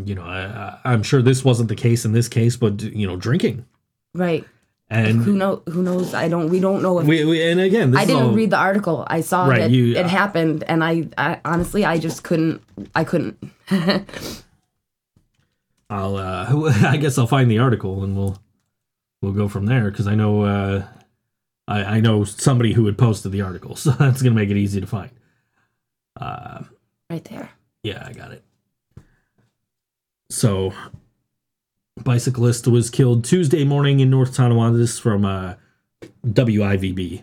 you 0.07 0.15
know 0.15 0.23
I, 0.25 0.41
I- 0.45 0.79
i'm 0.93 1.03
sure 1.03 1.21
this 1.23 1.45
wasn't 1.45 1.69
the 1.69 1.75
case 1.77 2.05
in 2.05 2.13
this 2.13 2.29
case 2.29 2.57
but 2.57 2.83
you 2.83 3.07
know 3.07 3.17
drinking 3.17 3.65
Right. 4.15 4.45
and 4.91 5.23
who 5.23 5.33
know 5.33 5.63
who 5.69 5.83
knows? 5.83 6.13
I 6.15 6.29
don't 6.29 6.51
we 6.51 6.61
don't 6.61 6.83
know 6.83 6.99
if 6.99 7.07
we, 7.07 7.25
we 7.25 7.43
and 7.51 7.59
again 7.61 7.93
this 7.93 8.01
I 8.01 8.05
didn't 8.05 8.23
all- 8.25 8.33
read 8.35 8.51
the 8.51 8.59
article. 8.59 9.05
I 9.09 9.23
saw 9.23 9.47
Right, 9.47 9.61
that 9.61 9.71
you- 9.71 9.97
it 9.97 10.05
happened 10.07 10.65
and 10.69 10.85
I, 10.85 11.09
I 11.17 11.41
honestly 11.47 11.85
I 11.87 11.97
just 11.99 12.23
couldn't 12.25 12.61
I 12.95 13.05
couldn't 13.05 13.39
I'll 15.91 16.17
uh 16.17 16.47
I 16.87 16.97
guess 16.99 17.19
I'll 17.19 17.27
find 17.27 17.51
the 17.51 17.59
article 17.59 18.03
and 18.05 18.17
we'll 18.17 18.39
we'll 19.21 19.33
go 19.33 19.49
from 19.49 19.67
there 19.67 19.91
because 19.91 20.07
I 20.07 20.15
know 20.15 20.43
uh 20.43 20.85
I, 21.69 21.85
I 21.85 22.01
know 22.01 22.25
somebody 22.25 22.73
who 22.73 22.87
had 22.87 22.99
posted 22.99 23.31
the 23.33 23.41
article, 23.43 23.77
so 23.83 23.93
that's 23.93 24.21
gonna 24.23 24.35
make 24.35 24.51
it 24.51 24.57
easy 24.57 24.81
to 24.81 24.87
find. 24.87 25.11
Uh 26.21 26.63
right 27.09 27.25
there. 27.25 27.51
yeah, 27.83 28.05
I 28.07 28.13
got 28.13 28.33
it. 28.33 28.43
So 30.33 30.73
bicyclist 32.03 32.67
was 32.67 32.89
killed 32.89 33.23
Tuesday 33.23 33.65
morning 33.65 34.01
in 34.01 34.09
North 34.09 34.35
Tonawanda. 34.35 34.79
This 34.79 34.95
is 34.95 34.99
from 34.99 35.27
uh 35.27 35.55
WIVB. 36.27 37.23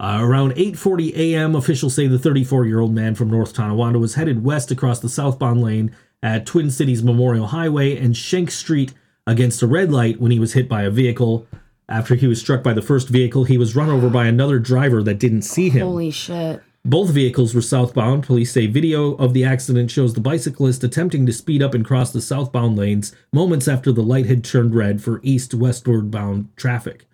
Uh, 0.00 0.18
around 0.20 0.52
8:40 0.56 1.14
a.m., 1.16 1.54
officials 1.54 1.94
say 1.94 2.08
the 2.08 2.18
34-year-old 2.18 2.92
man 2.92 3.14
from 3.14 3.30
North 3.30 3.54
Tonawanda 3.54 4.00
was 4.00 4.16
headed 4.16 4.44
west 4.44 4.72
across 4.72 4.98
the 4.98 5.08
southbound 5.08 5.62
lane 5.62 5.94
at 6.22 6.44
Twin 6.44 6.70
Cities 6.72 7.04
Memorial 7.04 7.46
Highway 7.46 7.96
and 7.96 8.16
Schenck 8.16 8.50
Street 8.50 8.92
against 9.28 9.62
a 9.62 9.68
red 9.68 9.92
light 9.92 10.20
when 10.20 10.32
he 10.32 10.40
was 10.40 10.54
hit 10.54 10.68
by 10.68 10.82
a 10.82 10.90
vehicle. 10.90 11.46
After 11.88 12.16
he 12.16 12.26
was 12.26 12.40
struck 12.40 12.64
by 12.64 12.72
the 12.72 12.82
first 12.82 13.08
vehicle, 13.08 13.44
he 13.44 13.58
was 13.58 13.76
run 13.76 13.90
over 13.90 14.10
by 14.10 14.26
another 14.26 14.58
driver 14.58 15.02
that 15.04 15.20
didn't 15.20 15.42
see 15.42 15.68
him. 15.68 15.86
Holy 15.86 16.10
shit. 16.10 16.62
Both 16.86 17.10
vehicles 17.10 17.54
were 17.54 17.62
southbound. 17.62 18.24
Police 18.24 18.52
say 18.52 18.66
video 18.66 19.14
of 19.14 19.32
the 19.32 19.42
accident 19.42 19.90
shows 19.90 20.12
the 20.12 20.20
bicyclist 20.20 20.84
attempting 20.84 21.24
to 21.24 21.32
speed 21.32 21.62
up 21.62 21.72
and 21.72 21.84
cross 21.84 22.12
the 22.12 22.20
southbound 22.20 22.76
lanes 22.76 23.14
moments 23.32 23.66
after 23.66 23.90
the 23.90 24.02
light 24.02 24.26
had 24.26 24.44
turned 24.44 24.74
red 24.74 25.02
for 25.02 25.20
east 25.22 25.54
westward 25.54 26.10
bound 26.10 26.54
traffic. 26.56 27.06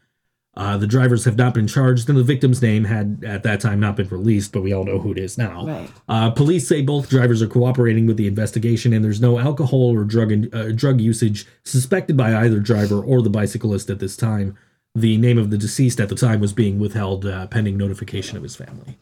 Uh, 0.57 0.77
the 0.77 0.89
drivers 0.89 1.25
have 1.25 1.37
not 1.37 1.55
been 1.55 1.69
charged, 1.69 2.09
and 2.09 2.19
the 2.19 2.25
victim's 2.25 2.61
name 2.61 2.85
had 2.85 3.23
at 3.25 3.45
that 3.45 3.61
time 3.61 3.79
not 3.79 3.95
been 3.95 4.09
released, 4.09 4.53
but 4.53 4.63
we 4.63 4.73
all 4.73 4.85
know 4.85 4.99
who 4.99 5.13
it 5.13 5.19
is 5.19 5.39
now. 5.39 5.65
Right. 5.65 5.91
Uh, 6.09 6.31
police 6.33 6.67
say 6.67 6.83
both 6.83 7.09
drivers 7.09 7.41
are 7.41 7.47
cooperating 7.47 8.07
with 8.07 8.17
the 8.17 8.27
investigation, 8.27 8.93
and 8.93 9.05
there's 9.05 9.21
no 9.21 9.39
alcohol 9.39 9.95
or 9.95 10.03
drug 10.03 10.33
in, 10.33 10.53
uh, 10.53 10.73
drug 10.75 11.01
usage 11.01 11.47
suspected 11.65 12.17
by 12.17 12.35
either 12.35 12.59
driver 12.59 13.01
or 13.01 13.23
the 13.23 13.31
bicyclist 13.31 13.89
at 13.89 14.01
this 14.01 14.17
time. 14.17 14.59
The 14.97 15.17
name 15.17 15.39
of 15.39 15.51
the 15.51 15.57
deceased 15.57 16.01
at 16.01 16.09
the 16.09 16.17
time 16.17 16.41
was 16.41 16.53
being 16.53 16.81
withheld 16.81 17.25
uh, 17.25 17.47
pending 17.47 17.77
notification 17.77 18.37
of 18.37 18.43
his 18.43 18.57
family. 18.57 18.99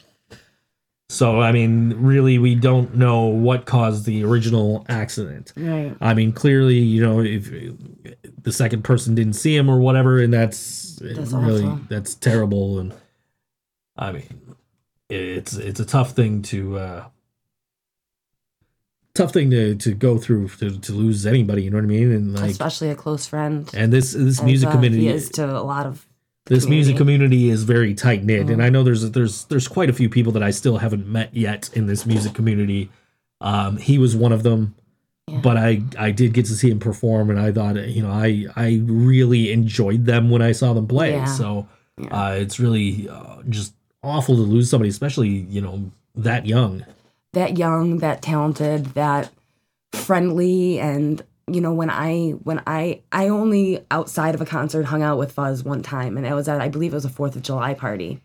So, 1.11 1.41
I 1.41 1.53
mean, 1.53 1.95
really, 1.97 2.39
we 2.39 2.55
don't 2.55 2.95
know 2.97 3.25
what 3.25 3.65
caused 3.65 4.05
the 4.05 4.25
original 4.25 4.85
accident. 4.91 5.55
Right. 5.57 5.97
I 6.03 6.13
mean, 6.13 6.33
clearly, 6.33 6.79
you 6.79 7.03
know, 7.03 7.21
if 7.21 7.51
the 8.43 8.53
second 8.53 8.85
person 8.85 9.15
didn't 9.15 9.33
see 9.33 9.57
him 9.57 9.71
or 9.71 9.81
whatever, 9.81 10.21
and 10.21 10.33
that's, 10.33 10.97
That's 10.97 11.33
really 11.33 11.65
awful. 11.65 11.81
that's 11.89 12.15
terrible. 12.15 12.79
And 12.79 12.93
I 13.97 14.13
mean, 14.13 14.55
it's 15.09 15.55
it's 15.57 15.81
a 15.81 15.87
tough 15.87 16.11
thing 16.13 16.43
to 16.43 16.79
uh, 16.79 17.05
tough 19.15 19.33
thing 19.33 19.51
to 19.51 19.75
to 19.77 19.95
go 19.95 20.19
through 20.19 20.49
to, 20.49 20.79
to 20.79 20.93
lose 20.93 21.25
anybody. 21.27 21.63
You 21.63 21.71
know 21.71 21.79
what 21.79 21.85
I 21.85 21.89
mean? 21.89 22.13
And 22.13 22.35
like, 22.35 22.51
especially 22.51 22.91
a 22.91 22.95
close 22.95 23.27
friend. 23.27 23.71
and 23.75 23.93
this 23.93 24.13
this 24.13 24.43
music 24.43 24.69
uh, 24.69 24.73
community 24.73 25.09
is 25.09 25.31
to 25.31 25.45
a 25.57 25.63
lot 25.63 25.87
of 25.87 26.05
this 26.49 26.67
music 26.67 26.97
community. 26.97 27.37
community 27.37 27.51
is 27.51 27.63
very 27.65 27.95
tight 27.95 28.25
knit, 28.25 28.43
Mm-hmm. 28.43 28.53
and 28.53 28.63
I 28.63 28.69
know 28.71 28.83
there's 28.83 29.11
there's 29.11 29.45
there's 29.45 29.69
quite 29.69 29.91
a 29.91 29.93
few 29.93 30.09
people 30.09 30.33
that 30.33 30.43
I 30.43 30.51
still 30.51 30.79
haven't 30.79 31.07
met 31.07 31.35
yet 31.35 31.71
in 31.75 31.87
this 31.87 32.05
music 32.07 32.35
community. 32.35 32.91
Um, 33.41 33.77
he 33.77 33.99
was 33.99 34.17
one 34.17 34.33
of 34.33 34.43
them, 34.43 34.75
Yeah. 35.29 35.41
but 35.41 35.57
I 35.57 35.83
I 35.99 36.11
did 36.11 36.33
get 36.35 36.47
to 36.47 36.55
see 36.55 36.71
him 36.71 36.79
perform, 36.81 37.31
and 37.31 37.39
I 37.39 37.53
thought 37.53 37.77
you 37.89 38.03
know 38.03 38.11
I 38.11 38.47
I 38.57 38.81
really 38.85 39.53
enjoyed 39.53 40.05
them 40.07 40.31
when 40.31 40.43
I 40.43 40.53
saw 40.53 40.73
them 40.73 40.87
play. 40.89 41.13
Yeah. 41.13 41.25
So 41.27 41.69
Yeah. 42.01 42.09
uh, 42.09 42.31
it's 42.33 42.59
really 42.59 43.09
uh, 43.09 43.43
just 43.49 43.75
awful 44.03 44.35
to 44.37 44.43
lose 44.43 44.71
somebody, 44.71 44.89
especially 44.91 45.29
you 45.29 45.61
know 45.61 45.91
that 46.17 46.47
young. 46.47 46.85
that 47.35 47.59
young, 47.59 47.99
that 47.99 48.23
talented, 48.23 48.87
that 48.95 49.31
friendly 49.93 50.79
and 50.81 51.23
you 51.51 51.61
know 51.61 51.73
when 51.73 51.91
I 51.91 52.31
when 52.31 52.63
I 52.67 53.03
I 53.13 53.29
only 53.29 53.85
outside 53.91 54.35
of 54.35 54.41
a 54.41 54.47
concert 54.47 54.85
hung 54.85 55.03
out 55.03 55.19
with 55.19 55.33
Fuzz 55.33 55.65
one 55.65 55.83
time 55.83 56.17
and 56.17 56.27
it 56.27 56.35
was 56.35 56.49
at 56.49 56.61
I 56.61 56.69
believe 56.69 56.93
it 56.93 56.97
was 56.97 57.05
a 57.05 57.11
4th 57.11 57.37
of 57.37 57.43
July 57.43 57.75
party. 57.75 58.21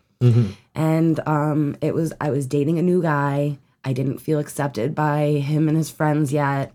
And 0.76 1.20
um 1.28 1.76
it 1.82 1.94
was 1.94 2.14
I 2.22 2.30
was 2.30 2.48
dating 2.48 2.80
a 2.80 2.84
new 2.84 3.02
guy. 3.02 3.58
I 3.84 3.94
didn't 3.94 4.20
feel 4.20 4.40
accepted 4.40 4.96
by 4.96 5.26
him 5.26 5.68
and 5.68 5.78
his 5.78 5.90
friends 5.90 6.32
yet 6.32 6.74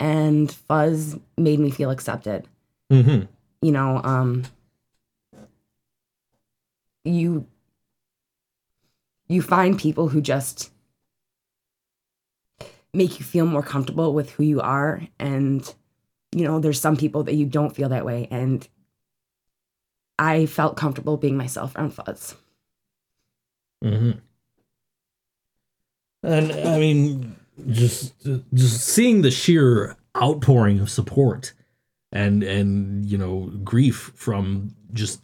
and 0.00 0.50
Fuzz 0.50 1.16
made 1.36 1.60
me 1.60 1.70
feel 1.70 1.90
accepted. 1.90 2.46
Mm-hmm. 2.90 3.26
You 3.62 3.72
know, 3.72 4.00
um 4.02 4.44
you 7.04 7.46
you 9.28 9.42
find 9.42 9.78
people 9.78 10.08
who 10.08 10.20
just 10.20 10.70
make 12.94 13.18
you 13.18 13.24
feel 13.24 13.46
more 13.46 13.62
comfortable 13.62 14.14
with 14.14 14.30
who 14.30 14.42
you 14.42 14.60
are 14.60 15.02
and 15.18 15.74
you 16.32 16.44
know 16.44 16.58
there's 16.60 16.80
some 16.80 16.96
people 16.96 17.22
that 17.24 17.34
you 17.34 17.46
don't 17.46 17.74
feel 17.74 17.88
that 17.88 18.04
way 18.04 18.28
and 18.30 18.68
i 20.18 20.46
felt 20.46 20.76
comfortable 20.76 21.16
being 21.16 21.36
myself 21.36 21.74
around 21.76 21.92
fuzz 21.94 22.34
hmm 23.82 24.10
And 26.22 26.52
I 26.52 26.78
mean, 26.78 27.36
just 27.70 28.12
just 28.52 28.80
seeing 28.84 29.22
the 29.22 29.30
sheer 29.30 29.96
outpouring 30.16 30.80
of 30.80 30.90
support 30.90 31.52
and 32.10 32.42
and 32.42 33.06
you 33.06 33.16
know 33.16 33.52
grief 33.62 34.10
from 34.16 34.74
just 34.92 35.20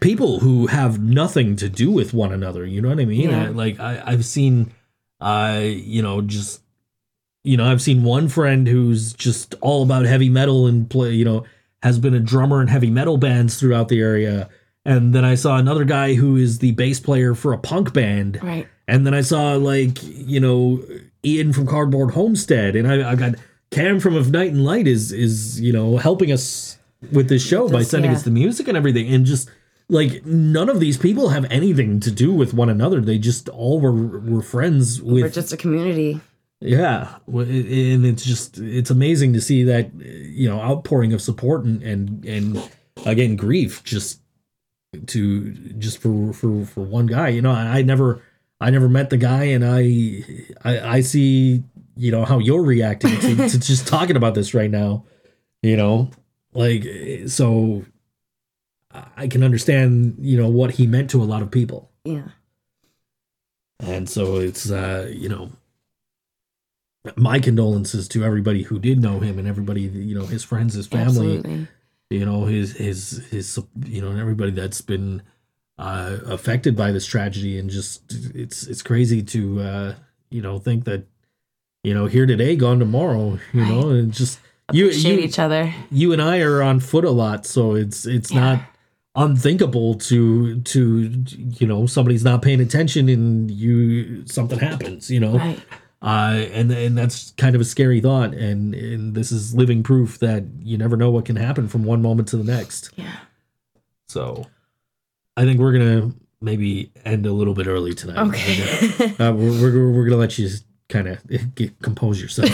people 0.00 0.40
who 0.40 0.66
have 0.66 1.00
nothing 1.00 1.56
to 1.56 1.68
do 1.70 1.90
with 1.90 2.12
one 2.12 2.30
another. 2.32 2.66
You 2.66 2.82
know 2.82 2.90
what 2.90 3.00
I 3.00 3.06
mean? 3.06 3.30
Yeah. 3.30 3.44
I- 3.44 3.48
like 3.48 3.80
I, 3.80 4.02
I've 4.04 4.26
seen, 4.26 4.70
uh, 5.20 5.62
you 5.64 6.02
know, 6.02 6.20
just 6.20 6.60
you 7.46 7.56
know, 7.56 7.64
I've 7.64 7.80
seen 7.80 8.02
one 8.02 8.28
friend 8.28 8.66
who's 8.66 9.12
just 9.12 9.54
all 9.60 9.84
about 9.84 10.04
heavy 10.04 10.28
metal 10.28 10.66
and 10.66 10.90
play. 10.90 11.12
You 11.12 11.24
know, 11.24 11.44
has 11.82 11.98
been 11.98 12.14
a 12.14 12.20
drummer 12.20 12.60
in 12.60 12.66
heavy 12.66 12.90
metal 12.90 13.16
bands 13.16 13.58
throughout 13.58 13.88
the 13.88 14.00
area. 14.00 14.48
And 14.84 15.14
then 15.14 15.24
I 15.24 15.36
saw 15.36 15.56
another 15.56 15.84
guy 15.84 16.14
who 16.14 16.36
is 16.36 16.58
the 16.58 16.72
bass 16.72 16.98
player 17.00 17.34
for 17.34 17.52
a 17.52 17.58
punk 17.58 17.92
band. 17.92 18.42
right 18.42 18.66
And 18.88 19.06
then 19.06 19.14
I 19.14 19.20
saw 19.20 19.54
like, 19.54 19.98
you 20.02 20.40
know, 20.40 20.82
Ian 21.24 21.52
from 21.52 21.66
Cardboard 21.66 22.12
Homestead. 22.12 22.74
And 22.74 22.88
I, 22.88 23.12
I 23.12 23.14
got 23.14 23.34
Cam 23.70 24.00
from 24.00 24.16
Of 24.16 24.30
Night 24.30 24.50
and 24.50 24.64
Light 24.64 24.88
is 24.88 25.12
is, 25.12 25.60
you 25.60 25.72
know, 25.72 25.96
helping 25.96 26.32
us 26.32 26.78
with 27.12 27.28
this 27.28 27.46
show 27.46 27.68
by 27.68 27.82
sending 27.82 28.10
yeah. 28.10 28.16
us 28.16 28.24
the 28.24 28.30
music 28.30 28.66
and 28.66 28.76
everything. 28.76 29.12
And 29.12 29.24
just 29.24 29.50
like 29.88 30.26
none 30.26 30.68
of 30.68 30.80
these 30.80 30.96
people 30.96 31.28
have 31.28 31.44
anything 31.50 32.00
to 32.00 32.10
do 32.10 32.32
with 32.32 32.54
one 32.54 32.68
another. 32.68 33.00
They 33.00 33.18
just 33.18 33.48
all 33.48 33.80
were 33.80 33.92
were 33.92 34.42
friends 34.42 35.00
with 35.00 35.22
we're 35.22 35.30
just 35.30 35.52
a 35.52 35.56
community 35.56 36.20
yeah, 36.60 37.16
and 37.26 38.06
it's 38.06 38.24
just 38.24 38.58
it's 38.58 38.90
amazing 38.90 39.32
to 39.34 39.40
see 39.40 39.64
that 39.64 39.92
you 39.94 40.48
know 40.48 40.60
outpouring 40.60 41.12
of 41.12 41.20
support 41.20 41.64
and 41.64 41.82
and 41.82 42.24
and 42.24 42.70
again 43.04 43.36
grief 43.36 43.84
just 43.84 44.20
to 45.06 45.52
just 45.78 45.98
for 45.98 46.32
for 46.32 46.64
for 46.64 46.80
one 46.80 47.06
guy. 47.06 47.28
You 47.28 47.42
know, 47.42 47.52
I, 47.52 47.78
I 47.78 47.82
never 47.82 48.22
I 48.60 48.70
never 48.70 48.88
met 48.88 49.10
the 49.10 49.16
guy, 49.16 49.44
and 49.44 49.64
I 49.64 50.24
I, 50.64 50.96
I 50.96 51.00
see 51.00 51.62
you 51.96 52.10
know 52.10 52.24
how 52.24 52.38
you're 52.38 52.62
reacting 52.62 53.18
to, 53.20 53.36
to 53.48 53.58
just 53.58 53.86
talking 53.86 54.16
about 54.16 54.34
this 54.34 54.54
right 54.54 54.70
now. 54.70 55.04
You 55.62 55.76
know, 55.76 56.10
like 56.54 56.86
so 57.26 57.84
I 59.16 59.28
can 59.28 59.42
understand 59.42 60.16
you 60.20 60.38
know 60.38 60.48
what 60.48 60.72
he 60.72 60.86
meant 60.86 61.10
to 61.10 61.22
a 61.22 61.24
lot 61.24 61.42
of 61.42 61.50
people, 61.50 61.90
yeah 62.04 62.28
and 63.80 64.08
so 64.08 64.36
it's 64.36 64.70
uh 64.70 65.10
you 65.12 65.28
know 65.28 65.50
my 67.16 67.38
condolences 67.38 68.08
to 68.08 68.24
everybody 68.24 68.62
who 68.62 68.78
did 68.78 69.00
know 69.00 69.20
him 69.20 69.38
and 69.38 69.46
everybody 69.46 69.82
you 69.82 70.14
know 70.18 70.26
his 70.26 70.42
friends 70.42 70.74
his 70.74 70.86
family 70.86 71.38
absolutely. 71.38 71.68
you 72.10 72.24
know 72.24 72.44
his 72.44 72.76
his 72.76 73.24
his 73.30 73.58
you 73.84 74.00
know 74.00 74.10
and 74.10 74.20
everybody 74.20 74.50
that's 74.50 74.80
been 74.80 75.22
uh 75.78 76.18
affected 76.26 76.76
by 76.76 76.90
this 76.90 77.06
tragedy. 77.06 77.58
And 77.58 77.70
just 77.70 78.02
it's 78.34 78.66
it's 78.66 78.82
crazy 78.82 79.22
to 79.22 79.60
uh 79.60 79.94
you 80.30 80.42
know 80.42 80.58
think 80.58 80.84
that 80.84 81.06
you 81.84 81.94
know 81.94 82.06
here 82.06 82.26
today 82.26 82.56
gone 82.56 82.78
tomorrow 82.78 83.38
you 83.52 83.64
know 83.64 83.90
and 83.90 84.12
just 84.12 84.40
you 84.72 84.86
appreciate 84.86 85.20
you, 85.20 85.24
each 85.24 85.38
other. 85.38 85.72
you 85.90 86.12
and 86.12 86.20
I 86.20 86.40
are 86.40 86.62
on 86.62 86.80
foot 86.80 87.04
a 87.04 87.10
lot 87.10 87.46
so 87.46 87.74
it's 87.74 88.06
it's 88.06 88.32
not 88.32 88.60
unthinkable 89.14 89.94
to 89.94 90.60
to 90.62 91.24
you 91.36 91.66
know 91.66 91.86
somebody's 91.86 92.24
not 92.24 92.42
paying 92.42 92.60
attention 92.60 93.08
and 93.08 93.50
you 93.50 94.26
something 94.26 94.58
happens 94.58 95.10
you 95.10 95.20
know? 95.20 95.38
Right 95.38 95.60
uh, 96.02 96.44
and 96.52 96.70
and 96.70 96.96
that's 96.96 97.32
kind 97.32 97.54
of 97.54 97.60
a 97.60 97.64
scary 97.64 98.00
thought, 98.00 98.34
and 98.34 98.74
and 98.74 99.14
this 99.14 99.32
is 99.32 99.54
living 99.54 99.82
proof 99.82 100.18
that 100.20 100.44
you 100.60 100.76
never 100.78 100.96
know 100.96 101.10
what 101.10 101.24
can 101.24 101.36
happen 101.36 101.68
from 101.68 101.84
one 101.84 102.02
moment 102.02 102.28
to 102.28 102.36
the 102.36 102.44
next. 102.44 102.90
yeah 102.96 103.16
So, 104.08 104.46
I 105.36 105.44
think 105.44 105.58
we're 105.60 105.72
gonna 105.72 106.12
maybe 106.40 106.92
end 107.04 107.24
a 107.26 107.32
little 107.32 107.54
bit 107.54 107.66
early 107.66 107.94
tonight. 107.94 108.18
okay 108.28 108.62
uh, 109.18 109.32
we're, 109.32 109.60
we're 109.60 109.92
we're 109.92 110.04
gonna 110.04 110.16
let 110.16 110.38
you 110.38 110.48
kind 110.88 111.08
of 111.08 111.54
get 111.54 111.80
compose 111.82 112.20
yourself. 112.20 112.50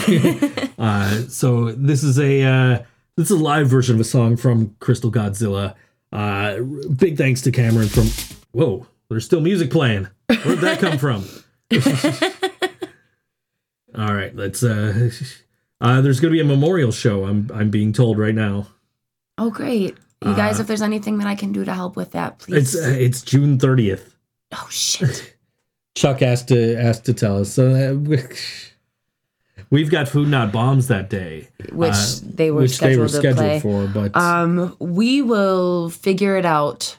uh, 0.79 1.27
so 1.27 1.71
this 1.73 2.03
is 2.03 2.17
a 2.17 2.43
uh, 2.43 2.79
this 3.17 3.29
is 3.29 3.37
a 3.39 3.43
live 3.43 3.67
version 3.67 3.95
of 3.95 4.01
a 4.01 4.05
song 4.05 4.37
from 4.37 4.75
Crystal 4.79 5.11
Godzilla. 5.11 5.75
Uh, 6.11 6.59
big 6.95 7.17
thanks 7.17 7.41
to 7.41 7.51
Cameron 7.51 7.89
from. 7.89 8.07
Whoa, 8.53 8.87
there's 9.09 9.25
still 9.25 9.41
music 9.41 9.69
playing. 9.69 10.07
Where'd 10.43 10.59
that 10.59 10.79
come 10.79 10.97
from? 10.97 11.25
All 13.97 14.13
right, 14.13 14.35
let's. 14.35 14.63
Uh, 14.63 15.09
uh, 15.81 16.01
there's 16.01 16.19
gonna 16.19 16.31
be 16.31 16.39
a 16.41 16.45
memorial 16.45 16.91
show. 16.91 17.25
I'm 17.25 17.49
I'm 17.53 17.69
being 17.69 17.93
told 17.93 18.17
right 18.17 18.35
now. 18.35 18.67
oh 19.37 19.49
great 19.49 19.97
you 20.25 20.33
guys 20.35 20.59
if 20.61 20.67
there's 20.67 20.81
anything 20.81 21.17
that 21.17 21.27
i 21.27 21.35
can 21.35 21.51
do 21.51 21.65
to 21.65 21.73
help 21.73 21.97
with 21.97 22.11
that 22.11 22.39
please 22.39 22.75
It's 22.75 22.85
uh, 22.85 22.89
it's 22.97 23.21
June 23.21 23.57
30th. 23.57 24.13
oh 24.53 24.67
shit 24.71 25.35
Chuck 25.95 26.21
asked 26.21 26.47
to 26.47 26.75
asked 26.77 27.03
to 27.05 27.13
tell 27.13 27.39
us. 27.41 27.51
So 27.51 27.69
uh, 27.69 28.17
we've 29.69 29.91
got 29.91 30.07
food 30.07 30.27
not 30.29 30.51
bombs 30.51 30.87
that 30.87 31.09
day, 31.09 31.49
which 31.71 31.93
uh, 31.93 32.05
they 32.23 32.51
were 32.51 32.61
which 32.61 32.79
they 32.79 32.95
were 32.97 33.07
scheduled 33.07 33.35
to 33.37 33.41
play 33.41 33.59
for. 33.59 33.87
But 33.87 34.15
um 34.15 34.75
we 34.79 35.21
will 35.21 35.89
figure 35.89 36.37
it 36.37 36.45
out 36.45 36.97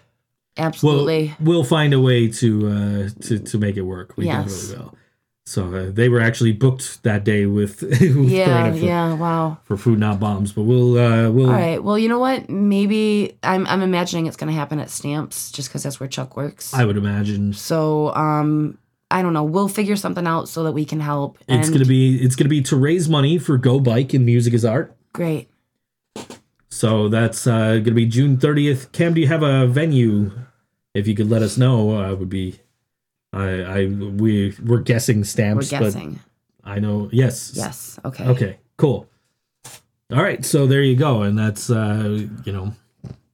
we'll 0.59 0.67
absolutely 0.67 1.35
we'll 1.41 1.65
find 1.65 1.93
a 1.95 2.01
way 2.01 2.29
to 2.29 2.69
uh, 2.69 3.09
to 3.23 3.39
to 3.39 3.59
make 3.59 3.77
it 3.77 3.83
work. 3.83 4.17
We 4.17 4.27
Yes. 4.27 4.69
definitely 4.69 4.85
will. 4.85 4.99
So 5.47 5.75
uh, 5.75 5.91
they 5.91 6.09
were 6.09 6.21
actually 6.21 6.53
booked 6.53 7.03
that 7.03 7.23
day 7.23 7.45
with, 7.45 7.83
with 7.83 8.01
yeah 8.31 8.71
for, 8.71 8.77
yeah 8.79 9.15
wow 9.15 9.59
for 9.65 9.77
food 9.77 9.99
not 9.99 10.19
bombs. 10.19 10.53
But 10.53 10.63
we'll 10.63 10.99
uh, 10.99 11.31
we'll 11.31 11.49
all 11.51 11.53
right 11.53 11.83
well 11.83 11.99
you 11.99 12.09
know 12.09 12.19
what 12.19 12.49
maybe 12.49 13.37
i'm 13.43 13.67
i'm 13.67 13.83
imagining 13.83 14.27
it's 14.27 14.37
going 14.37 14.49
to 14.53 14.59
happen 14.59 14.79
at 14.79 14.89
stamps 14.89 15.53
just 15.53 15.69
because 15.69 15.83
that's 15.83 16.01
where 16.01 16.09
chuck 16.09 16.37
works 16.37 16.73
I 16.73 16.85
would 16.87 16.97
imagine 16.97 17.53
so 17.53 18.15
um 18.15 18.79
i 19.11 19.21
don't 19.21 19.35
know 19.35 19.45
we'll 19.45 19.69
figure 19.69 19.97
something 19.97 20.27
out 20.27 20.49
so 20.49 20.63
that 20.65 20.73
we 20.73 20.87
can 20.87 21.01
help 21.01 21.37
it's 21.47 21.69
and 21.69 21.75
gonna 21.75 21.85
be 21.85 22.17
it's 22.25 22.37
gonna 22.37 22.49
be 22.49 22.63
to 22.63 22.77
raise 22.77 23.09
money 23.09 23.37
for 23.39 23.59
Go 23.59 23.79
Bike 23.81 24.15
and 24.15 24.25
Music 24.25 24.55
is 24.55 24.65
Art. 24.65 24.97
great 25.13 25.51
So 26.71 27.09
that's 27.09 27.47
uh, 27.47 27.79
gonna 27.79 27.93
be 27.93 28.07
June 28.07 28.37
30th. 28.37 28.91
Cam, 28.93 29.15
do 29.15 29.21
you 29.21 29.29
have 29.29 29.43
a 29.45 29.67
venue? 29.67 30.33
If 30.93 31.07
you 31.07 31.15
could 31.15 31.31
let 31.31 31.41
us 31.43 31.57
know, 31.57 31.97
uh, 31.97 32.15
would 32.17 32.29
be. 32.29 32.59
I 33.35 33.49
I 33.81 33.87
we 33.87 34.55
we're 34.65 34.79
guessing 34.81 35.25
stamps. 35.25 35.73
we're 35.73 35.81
guessing 35.81 36.21
I 36.63 36.79
know 36.79 37.09
yes. 37.13 37.53
yes 37.55 37.99
okay 38.05 38.25
Okay. 38.29 38.59
Cool. 38.77 39.07
All 40.13 40.23
right. 40.23 40.45
So 40.45 40.67
there 40.67 40.83
you 40.83 40.97
go, 40.97 41.23
and 41.23 41.39
that's 41.39 41.71
uh, 41.71 42.27
you 42.45 42.53
know 42.53 42.73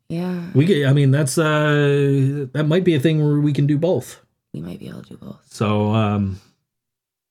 yeah 0.09 0.43
we 0.55 0.64
get. 0.64 0.86
I 0.89 0.93
mean 0.93 1.10
that's 1.10 1.39
uh 1.39 2.47
that 2.52 2.64
might 2.66 2.85
be 2.85 2.94
a 2.94 3.01
thing 3.01 3.24
where 3.24 3.39
we 3.40 3.52
can 3.52 3.66
do 3.66 3.78
both. 3.78 4.20
we 4.55 4.60
might 4.60 4.78
be 4.81 4.89
able 4.89 5.02
to 5.02 5.10
do 5.10 5.16
both 5.16 5.40
So 5.51 5.93
um, 5.94 6.40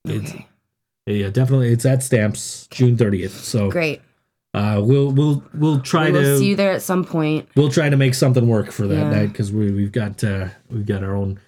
it's 0.06 0.30
okay 0.30 0.46
yeah 1.06 1.28
definitely 1.30 1.72
it's 1.72 1.84
at 1.84 2.02
stamps 2.02 2.68
June 2.70 2.96
30th. 2.96 3.30
So 3.30 3.70
great 3.70 4.00
uh, 4.54 4.80
we'll 4.82 5.10
we'll 5.12 5.42
we'll 5.54 5.80
try 5.80 6.06
we 6.06 6.12
will 6.12 6.22
to 6.22 6.38
see 6.38 6.48
you 6.48 6.56
there 6.56 6.72
at 6.72 6.82
some 6.82 7.04
point 7.04 7.48
we'll 7.56 7.70
try 7.70 7.88
to 7.88 7.96
make 7.96 8.14
something 8.14 8.46
work 8.48 8.70
for 8.70 8.86
that 8.86 8.94
Yeah. 8.96 9.10
night 9.10 9.28
because 9.32 9.52
we 9.52 9.70
we've 9.72 9.92
got 9.92 10.22
uh 10.24 10.48
we've 10.70 10.86
got 10.86 11.02
our 11.04 11.14
own 11.14 11.38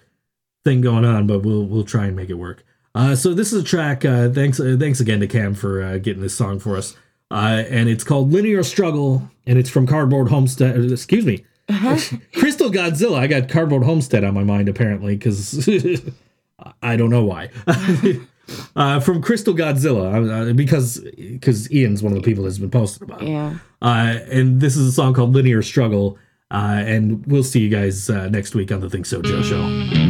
thing 0.63 0.81
going 0.81 1.05
on, 1.05 1.27
but 1.27 1.39
we'll 1.39 1.65
we'll 1.65 1.83
try 1.83 2.05
and 2.05 2.15
make 2.15 2.29
it 2.29 2.35
work. 2.35 2.63
Uh, 2.95 3.15
so 3.15 3.33
this 3.33 3.51
is 3.51 3.61
a 3.61 3.65
track. 3.65 4.05
Uh, 4.05 4.29
thanks 4.29 4.59
uh, 4.59 4.75
thanks 4.79 4.99
again 4.99 5.19
to 5.19 5.27
Cam 5.27 5.53
for 5.53 5.81
uh, 5.81 5.97
getting 5.97 6.21
this 6.21 6.35
song 6.35 6.59
for 6.59 6.77
us. 6.77 6.95
Uh, 7.31 7.63
and 7.69 7.89
it's 7.89 8.03
called 8.03 8.31
Linear 8.31 8.61
Struggle, 8.61 9.29
and 9.47 9.57
it's 9.57 9.69
from 9.69 9.87
Cardboard 9.87 10.29
Homestead. 10.29 10.77
Uh, 10.77 10.93
excuse 10.93 11.25
me, 11.25 11.43
uh-huh. 11.69 12.17
Crystal 12.35 12.69
Godzilla. 12.69 13.17
I 13.17 13.27
got 13.27 13.49
Cardboard 13.49 13.83
Homestead 13.83 14.23
on 14.23 14.33
my 14.33 14.43
mind 14.43 14.69
apparently 14.69 15.15
because 15.15 15.67
I 16.83 16.95
don't 16.95 17.09
know 17.09 17.23
why. 17.23 17.47
from 18.99 19.21
Crystal 19.23 19.55
Godzilla 19.55 20.55
because 20.55 20.99
because 20.99 21.71
Ian's 21.71 22.03
one 22.03 22.13
of 22.13 22.21
the 22.21 22.23
people 22.23 22.43
that's 22.43 22.59
been 22.59 22.69
posted 22.69 23.01
about. 23.03 23.23
It. 23.23 23.29
Yeah. 23.29 23.57
and 23.81 24.61
this 24.61 24.77
is 24.77 24.87
a 24.87 24.91
song 24.91 25.15
called 25.15 25.33
Linear 25.33 25.63
Struggle. 25.63 26.19
and 26.51 27.25
we'll 27.25 27.43
see 27.43 27.61
you 27.61 27.69
guys 27.69 28.07
next 28.07 28.53
week 28.53 28.71
on 28.71 28.81
the 28.81 28.87
ThinkSoJoE 28.87 29.43
Show. 29.43 30.02